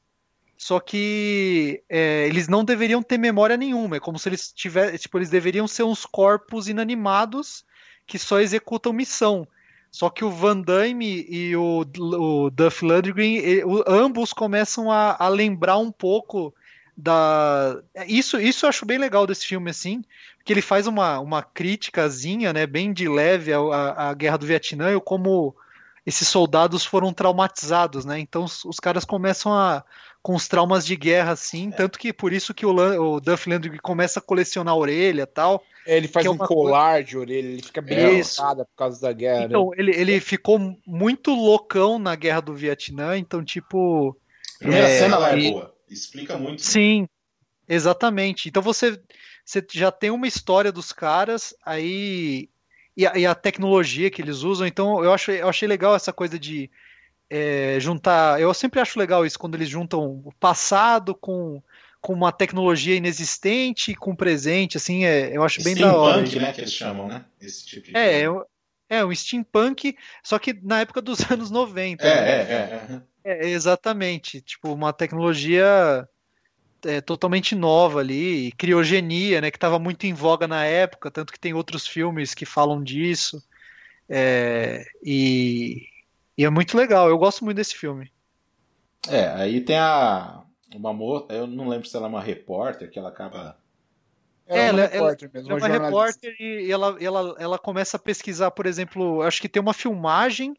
só 0.56 0.80
que 0.80 1.82
é, 1.88 2.26
eles 2.26 2.48
não 2.48 2.64
deveriam 2.64 3.02
ter 3.02 3.18
memória 3.18 3.56
nenhuma. 3.56 3.96
É 3.96 4.00
como 4.00 4.18
se 4.18 4.28
eles 4.28 4.52
tivessem, 4.52 4.96
tipo, 4.98 5.18
eles 5.18 5.30
deveriam 5.30 5.66
ser 5.68 5.82
uns 5.82 6.06
corpos 6.06 6.68
inanimados 6.68 7.64
que 8.06 8.18
só 8.18 8.40
executam 8.40 8.92
missão. 8.92 9.46
Só 9.90 10.10
que 10.10 10.24
o 10.24 10.30
Van 10.30 10.60
Damme 10.60 11.24
e 11.28 11.56
o, 11.56 11.84
o 11.98 12.50
Duff 12.50 12.84
Lundgren, 12.84 13.40
ambos 13.86 14.32
começam 14.32 14.90
a, 14.90 15.16
a 15.18 15.28
lembrar 15.28 15.78
um 15.78 15.90
pouco 15.90 16.54
da 16.96 17.78
isso 18.06 18.40
isso 18.40 18.64
eu 18.64 18.70
acho 18.70 18.86
bem 18.86 18.96
legal 18.96 19.26
desse 19.26 19.46
filme 19.46 19.70
assim 19.70 20.02
que 20.44 20.52
ele 20.52 20.62
faz 20.62 20.86
uma, 20.86 21.20
uma 21.20 21.42
criticazinha 21.42 22.54
né 22.54 22.66
bem 22.66 22.90
de 22.90 23.06
leve 23.06 23.52
à- 23.52 24.08
à 24.08 24.14
guerra 24.14 24.38
do 24.38 24.46
Vietnã 24.46 24.94
e 24.96 25.00
como 25.00 25.54
esses 26.06 26.28
soldados 26.28 26.84
foram 26.84 27.12
traumatizados 27.12 28.04
né 28.04 28.18
então 28.20 28.44
os, 28.44 28.64
os 28.64 28.78
caras 28.78 29.04
começam 29.04 29.52
a 29.52 29.84
com 30.22 30.34
os 30.34 30.46
traumas 30.48 30.86
de 30.86 30.94
guerra 30.96 31.32
assim 31.32 31.70
tanto 31.70 31.98
que 31.98 32.12
por 32.12 32.32
isso 32.32 32.54
que 32.54 32.64
o, 32.64 32.72
Lan- 32.72 32.98
o 33.00 33.20
Duff 33.20 33.48
Lundgren 33.50 33.80
começa 33.82 34.20
a 34.20 34.22
colecionar 34.22 34.72
a 34.72 34.76
orelha 34.76 35.22
e 35.22 35.26
tal 35.26 35.62
É, 35.86 35.96
ele 35.96 36.08
faz 36.08 36.24
é 36.24 36.30
um 36.30 36.36
colar 36.36 37.02
de 37.02 37.16
orelha, 37.18 37.46
ele 37.48 37.62
fica 37.62 37.82
bem 37.82 37.98
É, 37.98 38.12
irritado 38.12 38.64
por 38.64 38.76
causa 38.76 39.00
da 39.00 39.12
guerra. 39.12 39.40
né? 39.40 39.44
então 39.46 39.70
ele, 39.76 39.92
ele 39.94 40.20
ficou 40.20 40.58
muito 40.86 41.32
loucão 41.34 41.98
na 41.98 42.14
guerra 42.14 42.40
do 42.40 42.54
Vietnã 42.54 43.18
então 43.18 43.44
tipo 43.44 44.16
A 44.56 44.58
primeira 44.60 44.86
É, 44.86 44.98
cena 44.98 45.18
lá 45.18 45.30
é 45.32 45.38
e- 45.38 45.50
boa. 45.52 45.74
Explica 45.88 46.36
muito. 46.36 46.62
Sim, 46.62 47.06
exatamente. 47.68 48.48
Então 48.48 48.60
você, 48.60 49.00
você 49.44 49.64
já 49.72 49.92
tem 49.92 50.10
uma 50.10 50.26
história 50.26 50.72
dos 50.72 50.92
caras, 50.92 51.54
aí. 51.64 52.48
E 52.96 53.06
a, 53.06 53.16
e 53.16 53.26
a 53.26 53.34
tecnologia 53.34 54.10
que 54.10 54.22
eles 54.22 54.42
usam, 54.42 54.66
então 54.66 55.04
eu, 55.04 55.12
acho, 55.12 55.30
eu 55.30 55.48
achei 55.48 55.68
legal 55.68 55.94
essa 55.94 56.12
coisa 56.12 56.38
de 56.38 56.70
é, 57.28 57.76
juntar. 57.78 58.40
Eu 58.40 58.52
sempre 58.54 58.80
acho 58.80 58.98
legal 58.98 59.26
isso, 59.26 59.38
quando 59.38 59.54
eles 59.54 59.68
juntam 59.68 60.22
o 60.24 60.32
passado 60.40 61.14
com, 61.14 61.62
com 62.00 62.12
uma 62.12 62.32
tecnologia 62.32 62.94
inexistente 62.96 63.90
e 63.90 63.94
com 63.96 64.12
o 64.12 64.16
presente, 64.16 64.76
assim, 64.76 65.04
é, 65.04 65.36
eu 65.36 65.42
acho 65.42 65.62
bem 65.62 65.74
da 65.74 65.94
hora. 65.94 66.24
Steampunk, 66.24 66.38
né? 66.40 66.52
Que 66.52 66.60
eles 66.62 66.72
chamam, 66.72 67.08
né? 67.08 67.24
Esse 67.40 67.66
tipo 67.66 67.86
de 67.86 67.96
É, 67.96 68.20
eu- 68.20 68.46
é 68.88 69.04
um 69.04 69.12
steampunk, 69.14 69.96
só 70.22 70.38
que 70.38 70.54
na 70.62 70.80
época 70.80 71.02
dos 71.02 71.18
anos 71.30 71.50
90. 71.50 72.06
é, 72.06 72.14
né? 72.14 72.30
é, 72.30 72.32
é, 72.34 72.96
é. 72.96 73.02
É, 73.46 73.48
exatamente. 73.50 74.40
Tipo, 74.40 74.72
uma 74.72 74.92
tecnologia 74.92 76.08
é, 76.86 77.00
totalmente 77.00 77.54
nova 77.54 78.00
ali, 78.00 78.48
e 78.48 78.52
criogenia, 78.52 79.40
né, 79.40 79.50
que 79.50 79.56
estava 79.56 79.78
muito 79.78 80.04
em 80.04 80.14
voga 80.14 80.46
na 80.46 80.64
época, 80.64 81.10
tanto 81.10 81.32
que 81.32 81.40
tem 81.40 81.52
outros 81.54 81.86
filmes 81.86 82.34
que 82.34 82.46
falam 82.46 82.82
disso. 82.82 83.42
É, 84.08 84.84
e, 85.02 85.86
e 86.38 86.44
é 86.44 86.50
muito 86.50 86.76
legal, 86.76 87.08
eu 87.08 87.18
gosto 87.18 87.44
muito 87.44 87.56
desse 87.56 87.74
filme. 87.74 88.10
É, 89.08 89.28
aí 89.28 89.60
tem 89.60 89.76
a. 89.78 90.42
Uma 90.74 90.92
moça, 90.92 91.26
eu 91.32 91.46
não 91.46 91.68
lembro 91.68 91.88
se 91.88 91.96
ela 91.96 92.06
é 92.06 92.08
uma 92.08 92.20
repórter, 92.20 92.90
que 92.90 92.98
ela 92.98 93.08
acaba. 93.08 93.56
Ela 94.46 94.60
é 94.60 94.66
ela- 94.68 94.72
uma 94.72 94.80
ela- 94.82 94.92
repórter 94.92 95.30
mesmo, 95.32 95.48
Ela 95.50 95.58
é 95.58 95.62
uma 95.62 95.66
uma 95.68 95.88
jornalista. 95.88 96.28
repórter 96.28 96.36
e 96.40 96.70
ela, 96.70 96.96
ela, 97.00 97.36
ela 97.38 97.58
começa 97.58 97.96
a 97.96 98.00
pesquisar, 98.00 98.50
por 98.50 98.66
exemplo, 98.66 99.22
acho 99.22 99.40
que 99.40 99.48
tem 99.48 99.62
uma 99.62 99.72
filmagem 99.74 100.56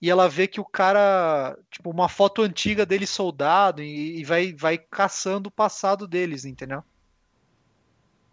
e 0.00 0.08
ela 0.10 0.28
vê 0.28 0.46
que 0.46 0.60
o 0.60 0.64
cara, 0.64 1.56
tipo, 1.70 1.90
uma 1.90 2.08
foto 2.08 2.42
antiga 2.42 2.86
dele 2.86 3.06
soldado 3.06 3.82
e, 3.82 4.20
e 4.20 4.24
vai, 4.24 4.52
vai 4.52 4.78
caçando 4.78 5.48
o 5.48 5.52
passado 5.52 6.06
deles, 6.08 6.44
entendeu? 6.44 6.82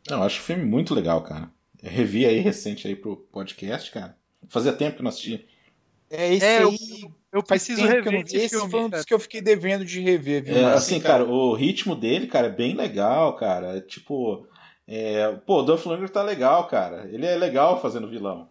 Não, 0.10 0.18
eu 0.18 0.23
acho 0.23 0.39
o 0.39 0.44
filme 0.44 0.64
muito 0.65 0.94
legal, 0.94 1.22
cara. 1.23 1.49
Eu 1.81 1.89
revi 1.91 2.26
aí 2.26 2.39
recente 2.39 2.88
aí 2.88 2.95
pro 2.95 3.18
podcast, 3.31 3.91
cara. 3.91 4.18
Fazia 4.49 4.73
tempo 4.73 4.95
que 4.95 5.02
eu 5.02 5.03
não 5.03 5.10
assistia. 5.10 5.45
É 6.10 6.34
esse 6.34 6.45
É, 6.45 6.64
eu- 6.64 6.69
aí. 6.69 7.11
Eu 7.34 7.41
Faz 7.45 7.61
preciso 7.65 7.81
eu 7.85 7.89
rever 7.91 8.14
não 8.14 8.19
vi. 8.19 8.26
esse 8.26 8.38
Esse 8.38 8.56
filme. 8.56 8.72
foi 8.72 8.80
um 8.80 8.89
cara. 8.89 8.98
dos 8.98 9.06
que 9.06 9.14
eu 9.14 9.19
fiquei 9.19 9.41
devendo 9.41 9.84
de 9.85 9.99
rever, 9.99 10.44
viu? 10.44 10.56
É, 10.57 10.61
Mas, 10.64 10.76
assim, 10.76 10.99
cara, 10.99 11.26
o 11.26 11.53
ritmo 11.53 11.94
dele, 11.95 12.26
cara, 12.26 12.48
é 12.48 12.52
bem 12.52 12.73
legal, 12.73 13.35
cara. 13.35 13.77
É 13.77 13.81
Tipo, 13.81 14.48
é, 14.88 15.34
pô, 15.45 15.60
o 15.60 15.64
Dolph 15.64 15.85
Lundgren 15.85 16.07
tá 16.07 16.23
legal, 16.23 16.65
cara. 16.68 17.07
Ele 17.11 17.26
é 17.26 17.35
legal 17.35 17.80
fazendo 17.81 18.10
vilão. 18.10 18.49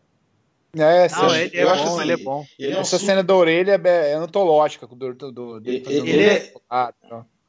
É, 0.77 1.09
Não, 1.09 1.31
sim. 1.31 1.37
ele 1.37 1.57
é 1.57 1.63
eu 1.63 1.71
acho 1.71 1.85
bom, 1.85 1.89
assim, 1.95 2.03
ele 2.03 2.13
é 2.13 2.17
bom. 2.17 2.47
Ele 2.59 2.73
é, 2.73 2.77
um 2.77 2.81
Essa 2.81 2.99
su- 2.99 3.07
cena 3.07 3.23
da 3.23 3.35
orelha 3.35 3.81
é, 3.85 4.11
é 4.11 4.15
antológica. 4.15 4.87
Do, 4.87 5.15
do, 5.15 5.33
do, 5.33 5.61
dele 5.61 5.77
Ele- 5.77 5.85
fazendo 5.85 6.07
ele 6.09 6.23
é- 6.25 6.55
Ah, 6.69 6.93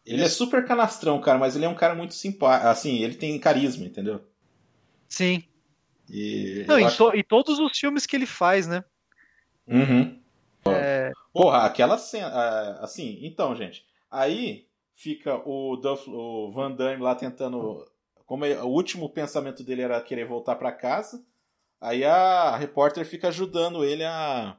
ele 0.06 0.24
é 0.24 0.30
super 0.30 0.66
canastrão, 0.66 1.20
cara, 1.20 1.38
mas 1.38 1.56
ele 1.56 1.66
é 1.66 1.70
um 1.70 1.76
cara 1.76 1.94
muito 1.95 2.14
simpático. 2.14 2.68
Assim, 2.70 2.99
ele 3.04 3.16
tem 3.16 3.38
carisma, 3.40 3.86
entendeu? 3.86 4.22
Sim. 5.10 5.44
E 6.10 6.64
Não, 6.68 6.80
e, 6.80 6.86
acho- 6.86 6.98
to- 6.98 7.16
e 7.18 7.24
todos 7.24 7.60
os 7.60 7.78
filmes 7.78 8.06
que 8.06 8.16
ele 8.16 8.26
faz, 8.26 8.66
né? 8.68 8.84
Uhum. 9.68 10.20
É, 10.68 11.12
Porra, 11.34 11.66
aquela 11.66 11.98
cena. 11.98 12.28
ah, 12.28 12.80
Assim, 12.84 13.20
então, 13.22 13.56
gente. 13.56 13.86
Aí 14.10 14.66
fica 14.95 15.36
o, 15.48 15.76
Duff, 15.76 16.10
o 16.10 16.49
Van 16.52 16.72
Damme 16.72 17.02
lá 17.04 17.14
tentando. 17.16 17.86
Como 18.26 18.45
ele- 18.45 18.60
o 18.60 18.68
último 18.68 19.10
pensamento 19.10 19.64
dele 19.64 19.82
era 19.82 20.02
querer 20.02 20.26
voltar 20.26 20.56
pra 20.56 20.72
casa. 20.72 21.22
Aí 21.80 22.04
a 22.04 22.56
repórter 22.58 23.06
fica 23.06 23.28
ajudando 23.28 23.84
ele 23.84 24.04
a. 24.04 24.58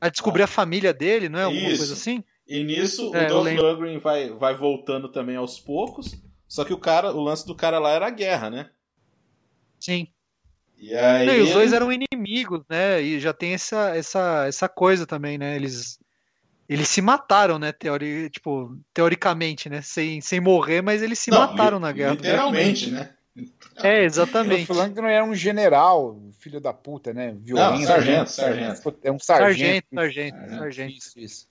a 0.00 0.08
descobrir 0.08 0.42
a 0.42 0.46
família 0.48 0.94
dele, 0.94 1.28
não 1.28 1.38
é? 1.38 1.42
Alguma 1.44 1.68
Isso. 1.68 1.78
coisa 1.78 1.92
assim? 1.94 2.24
E 2.46 2.62
nisso 2.62 3.12
É, 3.14 3.26
o 3.26 3.28
Dolph. 3.28 3.48
Lundgren 3.48 3.98
vai, 3.98 4.30
vai 4.30 4.54
voltando 4.54 5.08
também 5.10 5.36
aos 5.36 5.58
poucos. 5.58 6.14
Só 6.46 6.64
que 6.64 6.72
o 6.72 6.78
cara, 6.78 7.12
o 7.12 7.20
lance 7.20 7.44
do 7.44 7.56
cara 7.56 7.78
lá 7.80 7.90
era 7.90 8.06
a 8.06 8.10
guerra, 8.10 8.50
né? 8.50 8.70
Sim. 9.80 10.06
E 10.78 10.94
aí. 10.94 11.26
Não, 11.26 11.34
e 11.34 11.40
os 11.42 11.50
dois 11.52 11.72
eram 11.72 11.90
inimigos, 11.92 12.62
né? 12.68 13.02
E 13.02 13.18
já 13.18 13.32
tem 13.32 13.54
essa, 13.54 13.96
essa, 13.96 14.46
essa 14.46 14.68
coisa 14.68 15.06
também, 15.06 15.36
né? 15.36 15.56
Eles, 15.56 15.98
eles 16.68 16.88
se 16.88 17.02
mataram, 17.02 17.58
né? 17.58 17.72
Teori, 17.72 18.30
tipo, 18.30 18.78
teoricamente, 18.94 19.68
né? 19.68 19.82
Sem, 19.82 20.20
sem 20.20 20.40
morrer, 20.40 20.82
mas 20.82 21.02
eles 21.02 21.18
se 21.18 21.32
Não, 21.32 21.40
mataram 21.40 21.78
li- 21.78 21.82
na 21.82 21.92
guerra. 21.92 22.12
Literalmente, 22.12 22.90
né? 22.90 23.15
É, 23.76 23.98
Tô 24.00 24.04
exatamente. 24.04 24.66
falando 24.66 24.94
que 24.94 25.00
não 25.00 25.08
era 25.08 25.24
um 25.24 25.34
general, 25.34 26.18
filho 26.38 26.60
da 26.60 26.72
puta, 26.72 27.12
né? 27.12 27.36
Violento. 27.38 27.80
Não, 27.80 27.86
sargento, 27.86 28.30
sargento. 28.30 28.98
É 29.02 29.12
um 29.12 29.18
Sargento, 29.18 29.18
sargento. 29.20 29.86
sargento, 29.94 30.36
Sargento. 30.36 30.58
sargento. 30.58 30.96
Isso, 30.96 31.18
isso. 31.20 31.48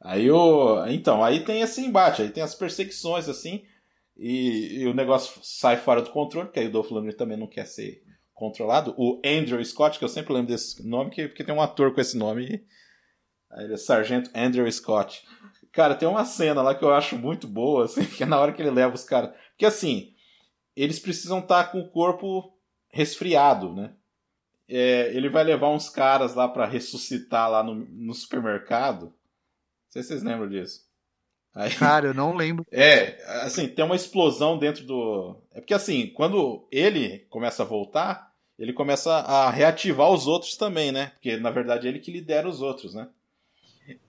Aí 0.00 0.30
o. 0.30 0.84
Então, 0.88 1.22
aí 1.24 1.44
tem 1.44 1.60
esse 1.62 1.80
embate, 1.80 2.22
aí 2.22 2.28
tem 2.28 2.42
as 2.42 2.54
perseguições, 2.54 3.28
assim, 3.28 3.64
e, 4.16 4.80
e 4.80 4.86
o 4.86 4.94
negócio 4.94 5.40
sai 5.42 5.76
fora 5.76 6.02
do 6.02 6.10
controle, 6.10 6.48
porque 6.48 6.60
aí 6.60 6.66
o 6.66 6.72
Dolph 6.72 6.90
Lundgren 6.90 7.16
também 7.16 7.38
não 7.38 7.46
quer 7.46 7.66
ser 7.66 8.02
controlado. 8.34 8.94
O 8.98 9.20
Andrew 9.24 9.64
Scott, 9.64 9.98
que 9.98 10.04
eu 10.04 10.08
sempre 10.08 10.34
lembro 10.34 10.52
desse 10.52 10.86
nome, 10.86 11.10
que, 11.10 11.28
porque 11.28 11.44
tem 11.44 11.54
um 11.54 11.62
ator 11.62 11.94
com 11.94 12.00
esse 12.00 12.16
nome. 12.16 12.64
Aí 13.50 13.64
ele 13.64 13.74
é 13.74 13.76
Sargento 13.76 14.30
Andrew 14.34 14.70
Scott. 14.70 15.24
Cara, 15.70 15.94
tem 15.94 16.08
uma 16.08 16.24
cena 16.24 16.60
lá 16.60 16.74
que 16.74 16.84
eu 16.84 16.92
acho 16.92 17.16
muito 17.16 17.46
boa, 17.46 17.84
assim, 17.84 18.04
que 18.16 18.24
é 18.24 18.26
na 18.26 18.38
hora 18.38 18.52
que 18.52 18.60
ele 18.60 18.70
leva 18.70 18.94
os 18.94 19.04
caras. 19.04 19.30
Porque 19.50 19.64
assim, 19.66 20.11
eles 20.76 20.98
precisam 20.98 21.40
estar 21.40 21.70
com 21.70 21.80
o 21.80 21.88
corpo 21.88 22.56
resfriado, 22.90 23.72
né? 23.72 23.94
É, 24.68 25.12
ele 25.14 25.28
vai 25.28 25.44
levar 25.44 25.70
uns 25.70 25.88
caras 25.88 26.34
lá 26.34 26.48
pra 26.48 26.66
ressuscitar 26.66 27.50
lá 27.50 27.62
no, 27.62 27.74
no 27.74 28.14
supermercado. 28.14 29.06
Não 29.06 29.12
sei 29.90 30.02
se 30.02 30.08
vocês 30.08 30.22
lembram 30.22 30.48
disso. 30.48 30.86
Aí, 31.54 31.70
Cara, 31.76 32.06
eu 32.08 32.14
não 32.14 32.34
lembro. 32.34 32.64
é, 32.70 33.22
assim, 33.42 33.68
tem 33.68 33.84
uma 33.84 33.96
explosão 33.96 34.58
dentro 34.58 34.84
do. 34.84 35.36
É 35.52 35.60
porque 35.60 35.74
assim, 35.74 36.08
quando 36.08 36.66
ele 36.70 37.20
começa 37.28 37.62
a 37.62 37.66
voltar, 37.66 38.32
ele 38.58 38.72
começa 38.72 39.12
a 39.12 39.50
reativar 39.50 40.10
os 40.10 40.26
outros 40.26 40.56
também, 40.56 40.92
né? 40.92 41.08
Porque 41.14 41.36
na 41.36 41.50
verdade 41.50 41.86
é 41.86 41.90
ele 41.90 41.98
que 41.98 42.12
lidera 42.12 42.48
os 42.48 42.62
outros, 42.62 42.94
né? 42.94 43.08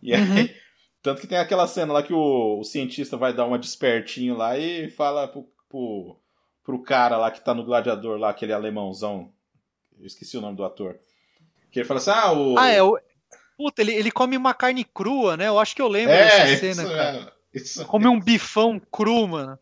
E 0.01 0.13
aí, 0.13 0.55
tanto 1.01 1.19
que 1.19 1.27
tem 1.27 1.37
aquela 1.37 1.67
cena 1.67 1.91
lá 1.91 2.03
que 2.03 2.13
o, 2.13 2.59
o 2.59 2.63
cientista 2.63 3.17
vai 3.17 3.33
dar 3.33 3.45
uma 3.45 3.59
despertinho 3.59 4.37
lá 4.37 4.57
e 4.57 4.89
fala 4.89 5.27
pro, 5.27 5.49
pro, 5.67 6.17
pro 6.63 6.81
cara 6.81 7.17
lá 7.17 7.29
que 7.31 7.43
tá 7.43 7.53
no 7.53 7.63
gladiador 7.65 8.17
lá, 8.17 8.29
aquele 8.29 8.53
alemãozão. 8.53 9.31
Eu 9.99 10.05
esqueci 10.05 10.37
o 10.37 10.41
nome 10.41 10.57
do 10.57 10.63
ator. 10.63 10.97
Que 11.71 11.79
ele 11.79 11.87
fala 11.87 11.99
assim: 11.99 12.11
ah, 12.11 12.31
o. 12.31 12.57
Ah, 12.57 12.69
é 12.69 12.81
o. 12.81 12.99
Puta, 13.57 13.81
ele, 13.81 13.93
ele 13.93 14.11
come 14.11 14.35
uma 14.35 14.53
carne 14.53 14.83
crua, 14.83 15.37
né? 15.37 15.47
Eu 15.47 15.59
acho 15.59 15.75
que 15.75 15.81
eu 15.81 15.87
lembro 15.87 16.13
É, 16.13 16.25
dessa 16.25 16.49
isso 16.49 16.75
cena, 16.75 16.89
cara. 16.89 17.11
mesmo, 17.13 17.31
isso 17.53 17.85
Come 17.85 18.07
um 18.07 18.19
bifão 18.19 18.79
cru, 18.91 19.27
mano. 19.27 19.57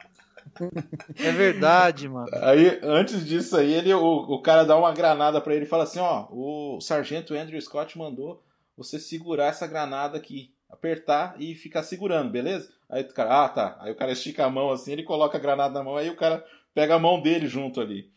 É 1.18 1.32
verdade, 1.32 2.08
mano. 2.10 2.28
Aí, 2.42 2.80
antes 2.84 3.26
disso 3.26 3.56
aí, 3.58 3.72
ele, 3.74 3.94
o, 3.94 4.02
o 4.02 4.42
cara 4.42 4.64
dá 4.64 4.78
uma 4.78 4.92
granada 4.94 5.40
pra 5.40 5.54
ele 5.56 5.66
e 5.66 5.68
fala 5.68 5.84
assim, 5.84 6.00
ó, 6.00 6.28
o 6.32 6.80
sargento 6.82 7.34
Andrew 7.34 7.62
Scott 7.62 7.98
mandou 7.98 8.44
você 8.78 9.00
segurar 9.00 9.48
essa 9.48 9.68
granada 9.68 10.18
aqui, 10.18 10.54
apertar 10.70 11.36
e 11.40 11.56
ficar 11.56 11.84
segurando, 11.84 12.32
beleza? 12.32 12.70
Aí 12.90 13.04
o 13.04 13.14
cara, 13.14 13.46
ah, 13.46 13.50
tá. 13.50 13.78
Aí 13.80 13.92
o 13.92 13.96
cara 13.96 14.12
estica 14.12 14.46
a 14.46 14.50
mão 14.50 14.72
assim, 14.72 14.92
ele 14.92 15.04
coloca 15.04 15.38
a 15.38 15.42
granada 15.42 15.74
na 15.74 15.84
mão, 15.84 15.96
aí 15.96 16.10
o 16.10 16.16
cara 16.16 16.46
pega 16.74 16.96
a 16.96 17.00
mão 17.00 17.22
dele 17.22 17.48
junto 17.48 17.80
ali. 17.82 18.12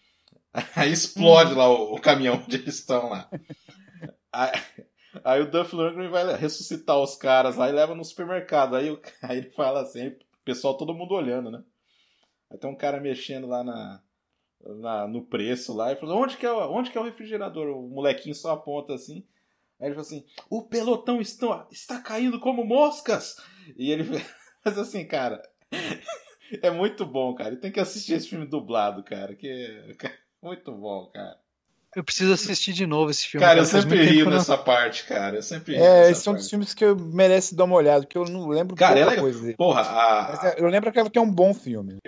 Aí 0.77 0.93
explode 0.93 1.55
lá 1.55 1.69
o, 1.69 1.95
o 1.95 2.01
caminhão 2.01 2.37
onde 2.45 2.57
eles 2.57 2.77
estão 2.77 3.09
lá. 3.11 3.29
Aí, 4.33 4.51
aí 5.25 5.41
o 5.43 5.51
Duff 5.51 5.75
Lundgren 5.75 6.09
vai 6.11 6.37
ressuscitar 6.37 6.99
os 6.99 7.17
caras 7.17 7.57
lá 7.57 7.69
e 7.69 7.73
leva 7.73 7.95
no 7.95 8.05
supermercado. 8.05 8.77
Aí, 8.77 8.97
aí 9.23 9.39
ele 9.39 9.51
fala 9.51 9.83
assim, 9.83 10.09
o 10.09 10.17
pessoal 10.45 10.77
todo 10.77 10.95
mundo 10.95 11.15
olhando, 11.15 11.51
né? 11.51 11.63
Aí 12.51 12.59
tem 12.59 12.71
um 12.71 12.77
cara 12.77 13.01
mexendo 13.01 13.47
lá 13.47 13.65
na, 13.65 14.03
na- 14.65 15.09
no 15.09 15.25
preço 15.27 15.75
lá 15.75 15.93
e 15.93 15.97
falou: 15.97 16.23
onde 16.23 16.37
que, 16.37 16.47
é, 16.47 16.53
o- 16.53 16.71
onde 16.73 16.91
que 16.91 16.99
é 16.99 17.01
o 17.01 17.05
refrigerador? 17.05 17.69
O 17.77 17.89
molequinho 17.89 18.35
só 18.35 18.53
aponta 18.53 18.95
assim. 18.95 19.25
Aí 19.81 19.89
ele 19.89 19.95
falou 19.95 20.07
assim: 20.07 20.25
o 20.51 20.63
pelotão 20.63 21.21
está, 21.21 21.67
está 21.71 22.01
caindo 22.01 22.39
como 22.41 22.65
moscas! 22.65 23.37
E 23.77 23.91
ele. 23.91 24.05
Mas 24.65 24.79
assim, 24.79 25.07
cara. 25.07 25.43
É 26.63 26.71
muito 26.71 27.05
bom, 27.07 27.35
cara. 27.35 27.57
Tem 27.57 27.71
que 27.73 27.81
assistir 27.81 28.15
esse 28.15 28.29
filme 28.29 28.47
dublado, 28.47 29.03
cara. 29.03 29.35
Que 29.35 29.49
é 29.49 29.95
muito 30.43 30.73
bom, 30.73 31.07
cara. 31.07 31.39
Eu 31.97 32.03
preciso 32.03 32.33
assistir 32.33 32.73
de 32.73 32.87
novo 32.87 33.11
esse 33.13 33.25
filme. 33.27 33.47
Cara, 33.47 33.61
eu 33.61 33.65
faz 33.65 33.85
sempre 33.85 34.05
rio 34.05 34.21
eu 34.21 34.25
não- 34.25 34.33
nessa 34.33 34.59
parte, 34.59 35.05
cara. 35.05 35.37
Eu 35.37 35.43
sempre 35.43 35.75
rio. 35.77 35.85
É, 35.85 36.09
nessa 36.09 36.11
esse 36.11 36.29
é 36.29 36.31
um 36.33 36.35
dos 36.35 36.43
parte. 36.43 36.51
filmes 36.51 36.75
que 36.75 36.85
eu 36.85 36.97
merece 36.97 37.55
dar 37.55 37.65
uma 37.65 37.77
olhada, 37.77 38.05
porque 38.05 38.19
eu 38.19 38.25
não 38.25 38.49
lembro 38.49 38.75
Cara, 38.75 38.99
é 38.99 39.05
pouca 39.05 39.21
coisa 39.21 39.41
dele. 39.41 39.57
Porra, 39.57 39.83
a, 39.83 40.49
é- 40.49 40.61
eu 40.61 40.67
lembro 40.67 40.91
que 40.93 41.11
que 41.11 41.19
é 41.19 41.23
um 41.23 41.31
bom 41.33 41.55
filme. 41.55 41.99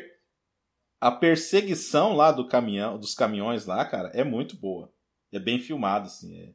a 1.00 1.10
perseguição 1.12 2.14
lá 2.14 2.32
do 2.32 2.48
caminhão, 2.48 2.98
dos 2.98 3.14
caminhões 3.14 3.64
lá, 3.64 3.84
cara, 3.84 4.10
é 4.12 4.24
muito 4.24 4.56
boa. 4.56 4.92
É 5.32 5.38
bem 5.38 5.60
filmado, 5.60 6.06
assim. 6.06 6.54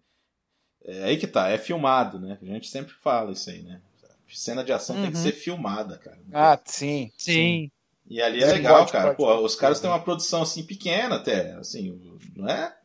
É, 0.83 0.97
é 0.99 1.03
aí 1.05 1.17
que 1.17 1.27
tá, 1.27 1.47
é 1.49 1.57
filmado, 1.57 2.19
né? 2.19 2.37
A 2.41 2.45
gente 2.45 2.67
sempre 2.67 2.93
fala 2.95 3.31
isso 3.31 3.49
aí, 3.49 3.61
né? 3.63 3.81
Cena 4.27 4.63
de 4.63 4.71
ação 4.71 4.95
tem 4.95 5.11
que 5.11 5.17
Uhum. 5.17 5.23
ser 5.23 5.33
filmada, 5.33 5.97
cara. 5.97 6.17
Ah, 6.33 6.59
sim. 6.65 7.11
Sim. 7.17 7.69
E 8.11 8.21
ali 8.21 8.43
é 8.43 8.47
Sim, 8.47 8.53
legal, 8.55 8.79
pode, 8.79 8.91
cara. 8.91 9.05
pode, 9.07 9.17
Pô, 9.17 9.25
pode. 9.25 9.43
os 9.45 9.55
caras 9.55 9.79
têm 9.79 9.89
uma 9.89 10.03
produção 10.03 10.41
assim 10.41 10.65
pequena 10.65 11.15
até, 11.15 11.53
assim, 11.53 12.19
não 12.35 12.47
é? 12.49 12.77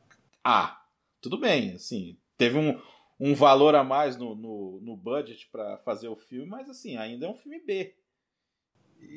Ah, 0.44 0.80
tudo 1.20 1.36
bem, 1.38 1.72
assim, 1.74 2.16
teve 2.38 2.56
um, 2.56 2.80
um 3.18 3.34
valor 3.34 3.74
a 3.74 3.82
mais 3.82 4.16
no, 4.16 4.36
no, 4.36 4.80
no 4.80 4.96
budget 4.96 5.48
pra 5.50 5.78
fazer 5.78 6.06
o 6.08 6.14
filme, 6.16 6.46
mas 6.48 6.70
assim, 6.70 6.96
ainda 6.96 7.26
é 7.26 7.28
um 7.28 7.34
filme 7.34 7.58
B. 7.60 7.92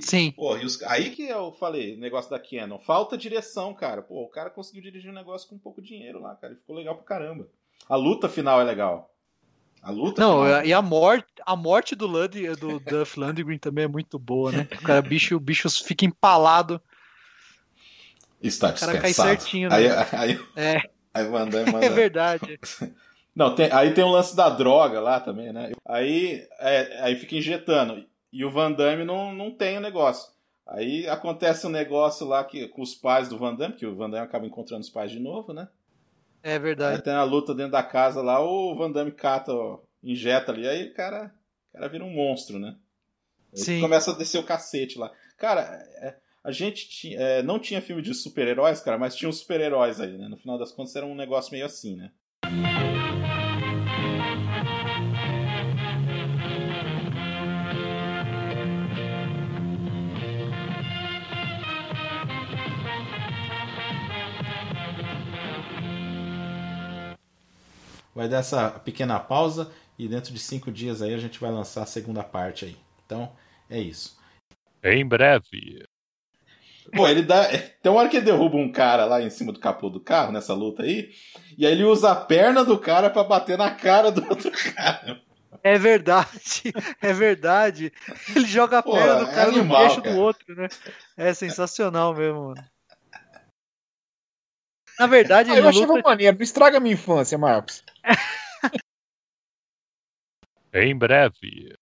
Sim. 0.01 0.31
Pô, 0.31 0.57
e 0.57 0.65
os- 0.65 0.81
aí 0.83 1.11
que 1.11 1.23
eu 1.23 1.51
falei, 1.53 1.95
negócio 1.97 2.29
da 2.31 2.39
Canon, 2.39 2.79
falta 2.79 3.17
direção, 3.17 3.73
cara. 3.73 4.01
Pô, 4.01 4.23
o 4.23 4.29
cara 4.29 4.49
conseguiu 4.49 4.81
dirigir 4.81 5.11
um 5.11 5.15
negócio 5.15 5.47
com 5.47 5.57
pouco 5.59 5.81
dinheiro 5.81 6.19
lá, 6.19 6.35
cara, 6.35 6.53
e 6.53 6.57
ficou 6.57 6.75
legal 6.75 6.95
pra 6.95 7.03
caramba. 7.05 7.47
A 7.87 7.95
luta 7.95 8.27
final 8.27 8.59
é 8.59 8.63
legal. 8.63 9.13
A 9.81 9.91
luta 9.91 10.21
Não, 10.21 10.43
final. 10.43 10.65
e 10.65 10.73
a 10.73 10.81
morte, 10.81 11.27
a 11.45 11.55
morte 11.55 11.95
do, 11.95 12.05
Lund, 12.05 12.55
do 12.57 12.79
Duff 12.79 13.19
Landgren 13.19 13.57
também 13.57 13.85
é 13.85 13.87
muito 13.87 14.19
boa, 14.19 14.51
né? 14.51 14.67
O 14.79 14.83
cara, 14.83 15.01
bicho, 15.01 15.35
o 15.35 15.39
bicho 15.39 15.69
fica 15.83 16.05
empalado. 16.05 16.81
está 18.41 18.69
o 18.69 18.73
cara 18.73 18.99
cai 18.99 19.13
certinho, 19.13 19.69
né? 19.69 19.75
Aí, 19.75 19.87
aí, 20.11 20.39
É, 20.55 20.81
aí 21.13 21.23
Van 21.27 21.47
Damme 21.47 21.71
manda... 21.71 21.85
é 21.85 21.89
verdade. 21.89 22.59
Não, 23.35 23.55
tem- 23.55 23.71
aí 23.71 23.93
tem 23.93 24.03
o 24.03 24.09
lance 24.11 24.35
da 24.35 24.49
droga 24.49 24.99
lá 24.99 25.19
também, 25.19 25.53
né? 25.53 25.71
Aí, 25.87 26.45
é, 26.59 27.01
aí 27.03 27.15
fica 27.15 27.35
injetando. 27.35 28.05
E 28.31 28.43
o 28.43 28.51
Van 28.51 28.71
Damme 28.71 29.05
não, 29.05 29.33
não 29.33 29.51
tem 29.51 29.77
o 29.77 29.81
negócio. 29.81 30.31
Aí 30.67 31.07
acontece 31.07 31.65
um 31.65 31.69
negócio 31.71 32.27
lá 32.27 32.43
que, 32.43 32.67
com 32.67 32.81
os 32.81 32.93
pais 32.93 33.27
do 33.27 33.37
Van 33.39 33.55
Damme, 33.55 33.75
que 33.75 33.85
o 33.87 33.95
Van 33.95 34.09
Damme 34.09 34.25
acaba 34.25 34.45
encontrando 34.45 34.81
os 34.83 34.89
pais 34.89 35.09
de 35.11 35.19
novo, 35.19 35.51
né? 35.53 35.67
É 36.41 36.53
Aí 36.53 36.59
verdade. 36.59 37.01
tem 37.03 37.13
a 37.13 37.23
luta 37.23 37.53
dentro 37.53 37.73
da 37.73 37.83
casa 37.83 38.21
lá, 38.21 38.39
o 38.39 38.75
Van 38.75 38.91
Damme 38.91 39.11
cata, 39.11 39.53
ó, 39.53 39.79
injeta 40.03 40.51
ali, 40.51 40.67
aí 40.67 40.87
o 40.89 40.93
cara, 40.93 41.33
o 41.69 41.73
cara 41.73 41.87
vira 41.89 42.03
um 42.03 42.09
monstro, 42.13 42.57
né? 42.59 42.75
Sim. 43.53 43.81
começa 43.81 44.11
a 44.11 44.15
descer 44.15 44.37
o 44.37 44.43
cacete 44.43 44.97
lá. 44.99 45.11
Cara, 45.37 45.61
é, 45.61 46.15
a 46.43 46.51
gente 46.51 46.87
ti- 46.87 47.15
é, 47.15 47.41
não 47.41 47.57
tinha 47.59 47.81
filme 47.81 48.01
de 48.01 48.13
super-heróis, 48.13 48.79
cara, 48.79 48.97
mas 48.97 49.15
tinha 49.15 49.27
uns 49.27 49.39
super-heróis 49.39 49.99
aí, 49.99 50.17
né? 50.17 50.27
No 50.27 50.37
final 50.37 50.57
das 50.57 50.71
contas 50.71 50.95
era 50.95 51.05
um 51.05 51.15
negócio 51.15 51.51
meio 51.51 51.65
assim, 51.65 51.95
né? 51.95 52.11
Vai 68.19 68.27
dar 68.27 68.39
essa 68.39 68.69
pequena 68.71 69.17
pausa 69.17 69.71
e 69.97 70.05
dentro 70.05 70.33
de 70.33 70.39
cinco 70.39 70.69
dias 70.69 71.01
aí 71.01 71.13
a 71.13 71.17
gente 71.17 71.39
vai 71.39 71.49
lançar 71.49 71.83
a 71.83 71.85
segunda 71.85 72.21
parte 72.21 72.65
aí. 72.65 72.75
Então, 73.05 73.31
é 73.69 73.79
isso. 73.79 74.19
Em 74.83 75.07
breve. 75.07 75.85
Pô, 76.93 77.07
ele 77.07 77.21
dá. 77.21 77.47
Tem 77.47 77.89
uma 77.89 78.01
hora 78.01 78.09
que 78.09 78.17
ele 78.17 78.25
derruba 78.25 78.57
um 78.57 78.73
cara 78.73 79.05
lá 79.05 79.21
em 79.21 79.29
cima 79.29 79.53
do 79.53 79.59
capô 79.61 79.89
do 79.89 80.01
carro, 80.01 80.33
nessa 80.33 80.53
luta 80.53 80.83
aí, 80.83 81.11
e 81.57 81.65
aí 81.65 81.71
ele 81.71 81.85
usa 81.85 82.11
a 82.11 82.15
perna 82.17 82.65
do 82.65 82.77
cara 82.77 83.09
pra 83.09 83.23
bater 83.23 83.57
na 83.57 83.71
cara 83.71 84.11
do 84.11 84.21
outro 84.29 84.51
cara. 84.75 85.21
É 85.63 85.77
verdade, 85.77 86.73
é 87.01 87.13
verdade. 87.13 87.93
Ele 88.35 88.45
joga 88.45 88.79
a 88.79 88.83
Pô, 88.83 88.95
perna 88.95 89.15
do 89.15 89.29
é 89.29 89.33
cara 89.33 89.51
no 89.51 89.59
animal, 89.59 89.79
queixo 89.87 90.01
cara. 90.01 90.13
do 90.13 90.21
outro, 90.21 90.55
né? 90.57 90.67
É 91.15 91.33
sensacional 91.33 92.13
mesmo, 92.13 92.47
mano. 92.47 92.63
Na 94.99 95.07
verdade, 95.07 95.49
Ah, 95.49 95.53
ele 95.57 95.65
eu 95.65 95.69
achava 95.69 95.93
luta... 95.93 96.09
maneiro. 96.09 96.35
Não 96.37 96.43
estraga 96.43 96.75
a 96.75 96.79
minha 96.81 96.93
infância, 96.93 97.37
Marcos. 97.37 97.81
Em 100.73 100.95
breve, 100.95 101.75